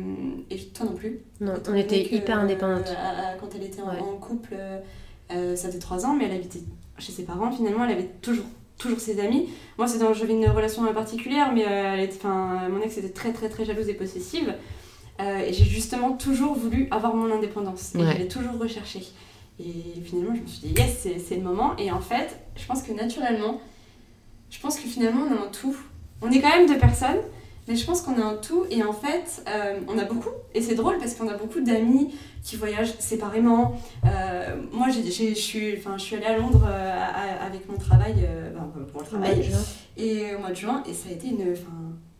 et 0.52 0.58
toi 0.68 0.86
non 0.86 0.94
plus. 0.94 1.22
Non, 1.42 1.54
on 1.68 1.74
était 1.74 2.04
que, 2.04 2.16
hyper 2.16 2.38
euh, 2.38 2.42
indépendantes. 2.44 2.92
quand 3.40 3.48
elle 3.56 3.64
était 3.64 3.82
en, 3.82 3.88
Ouais. 3.90 4.00
en 4.00 4.18
couple, 4.18 4.56
euh, 5.32 5.56
ça 5.56 5.70
faisait 5.70 5.80
trois 5.80 6.06
ans, 6.06 6.14
mais 6.14 6.26
elle 6.26 6.34
habitait 6.34 6.62
chez 7.00 7.12
ses 7.12 7.24
parents. 7.24 7.52
Finalement, 7.52 7.84
elle 7.86 7.94
avait 7.94 8.10
toujours, 8.22 8.46
toujours 8.78 9.00
ses 9.00 9.20
amis. 9.20 9.50
Moi, 9.80 9.88
c'est 9.88 9.98
dans, 9.98 10.14
j'avais 10.14 10.34
une 10.34 10.46
relation 10.50 10.84
particulière, 10.94 11.52
mais 11.52 11.66
euh, 11.66 11.94
elle 11.96 12.02
était, 12.02 12.18
enfin, 12.18 12.70
mon 12.70 12.82
ex 12.82 12.98
était 12.98 13.10
très, 13.10 13.34
très, 13.34 13.50
très 13.50 13.66
jalouse 13.66 13.90
et 13.90 13.96
possessive. 13.96 14.54
Euh, 15.20 15.40
et 15.40 15.52
j'ai 15.52 15.66
justement 15.66 16.12
toujours 16.12 16.54
voulu 16.54 16.88
avoir 16.92 17.16
mon 17.16 17.34
indépendance. 17.34 17.96
Et 17.96 17.98
Ouais. 17.98 18.14
je 18.14 18.18
l'ai 18.20 18.28
toujours 18.28 18.58
recherché. 18.60 19.02
Et 19.60 20.00
finalement, 20.06 20.36
je 20.36 20.42
me 20.42 20.48
suis 20.48 20.68
dit, 20.68 20.74
yes, 20.80 21.08
c'est 21.26 21.36
le 21.36 21.42
moment. 21.42 21.76
Et 21.78 21.92
en 21.92 22.00
fait, 22.02 22.38
je 22.56 22.66
pense 22.68 22.84
que 22.84 22.92
naturellement, 22.94 23.60
je 24.50 24.60
pense 24.60 24.78
que 24.80 24.88
finalement, 24.88 25.22
on 25.30 25.32
a 25.36 25.46
un 25.46 25.50
tout. 25.52 25.76
On 26.22 26.32
est 26.32 26.42
quand 26.42 26.50
même 26.50 26.68
deux 26.68 26.78
personnes, 26.78 27.20
mais 27.68 27.76
je 27.76 27.86
pense 27.86 28.02
qu'on 28.02 28.20
a 28.22 28.26
un 28.26 28.36
tout. 28.36 28.66
Et 28.70 28.84
en 28.84 28.94
fait, 28.94 29.44
euh, 29.48 29.80
on 29.88 29.98
a 29.98 30.04
beaucoup. 30.06 30.30
Et 30.54 30.62
c'est 30.62 30.76
drôle 30.76 30.98
parce 30.98 31.14
qu'on 31.16 31.28
a 31.30 31.36
beaucoup 31.36 31.62
d'amis 31.62 32.14
qui 32.44 32.56
voyagent 32.56 32.94
séparément. 33.00 33.80
Euh, 34.06 34.56
moi, 34.72 34.88
je, 34.90 35.02
suis, 35.34 35.78
enfin, 35.78 35.98
je 35.98 36.04
suis 36.04 36.16
allée 36.16 36.26
à 36.26 36.38
Londres 36.38 36.66
euh, 36.68 36.94
à- 37.00 37.46
avec 37.46 37.70
mon 37.70 37.78
travail, 37.78 38.16
euh, 38.24 38.52
ben, 38.54 38.70
pour 38.92 39.02
le 39.02 39.08
travail, 39.08 39.50
et 39.98 40.36
au 40.36 40.40
mois 40.40 40.50
de 40.50 40.56
juin. 40.56 40.84
Et 40.90 40.94
ça 40.94 41.10
a 41.10 41.12
été 41.14 41.28
une, 41.28 41.52
enfin, 41.54 41.72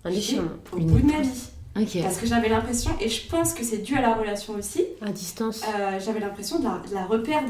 Un 0.06 0.12
déchirement. 0.12 0.50
au 0.72 0.78
Une 0.78 0.88
bout 0.88 1.00
de 1.00 1.06
ma 1.12 1.22
vie. 1.22 1.50
Ok. 1.80 2.02
Parce 2.02 2.18
que 2.18 2.26
j'avais 2.26 2.50
l'impression, 2.50 2.92
et 3.00 3.10
je 3.10 3.28
pense 3.30 3.54
que 3.54 3.64
c'est 3.64 3.78
dû 3.78 3.96
à 3.96 4.02
la 4.02 4.14
relation 4.16 4.54
aussi, 4.56 4.84
À 5.02 5.12
distance. 5.12 5.62
euh, 5.64 6.00
j'avais 6.04 6.20
l'impression 6.20 6.60
de 6.60 6.66
la, 6.66 6.82
de 6.90 6.94
la 6.94 7.06
reperdre. 7.06 7.50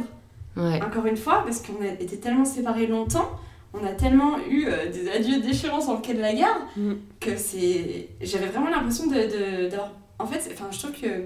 Ouais. 0.57 0.79
Encore 0.83 1.05
une 1.05 1.17
fois, 1.17 1.43
parce 1.45 1.61
qu'on 1.61 1.81
a 1.83 1.87
été 1.87 2.17
tellement 2.17 2.45
séparés 2.45 2.85
longtemps, 2.87 3.29
on 3.73 3.85
a 3.85 3.91
tellement 3.91 4.37
eu 4.49 4.65
euh, 4.67 4.89
des 4.91 5.09
adieux 5.09 5.39
déchirants 5.41 5.81
sur 5.81 5.93
le 5.93 5.99
quai 6.01 6.13
de 6.13 6.21
la 6.21 6.33
gare, 6.33 6.61
Mm. 6.75 6.93
que 7.19 7.35
c'est. 7.37 8.09
J'avais 8.21 8.47
vraiment 8.47 8.69
l'impression 8.69 9.07
de, 9.07 9.69
d'avoir. 9.69 9.91
En 10.17 10.25
fait, 10.25 10.49
enfin, 10.53 10.67
je 10.71 10.79
trouve 10.79 10.91
que. 10.91 11.25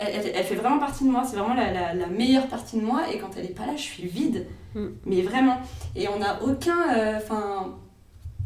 Elle, 0.00 0.32
elle- 0.34 0.44
fait 0.44 0.56
vraiment 0.56 0.80
partie 0.80 1.04
de 1.04 1.08
moi, 1.10 1.22
c'est 1.24 1.36
vraiment 1.36 1.54
la, 1.54 1.72
la- 1.72 1.94
la 1.94 2.06
meilleure 2.08 2.48
partie 2.48 2.76
de 2.78 2.82
moi, 2.84 3.02
et 3.12 3.18
quand 3.18 3.30
elle 3.36 3.44
est 3.44 3.54
pas 3.56 3.64
là, 3.64 3.76
je 3.76 3.82
suis 3.82 4.06
vide. 4.06 4.46
Mm. 4.74 4.86
Mais 5.06 5.22
vraiment. 5.22 5.58
Et 5.94 6.08
on 6.08 6.18
n'a 6.18 6.42
aucun. 6.42 6.96
euh, 6.96 7.16
Enfin. 7.18 7.74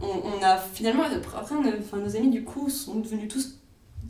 on, 0.03 0.07
on 0.07 0.45
a 0.45 0.57
finalement. 0.59 1.05
Après, 1.05 1.55
on 1.55 1.65
a- 1.67 1.99
nos 2.01 2.17
amis, 2.17 2.31
du 2.31 2.45
coup, 2.45 2.69
sont 2.69 2.97
devenus 2.97 3.29
tous 3.29 3.55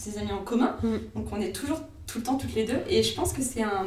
des 0.04 0.18
amis 0.18 0.32
en 0.32 0.42
commun. 0.42 0.76
Mm. 0.82 0.96
Donc 1.14 1.26
on 1.32 1.40
est 1.40 1.52
toujours 1.52 1.80
tout 2.08 2.18
le 2.18 2.24
temps 2.24 2.36
toutes 2.36 2.54
les 2.54 2.64
deux. 2.64 2.80
Et 2.88 3.02
je 3.04 3.14
pense 3.14 3.32
que 3.32 3.42
c'est 3.42 3.62
un. 3.62 3.86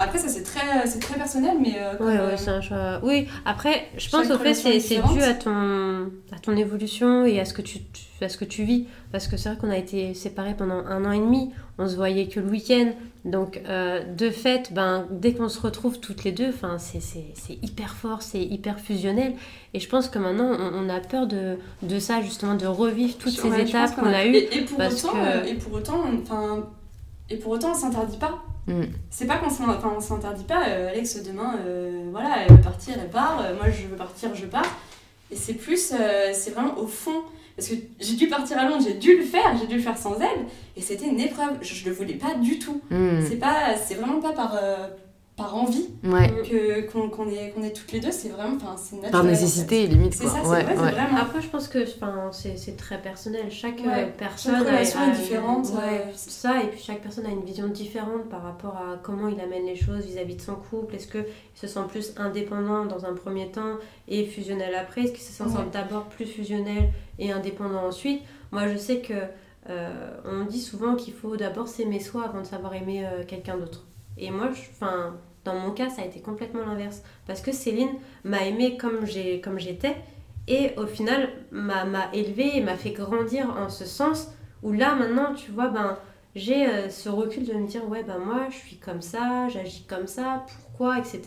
Après, 0.00 0.18
ça 0.18 0.28
c'est 0.28 0.42
très, 0.42 0.86
c'est 0.86 0.98
très 0.98 1.14
personnel, 1.16 1.58
mais. 1.60 1.74
euh, 1.78 1.92
Ouais, 2.04 2.18
ouais, 2.30 2.36
c'est 2.36 2.50
un 2.50 2.60
choix. 2.60 3.00
Oui, 3.02 3.28
après, 3.44 3.86
je 3.98 4.08
pense 4.08 4.30
au 4.30 4.38
fait 4.38 4.54
c'est 4.54 4.76
est 4.76 4.80
c'est 4.80 5.00
dû 5.12 5.22
à 5.22 5.34
ton, 5.34 6.10
à 6.34 6.38
ton 6.40 6.56
évolution 6.56 7.24
et 7.26 7.38
à 7.38 7.44
ce 7.44 7.52
que 7.54 7.62
tu, 7.62 7.78
à 8.22 8.28
ce 8.28 8.36
que 8.38 8.44
tu 8.46 8.64
vis. 8.64 8.86
Parce 9.12 9.28
que 9.28 9.36
c'est 9.36 9.50
vrai 9.50 9.58
qu'on 9.58 9.70
a 9.70 9.76
été 9.76 10.14
séparés 10.14 10.54
pendant 10.54 10.84
un 10.86 11.04
an 11.04 11.12
et 11.12 11.18
demi, 11.18 11.50
on 11.78 11.86
se 11.86 11.96
voyait 11.96 12.26
que 12.28 12.40
le 12.40 12.48
week-end. 12.48 12.92
Donc, 13.26 13.60
euh, 13.68 14.02
de 14.16 14.30
fait, 14.30 14.72
ben, 14.72 15.06
dès 15.10 15.34
qu'on 15.34 15.50
se 15.50 15.60
retrouve 15.60 16.00
toutes 16.00 16.24
les 16.24 16.32
deux, 16.32 16.54
c'est 16.78 17.58
hyper 17.62 17.94
fort, 17.94 18.22
c'est 18.22 18.40
hyper 18.42 18.80
fusionnel. 18.80 19.34
Et 19.74 19.80
je 19.80 19.88
pense 19.90 20.08
que 20.08 20.18
maintenant, 20.18 20.50
on, 20.58 20.86
on 20.86 20.88
a 20.88 21.00
peur 21.00 21.26
de, 21.26 21.58
de 21.82 21.98
ça, 21.98 22.22
justement, 22.22 22.54
de 22.54 22.66
revivre 22.66 23.18
toutes 23.18 23.32
ces 23.38 23.48
ouais, 23.50 23.62
étapes 23.68 23.94
qu'on 23.96 24.06
a 24.06 24.24
eues. 24.24 24.34
Et, 24.34 24.56
et 24.58 24.60
pour 24.62 24.78
parce 24.78 25.04
autant, 25.04 25.12
que- 25.12 25.18
euh, 25.18 25.44
et 25.44 25.54
pour 25.54 25.74
autant, 25.74 26.00
on- 26.10 26.22
enfin. 26.22 26.66
Et 27.28 27.36
pour 27.36 27.52
autant, 27.52 27.72
on 27.72 27.74
s'interdit 27.74 28.16
pas. 28.16 28.42
Mm. 28.66 28.82
C'est 29.10 29.26
pas 29.26 29.36
qu'on 29.38 30.00
s'interdit 30.00 30.44
pas. 30.44 30.68
euh, 30.68 30.90
Alex, 30.90 31.22
demain, 31.22 31.56
euh, 31.66 32.08
voilà, 32.10 32.42
elle 32.42 32.54
veut 32.54 32.60
partir, 32.62 32.94
elle 33.00 33.10
part. 33.10 33.40
euh, 33.42 33.54
moi, 33.56 33.70
je 33.70 33.86
veux 33.86 33.96
partir, 33.96 34.34
je 34.34 34.46
pars. 34.46 34.64
Et 35.30 35.36
c'est 35.36 35.54
plus, 35.54 35.92
c'est 36.32 36.50
vraiment 36.50 36.76
au 36.78 36.86
fond. 36.86 37.22
Parce 37.56 37.68
que 37.68 37.74
j'ai 38.00 38.14
dû 38.16 38.26
partir 38.28 38.58
à 38.58 38.68
Londres, 38.68 38.82
j'ai 38.86 38.94
dû 38.94 39.16
le 39.18 39.24
faire, 39.24 39.56
j'ai 39.60 39.66
dû 39.66 39.76
le 39.76 39.82
faire 39.82 39.96
sans 39.98 40.18
elle. 40.18 40.46
Et 40.76 40.80
c'était 40.80 41.06
une 41.06 41.20
épreuve. 41.20 41.58
Je, 41.60 41.74
je 41.74 41.84
le 41.88 41.94
voulais 41.94 42.14
pas 42.14 42.34
du 42.34 42.58
tout. 42.58 42.80
Hmm. 42.90 43.20
C'est 43.28 43.36
pas, 43.36 43.76
c'est 43.76 43.94
vraiment 43.94 44.20
pas 44.20 44.32
par, 44.32 44.54
par 45.40 45.56
envie 45.56 45.86
Ouais. 46.04 46.28
que 46.48 46.80
qu'on 46.90 47.08
qu'on 47.08 47.28
est, 47.28 47.50
qu'on 47.50 47.62
est 47.62 47.72
toutes 47.72 47.92
les 47.92 48.00
deux. 48.00 48.10
C'est 48.12 48.28
vraiment, 48.28 48.56
enfin, 48.56 48.76
c'est 48.76 48.96
naturel. 48.96 49.10
Par 49.12 49.20
en 49.20 49.24
fait. 49.24 49.30
nécessité, 49.30 49.86
limite. 49.86 50.14
C'est 50.14 50.24
quoi. 50.24 50.32
ça, 50.32 50.38
c'est 50.42 50.48
ouais, 50.50 50.62
vrai, 50.64 50.74
c'est 50.76 50.82
ouais. 50.82 50.90
vraiment. 50.92 51.16
Après, 51.18 51.40
je 51.40 51.48
pense 51.48 51.68
que 51.68 51.84
c'est 52.32 52.56
c'est 52.58 52.76
très 52.76 53.00
personnel. 53.00 53.50
Chaque 53.50 53.78
Ouais. 53.80 54.04
euh, 54.04 54.06
personne 54.16 54.54
Chaque 54.56 54.66
a- 54.66 54.70
relation 54.70 55.00
a, 55.00 55.06
est 55.08 55.12
différente, 55.12 55.66
Ouais, 55.68 56.04
euh, 56.06 56.12
ça. 56.14 56.62
Et 56.62 56.66
puis 56.68 56.80
chaque 56.80 57.00
personne 57.00 57.26
a 57.26 57.30
une 57.30 57.44
vision 57.44 57.68
différente 57.68 58.28
par 58.28 58.42
rapport 58.42 58.76
à 58.76 58.98
comment 59.02 59.28
il 59.28 59.40
amène 59.40 59.64
les 59.66 59.76
choses 59.76 60.04
vis-à-vis 60.04 60.36
de 60.36 60.42
son 60.42 60.56
couple. 60.56 60.94
Est-ce 60.96 61.08
qu'il 61.08 61.24
se 61.54 61.66
sent 61.66 61.80
plus 61.88 62.12
indépendant 62.18 62.84
dans 62.84 63.04
un 63.06 63.14
premier 63.14 63.50
temps 63.50 63.76
et 64.08 64.24
fusionnel 64.26 64.74
après? 64.74 65.02
Est-ce 65.02 65.12
qu'il 65.12 65.22
se 65.22 65.32
sent 65.32 65.44
Ouais. 65.44 65.64
d'abord 65.72 66.04
plus 66.04 66.26
fusionnel 66.26 66.90
et 67.18 67.32
indépendant 67.32 67.86
ensuite? 67.86 68.20
Moi, 68.52 68.68
je 68.68 68.76
sais 68.76 68.98
que 69.00 69.14
euh, 69.68 70.10
on 70.24 70.44
dit 70.44 70.60
souvent 70.60 70.96
qu'il 70.96 71.14
faut 71.14 71.36
d'abord 71.36 71.68
s'aimer 71.68 72.00
soi 72.00 72.24
avant 72.24 72.40
de 72.40 72.46
savoir 72.46 72.74
aimer 72.74 73.04
euh, 73.06 73.24
quelqu'un 73.26 73.56
d'autre. 73.58 73.84
Et 74.18 74.30
moi, 74.30 74.48
enfin, 74.72 75.14
dans 75.44 75.54
mon 75.54 75.70
cas, 75.70 75.88
ça 75.88 76.02
a 76.02 76.04
été 76.04 76.20
complètement 76.20 76.64
l'inverse. 76.64 77.02
Parce 77.26 77.40
que 77.40 77.52
Céline 77.52 77.92
m'a 78.24 78.44
aimée 78.46 78.76
comme 78.76 79.06
j'étais. 79.06 79.96
Et 80.48 80.72
au 80.76 80.86
final 80.86 81.28
m'a 81.50 82.10
élevée 82.12 82.56
et 82.56 82.60
m'a 82.60 82.76
fait 82.76 82.90
grandir 82.90 83.50
en 83.56 83.68
ce 83.68 83.84
sens 83.84 84.32
où 84.62 84.72
là 84.72 84.94
maintenant 84.94 85.34
tu 85.34 85.50
vois 85.50 85.68
ben 85.68 85.96
j'ai 86.34 86.66
euh, 86.66 86.88
ce 86.88 87.08
recul 87.08 87.46
de 87.46 87.54
me 87.54 87.66
dire 87.66 87.88
ouais 87.88 88.02
ben 88.02 88.18
moi 88.18 88.46
je 88.50 88.56
suis 88.56 88.76
comme 88.76 89.02
ça 89.02 89.48
j'agis 89.48 89.84
comme 89.84 90.06
ça 90.06 90.44
pourquoi 90.48 90.98
etc 90.98 91.22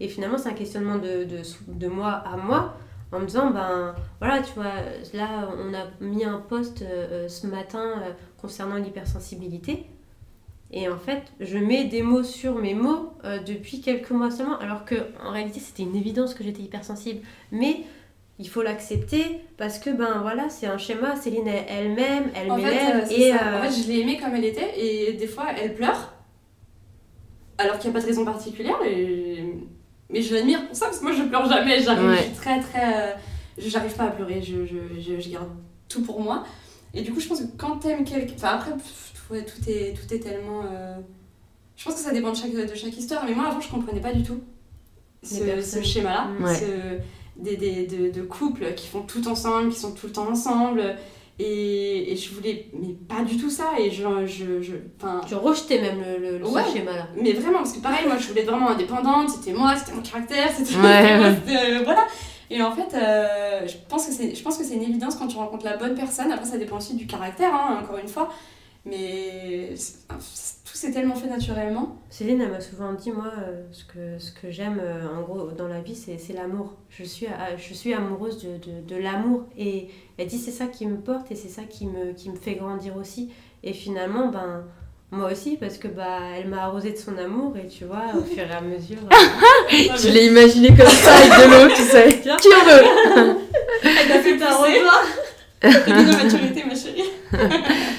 et 0.00 0.08
finalement 0.08 0.38
c'est 0.38 0.48
un 0.48 0.54
questionnement 0.54 0.96
de, 0.96 1.24
de, 1.24 1.42
de 1.68 1.88
moi 1.88 2.10
à 2.10 2.36
moi 2.36 2.74
en 3.12 3.20
me 3.20 3.26
disant 3.26 3.50
ben 3.50 3.94
voilà 4.20 4.42
tu 4.42 4.52
vois 4.54 4.74
là 5.14 5.48
on 5.56 5.74
a 5.74 5.86
mis 6.00 6.24
un 6.24 6.38
post 6.38 6.82
euh, 6.82 7.24
euh, 7.24 7.28
ce 7.28 7.46
matin 7.46 8.02
concernant 8.40 8.76
l'hypersensibilité 8.76 9.86
et 10.70 10.88
en 10.88 10.98
fait 10.98 11.22
je 11.40 11.56
mets 11.58 11.84
des 11.84 12.02
mots 12.02 12.22
sur 12.22 12.56
mes 12.56 12.74
mots 12.74 13.12
euh, 13.24 13.38
depuis 13.38 13.80
quelques 13.80 14.10
mois 14.10 14.30
seulement 14.30 14.58
alors 14.58 14.84
que 14.84 14.96
en 15.24 15.30
réalité 15.30 15.60
c'était 15.60 15.82
une 15.84 15.96
évidence 15.96 16.34
que 16.34 16.44
j'étais 16.44 16.62
hypersensible 16.62 17.20
mais 17.52 17.84
il 18.38 18.48
faut 18.48 18.62
l'accepter 18.62 19.40
parce 19.56 19.78
que 19.78 19.90
ben 19.90 20.18
voilà 20.20 20.48
c'est 20.50 20.66
un 20.66 20.76
schéma 20.78 21.16
Céline 21.16 21.48
elle- 21.48 21.64
elle-même 21.68 22.30
elle 22.34 22.50
En 22.52 22.56
fait, 22.56 22.62
m'élève 22.64 23.04
euh, 23.10 23.14
et 23.14 23.30
ça. 23.32 23.36
euh, 23.48 23.58
en 23.58 23.62
fait, 23.62 23.82
je 23.82 23.88
l'ai 23.88 24.00
aimée 24.00 24.18
comme 24.22 24.34
elle 24.34 24.44
était 24.44 24.72
et 24.78 25.14
des 25.14 25.26
fois 25.26 25.46
elle 25.60 25.74
pleure 25.74 26.12
alors 27.58 27.78
qu'il 27.78 27.90
n'y 27.90 27.96
a 27.96 27.98
pas 27.98 28.02
de 28.02 28.06
raison 28.10 28.24
particulière 28.24 28.76
et... 28.86 29.44
mais 30.10 30.22
je 30.22 30.34
l'admire 30.34 30.66
pour 30.66 30.76
ça 30.76 30.86
parce 30.86 30.98
que 30.98 31.04
moi 31.04 31.12
je 31.12 31.22
pleure 31.22 31.48
jamais 31.48 31.80
j'arrive 31.80 32.10
Ouais. 32.10 32.16
je 32.18 32.22
suis 32.24 32.32
très 32.34 32.60
très 32.60 32.94
euh, 32.94 33.12
je- 33.58 33.68
j'arrive 33.68 33.94
pas 33.96 34.04
à 34.04 34.10
pleurer 34.10 34.40
je, 34.42 34.64
je, 34.66 35.00
je, 35.00 35.18
je 35.20 35.30
garde 35.30 35.48
tout 35.88 36.02
pour 36.02 36.20
moi 36.20 36.44
et 36.94 37.02
du 37.02 37.12
coup 37.12 37.20
je 37.20 37.26
pense 37.28 37.40
que 37.40 37.46
quand 37.56 37.76
t'aimes 37.78 38.04
quelqu'un 38.04 38.34
enfin 38.36 38.48
après 38.50 38.72
pff, 38.72 39.07
ouais, 39.30 39.44
tout 39.44 39.68
est 39.70 39.94
tout 39.94 40.12
est 40.14 40.18
tellement 40.20 40.62
euh, 40.70 40.96
je 41.76 41.84
pense 41.84 41.94
que 41.94 42.00
ça 42.00 42.12
dépend 42.12 42.30
de 42.32 42.36
chaque 42.36 42.52
de 42.52 42.74
chaque 42.74 42.96
histoire 42.96 43.24
mais 43.24 43.34
moi 43.34 43.46
avant 43.48 43.60
je 43.60 43.68
comprenais 43.70 44.00
pas 44.00 44.12
du 44.12 44.22
tout 44.22 44.40
ce, 45.22 45.60
ce 45.62 45.82
schéma 45.82 46.10
là 46.10 46.24
Mm. 46.38 46.44
Ouais. 46.44 47.00
des, 47.36 47.56
des, 47.56 47.86
de, 47.86 48.10
de 48.10 48.22
couples 48.22 48.74
qui 48.74 48.86
font 48.88 49.02
tout 49.02 49.26
ensemble, 49.28 49.70
qui 49.70 49.78
sont 49.78 49.92
tout 49.92 50.06
le 50.08 50.12
temps 50.12 50.28
ensemble. 50.28 50.96
Et, 51.40 52.12
et 52.12 52.16
je 52.16 52.34
voulais, 52.34 52.66
mais 52.72 52.94
pas 53.08 53.22
du 53.22 53.36
tout 53.36 53.48
ça. 53.50 53.66
Et 53.78 53.92
je, 53.92 54.02
je, 54.26 54.60
je, 54.60 54.74
tu 55.28 55.34
rejetais 55.36 55.80
même 55.80 56.00
le, 56.00 56.18
le, 56.18 56.38
le- 56.38 56.44
ce 56.44 56.50
Ouais. 56.50 56.62
schéma 56.72 56.92
là 56.96 57.08
mais 57.20 57.32
vraiment, 57.32 57.58
parce 57.58 57.72
que 57.74 57.78
pareil, 57.80 58.06
moi 58.08 58.16
je 58.18 58.26
voulais 58.26 58.40
être 58.42 58.50
vraiment 58.50 58.70
indépendante, 58.70 59.30
c'était 59.30 59.52
moi, 59.56 59.76
c'était 59.76 59.92
mon 59.94 60.02
caractère, 60.02 60.50
c'était 60.56 60.74
euh, 60.76 61.82
voilà. 61.84 62.06
Et 62.50 62.60
en 62.60 62.72
fait, 62.72 62.92
euh, 62.96 63.68
je 63.68 63.76
pense 63.88 64.06
que 64.08 64.12
c'est 64.12 64.34
je 64.34 64.42
pense 64.42 64.56
que 64.58 64.64
c'est 64.64 64.74
une 64.74 64.82
évidence 64.82 65.14
quand 65.14 65.28
tu 65.28 65.36
rencontres 65.36 65.64
la 65.64 65.76
bonne 65.76 65.94
personne. 65.94 66.32
Après, 66.32 66.46
ça 66.46 66.58
dépend 66.58 66.78
aussi 66.78 66.96
du 66.96 67.06
caractère, 67.06 67.54
hein, 67.54 67.80
encore 67.84 67.98
une 67.98 68.08
fois. 68.08 68.30
Mais 68.84 69.74
tout 70.64 70.74
s'est 70.76 70.92
tellement 70.92 71.14
fait 71.14 71.26
naturellement. 71.28 71.96
Céline, 72.08 72.40
elle 72.40 72.50
m'a 72.50 72.60
souvent 72.60 72.92
dit, 72.94 73.10
moi, 73.10 73.30
euh, 73.38 73.62
ce 73.72 73.84
que, 73.84 74.18
ce 74.18 74.32
que 74.32 74.50
j'aime, 74.50 74.80
euh, 74.82 75.06
en 75.14 75.22
gros, 75.22 75.50
dans 75.50 75.68
la 75.68 75.80
vie, 75.80 75.94
c'est 75.96 76.32
l'amour. 76.32 76.74
Je 76.88 77.04
suis, 77.04 77.26
je 77.58 77.74
suis 77.74 77.92
amoureuse 77.92 78.42
de, 78.42 78.56
de, 78.56 78.80
de 78.86 78.96
l'amour. 78.96 79.44
Et 79.58 79.88
elle 80.16 80.26
dit, 80.26 80.38
c'est 80.38 80.50
ça 80.52 80.66
qui 80.66 80.86
me 80.86 80.96
porte 80.96 81.30
et 81.30 81.34
c'est 81.34 81.48
ça 81.48 81.62
qui 81.68 81.86
me, 81.86 82.12
qui 82.12 82.30
me 82.30 82.36
fait 82.36 82.54
grandir 82.54 82.96
aussi. 82.96 83.30
Et 83.62 83.72
finalement, 83.74 84.28
ben, 84.28 84.64
moi 85.10 85.30
aussi, 85.32 85.56
parce 85.58 85.76
que 85.78 85.88
bah, 85.88 86.20
elle 86.38 86.48
m'a 86.48 86.62
arrosé 86.64 86.92
de 86.92 86.96
son 86.96 87.16
amour 87.18 87.56
et 87.56 87.66
tu 87.66 87.84
vois, 87.84 88.04
au 88.16 88.22
fur 88.22 88.44
et 88.44 88.50
à 88.52 88.60
mesure. 88.62 88.98
euh, 89.12 89.16
Je 89.98 90.08
l'ai 90.08 90.26
imaginé 90.26 90.68
comme 90.68 90.86
ça 90.86 91.14
avec 91.14 91.30
de 91.30 91.50
l'eau, 91.68 91.74
tu 91.74 91.82
sais. 91.82 92.20
Qui 92.20 92.48
en 92.48 92.64
veut 92.64 93.36
Elle 93.82 94.12
a 94.12 94.22
fait 94.22 94.36
ta 94.38 94.56
repas. 94.56 95.04
de 95.62 96.24
maturité, 96.24 96.64
ma 96.64 96.74
chérie. 96.74 97.10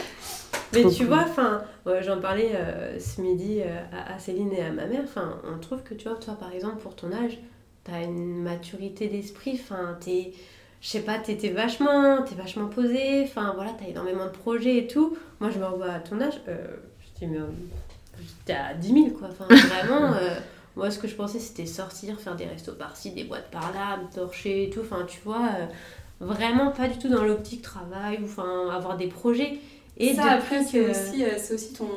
Mais 0.74 0.82
Trop 0.82 0.91
tu 0.91 0.97
cool. 0.97 1.07
vois, 1.07 1.24
enfin, 1.24 1.63
ouais, 1.86 2.03
j'en 2.03 2.20
parlais 2.22 2.51
euh, 2.55 2.99
ce 2.99 3.22
midi 3.22 3.61
euh, 3.61 3.80
à, 3.91 4.15
à 4.15 4.20
Céline 4.20 4.51
et 4.53 4.61
à 4.61 4.72
ma 4.72 4.86
mère. 4.86 5.01
Enfin, 5.03 5.41
on 5.43 5.57
trouve 5.59 5.82
que 5.82 5.93
tu 5.95 6.07
vois, 6.07 6.17
toi 6.17 6.36
par 6.39 6.51
exemple, 6.53 6.78
pour 6.78 6.95
ton 6.95 7.11
âge, 7.11 7.39
t'as 7.84 8.03
une 8.03 8.43
maturité 8.43 9.07
d'esprit. 9.07 9.59
Enfin, 9.61 9.97
t'es, 9.99 10.34
je 10.82 10.88
sais 10.88 11.01
pas, 11.01 11.17
t'es 11.17 11.38
t'es 11.38 11.49
vachement, 11.49 12.22
t'es 12.24 12.36
vachement 12.36 12.67
posé. 12.67 13.24
Enfin, 13.24 13.53
voilà, 13.55 13.72
t'as 13.80 13.88
énormément 13.88 14.26
de 14.26 14.32
projets 14.32 14.78
et 14.78 14.88
tout. 14.88 15.17
Moi, 15.39 15.49
je 15.49 15.57
me 15.57 15.65
revois 15.65 15.91
à 15.91 15.99
ton 15.99 16.22
âge. 16.22 16.39
Euh, 16.47 16.57
je 17.01 17.20
dis 17.20 17.32
mais 17.32 17.39
euh, 17.39 17.47
t'es 18.45 18.53
à 18.53 18.76
10 18.76 18.88
000 18.93 19.09
quoi. 19.17 19.30
Enfin, 19.32 19.45
vraiment. 19.47 20.13
moi, 20.76 20.91
ce 20.91 20.99
que 20.99 21.07
je 21.07 21.15
pensais, 21.15 21.39
c'était 21.39 21.65
sortir, 21.65 22.20
faire 22.20 22.36
des 22.36 22.45
restos 22.45 22.74
par-ci, 22.74 23.11
des 23.11 23.24
boîtes 23.24 23.49
par-là, 23.49 23.97
me 23.97 24.13
torcher 24.13 24.65
et 24.65 24.70
tout. 24.70 24.82
Enfin, 24.82 25.05
tu 25.07 25.20
vois, 25.26 25.49
vraiment 26.20 26.70
pas 26.72 26.88
du 26.88 26.99
tout 26.99 27.09
dans 27.09 27.24
l'optique 27.24 27.63
travail 27.63 28.20
ou 28.22 28.26
enfin 28.26 28.70
avoir 28.70 28.97
des 28.97 29.07
projets. 29.07 29.57
Et 30.00 30.14
ça, 30.16 30.32
après, 30.32 30.64
c'est 30.64 30.80
que- 30.80 30.91
aussi, 30.91 31.24
euh, 31.24 31.30
c'est 31.38 31.54
aussi 31.54 31.74
ton, 31.74 31.88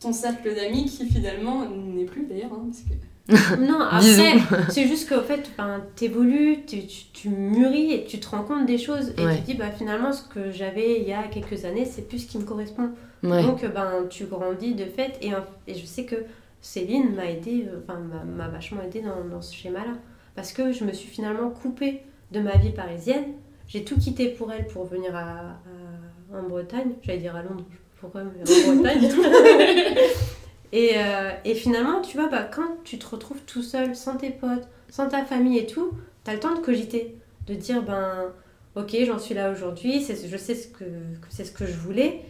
ton 0.00 0.12
cercle 0.12 0.54
d'amis 0.54 0.84
qui 0.86 1.06
finalement 1.08 1.64
n'est 1.68 2.04
plus 2.04 2.26
d'ailleurs. 2.26 2.52
Hein, 2.52 2.66
parce 2.70 2.82
que... 2.82 3.60
Non, 3.60 3.80
après, 3.90 4.70
c'est 4.70 4.86
juste 4.86 5.08
qu'en 5.08 5.22
fait, 5.22 5.50
ben, 5.58 5.82
t'évolues, 5.96 6.58
tu, 6.66 6.86
tu, 6.86 7.06
tu 7.12 7.28
mûris 7.28 7.92
et 7.92 8.04
tu 8.04 8.20
te 8.20 8.28
rends 8.28 8.44
compte 8.44 8.66
des 8.66 8.78
choses. 8.78 9.12
Et 9.18 9.24
Ouais. 9.24 9.36
tu 9.36 9.42
te 9.42 9.46
dis, 9.46 9.54
bah, 9.54 9.70
finalement, 9.70 10.12
ce 10.12 10.22
que 10.22 10.50
j'avais 10.52 11.00
il 11.00 11.08
y 11.08 11.12
a 11.12 11.24
quelques 11.24 11.64
années, 11.64 11.84
c'est 11.84 12.06
plus 12.08 12.20
ce 12.20 12.26
qui 12.28 12.38
me 12.38 12.44
correspond. 12.44 12.90
Ouais. 13.24 13.42
Donc, 13.42 13.64
euh, 13.64 13.68
ben, 13.68 14.06
tu 14.08 14.26
grandis 14.26 14.74
de 14.74 14.84
fait. 14.84 15.18
Et, 15.22 15.32
et 15.66 15.74
je 15.74 15.84
sais 15.86 16.04
que 16.04 16.16
Céline 16.60 17.14
m'a 17.16 17.28
aidé, 17.30 17.66
euh, 17.68 17.80
enfin, 17.82 17.98
m'a- 17.98 18.24
m'a 18.24 18.48
vachement 18.48 18.82
aidé 18.82 19.00
dans, 19.00 19.24
dans 19.28 19.42
ce 19.42 19.52
schéma-là. 19.54 19.94
Parce 20.36 20.52
que 20.52 20.70
je 20.72 20.84
me 20.84 20.92
suis 20.92 21.08
finalement 21.08 21.50
coupée 21.50 22.02
de 22.30 22.38
ma 22.40 22.56
vie 22.58 22.70
parisienne. 22.70 23.24
J'ai 23.66 23.82
tout 23.82 23.98
quitté 23.98 24.28
pour 24.28 24.52
elle 24.52 24.66
pour 24.68 24.84
venir 24.84 25.16
à, 25.16 25.20
à- 25.22 25.56
en 26.32 26.42
Bretagne. 26.42 26.92
J'allais 27.02 27.18
dire 27.18 27.36
à 27.36 27.42
Londres. 27.42 27.64
Pourquoi 28.00 28.22
en 28.22 28.76
Bretagne? 28.76 29.10
Et, 30.72 30.92
euh, 30.96 31.30
et 31.44 31.54
finalement, 31.54 32.00
tu 32.02 32.16
vois, 32.18 32.28
bah, 32.28 32.42
quand 32.42 32.82
tu 32.84 32.98
te 32.98 33.06
retrouves 33.06 33.40
tout 33.46 33.62
seul, 33.62 33.94
sans 33.94 34.16
tes 34.16 34.30
potes, 34.30 34.68
sans 34.90 35.08
ta 35.08 35.24
famille 35.24 35.58
et 35.58 35.66
tout, 35.66 35.92
t'as 36.24 36.34
le 36.34 36.40
temps 36.40 36.54
de 36.54 36.60
cogiter. 36.60 37.16
De 37.46 37.54
dire, 37.54 37.82
ben, 37.82 38.32
ok, 38.74 38.94
j'en 39.06 39.18
suis 39.18 39.34
là 39.34 39.50
aujourd'hui, 39.52 40.00
je 40.04 40.36
sais 40.36 40.54
ce 40.54 40.66
que, 40.68 40.84
que 40.84 41.26
c'est 41.30 41.44
ce 41.44 41.52
que 41.52 41.64
je 41.66 41.76
voulais. 41.76 42.22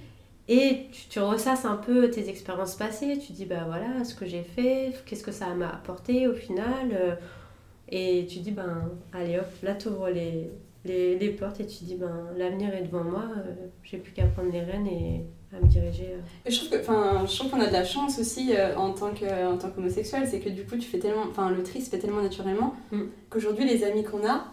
Et 0.48 0.86
tu, 0.92 1.08
tu 1.08 1.18
ressasses 1.18 1.64
un 1.64 1.76
peu 1.76 2.08
tes 2.10 2.28
expériences 2.28 2.76
passées, 2.76 3.18
tu 3.18 3.32
dis, 3.32 3.46
bah 3.46 3.64
voilà, 3.66 4.04
ce 4.04 4.14
que 4.14 4.26
j'ai 4.26 4.42
fait, 4.44 4.92
qu'est-ce 5.06 5.24
que 5.24 5.32
ça 5.32 5.48
m'a 5.54 5.68
apporté 5.70 6.28
au 6.28 6.34
final. 6.34 6.90
euh, 6.92 7.14
et 7.88 8.26
tu 8.28 8.40
dis, 8.40 8.50
ben, 8.52 8.90
allez 9.12 9.38
hop, 9.38 9.46
là 9.62 9.74
t'ouvres 9.74 10.08
les, 10.08 10.50
les, 10.86 11.18
les 11.18 11.28
portes 11.30 11.60
et 11.60 11.66
tu 11.66 11.84
dis, 11.84 11.94
ben, 11.96 12.10
l'avenir 12.36 12.74
est 12.74 12.82
devant 12.82 13.04
moi, 13.04 13.24
euh, 13.38 13.52
j'ai 13.82 13.98
plus 13.98 14.12
qu'à 14.12 14.24
prendre 14.26 14.50
les 14.52 14.60
rênes 14.62 14.86
et 14.86 15.24
à 15.56 15.60
me 15.60 15.66
diriger. 15.66 16.08
euh. 16.14 16.18
Et 16.48 16.50
je 16.50 16.56
trouve 16.58 16.70
que, 16.70 16.80
enfin, 16.80 17.24
je 17.26 17.36
trouve 17.38 17.50
qu'on 17.50 17.60
a 17.60 17.66
de 17.66 17.72
la 17.72 17.84
chance 17.84 18.18
aussi 18.18 18.52
euh, 18.56 18.76
en 18.76 18.92
tant 18.92 19.10
que, 19.12 19.26
en 19.46 19.56
tant 19.56 19.70
qu'homosexuel, 19.70 20.26
c'est 20.26 20.40
que 20.40 20.48
du 20.50 20.64
coup, 20.64 20.76
tu 20.76 20.86
fais 20.88 20.98
tellement, 20.98 21.24
enfin, 21.30 21.50
le 21.50 21.62
tri 21.62 21.80
se 21.82 21.90
fait 21.90 21.98
tellement 21.98 22.22
naturellement 22.22 22.74
Mm. 22.92 23.02
qu'aujourd'hui, 23.30 23.64
les 23.68 23.84
amis 23.84 24.04
qu'on 24.04 24.26
a, 24.26 24.44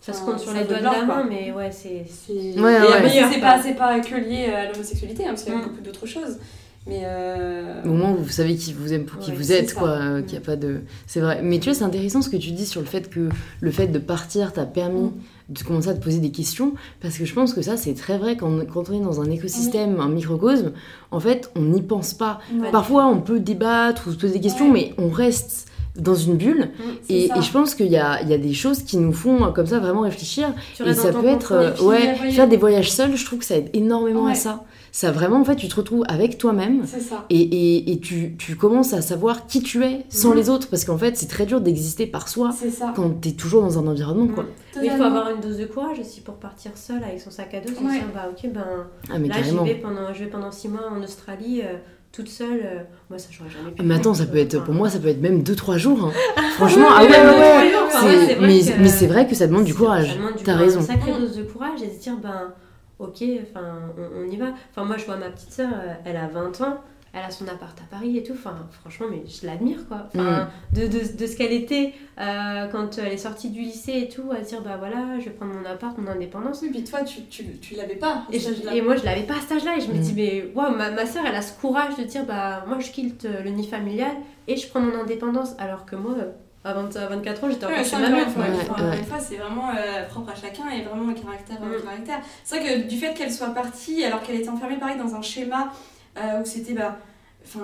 Ça 0.00 0.12
se 0.12 0.24
compte 0.24 0.40
sur 0.40 0.52
les 0.52 0.64
doigts 0.64 0.78
de 0.78 0.84
la 0.84 1.04
main, 1.04 1.24
mais 1.28 1.52
ouais, 1.52 1.70
c'est. 1.70 2.04
c'est. 2.08 2.32
Ouais, 2.60 2.80
ouais. 2.80 3.28
c'est 3.32 3.40
pas, 3.40 3.62
c'est 3.62 3.74
pas 3.74 4.00
que 4.00 4.16
lié 4.16 4.46
à 4.46 4.70
l'homosexualité, 4.72 5.24
hein, 5.24 5.28
parce 5.30 5.44
qu'il 5.44 5.52
y 5.52 5.56
a 5.56 5.60
Mm. 5.60 5.62
beaucoup 5.68 5.80
d'autres 5.80 6.06
choses. 6.06 6.38
Mais. 6.86 7.02
euh, 7.04 7.82
Au 7.84 7.90
moins, 7.92 8.12
vous 8.12 8.28
savez 8.28 8.56
qui 8.56 8.72
vous 8.72 8.92
aime 8.92 9.04
pour 9.04 9.20
qui 9.20 9.30
Ouais, 9.30 9.36
vous 9.36 9.52
êtes, 9.52 9.74
quoi. 9.74 9.88
euh, 9.90 10.22
qu'il 10.22 10.34
y 10.34 10.36
a 10.36 10.40
pas 10.40 10.56
de. 10.56 10.80
C'est 11.06 11.20
vrai. 11.20 11.40
Mais 11.42 11.58
tu 11.60 11.68
vois, 11.70 11.74
c'est 11.78 11.84
intéressant 11.84 12.22
ce 12.22 12.28
que 12.28 12.36
tu 12.36 12.50
dis 12.50 12.66
sur 12.66 12.80
le 12.80 12.86
fait 12.86 13.08
que 13.08 13.28
le 13.60 13.70
fait 13.70 13.86
de 13.86 13.98
partir 13.98 14.52
t'a 14.52 14.66
permis 14.66 15.10
de 15.48 15.62
commencer 15.62 15.88
à 15.88 15.94
te 15.94 16.02
poser 16.02 16.18
des 16.18 16.30
questions. 16.32 16.74
Parce 17.00 17.18
que 17.18 17.24
je 17.24 17.34
pense 17.34 17.54
que 17.54 17.62
ça, 17.62 17.76
c'est 17.76 17.94
très 17.94 18.18
vrai 18.18 18.36
quand, 18.36 18.66
quand 18.72 18.90
on 18.90 18.94
est 18.94 19.00
dans 19.04 19.20
un 19.20 19.30
écosystème, 19.30 20.00
un 20.00 20.08
microcosme. 20.08 20.72
En 21.10 21.20
fait, 21.20 21.50
on 21.56 21.62
n'y 21.62 21.82
pense 21.82 22.14
pas. 22.14 22.40
Parfois, 22.72 23.06
on 23.06 23.20
peut 23.20 23.38
débattre 23.40 24.08
ou 24.08 24.12
se 24.12 24.16
poser 24.16 24.34
des 24.34 24.40
questions, 24.40 24.72
mais 24.72 24.92
on 24.98 25.08
reste 25.08 25.68
dans 25.96 26.14
une 26.14 26.36
bulle. 26.36 26.70
C'est 27.02 27.14
Et, 27.14 27.28
je 27.40 27.52
pense 27.52 27.74
qu'il 27.74 27.88
y 27.88 27.96
a, 27.98 28.22
il 28.22 28.28
y 28.28 28.34
a 28.34 28.38
des 28.38 28.54
choses 28.54 28.82
qui 28.82 28.96
nous 28.96 29.12
font 29.12 29.44
euh, 29.44 29.50
comme 29.50 29.66
ça 29.66 29.78
vraiment 29.78 30.00
réfléchir. 30.02 30.54
Tu 30.76 30.82
Et 30.84 30.94
ça 30.94 31.12
peut 31.12 31.26
être, 31.26 31.52
euh, 31.52 31.76
ouais, 31.82 32.14
faire 32.30 32.48
des 32.48 32.56
voyages 32.56 32.90
seuls, 32.90 33.14
je 33.16 33.24
trouve 33.26 33.40
que 33.40 33.44
ça 33.44 33.56
aide 33.56 33.68
énormément 33.74 34.26
à 34.26 34.34
ça. 34.34 34.64
Ça 34.94 35.10
vraiment, 35.10 35.40
en 35.40 35.44
fait, 35.44 35.56
tu 35.56 35.68
te 35.68 35.76
retrouves 35.76 36.04
avec 36.06 36.36
toi-même 36.36 36.82
C'est 36.86 37.00
ça. 37.00 37.24
et, 37.30 37.40
et, 37.40 37.92
et 37.92 37.98
tu, 37.98 38.36
tu 38.36 38.56
commences 38.56 38.92
à 38.92 39.00
savoir 39.00 39.46
qui 39.46 39.62
tu 39.62 39.82
es 39.84 40.04
sans 40.10 40.30
Mhm. 40.30 40.36
les 40.36 40.50
autres. 40.50 40.68
Parce 40.68 40.84
qu'en 40.84 40.98
fait, 40.98 41.16
c'est 41.16 41.28
très 41.28 41.46
dur 41.46 41.62
d'exister 41.62 42.06
par 42.06 42.28
soi 42.28 42.50
quand 42.94 43.08
t'es 43.22 43.32
toujours 43.32 43.62
dans 43.62 43.78
un 43.78 43.86
environnement, 43.86 44.28
quoi. 44.28 44.44
Mais 44.76 44.86
il 44.86 44.90
faut 44.92 45.02
avoir 45.02 45.30
une 45.30 45.40
dose 45.40 45.56
de 45.58 45.64
courage 45.64 45.98
aussi 45.98 46.20
pour 46.20 46.34
partir 46.34 46.72
seul 46.76 47.02
avec 47.04 47.20
son 47.22 47.30
sac 47.30 47.54
à 47.54 47.60
dos. 47.60 47.68
Ouais. 47.82 47.92
dire, 47.92 48.02
bah 48.14 48.28
ok, 48.30 48.50
ben 48.52 48.64
Ah, 49.10 49.18
mais 49.18 49.28
là 49.28 49.34
j'y 49.36 49.40
carrément. 49.44 49.64
vais 49.64 49.74
pendant, 49.76 50.12
je 50.12 50.24
vais 50.24 50.30
pendant 50.30 50.50
six 50.52 50.68
mois 50.68 50.90
en 50.94 51.02
Australie, 51.02 51.62
euh, 51.64 51.76
toute 52.12 52.28
seule. 52.28 52.60
euh, 52.64 52.78
moi, 53.10 53.18
ça, 53.18 53.28
j'aurais 53.30 53.50
jamais 53.50 53.70
pu. 53.72 53.82
Mais 53.82 53.94
attends, 53.94 54.14
ça 54.14 54.26
peut 54.26 54.36
être, 54.38 54.62
pour 54.62 54.74
moi, 54.74 54.88
ça 54.90 54.98
peut 54.98 55.08
être 55.08 55.20
même 55.20 55.42
2-3 55.42 55.78
jours. 55.78 56.04
hein. 56.04 56.42
Franchement, 56.56 56.86
ah 56.90 57.02
ouais, 57.02 57.08
ouais, 57.08 57.16
ouais. 57.16 57.72
ouais, 58.04 58.36
mais 58.40 58.60
que- 58.60 58.80
mais 58.80 58.88
c'est 58.88 59.06
vrai 59.06 59.26
que 59.26 59.34
ça 59.34 59.46
demande 59.46 59.64
du 59.64 59.74
courage. 59.74 60.18
T'as 60.44 60.56
raison. 60.56 60.80
Une 60.80 60.86
sacrée 60.86 61.12
dose 61.12 61.36
de 61.36 61.42
courage 61.42 61.82
et 61.82 61.90
se 61.90 62.00
dire, 62.02 62.16
ben 62.22 62.52
ok, 62.98 63.22
enfin, 63.50 63.64
on, 63.98 64.22
on 64.26 64.30
y 64.30 64.36
va. 64.36 64.52
Enfin, 64.70 64.86
moi, 64.86 64.96
je 64.98 65.04
vois 65.06 65.16
ma 65.16 65.30
petite 65.30 65.52
sœur, 65.52 65.70
euh, 65.72 65.92
elle 66.04 66.16
a 66.16 66.28
20 66.28 66.60
ans. 66.60 66.78
Elle 67.14 67.22
a 67.24 67.30
son 67.30 67.46
appart 67.46 67.78
à 67.78 67.84
Paris 67.94 68.16
et 68.16 68.22
tout. 68.22 68.32
Enfin, 68.32 68.56
franchement, 68.80 69.06
mais 69.10 69.22
je 69.26 69.46
l'admire, 69.46 69.86
quoi. 69.86 70.06
Enfin, 70.14 70.48
Mm. 70.72 70.76
de, 70.76 70.86
de, 70.86 71.16
de 71.18 71.26
ce 71.26 71.36
qu'elle 71.36 71.52
était 71.52 71.92
euh, 72.18 72.68
quand 72.72 72.96
elle 72.98 73.12
est 73.12 73.18
sortie 73.18 73.50
du 73.50 73.60
lycée 73.60 73.92
et 73.98 74.08
tout, 74.08 74.30
à 74.30 74.40
dire, 74.40 74.62
bah 74.62 74.76
voilà, 74.78 75.18
je 75.18 75.26
vais 75.26 75.30
prendre 75.32 75.52
mon 75.52 75.64
appart, 75.68 75.96
mon 75.98 76.08
indépendance. 76.10 76.60
Oui, 76.62 76.70
puis 76.70 76.84
toi, 76.84 77.02
tu, 77.02 77.24
tu, 77.26 77.44
tu 77.58 77.74
l'avais 77.74 77.96
pas. 77.96 78.22
Et, 78.32 78.38
je- 78.38 78.66
et 78.74 78.80
moi, 78.80 78.96
je 78.96 79.04
l'avais 79.04 79.24
pas 79.24 79.34
à 79.34 79.40
cet 79.40 79.52
âge-là. 79.52 79.76
Et 79.76 79.80
je 79.82 79.88
me 79.88 79.94
Mm. 79.98 80.00
dis, 80.00 80.12
mais 80.14 80.50
waouh, 80.54 80.74
ma, 80.74 80.90
ma 80.90 81.04
soeur, 81.04 81.24
elle 81.26 81.34
a 81.34 81.42
ce 81.42 81.52
courage 81.60 81.96
de 81.96 82.04
dire, 82.04 82.24
bah 82.24 82.64
moi, 82.66 82.78
je 82.80 82.90
quitte 82.90 83.26
euh, 83.26 83.42
le 83.42 83.50
nid 83.50 83.66
familial 83.68 84.12
et 84.48 84.56
je 84.56 84.66
prends 84.68 84.80
mon 84.80 84.98
indépendance. 84.98 85.50
Alors 85.58 85.84
que 85.84 85.96
moi, 85.96 86.14
euh, 86.18 86.30
à, 86.64 86.72
20 86.72 86.96
à 86.96 87.06
24 87.08 87.44
ans, 87.44 87.50
j'étais 87.50 87.66
encore 87.66 87.76
Ouais, 87.76 87.84
chez 87.84 87.96
ma 87.98 88.08
mère. 88.08 88.26
encore 88.28 88.84
ouais. 88.88 88.98
une 88.98 89.04
fois, 89.04 89.18
c'est 89.18 89.36
vraiment 89.36 89.68
euh, 89.70 90.08
propre 90.08 90.30
à 90.30 90.34
chacun 90.34 90.70
et 90.70 90.82
vraiment 90.82 91.10
un 91.10 91.12
caractère. 91.14 91.58
un 91.62 91.66
Mm. 91.66 91.82
caractère. 91.82 92.20
C'est 92.44 92.58
vrai 92.58 92.82
que 92.82 92.88
du 92.88 92.96
fait 92.96 93.12
qu'elle 93.12 93.32
soit 93.32 93.48
partie 93.52 94.02
alors 94.02 94.22
qu'elle 94.22 94.36
était 94.36 94.48
enfermée 94.48 94.78
pareil 94.78 94.96
dans 94.96 95.14
un 95.14 95.20
schéma 95.22 95.72
où 96.16 96.44
c'était 96.44 96.74
bah, 96.74 96.98
enfin, 97.44 97.60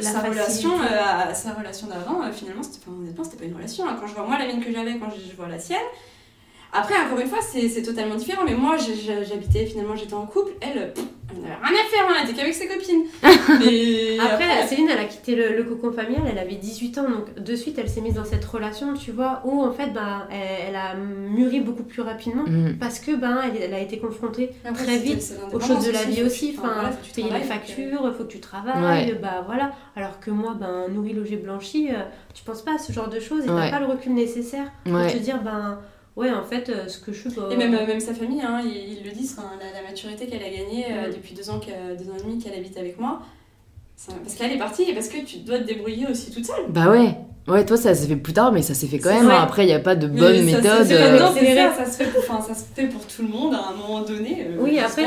sa 0.00 0.20
relation, 0.20 0.70
euh, 0.80 1.34
sa 1.34 1.52
relation 1.52 1.86
d'avant, 1.86 2.22
euh, 2.22 2.32
finalement, 2.32 2.62
c'était, 2.62 2.88
honnêtement, 2.88 3.24
c'était 3.24 3.36
pas 3.36 3.44
une 3.44 3.54
relation. 3.54 3.88
hein. 3.88 3.96
Quand 4.00 4.06
je 4.06 4.14
vois 4.14 4.26
moi 4.26 4.38
la 4.38 4.46
mienne 4.46 4.62
que 4.62 4.72
j'avais, 4.72 4.98
quand 4.98 5.10
je, 5.10 5.30
je 5.30 5.36
vois 5.36 5.48
la 5.48 5.58
sienne. 5.58 5.78
Après, 6.72 6.94
encore 6.98 7.18
une 7.18 7.28
fois, 7.28 7.38
c'est, 7.40 7.82
totalement 7.82 8.16
différent. 8.16 8.42
Mais 8.44 8.54
moi, 8.54 8.76
j'habitais, 8.76 9.66
finalement, 9.66 9.96
j'étais 9.96 10.14
en 10.14 10.26
couple. 10.26 10.52
Elle, 10.60 10.92
pff, 10.92 11.04
elle 11.32 11.42
n'avait 11.42 11.54
rien 11.54 11.74
à 11.74 11.88
faire, 11.90 12.06
hein, 12.08 12.14
elle 12.22 12.30
était 12.30 12.38
qu'avec 12.40 12.54
ses 12.54 12.68
copines. 12.68 13.04
Et 13.70 14.18
Après, 14.20 14.66
Céline, 14.66 14.88
elle 14.90 14.98
a 14.98 15.04
quitté 15.04 15.34
le, 15.34 15.56
le 15.56 15.64
cocon 15.64 15.92
familial, 15.92 16.22
elle 16.30 16.38
avait 16.38 16.54
18 16.54 16.98
ans, 16.98 17.08
donc 17.08 17.34
de 17.42 17.56
suite, 17.56 17.78
elle 17.78 17.88
s'est 17.88 18.00
mise 18.00 18.14
dans 18.14 18.24
cette 18.24 18.44
relation, 18.44 18.94
tu 18.94 19.10
vois, 19.10 19.42
où 19.44 19.60
en 19.62 19.72
fait, 19.72 19.92
bah, 19.92 20.28
elle, 20.30 20.68
elle 20.68 20.76
a 20.76 20.94
mûri 20.94 21.60
beaucoup 21.60 21.82
plus 21.82 22.02
rapidement. 22.02 22.44
Mm. 22.46 22.74
Parce 22.78 22.98
que 23.00 23.14
ben 23.16 23.40
elle, 23.44 23.60
elle 23.62 23.74
a 23.74 23.80
été 23.80 23.98
confrontée 23.98 24.50
Après, 24.64 24.84
très 24.84 24.98
vite 24.98 25.34
aux 25.52 25.60
choses 25.60 25.84
de 25.86 25.90
la 25.92 26.04
vie 26.04 26.22
aussi, 26.22 26.54
enfin, 26.58 26.70
voilà, 26.74 26.90
faut 26.90 27.00
que 27.02 27.06
tu 27.06 27.12
payer 27.12 27.32
les 27.32 27.40
factures, 27.44 28.14
faut 28.16 28.24
que 28.24 28.32
tu 28.32 28.40
travailles, 28.40 29.06
Ouais. 29.12 29.18
bah 29.20 29.42
voilà. 29.46 29.72
Alors 29.96 30.20
que 30.20 30.30
moi, 30.30 30.56
ben 30.58 30.86
nourri, 30.90 31.12
logé, 31.12 31.36
blanchi, 31.36 31.88
euh, 31.90 32.02
tu 32.34 32.44
penses 32.44 32.62
pas 32.62 32.74
à 32.74 32.78
ce 32.78 32.92
genre 32.92 33.08
de 33.08 33.18
choses 33.20 33.44
et 33.46 33.50
Ouais. 33.50 33.70
t'as 33.70 33.78
pas 33.78 33.80
le 33.80 33.86
recul 33.86 34.14
nécessaire 34.14 34.66
pour 34.84 34.94
Ouais. 34.94 35.12
te 35.12 35.18
dire, 35.18 35.42
ben 35.42 35.78
ouais, 36.16 36.30
en 36.30 36.42
fait, 36.42 36.68
euh, 36.68 36.88
ce 36.88 36.98
que 36.98 37.12
je 37.12 37.28
suis. 37.28 37.30
bah, 37.30 37.48
Et 37.50 37.56
même, 37.56 37.74
euh, 37.74 37.86
même 37.86 38.00
sa 38.00 38.14
famille, 38.14 38.40
hein, 38.42 38.60
ils, 38.64 38.98
ils 38.98 39.04
le 39.04 39.12
disent, 39.12 39.36
la, 39.36 39.80
la 39.80 39.86
maturité 39.88 40.26
qu'elle 40.26 40.42
a 40.42 40.48
gagnée 40.50 40.86
euh, 40.90 41.08
Mm. 41.08 41.14
depuis 41.14 41.34
deux 41.34 41.48
ans, 41.50 41.60
que- 41.60 41.96
deux 42.02 42.10
ans 42.10 42.16
et 42.18 42.22
demi 42.22 42.38
qu'elle 42.42 42.54
habite 42.58 42.76
avec 42.78 42.98
moi. 42.98 43.20
ça- 43.96 44.12
Parce 44.22 44.34
qu'elle 44.34 44.52
est 44.52 44.58
partie 44.58 44.82
et 44.82 44.94
parce 44.94 45.08
que 45.08 45.24
tu 45.24 45.38
dois 45.38 45.58
te 45.58 45.64
débrouiller 45.64 46.06
aussi 46.10 46.30
toute 46.30 46.44
seule. 46.44 46.66
Bah 46.68 46.90
ouais. 46.90 47.14
Ouais, 47.48 47.64
toi, 47.64 47.76
ça 47.76 47.94
s'est 47.94 48.08
fait 48.08 48.16
plus 48.16 48.32
tard, 48.32 48.50
mais 48.52 48.60
ça 48.60 48.74
s'est 48.74 48.88
fait 48.88 48.98
quand 48.98 49.14
même. 49.14 49.30
hein. 49.30 49.40
Après, 49.40 49.62
il 49.62 49.68
n'y 49.68 49.72
a 49.72 49.78
pas 49.78 49.94
de 49.94 50.06
Mais 50.08 50.18
bonne 50.20 50.36
ça- 50.36 50.42
méthode. 50.42 50.90
euh, 50.90 51.18
non, 51.18 51.26
ça, 51.32 51.84
ça 51.84 51.90
se, 51.90 51.96
fait 52.02 52.10
pour, 52.10 52.20
enfin, 52.28 52.40
ça 52.42 52.54
se 52.54 52.64
fait 52.74 52.88
pour 52.88 53.06
tout 53.06 53.22
le 53.22 53.28
monde 53.28 53.54
à 53.54 53.68
un 53.68 53.76
moment 53.76 54.02
donné. 54.02 54.44
euh, 54.48 54.56
Oui, 54.60 54.78
après, 54.80 55.04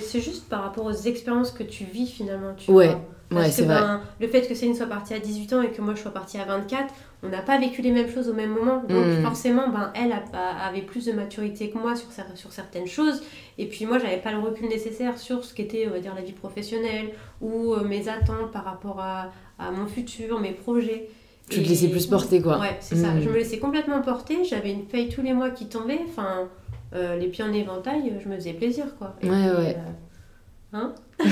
c'est- 0.00 0.20
juste 0.20 0.44
par 0.48 0.62
rapport 0.62 0.84
aux 0.84 0.92
expériences 0.92 1.50
que 1.52 1.62
tu 1.64 1.84
vis 1.84 2.06
finalement. 2.06 2.52
Tu 2.56 2.70
Ouais, 2.70 2.88
vois. 2.88 3.00
Parce 3.34 3.56
Ouais, 3.58 3.62
que 3.64 3.68
ben, 3.68 4.00
le 4.20 4.28
fait 4.28 4.42
que 4.48 4.54
Céline 4.54 4.74
soit 4.74 4.86
partie 4.86 5.14
à 5.14 5.18
18 5.18 5.52
ans 5.52 5.62
et 5.62 5.70
que 5.70 5.80
moi 5.82 5.94
je 5.94 6.00
sois 6.00 6.10
partie 6.12 6.38
à 6.38 6.44
24, 6.44 6.92
on 7.22 7.28
n'a 7.28 7.42
pas 7.42 7.58
vécu 7.58 7.82
les 7.82 7.90
mêmes 7.90 8.10
choses 8.10 8.28
au 8.28 8.34
même 8.34 8.50
moment. 8.50 8.82
Donc 8.88 9.06
Mm. 9.06 9.22
forcément, 9.22 9.68
ben, 9.68 9.92
elle 9.94 10.12
a- 10.12 10.22
a- 10.32 10.68
avait 10.68 10.82
plus 10.82 11.06
de 11.06 11.12
maturité 11.12 11.70
que 11.70 11.78
moi 11.78 11.96
sur, 11.96 12.08
cer- 12.10 12.34
sur 12.36 12.52
certaines 12.52 12.86
choses. 12.86 13.22
Et 13.58 13.66
puis 13.66 13.86
moi, 13.86 13.98
j'avais 13.98 14.18
pas 14.18 14.32
le 14.32 14.38
recul 14.38 14.68
nécessaire 14.68 15.18
sur 15.18 15.44
ce 15.44 15.54
qu'était, 15.54 15.86
on 15.88 15.92
va 15.92 16.00
dire, 16.00 16.14
la 16.14 16.22
vie 16.22 16.32
professionnelle 16.32 17.10
ou 17.40 17.74
euh, 17.74 17.84
mes 17.84 18.08
attentes 18.08 18.50
par 18.52 18.64
rapport 18.64 19.00
à, 19.00 19.30
à 19.58 19.70
mon 19.70 19.86
futur, 19.86 20.40
mes 20.40 20.52
projets. 20.52 21.08
Tu 21.50 21.62
te 21.62 21.68
laissais 21.68 21.88
plus 21.88 22.06
porter, 22.06 22.40
quoi. 22.40 22.58
Ouais, 22.58 22.76
c'est 22.80 22.96
ça. 22.96 23.08
Mm. 23.12 23.20
Je 23.22 23.28
me 23.28 23.34
laissais 23.34 23.58
complètement 23.58 24.00
porter. 24.00 24.44
J'avais 24.44 24.72
une 24.72 24.84
paye 24.86 25.08
tous 25.08 25.20
les 25.22 25.32
mois 25.34 25.50
qui 25.50 25.66
tombait. 25.66 26.00
Enfin, 26.08 26.48
euh, 26.94 27.16
les 27.16 27.26
pieds 27.28 27.44
en 27.44 27.52
éventail, 27.52 28.14
je 28.22 28.28
me 28.28 28.34
faisais 28.36 28.52
plaisir, 28.54 28.96
quoi. 28.98 29.14
Et 29.22 29.28
Ouais, 29.28 29.36
puis, 29.36 29.62
ouais. 29.64 29.76
euh, 29.76 29.90
hein 30.74 30.92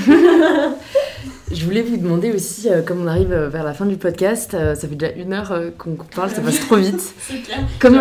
Je 1.51 1.65
voulais 1.65 1.81
vous 1.81 1.97
demander 1.97 2.31
aussi, 2.31 2.69
euh, 2.69 2.81
comme 2.81 3.01
on 3.01 3.07
arrive 3.07 3.31
euh, 3.31 3.49
vers 3.49 3.63
la 3.63 3.73
fin 3.73 3.85
du 3.85 3.97
podcast, 3.97 4.53
euh, 4.53 4.73
ça 4.73 4.87
fait 4.87 4.95
déjà 4.95 5.13
une 5.13 5.33
heure 5.33 5.53
qu'on 5.77 5.95
parle, 6.15 6.31
ça 6.31 6.41
passe 6.41 6.61
trop 6.61 6.77
vite. 6.77 7.01
C'est 7.19 7.41
clair. 7.41 7.59
Comme. 7.79 7.99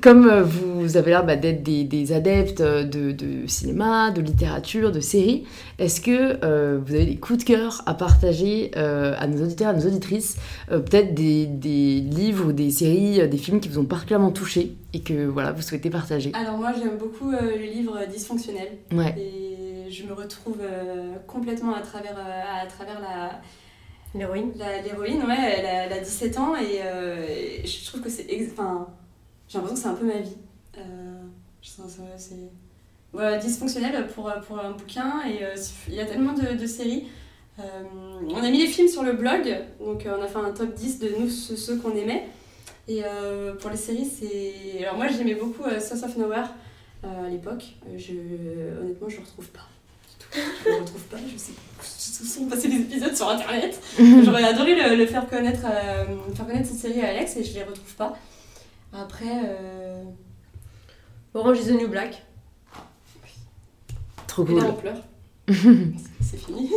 Comme 0.00 0.26
euh, 0.28 0.42
vous 0.42 0.96
avez 0.96 1.10
l'air 1.10 1.26
bah, 1.26 1.36
d'être 1.36 1.62
des, 1.62 1.84
des 1.84 2.12
adeptes 2.12 2.62
euh, 2.62 2.84
de, 2.84 3.12
de 3.12 3.46
cinéma, 3.46 4.10
de 4.10 4.22
littérature, 4.22 4.90
de 4.90 5.00
séries, 5.00 5.44
est-ce 5.78 6.00
que 6.00 6.38
euh, 6.42 6.80
vous 6.84 6.94
avez 6.94 7.04
des 7.04 7.16
coups 7.16 7.40
de 7.40 7.44
cœur 7.44 7.82
à 7.84 7.92
partager 7.92 8.70
euh, 8.76 9.14
à 9.18 9.26
nos 9.26 9.44
auditeurs, 9.44 9.68
à 9.68 9.72
nos 9.74 9.86
auditrices 9.86 10.36
euh, 10.72 10.78
Peut-être 10.78 11.12
des, 11.14 11.44
des 11.46 12.00
livres 12.00 12.46
ou 12.48 12.52
des 12.52 12.70
séries, 12.70 13.28
des 13.28 13.36
films 13.36 13.60
qui 13.60 13.68
vous 13.68 13.78
ont 13.78 13.84
particulièrement 13.84 14.30
touché 14.30 14.72
et 14.94 15.00
que 15.00 15.26
voilà, 15.26 15.52
vous 15.52 15.60
souhaitez 15.60 15.90
partager? 15.90 16.32
Alors 16.34 16.56
moi 16.56 16.72
j'aime 16.78 16.96
beaucoup 16.98 17.30
euh, 17.32 17.56
le 17.58 17.64
livre 17.64 17.98
Dysfonctionnel 18.10 18.68
Ouais, 18.92 19.14
et 19.18 19.90
je 19.90 20.04
me 20.04 20.14
retrouve 20.14 20.58
euh, 20.62 21.12
complètement 21.26 21.74
à 21.74 21.82
travers, 21.82 22.16
euh, 22.16 22.62
à 22.62 22.66
travers 22.66 23.00
la, 23.00 23.40
L'héroïne. 24.18 24.52
la- 24.56 24.80
l'héroïne. 24.80 25.22
Ouais, 25.28 25.56
elle 25.58 25.66
a, 25.66 25.84
elle 25.86 25.92
a 25.92 25.98
17 26.00 26.38
ans 26.38 26.54
et, 26.56 26.80
euh, 26.84 27.26
et 27.28 27.66
je 27.66 27.84
trouve 27.86 28.00
que 28.00 28.08
c'est... 28.08 28.26
Enfin, 28.50 28.86
j'ai 29.48 29.58
l'impression 29.58 29.74
que 29.74 29.80
c'est 29.82 29.88
un 29.88 29.94
peu 29.94 30.06
ma 30.06 30.20
vie. 30.20 30.36
Euh, 30.78 31.22
je 31.62 31.68
sens 31.68 31.98
c'est... 32.16 32.34
Voilà, 33.12 33.38
Dysfonctionnel 33.38 34.08
pour, 34.08 34.32
pour 34.46 34.58
un 34.58 34.72
bouquin 34.72 35.22
et 35.24 35.44
euh, 35.44 35.54
il 35.86 35.94
y 35.94 36.00
a 36.00 36.04
tellement 36.04 36.32
de, 36.32 36.56
de 36.56 36.66
séries. 36.66 37.04
Euh, 37.60 37.62
on 38.28 38.42
a 38.42 38.50
mis 38.50 38.58
les 38.58 38.66
films 38.66 38.88
sur 38.88 39.04
le 39.04 39.12
blog, 39.12 39.56
donc 39.78 40.04
euh, 40.04 40.16
on 40.18 40.22
a 40.22 40.26
fait 40.26 40.38
un 40.38 40.50
top 40.50 40.74
10 40.74 40.98
de 40.98 41.10
nous, 41.20 41.30
ceux, 41.30 41.56
ceux 41.56 41.76
qu'on 41.76 41.94
aimait. 41.94 42.26
Et 42.88 43.02
pour 43.60 43.70
les 43.70 43.78
séries, 43.78 44.04
c'est. 44.04 44.84
Alors 44.84 44.96
moi 44.96 45.06
j'aimais 45.08 45.36
beaucoup 45.36 45.62
Sauce 45.80 46.02
of 46.02 46.18
Nowhere 46.18 46.48
à 47.02 47.30
l'époque. 47.30 47.64
Je... 47.96 48.12
Honnêtement, 48.82 49.08
je 49.08 49.16
le 49.16 49.22
retrouve 49.22 49.48
pas. 49.48 49.66
Je 50.64 50.68
le 50.68 50.76
retrouve 50.76 51.02
pas, 51.04 51.16
je 51.32 51.38
sais 51.38 51.52
pas. 51.52 51.82
Sont 51.82 52.46
passés 52.46 52.68
des 52.68 52.80
épisodes 52.80 53.14
sur 53.14 53.28
internet. 53.28 53.80
J'aurais 53.98 54.44
adoré 54.44 54.74
le, 54.74 54.96
le 54.96 55.06
faire, 55.06 55.28
connaître, 55.28 55.64
euh, 55.64 56.04
faire 56.34 56.46
connaître 56.46 56.68
cette 56.68 56.78
série 56.78 57.00
à 57.00 57.08
Alex 57.10 57.36
et 57.36 57.44
je 57.44 57.54
les 57.54 57.62
retrouve 57.62 57.94
pas. 57.94 58.18
Après. 58.94 59.40
euh, 59.48 60.02
Orange 61.34 61.58
is 61.60 61.66
the 61.66 61.72
New 61.76 61.88
Black. 61.88 62.22
trop 64.26 64.44
Et 64.44 64.46
cool. 64.46 64.58
là, 64.58 64.64
on 64.68 64.74
pleure. 64.74 64.96
c'est 66.20 66.36
fini. 66.38 66.70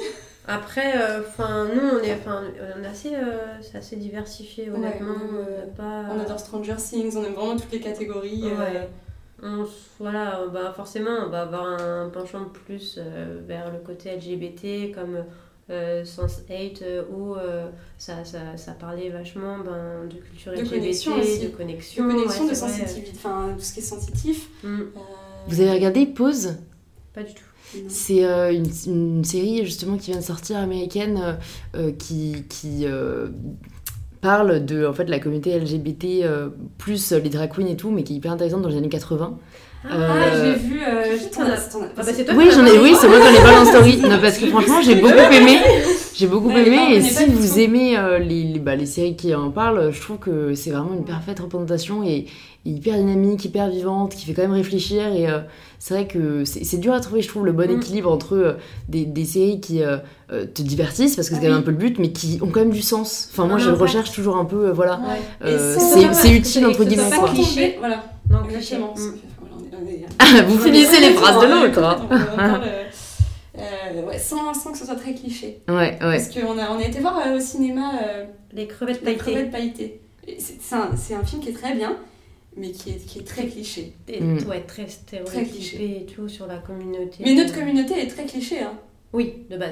Après, 0.48 0.94
euh, 1.00 1.22
enfin, 1.28 1.68
nous, 1.74 1.82
on 1.82 2.00
est, 2.00 2.14
enfin, 2.14 2.44
on 2.78 2.84
est 2.84 2.88
assez, 2.88 3.14
euh, 3.16 3.62
c'est 3.62 3.78
assez 3.78 3.98
diversifié, 3.98 4.70
honnêtement. 4.70 5.14
Ouais, 5.14 5.46
euh, 5.48 5.66
pas, 5.76 6.06
On 6.12 6.20
adore 6.20 6.40
Stranger 6.40 6.76
Things, 6.78 7.16
on 7.18 7.24
aime 7.26 7.34
vraiment 7.34 7.58
toutes 7.58 7.72
les 7.72 7.82
catégories. 7.82 8.44
euh, 8.46 8.58
Ouais. 8.58 8.90
On 9.44 9.66
voilà, 10.00 10.40
euh, 10.40 10.48
bah 10.48 10.74
forcément, 10.76 11.12
on 11.26 11.30
va 11.30 11.42
avoir 11.42 11.66
un 11.80 12.10
penchant 12.10 12.46
plus 12.46 12.96
euh, 12.98 13.40
vers 13.46 13.72
le 13.72 13.78
côté 13.80 14.16
LGBT, 14.16 14.92
comme 14.96 15.24
euh, 15.70 16.04
Sense8, 16.04 16.80
euh, 16.82 17.04
où 17.12 17.36
euh, 17.36 17.70
ça, 17.98 18.24
ça, 18.24 18.56
ça 18.56 18.72
parlait 18.74 19.10
vachement 19.10 19.60
ben, 19.60 20.08
de 20.10 20.16
culture 20.16 20.54
De 20.54 20.58
LGBT, 20.62 20.70
connexion 20.70 21.16
aussi. 21.20 21.40
de 21.40 21.46
de 21.46 21.50
connexion. 21.50 22.08
connexion, 22.08 22.44
ouais, 22.46 22.50
de 22.50 22.56
c'est 22.56 22.66
vrai. 22.66 22.86
sensitivité, 22.86 23.12
enfin 23.16 23.54
tout 23.58 23.64
ce 23.64 23.74
qui 23.74 23.80
est 23.80 23.84
sensitif. 23.84 24.50
Mm, 24.64 24.82
Euh, 24.82 24.86
Vous 25.48 25.62
avez 25.62 25.72
regardé 25.72 26.06
Pause? 26.06 26.56
Pas 27.14 27.24
du 27.24 27.34
tout. 27.34 27.44
C'est 27.90 28.24
euh, 28.24 28.54
une, 28.54 28.66
une 28.86 29.24
série 29.26 29.66
justement 29.66 29.98
qui 29.98 30.12
vient 30.12 30.20
de 30.22 30.26
sortir 30.26 30.58
américaine 30.58 31.20
euh, 31.22 31.34
euh, 31.76 31.92
qui, 31.92 32.46
qui 32.48 32.86
euh, 32.86 33.28
parle 34.22 34.66
de 34.66 34.86
en 34.86 34.94
fait, 34.94 35.06
la 35.10 35.20
communauté 35.20 35.58
LGBT, 35.60 36.06
euh, 36.24 36.50
plus 36.78 37.12
les 37.12 37.30
drag 37.30 37.52
queens 37.54 37.68
et 37.68 37.76
tout, 37.76 37.92
mais 37.92 38.04
qui 38.04 38.14
est 38.14 38.16
hyper 38.18 38.32
intéressante 38.32 38.62
dans 38.62 38.70
les 38.70 38.78
années 38.78 38.90
80. 38.90 39.38
Ah, 39.84 39.94
Euh, 39.96 40.44
l'ai 40.54 40.56
vu. 40.60 40.80
Oui, 42.36 42.48
qui 42.48 42.56
j'en 42.56 42.66
ai, 42.66 42.70
parlé. 42.72 42.80
oui, 42.82 42.96
c'est 43.00 43.08
moi 43.08 43.18
qui 43.20 43.28
en 43.28 43.34
ai 43.34 43.44
pas 43.44 43.62
en 43.62 43.66
story. 43.66 43.98
Non, 44.02 44.20
parce 44.22 44.38
que 44.38 44.48
franchement, 44.48 44.82
j'ai 44.82 44.96
beaucoup 44.96 45.14
aimé. 45.14 45.58
J'ai 46.16 46.28
beaucoup 46.28 46.50
Ouais, 46.50 46.66
aimé. 46.68 46.76
non, 46.78 46.90
Et 46.90 47.02
si 47.02 47.26
vous 47.26 47.48
tout. 47.54 47.60
aimez 47.60 47.98
euh, 47.98 48.18
les, 48.20 48.44
les, 48.44 48.60
bah, 48.60 48.76
les 48.76 48.86
séries 48.88 49.16
qui 49.16 49.34
en 49.36 49.52
parlent, 49.52 49.92
je 49.94 50.02
trouve 50.02 50.18
que 50.18 50.56
c'est 50.56 50.72
vraiment 50.72 50.94
une 50.94 51.06
parfaite 51.06 51.40
représentation 51.40 52.04
et, 52.04 52.26
et 52.66 52.70
hyper 52.70 52.96
dynamique, 52.98 53.46
hyper 53.46 53.70
vivante, 53.70 54.16
qui 54.16 54.26
fait 54.26 54.34
quand 54.34 54.42
même 54.42 54.52
réfléchir. 54.54 55.14
Et 55.16 55.30
euh, 55.30 55.40
c'est 55.80 55.94
vrai 55.94 56.08
que 56.08 56.44
c'est 56.44 56.64
c'est 56.64 56.78
dur 56.78 56.94
à 56.94 57.00
trouver, 57.00 57.22
je 57.22 57.28
trouve, 57.28 57.46
le 57.46 57.52
bon 57.52 57.68
Mm. 57.72 57.78
équilibre 57.78 58.12
entre 58.12 58.36
euh, 58.36 58.54
des, 58.90 59.06
des 59.06 59.26
séries 59.26 59.60
qui 59.62 59.82
te 60.30 60.62
divertissent, 60.64 61.16
parce 61.16 61.30
que 61.30 61.36
c'est 61.36 61.42
Ah 61.42 61.44
quand 61.44 61.54
même 61.54 61.58
oui. 61.58 61.62
un 61.62 61.66
peu 61.66 61.72
le 61.72 61.78
but, 61.78 62.00
mais 62.00 62.12
qui 62.12 62.40
ont 62.42 62.48
quand 62.48 62.62
même 62.62 62.72
du 62.72 62.82
sens. 62.82 63.30
Enfin, 63.32 63.46
moi, 63.46 63.58
je 63.60 63.70
recherche 63.70 64.12
toujours 64.12 64.38
un 64.38 64.46
peu, 64.46 64.68
euh, 64.68 64.74
voilà. 64.74 65.00
Ouais. 65.00 65.22
Euh, 65.46 65.76
c'est 66.14 66.32
utile, 66.36 66.66
entre 66.66 66.84
guillemets, 66.84 67.04
Voilà, 67.80 68.04
Donc, 68.30 68.52
exactement. 68.52 68.94
Est- 69.86 70.42
Vous 70.44 70.58
finissez 70.60 71.00
les 71.00 71.12
phrases 71.14 71.42
de 71.42 71.48
l'autre. 71.48 71.84
hein. 71.84 72.08
Euh, 72.10 72.84
euh, 73.60 74.04
ouais, 74.08 74.20
sans, 74.20 74.54
sans 74.54 74.72
que 74.72 74.78
ce 74.78 74.86
soit 74.86 74.96
très 74.96 75.14
cliché. 75.14 75.62
Ouais, 75.68 75.76
ouais. 75.76 75.98
Parce 76.00 76.30
qu'on 76.30 76.58
a, 76.58 76.70
on 76.72 76.78
a 76.80 76.84
été 76.84 77.00
voir 77.00 77.20
euh, 77.26 77.38
au 77.38 77.40
cinéma 77.40 77.94
euh, 78.04 78.26
Les 78.54 78.68
crevettes 78.68 79.04
pailletées. 79.04 79.20
crevette 79.20 79.52
pailletée. 79.52 80.02
Et 80.28 80.38
C'est 80.40 80.76
un, 80.76 80.92
c'est 80.96 81.14
un 81.16 81.24
film 81.24 81.42
qui 81.42 81.50
est 81.50 81.54
très 81.54 81.74
bien, 81.74 81.96
mais 82.56 82.72
qui 82.72 82.90
est, 82.92 83.06
qui 83.06 83.20
est 83.20 83.24
très 83.28 83.48
cliché. 83.48 83.94
Et, 84.08 84.20
Mm. 84.22 84.40
ouais, 84.50 84.62
très 84.62 84.84
cliché. 84.84 85.00
stéréotypé 85.00 85.84
et 86.02 86.06
tout 86.06 86.28
sur 86.30 86.48
la 86.48 86.58
communauté. 86.58 87.18
Mais 87.24 87.34
notre 87.34 87.54
communauté 87.56 88.00
est 88.00 88.08
très 88.08 88.26
cliché. 88.26 88.60
Hein. 88.62 88.74
Oui, 89.14 89.34
de 89.50 89.58
base. 89.58 89.70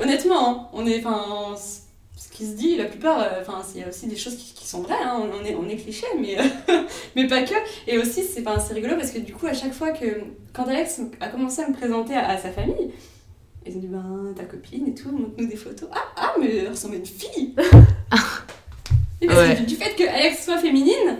Honnêtement, 0.00 0.48
hein, 0.50 0.66
on 0.74 0.86
est, 0.86 0.98
enfin, 1.04 1.54
ce 2.20 2.28
qui 2.36 2.44
se 2.46 2.52
dit, 2.56 2.76
la 2.76 2.86
plupart, 2.86 3.20
euh, 3.20 3.40
enfin, 3.40 3.62
il 3.74 3.80
y 3.80 3.84
a 3.84 3.88
aussi 3.88 4.06
des 4.08 4.16
choses 4.16 4.34
qui, 4.36 4.52
qui 4.52 4.66
sont 4.66 4.82
vraies. 4.82 4.94
hein, 5.02 5.22
on, 5.22 5.40
on 5.40 5.44
est, 5.44 5.54
on 5.54 5.68
est 5.68 5.76
cliché, 5.76 6.06
mais, 6.20 6.36
euh, 6.38 6.42
mais 7.16 7.26
pas 7.28 7.42
que. 7.42 7.54
Et 7.86 7.96
aussi, 7.98 8.22
c'est 8.24 8.42
rigolo 8.74 8.96
parce 8.96 9.10
que 9.12 9.18
du 9.20 9.32
coup, 9.32 9.46
à 9.46 9.54
chaque 9.54 9.72
fois 9.72 9.92
que 9.92 10.04
quand 10.52 10.64
Alex 10.66 11.00
a 11.20 11.28
commencé 11.28 11.62
à 11.62 11.68
me 11.68 11.74
présenter 11.74 12.14
à, 12.14 12.28
à 12.30 12.36
sa 12.36 12.50
famille. 12.50 12.90
Ils 13.66 13.76
ont 13.76 13.80
dit, 13.80 13.86
ben, 13.88 14.32
ta 14.34 14.44
copine 14.44 14.88
et 14.88 14.94
tout, 14.94 15.10
montre-nous 15.10 15.46
des 15.46 15.56
photos. 15.56 15.88
Ah, 15.92 15.98
ah, 16.16 16.34
mais 16.40 16.56
elle 16.56 16.68
ressemble 16.70 16.94
à 16.94 16.98
une 16.98 17.04
fille 17.06 17.54
Et 19.20 19.26
parce 19.26 19.38
Ouais. 19.40 19.56
que 19.56 19.62
du 19.64 19.74
fait 19.76 19.94
que 19.94 20.04
Alex 20.08 20.44
soit 20.44 20.58
féminine, 20.58 21.18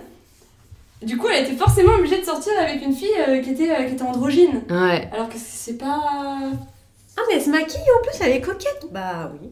du 1.03 1.17
coup, 1.19 1.27
elle 1.29 1.45
était 1.45 1.57
forcément 1.57 1.93
obligée 1.95 2.19
de 2.21 2.25
sortir 2.25 2.53
avec 2.59 2.81
une 2.83 2.95
fille 2.95 3.09
euh, 3.29 3.41
qui, 3.43 3.51
était, 3.51 3.71
euh, 3.71 3.85
qui 3.85 3.95
était 3.95 4.03
androgyne. 4.03 4.63
Ouais. 4.71 5.09
Alors 5.13 5.29
que 5.29 5.35
c'est 5.37 5.77
pas. 5.77 6.01
Ah, 6.01 7.23
mais 7.29 7.35
elle 7.35 7.43
se 7.43 7.51
maquille 7.51 7.81
en 7.99 8.03
plus, 8.03 8.19
elle 8.21 8.33
est 8.33 8.41
coquette. 8.41 8.87
Bah 8.93 9.31
oui. 9.41 9.49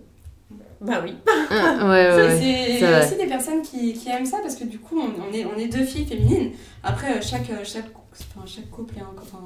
Bah 0.87 1.01
oui. 1.05 1.15
Ah, 1.51 1.77
ouais, 1.83 1.89
ouais, 1.89 2.17
ouais. 2.29 2.39
Il 2.41 2.81
y 2.81 2.85
a 2.85 3.05
aussi 3.05 3.17
des 3.17 3.27
personnes 3.27 3.63
qui, 3.63 3.93
qui 3.95 4.09
aiment 4.09 4.27
ça 4.27 4.39
parce 4.43 4.55
que 4.57 4.65
du 4.65 4.79
coup, 4.79 5.01
on, 5.01 5.09
on 5.29 5.33
est, 5.35 5.45
on 5.45 5.59
est 5.59 5.67
deux 5.69 5.85
filles 5.85 6.07
féminines. 6.07 6.53
Après, 6.85 7.13
euh, 7.13 7.21
chaque, 7.21 7.51
euh, 7.51 7.65
chaque, 7.65 7.87
enfin, 8.13 8.47
chaque 8.47 8.71
couple 8.71 8.95
est 8.99 9.03
encore 9.03 9.41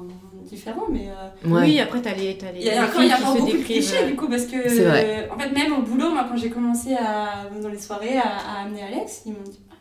différent, 0.47 0.85
mais 0.91 1.07
euh, 1.09 1.49
Ouais. 1.49 1.61
Oui, 1.63 1.79
après, 1.79 2.01
t'as 2.01 2.13
les, 2.13 2.37
t'as 2.37 2.51
les 2.51 2.59
il 2.59 2.65
y 2.67 2.69
a 2.71 2.85
encore, 2.85 3.35
beaucoup 3.37 3.57
de 3.57 3.63
clichés 3.63 4.05
du 4.05 4.15
coup 4.15 4.27
parce 4.27 4.45
que, 4.45 4.69
C'est 4.69 4.83
vrai. 4.83 5.27
euh, 5.29 5.33
en 5.33 5.39
fait, 5.39 5.49
même 5.51 5.73
au 5.73 5.81
boulot, 5.81 6.11
moi, 6.11 6.25
quand 6.29 6.37
j'ai 6.37 6.49
commencé 6.49 6.93
à, 6.93 7.49
dans 7.61 7.69
les 7.69 7.79
soirées 7.79 8.17
à, 8.17 8.27
à 8.59 8.65
amener 8.65 8.83
Alex, 8.83 9.23
ils 9.25 9.31
m'ont 9.33 9.39
dit 9.43 9.59
Ah, 9.71 9.75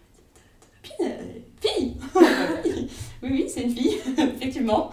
ta 0.61 0.88
copine, 0.88 1.12
euh, 1.12 1.38
fille 1.61 1.96
Oui, 3.22 3.28
oui, 3.32 3.44
c'est 3.52 3.62
une 3.62 3.70
fille, 3.76 3.98
effectivement. 4.18 4.90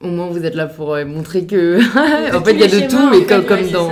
Au 0.00 0.08
moins, 0.08 0.26
vous 0.28 0.44
êtes 0.44 0.54
là 0.54 0.66
pour 0.66 0.94
euh, 0.94 1.04
montrer 1.04 1.46
que. 1.46 1.78
En 2.36 2.42
fait, 2.42 2.54
il 2.54 2.60
y 2.60 2.64
a 2.64 2.66
de 2.68 2.88
tout, 2.90 3.08
mais 3.10 3.24
comme, 3.24 3.68
dans. 3.70 3.90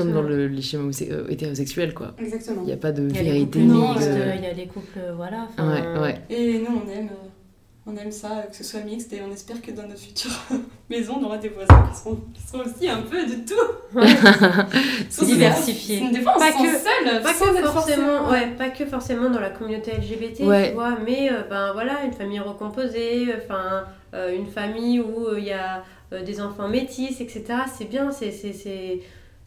Comme 0.00 0.12
dans 0.12 0.22
le, 0.22 0.46
les 0.48 0.62
schémas 0.62 0.90
euh, 1.10 1.26
hétérosexuels, 1.28 1.94
quoi. 1.94 2.14
Exactement. 2.18 2.62
Il 2.62 2.66
n'y 2.66 2.72
a 2.72 2.76
pas 2.76 2.92
de 2.92 3.02
vérité. 3.02 3.60
de- 3.60 3.64
il 3.64 4.42
y 4.42 4.46
a 4.46 4.52
les 4.52 4.66
couples, 4.66 4.98
euh, 4.98 5.12
voilà. 5.16 5.48
Ouais, 5.58 6.00
ouais. 6.00 6.20
Et 6.30 6.58
nous, 6.58 6.82
on 6.84 6.90
aime, 6.90 7.06
euh, 7.08 7.86
on 7.86 7.96
aime 7.96 8.10
ça, 8.12 8.28
euh, 8.38 8.42
que 8.50 8.56
ce 8.56 8.64
soit 8.64 8.80
mixte, 8.80 9.12
et 9.12 9.20
on 9.28 9.32
espère 9.32 9.60
que 9.62 9.70
dans 9.72 9.82
notre 9.86 10.00
future 10.00 10.30
maison, 10.90 11.14
on 11.20 11.24
aura 11.24 11.38
des 11.38 11.48
voisins 11.48 11.88
qui 11.90 11.98
seront, 11.98 12.18
qui 12.34 12.42
seront 12.42 12.60
aussi 12.64 12.88
un 12.88 13.02
peu 13.02 13.24
de 13.26 13.34
tout. 13.46 13.98
C'est 15.10 15.26
diversifié. 15.26 16.10
Des 16.10 16.20
fois, 16.20 16.34
on 16.36 16.38
Pas 16.38 16.52
se 16.52 16.58
sent 16.58 16.64
que- 16.64 17.10
seul, 17.10 17.22
Pas 17.22 17.32
que, 17.32 17.66
forcément, 17.66 18.30
ouais, 18.30 18.46
pas 18.56 18.68
que 18.70 18.84
forcément 18.86 19.30
dans 19.30 19.40
la 19.40 19.50
communauté 19.50 19.92
LGBT, 19.92 20.40
Ouais. 20.44 20.68
tu 20.68 20.74
vois, 20.74 20.96
mais 21.04 21.30
euh, 21.30 21.42
ben, 21.48 21.72
voilà, 21.72 22.04
une 22.04 22.12
famille 22.12 22.40
recomposée, 22.40 23.28
enfin, 23.36 23.84
euh, 24.14 24.34
une 24.36 24.46
famille 24.46 25.00
où 25.00 25.26
euh, 25.26 25.38
il 25.38 25.44
y 25.44 25.52
a 25.52 25.82
euh, 26.12 26.22
des 26.22 26.40
enfants 26.40 26.68
métis, 26.68 27.20
etc. 27.20 27.44
C'est 27.76 27.88
bien, 27.88 28.10
c'est, 28.10 28.32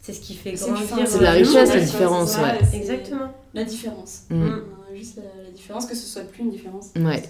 c'est, 0.03 0.13
ce 0.13 0.19
qui 0.21 0.35
fait 0.35 0.51
grandir. 0.53 1.07
C'est 1.07 1.19
la 1.21 1.31
le 1.39 1.45
richesse, 1.45 1.73
la 1.73 1.79
différence, 1.79 2.37
ouais. 2.37 2.59
Exactement. 2.77 3.33
La 3.55 3.63
différence. 3.63 4.23
Mm. 4.29 4.43
Euh, 4.43 4.59
Juste 4.95 5.15
la, 5.17 5.43
la 5.45 5.49
différence, 5.49 5.87
que 5.87 5.95
ce 5.95 6.05
soit 6.05 6.21
plus 6.23 6.43
une 6.43 6.51
différence. 6.51 6.91
Ouais. 6.95 7.23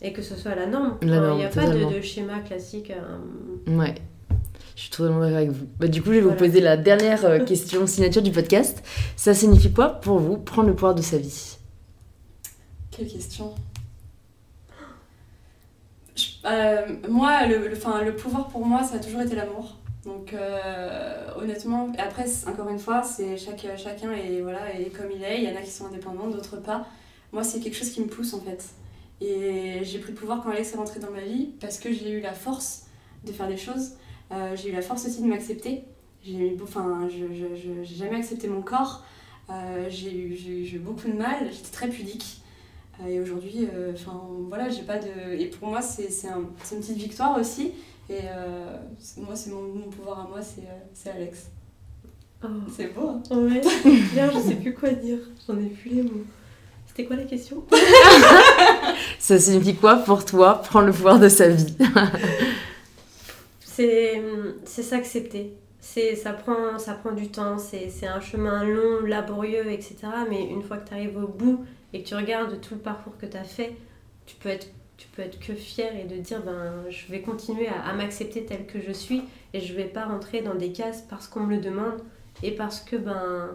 Et 0.00 0.12
que 0.14 0.22
ce 0.22 0.34
soit 0.36 0.54
la 0.54 0.64
norme. 0.66 0.96
Il 1.02 1.08
n'y 1.08 1.44
a 1.44 1.48
pas 1.48 1.66
de, 1.68 1.94
de 1.96 2.00
schéma 2.00 2.38
classique. 2.40 2.90
euh, 2.90 3.76
Ouais. 3.78 3.94
Je 4.76 4.80
suis 4.82 4.90
totalement 4.90 5.20
d'accord 5.20 5.36
avec 5.36 5.50
vous. 5.50 5.66
Bah, 5.78 5.86
du 5.88 6.00
coup, 6.02 6.08
je 6.08 6.14
vais 6.14 6.20
vous 6.22 6.32
poser 6.34 6.60
la 6.60 6.76
dernière 6.76 7.24
euh, 7.26 7.38
question 7.44 7.86
signature 7.86 8.22
du 8.22 8.30
podcast. 8.32 8.82
Ça 9.16 9.34
signifie 9.34 9.72
quoi 9.72 9.88
pour 10.00 10.18
vous 10.18 10.36
prendre 10.38 10.68
le 10.68 10.74
pouvoir 10.74 10.94
de 10.94 11.02
sa 11.02 11.18
vie? 11.18 11.56
Quelle 12.90 13.06
question. 13.08 13.54
Je- 16.16 16.24
euh, 16.46 16.86
moi, 17.08 17.46
le, 17.46 17.68
le, 17.68 17.76
enfin, 17.76 18.02
le 18.02 18.14
pouvoir 18.14 18.48
pour 18.48 18.64
moi, 18.64 18.82
ça 18.84 18.96
a 18.96 18.98
toujours 18.98 19.20
été 19.22 19.34
l'amour. 19.34 19.76
Donc, 20.04 20.34
euh, 20.34 21.28
honnêtement, 21.36 21.90
après, 21.98 22.26
encore 22.46 22.68
une 22.68 22.78
fois, 22.78 23.02
c'est 23.02 23.36
chaque, 23.38 23.66
chacun 23.78 24.12
est, 24.12 24.40
voilà, 24.42 24.78
est 24.78 24.90
comme 24.90 25.10
il 25.10 25.22
est. 25.24 25.42
Il 25.42 25.48
y 25.48 25.52
en 25.52 25.56
a 25.56 25.62
qui 25.62 25.70
sont 25.70 25.86
indépendants, 25.86 26.28
d'autres 26.28 26.58
pas. 26.58 26.86
Moi, 27.32 27.42
c'est 27.42 27.60
quelque 27.60 27.76
chose 27.76 27.90
qui 27.90 28.00
me 28.00 28.06
pousse 28.06 28.34
en 28.34 28.40
fait. 28.40 28.64
Et 29.20 29.80
j'ai 29.82 29.98
pris 29.98 30.12
le 30.12 30.18
pouvoir 30.18 30.42
quand 30.42 30.50
Alex 30.50 30.74
est 30.74 30.76
rentré 30.76 31.00
dans 31.00 31.10
ma 31.10 31.22
vie 31.22 31.50
parce 31.60 31.78
que 31.78 31.92
j'ai 31.92 32.10
eu 32.10 32.20
la 32.20 32.32
force 32.34 32.86
de 33.24 33.32
faire 33.32 33.48
des 33.48 33.56
choses. 33.56 33.92
Euh, 34.32 34.54
j'ai 34.56 34.68
eu 34.70 34.72
la 34.72 34.82
force 34.82 35.06
aussi 35.06 35.22
de 35.22 35.26
m'accepter. 35.26 35.84
J'ai 36.22 36.56
enfin, 36.62 37.08
je, 37.10 37.82
j'ai 37.82 37.94
jamais 37.94 38.16
accepté 38.16 38.48
mon 38.48 38.62
corps. 38.62 39.04
Euh, 39.50 39.86
j'ai 39.88 40.14
eu, 40.14 40.34
eu- 40.74 40.78
beaucoup 40.78 41.08
de 41.08 41.14
mal. 41.14 41.48
J'étais 41.50 41.70
très 41.72 41.88
pudique. 41.88 42.42
Et 43.08 43.20
aujourd'hui, 43.20 43.66
enfin 43.92 44.22
voilà, 44.48 44.68
j'ai 44.68 44.82
pas 44.82 44.98
de. 44.98 45.34
Et 45.38 45.46
pour 45.46 45.68
moi, 45.68 45.80
c'est 45.82 46.28
un- 46.28 46.40
une 46.72 46.80
petite 46.80 46.96
victoire 46.96 47.38
aussi. 47.38 47.72
Et 48.10 48.18
euh, 48.24 48.76
c'est- 48.98 49.20
moi, 49.20 49.34
c'est 49.34 49.50
mon, 49.50 49.62
mon 49.62 49.88
pouvoir 49.90 50.20
à 50.20 50.28
moi, 50.28 50.42
c'est 50.42 50.62
euh, 50.62 50.80
c'est 50.92 51.10
Alex. 51.10 51.50
Oh. 52.42 52.48
C'est 52.76 52.92
beau. 52.94 53.08
hein 53.08 53.22
Ouais, 53.30 53.60
bien, 54.12 54.30
je 54.30 54.38
sais 54.48 54.56
plus 54.56 54.74
quoi 54.74 54.90
dire. 54.90 55.18
J'en 55.46 55.58
ai 55.58 55.66
plus 55.70 55.90
les 55.90 56.02
mots. 56.02 56.24
C'était 56.86 57.06
quoi 57.06 57.16
la 57.16 57.24
question? 57.24 57.64
Ça 59.18 59.38
signifie 59.38 59.74
quoi 59.74 59.96
pour 59.96 60.24
toi 60.24 60.60
prendre 60.62 60.86
le 60.86 60.92
pouvoir 60.92 61.18
de 61.18 61.28
sa 61.28 61.48
vie? 61.48 61.74
C'est 63.64 64.22
c'est 64.64 64.82
s'accepter. 64.82 65.56
C'est 65.80 66.14
ça 66.16 66.32
prend 66.32 66.78
ça 66.78 66.94
prend 66.94 67.12
du 67.12 67.28
temps. 67.28 67.58
C'est 67.58 67.88
c'est 67.90 68.06
un 68.06 68.20
chemin 68.20 68.64
long, 68.64 69.00
laborieux, 69.06 69.70
etc. 69.70 69.96
Mais 70.30 70.44
une 70.44 70.62
fois 70.62 70.76
que 70.78 70.88
tu 70.88 70.94
arrives 70.94 71.16
au 71.16 71.26
bout 71.26 71.64
et 71.92 72.02
que 72.02 72.08
tu 72.08 72.14
regardes 72.14 72.60
tout 72.60 72.74
le 72.74 72.80
parcours 72.80 73.16
que 73.18 73.26
tu 73.26 73.36
as 73.36 73.44
fait, 73.44 73.74
tu 74.26 74.36
peux 74.36 74.48
être 74.50 74.68
tu 75.04 75.08
peux 75.14 75.22
être 75.22 75.38
que 75.38 75.52
fier 75.54 75.90
et 76.00 76.04
de 76.04 76.16
dire 76.20 76.40
ben 76.44 76.72
je 76.88 77.10
vais 77.12 77.20
continuer 77.20 77.68
à, 77.68 77.90
à 77.90 77.92
m'accepter 77.92 78.44
tel 78.46 78.64
que 78.66 78.78
je 78.80 78.92
suis 78.92 79.22
et 79.52 79.60
je 79.60 79.74
vais 79.74 79.84
pas 79.84 80.04
rentrer 80.06 80.40
dans 80.40 80.54
des 80.54 80.72
cases 80.72 81.04
parce 81.10 81.26
qu'on 81.28 81.40
me 81.40 81.54
le 81.56 81.60
demande 81.60 82.00
et 82.42 82.52
parce 82.52 82.80
que 82.80 82.96
ben 82.96 83.50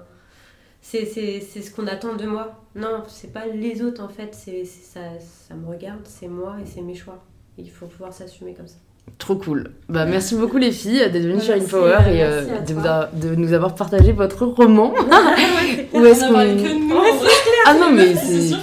c'est 0.82 1.06
ce 1.06 1.72
qu'on 1.76 1.88
attend 1.88 2.16
de 2.16 2.26
moi. 2.26 2.62
Non, 2.76 3.04
c'est 3.08 3.34
pas 3.34 3.46
les 3.48 3.82
autres 3.82 4.04
en 4.04 4.10
fait, 4.10 4.30
c'est 4.34 4.64
ça, 4.66 5.00
ça 5.20 5.56
me 5.56 5.68
regarde, 5.68 6.02
c'est 6.06 6.28
moi 6.28 6.56
et 6.64 6.66
c'est 6.66 6.82
mes 6.82 6.96
choix. 6.96 7.24
Il 7.58 7.70
faut 7.70 7.88
pouvoir 7.88 8.14
s'assumer 8.14 8.54
comme 8.54 8.68
ça. 8.68 8.78
Trop 9.18 9.36
cool. 9.36 9.72
Bah, 9.90 10.06
merci 10.06 10.36
beaucoup 10.36 10.58
les 10.58 10.72
filles 10.72 11.00
d'être 11.12 11.24
venues 11.24 11.42
sur 11.42 11.56
InPower 11.56 11.98
et 12.14 12.24
euh, 12.24 12.60
de, 12.62 12.74
vous 12.76 12.86
a- 12.88 13.08
de 13.12 13.34
nous 13.36 13.54
avoir 13.54 13.74
partagé 13.74 14.12
votre 14.14 14.46
roman. 14.46 14.94
Où 15.94 16.06
est-ce 16.06 16.22
qu'on... 16.28 16.94
Ah 17.66 17.74
non 17.74 17.92
mais 17.92 18.16
C'est 18.16 18.56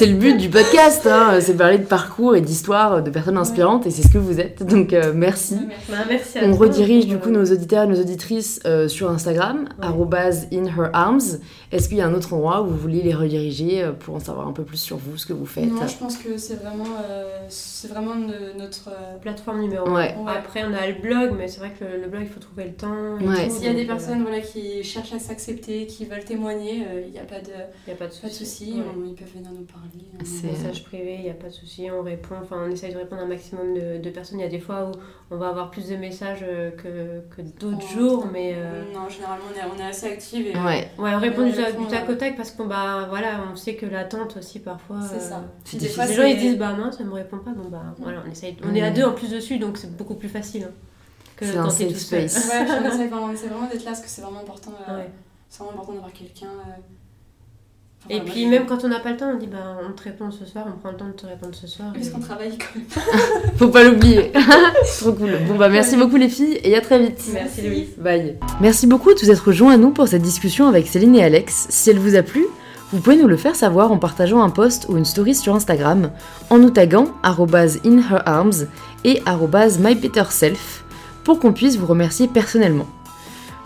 c'est... 0.00 0.06
le 0.06 0.14
but 0.18 0.36
du 0.36 0.48
podcast, 0.50 1.06
hein, 1.06 1.38
c'est 1.40 1.56
parler 1.56 1.78
de 1.78 1.84
parcours 1.84 2.36
et 2.36 2.40
d'histoires 2.40 3.02
de 3.02 3.10
personnes 3.10 3.36
inspirantes 3.38 3.86
et 3.86 3.90
c'est 3.90 4.02
ce 4.02 4.12
que 4.12 4.18
vous 4.18 4.40
êtes. 4.40 4.62
Donc 4.62 4.92
euh, 4.92 5.12
merci. 5.14 5.56
Bah, 5.88 5.96
merci 6.08 6.38
à 6.38 6.44
On 6.44 6.56
toi 6.56 6.66
redirige 6.66 7.06
du 7.06 7.18
coup 7.18 7.28
euh, 7.28 7.32
nos 7.32 7.44
auditeurs 7.44 7.84
et 7.84 7.86
nos 7.86 8.00
auditrices 8.00 8.60
euh, 8.66 8.88
sur 8.88 9.10
Instagram, 9.10 9.68
Ouais. 9.78 9.86
arrobase 9.86 10.46
in 10.52 10.64
her 10.66 10.90
arms. 10.92 11.38
Est-ce 11.72 11.88
qu'il 11.88 11.98
y 11.98 12.00
a 12.00 12.06
un 12.06 12.14
autre 12.14 12.32
endroit 12.34 12.62
où 12.62 12.66
vous 12.66 12.76
voulez 12.76 13.00
les 13.02 13.14
rediriger 13.14 13.82
euh, 13.82 13.92
pour 13.92 14.14
en 14.16 14.20
savoir 14.20 14.48
un 14.48 14.52
peu 14.52 14.64
plus 14.64 14.76
sur 14.78 14.96
vous, 14.96 15.16
ce 15.16 15.26
que 15.26 15.32
vous 15.32 15.46
faites? 15.46 15.64
Non, 15.70 15.86
je 15.86 15.96
pense 15.96 16.16
que 16.16 16.36
c'est 16.36 16.56
vraiment, 16.56 16.84
euh, 17.08 17.28
c'est 17.48 17.88
vraiment 17.88 18.14
notre. 18.14 18.88
euh, 18.88 19.18
plateforme 19.20 19.60
numéro 19.60 19.86
1. 19.88 19.94
Ouais. 19.94 20.14
Après, 20.26 20.64
on 20.64 20.72
a 20.72 20.86
le 20.86 21.00
blog, 21.00 21.34
mais 21.38 21.46
c'est 21.48 21.58
vrai 21.60 21.72
que 21.78 21.84
le, 21.84 22.00
le 22.02 22.08
blog, 22.08 22.22
il 22.24 22.28
faut 22.28 22.40
trouver 22.40 22.64
le 22.64 22.72
temps. 22.72 23.18
S'il 23.50 23.64
y 23.64 23.68
a 23.68 23.74
des 23.74 23.84
personnes 23.84 24.22
voilà, 24.22 24.40
qui 24.40 24.82
cherchent 24.82 25.12
à 25.12 25.18
s'accepter, 25.18 25.86
qui 25.86 26.04
veulent 26.06 26.24
témoigner, 26.24 26.84
euh, 26.90 27.02
il 27.06 27.12
n'y 27.12 27.18
a 27.18 27.24
pas 27.24 27.40
de, 27.40 27.52
Il 27.86 27.90
n'y 27.90 27.92
a 27.92 27.96
pas 27.96 28.06
de 28.06 28.12
souci. 28.12 28.74
ils 28.76 29.14
peuvent 29.14 29.28
venir 29.34 29.50
nous 29.50 29.64
parler. 29.66 29.89
On- 30.20 30.24
C'est- 30.24 30.46
Message 30.48 30.84
privé, 30.84 31.14
il 31.16 31.22
n'y 31.24 31.30
a 31.30 31.34
pas 31.34 31.48
de 31.48 31.52
souci, 31.52 31.88
on 31.90 32.02
répond. 32.02 32.34
Enfin, 32.42 32.56
on 32.66 32.70
essaye 32.70 32.92
de 32.92 32.98
répondre 32.98 33.22
à 33.22 33.24
un 33.24 33.28
maximum 33.28 33.74
de, 33.74 33.98
de 34.02 34.10
personnes. 34.10 34.38
Il 34.38 34.42
y 34.42 34.46
a 34.46 34.50
des 34.50 34.58
fois 34.60 34.90
où 34.90 34.92
on 35.34 35.36
va 35.38 35.48
avoir 35.48 35.70
plus 35.70 35.88
de 35.88 35.96
messages 35.96 36.40
euh, 36.42 36.70
que, 36.72 37.20
que 37.34 37.42
d'autres 37.42 37.78
on- 37.84 37.98
jours, 37.98 38.26
mais. 38.32 38.52
euh, 38.56 38.84
Non, 38.92 39.08
généralement, 39.08 39.44
on 39.52 39.58
est, 39.58 39.72
on 39.76 39.78
est 39.82 39.88
assez 39.88 40.06
actifs. 40.12 40.46
Et, 40.46 40.56
Ouais, 40.58 40.90
Ouais, 40.98 41.10
on 41.14 41.18
répond 41.18 41.42
on 41.42 41.46
du, 41.46 41.52
du 41.52 41.86
tac 41.88 42.08
au 42.08 42.14
tac 42.14 42.36
parce 42.36 42.50
qu'on 42.50 42.66
bah, 42.66 43.06
voilà, 43.08 43.40
on 43.52 43.56
sait 43.56 43.74
que 43.76 43.86
l'attente 43.86 44.36
aussi 44.36 44.58
parfois. 44.60 45.00
C'est 45.02 45.16
euh, 45.16 45.20
ça. 45.20 45.44
c'est 45.64 45.78
Des 45.78 45.88
fois, 45.88 46.06
les 46.06 46.14
gens 46.14 46.24
ils 46.24 46.34
c'est- 46.34 46.40
disent 46.40 46.58
bah 46.58 46.74
non, 46.78 46.92
ça 46.92 47.02
me 47.04 47.12
répond 47.12 47.38
pas, 47.38 47.50
bon 47.52 47.68
bah 47.68 47.82
voilà, 47.98 48.22
on 48.26 48.30
essaye. 48.30 48.56
On 48.64 48.68
Mm. 48.72 48.76
est 48.76 48.82
à 48.82 48.90
deux 48.90 49.04
en 49.04 49.12
plus 49.12 49.30
dessus, 49.30 49.58
donc 49.58 49.76
c'est 49.78 49.96
beaucoup 49.96 50.14
plus 50.14 50.28
facile 50.28 50.64
hein, 50.64 50.72
que 51.36 51.46
C'est 51.46 51.56
un 51.56 51.70
safe 51.70 51.96
space. 51.96 52.48
Ouais, 52.50 52.62
essaie 52.62 53.06
vraiment, 53.08 53.28
d'être 53.32 53.84
là 53.84 53.90
parce 53.92 54.00
que 54.02 54.08
c'est 54.08 54.20
vraiment 54.22 54.40
important. 54.40 54.72
euh, 54.88 54.98
Ouais. 54.98 55.10
C'est 55.48 55.58
vraiment 55.64 55.72
important 55.78 55.94
d'avoir 55.94 56.12
quelqu'un. 56.12 56.46
Et 58.08 58.20
puis 58.20 58.46
même 58.46 58.66
quand 58.66 58.82
on 58.84 58.88
n'a 58.88 58.98
pas 58.98 59.10
le 59.12 59.16
temps, 59.18 59.30
on 59.34 59.38
dit 59.38 59.46
bah 59.46 59.76
on 59.88 59.92
te 59.92 60.02
répond 60.02 60.30
ce 60.30 60.44
soir, 60.44 60.64
on 60.66 60.78
prend 60.78 60.90
le 60.90 60.96
temps 60.96 61.06
de 61.06 61.12
te 61.12 61.26
répondre 61.26 61.54
ce 61.54 61.66
soir. 61.66 61.92
Parce 61.94 62.08
et- 62.08 62.10
qu'on 62.10 62.18
travaille 62.20 62.52
quand 62.58 62.74
même. 62.74 63.52
faut 63.56 63.68
pas 63.68 63.84
l'oublier. 63.84 64.32
Trop 65.00 65.12
cool. 65.12 65.38
Bon 65.46 65.54
bah 65.56 65.68
merci 65.68 65.96
beaucoup 65.96 66.16
les 66.16 66.28
filles 66.28 66.58
et 66.64 66.74
à 66.76 66.80
très 66.80 66.98
vite. 66.98 67.22
Merci 67.32 67.62
Louise. 67.62 67.88
Bye. 67.98 68.36
Merci 68.60 68.86
beaucoup 68.86 69.12
de 69.14 69.20
vous 69.20 69.30
être 69.30 69.46
rejoints 69.46 69.74
à 69.74 69.76
nous 69.76 69.90
pour 69.90 70.08
cette 70.08 70.22
discussion 70.22 70.66
avec 70.66 70.88
Céline 70.88 71.14
et 71.14 71.22
Alex. 71.22 71.66
Si 71.68 71.90
elle 71.90 71.98
vous 71.98 72.16
a 72.16 72.22
plu, 72.22 72.44
vous 72.92 73.00
pouvez 73.00 73.16
nous 73.16 73.28
le 73.28 73.36
faire 73.36 73.54
savoir 73.54 73.92
en 73.92 73.98
partageant 73.98 74.42
un 74.42 74.50
post 74.50 74.86
ou 74.88 74.96
une 74.96 75.04
story 75.04 75.34
sur 75.34 75.54
Instagram, 75.54 76.10
en 76.48 76.58
nous 76.58 76.70
taguant 76.70 77.06
@inherarms 77.84 78.66
et 79.04 79.22
@mybetterself 79.78 80.84
pour 81.22 81.38
qu'on 81.38 81.52
puisse 81.52 81.76
vous 81.76 81.86
remercier 81.86 82.26
personnellement. 82.26 82.86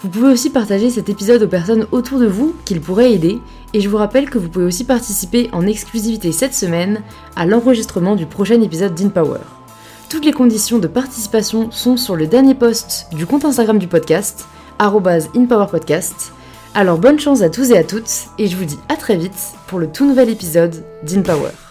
Vous 0.01 0.11
pouvez 0.11 0.29
aussi 0.29 0.51
partager 0.51 0.91
cet 0.91 1.09
épisode 1.09 1.43
aux 1.43 1.49
personnes 1.49 1.87
autour 1.93 2.19
de 2.19 2.27
vous 2.27 2.55
qu'il 2.67 2.81
pourrait 2.83 3.13
aider 3.13 3.39
et 3.75 3.81
je 3.81 3.89
vous 3.89 3.97
rappelle 3.99 4.31
que 4.31 4.39
vous 4.39 4.49
pouvez 4.49 4.65
aussi 4.65 4.85
participer 4.85 5.51
en 5.53 5.67
exclusivité 5.67 6.33
cette 6.33 6.55
semaine 6.55 7.03
à 7.37 7.45
l'enregistrement 7.45 8.15
du 8.15 8.25
prochain 8.25 8.63
épisode 8.63 8.95
d'InPower. 8.95 9.41
Toutes 10.09 10.25
les 10.25 10.33
conditions 10.33 10.79
de 10.79 10.87
participation 10.87 11.71
sont 11.73 11.97
sur 11.97 12.15
le 12.15 12.29
dernier 12.29 12.55
post 12.55 13.09
du 13.13 13.27
compte 13.27 13.45
Instagram 13.45 13.79
du 13.79 13.89
podcast, 13.89 14.47
InPowerPodcast. 14.79 16.33
Alors 16.75 16.99
bonne 16.99 17.19
chance 17.19 17.43
à 17.43 17.51
tous 17.51 17.73
et 17.73 17.77
à 17.77 17.85
toutes, 17.85 18.29
et 18.39 18.47
je 18.47 18.57
vous 18.57 18.65
dis 18.65 18.79
à 18.89 18.97
très 18.97 19.17
vite 19.17 19.55
pour 19.67 19.81
le 19.81 19.89
tout 19.89 20.07
nouvel 20.07 20.31
épisode 20.31 20.85
d'InPower. 21.03 21.64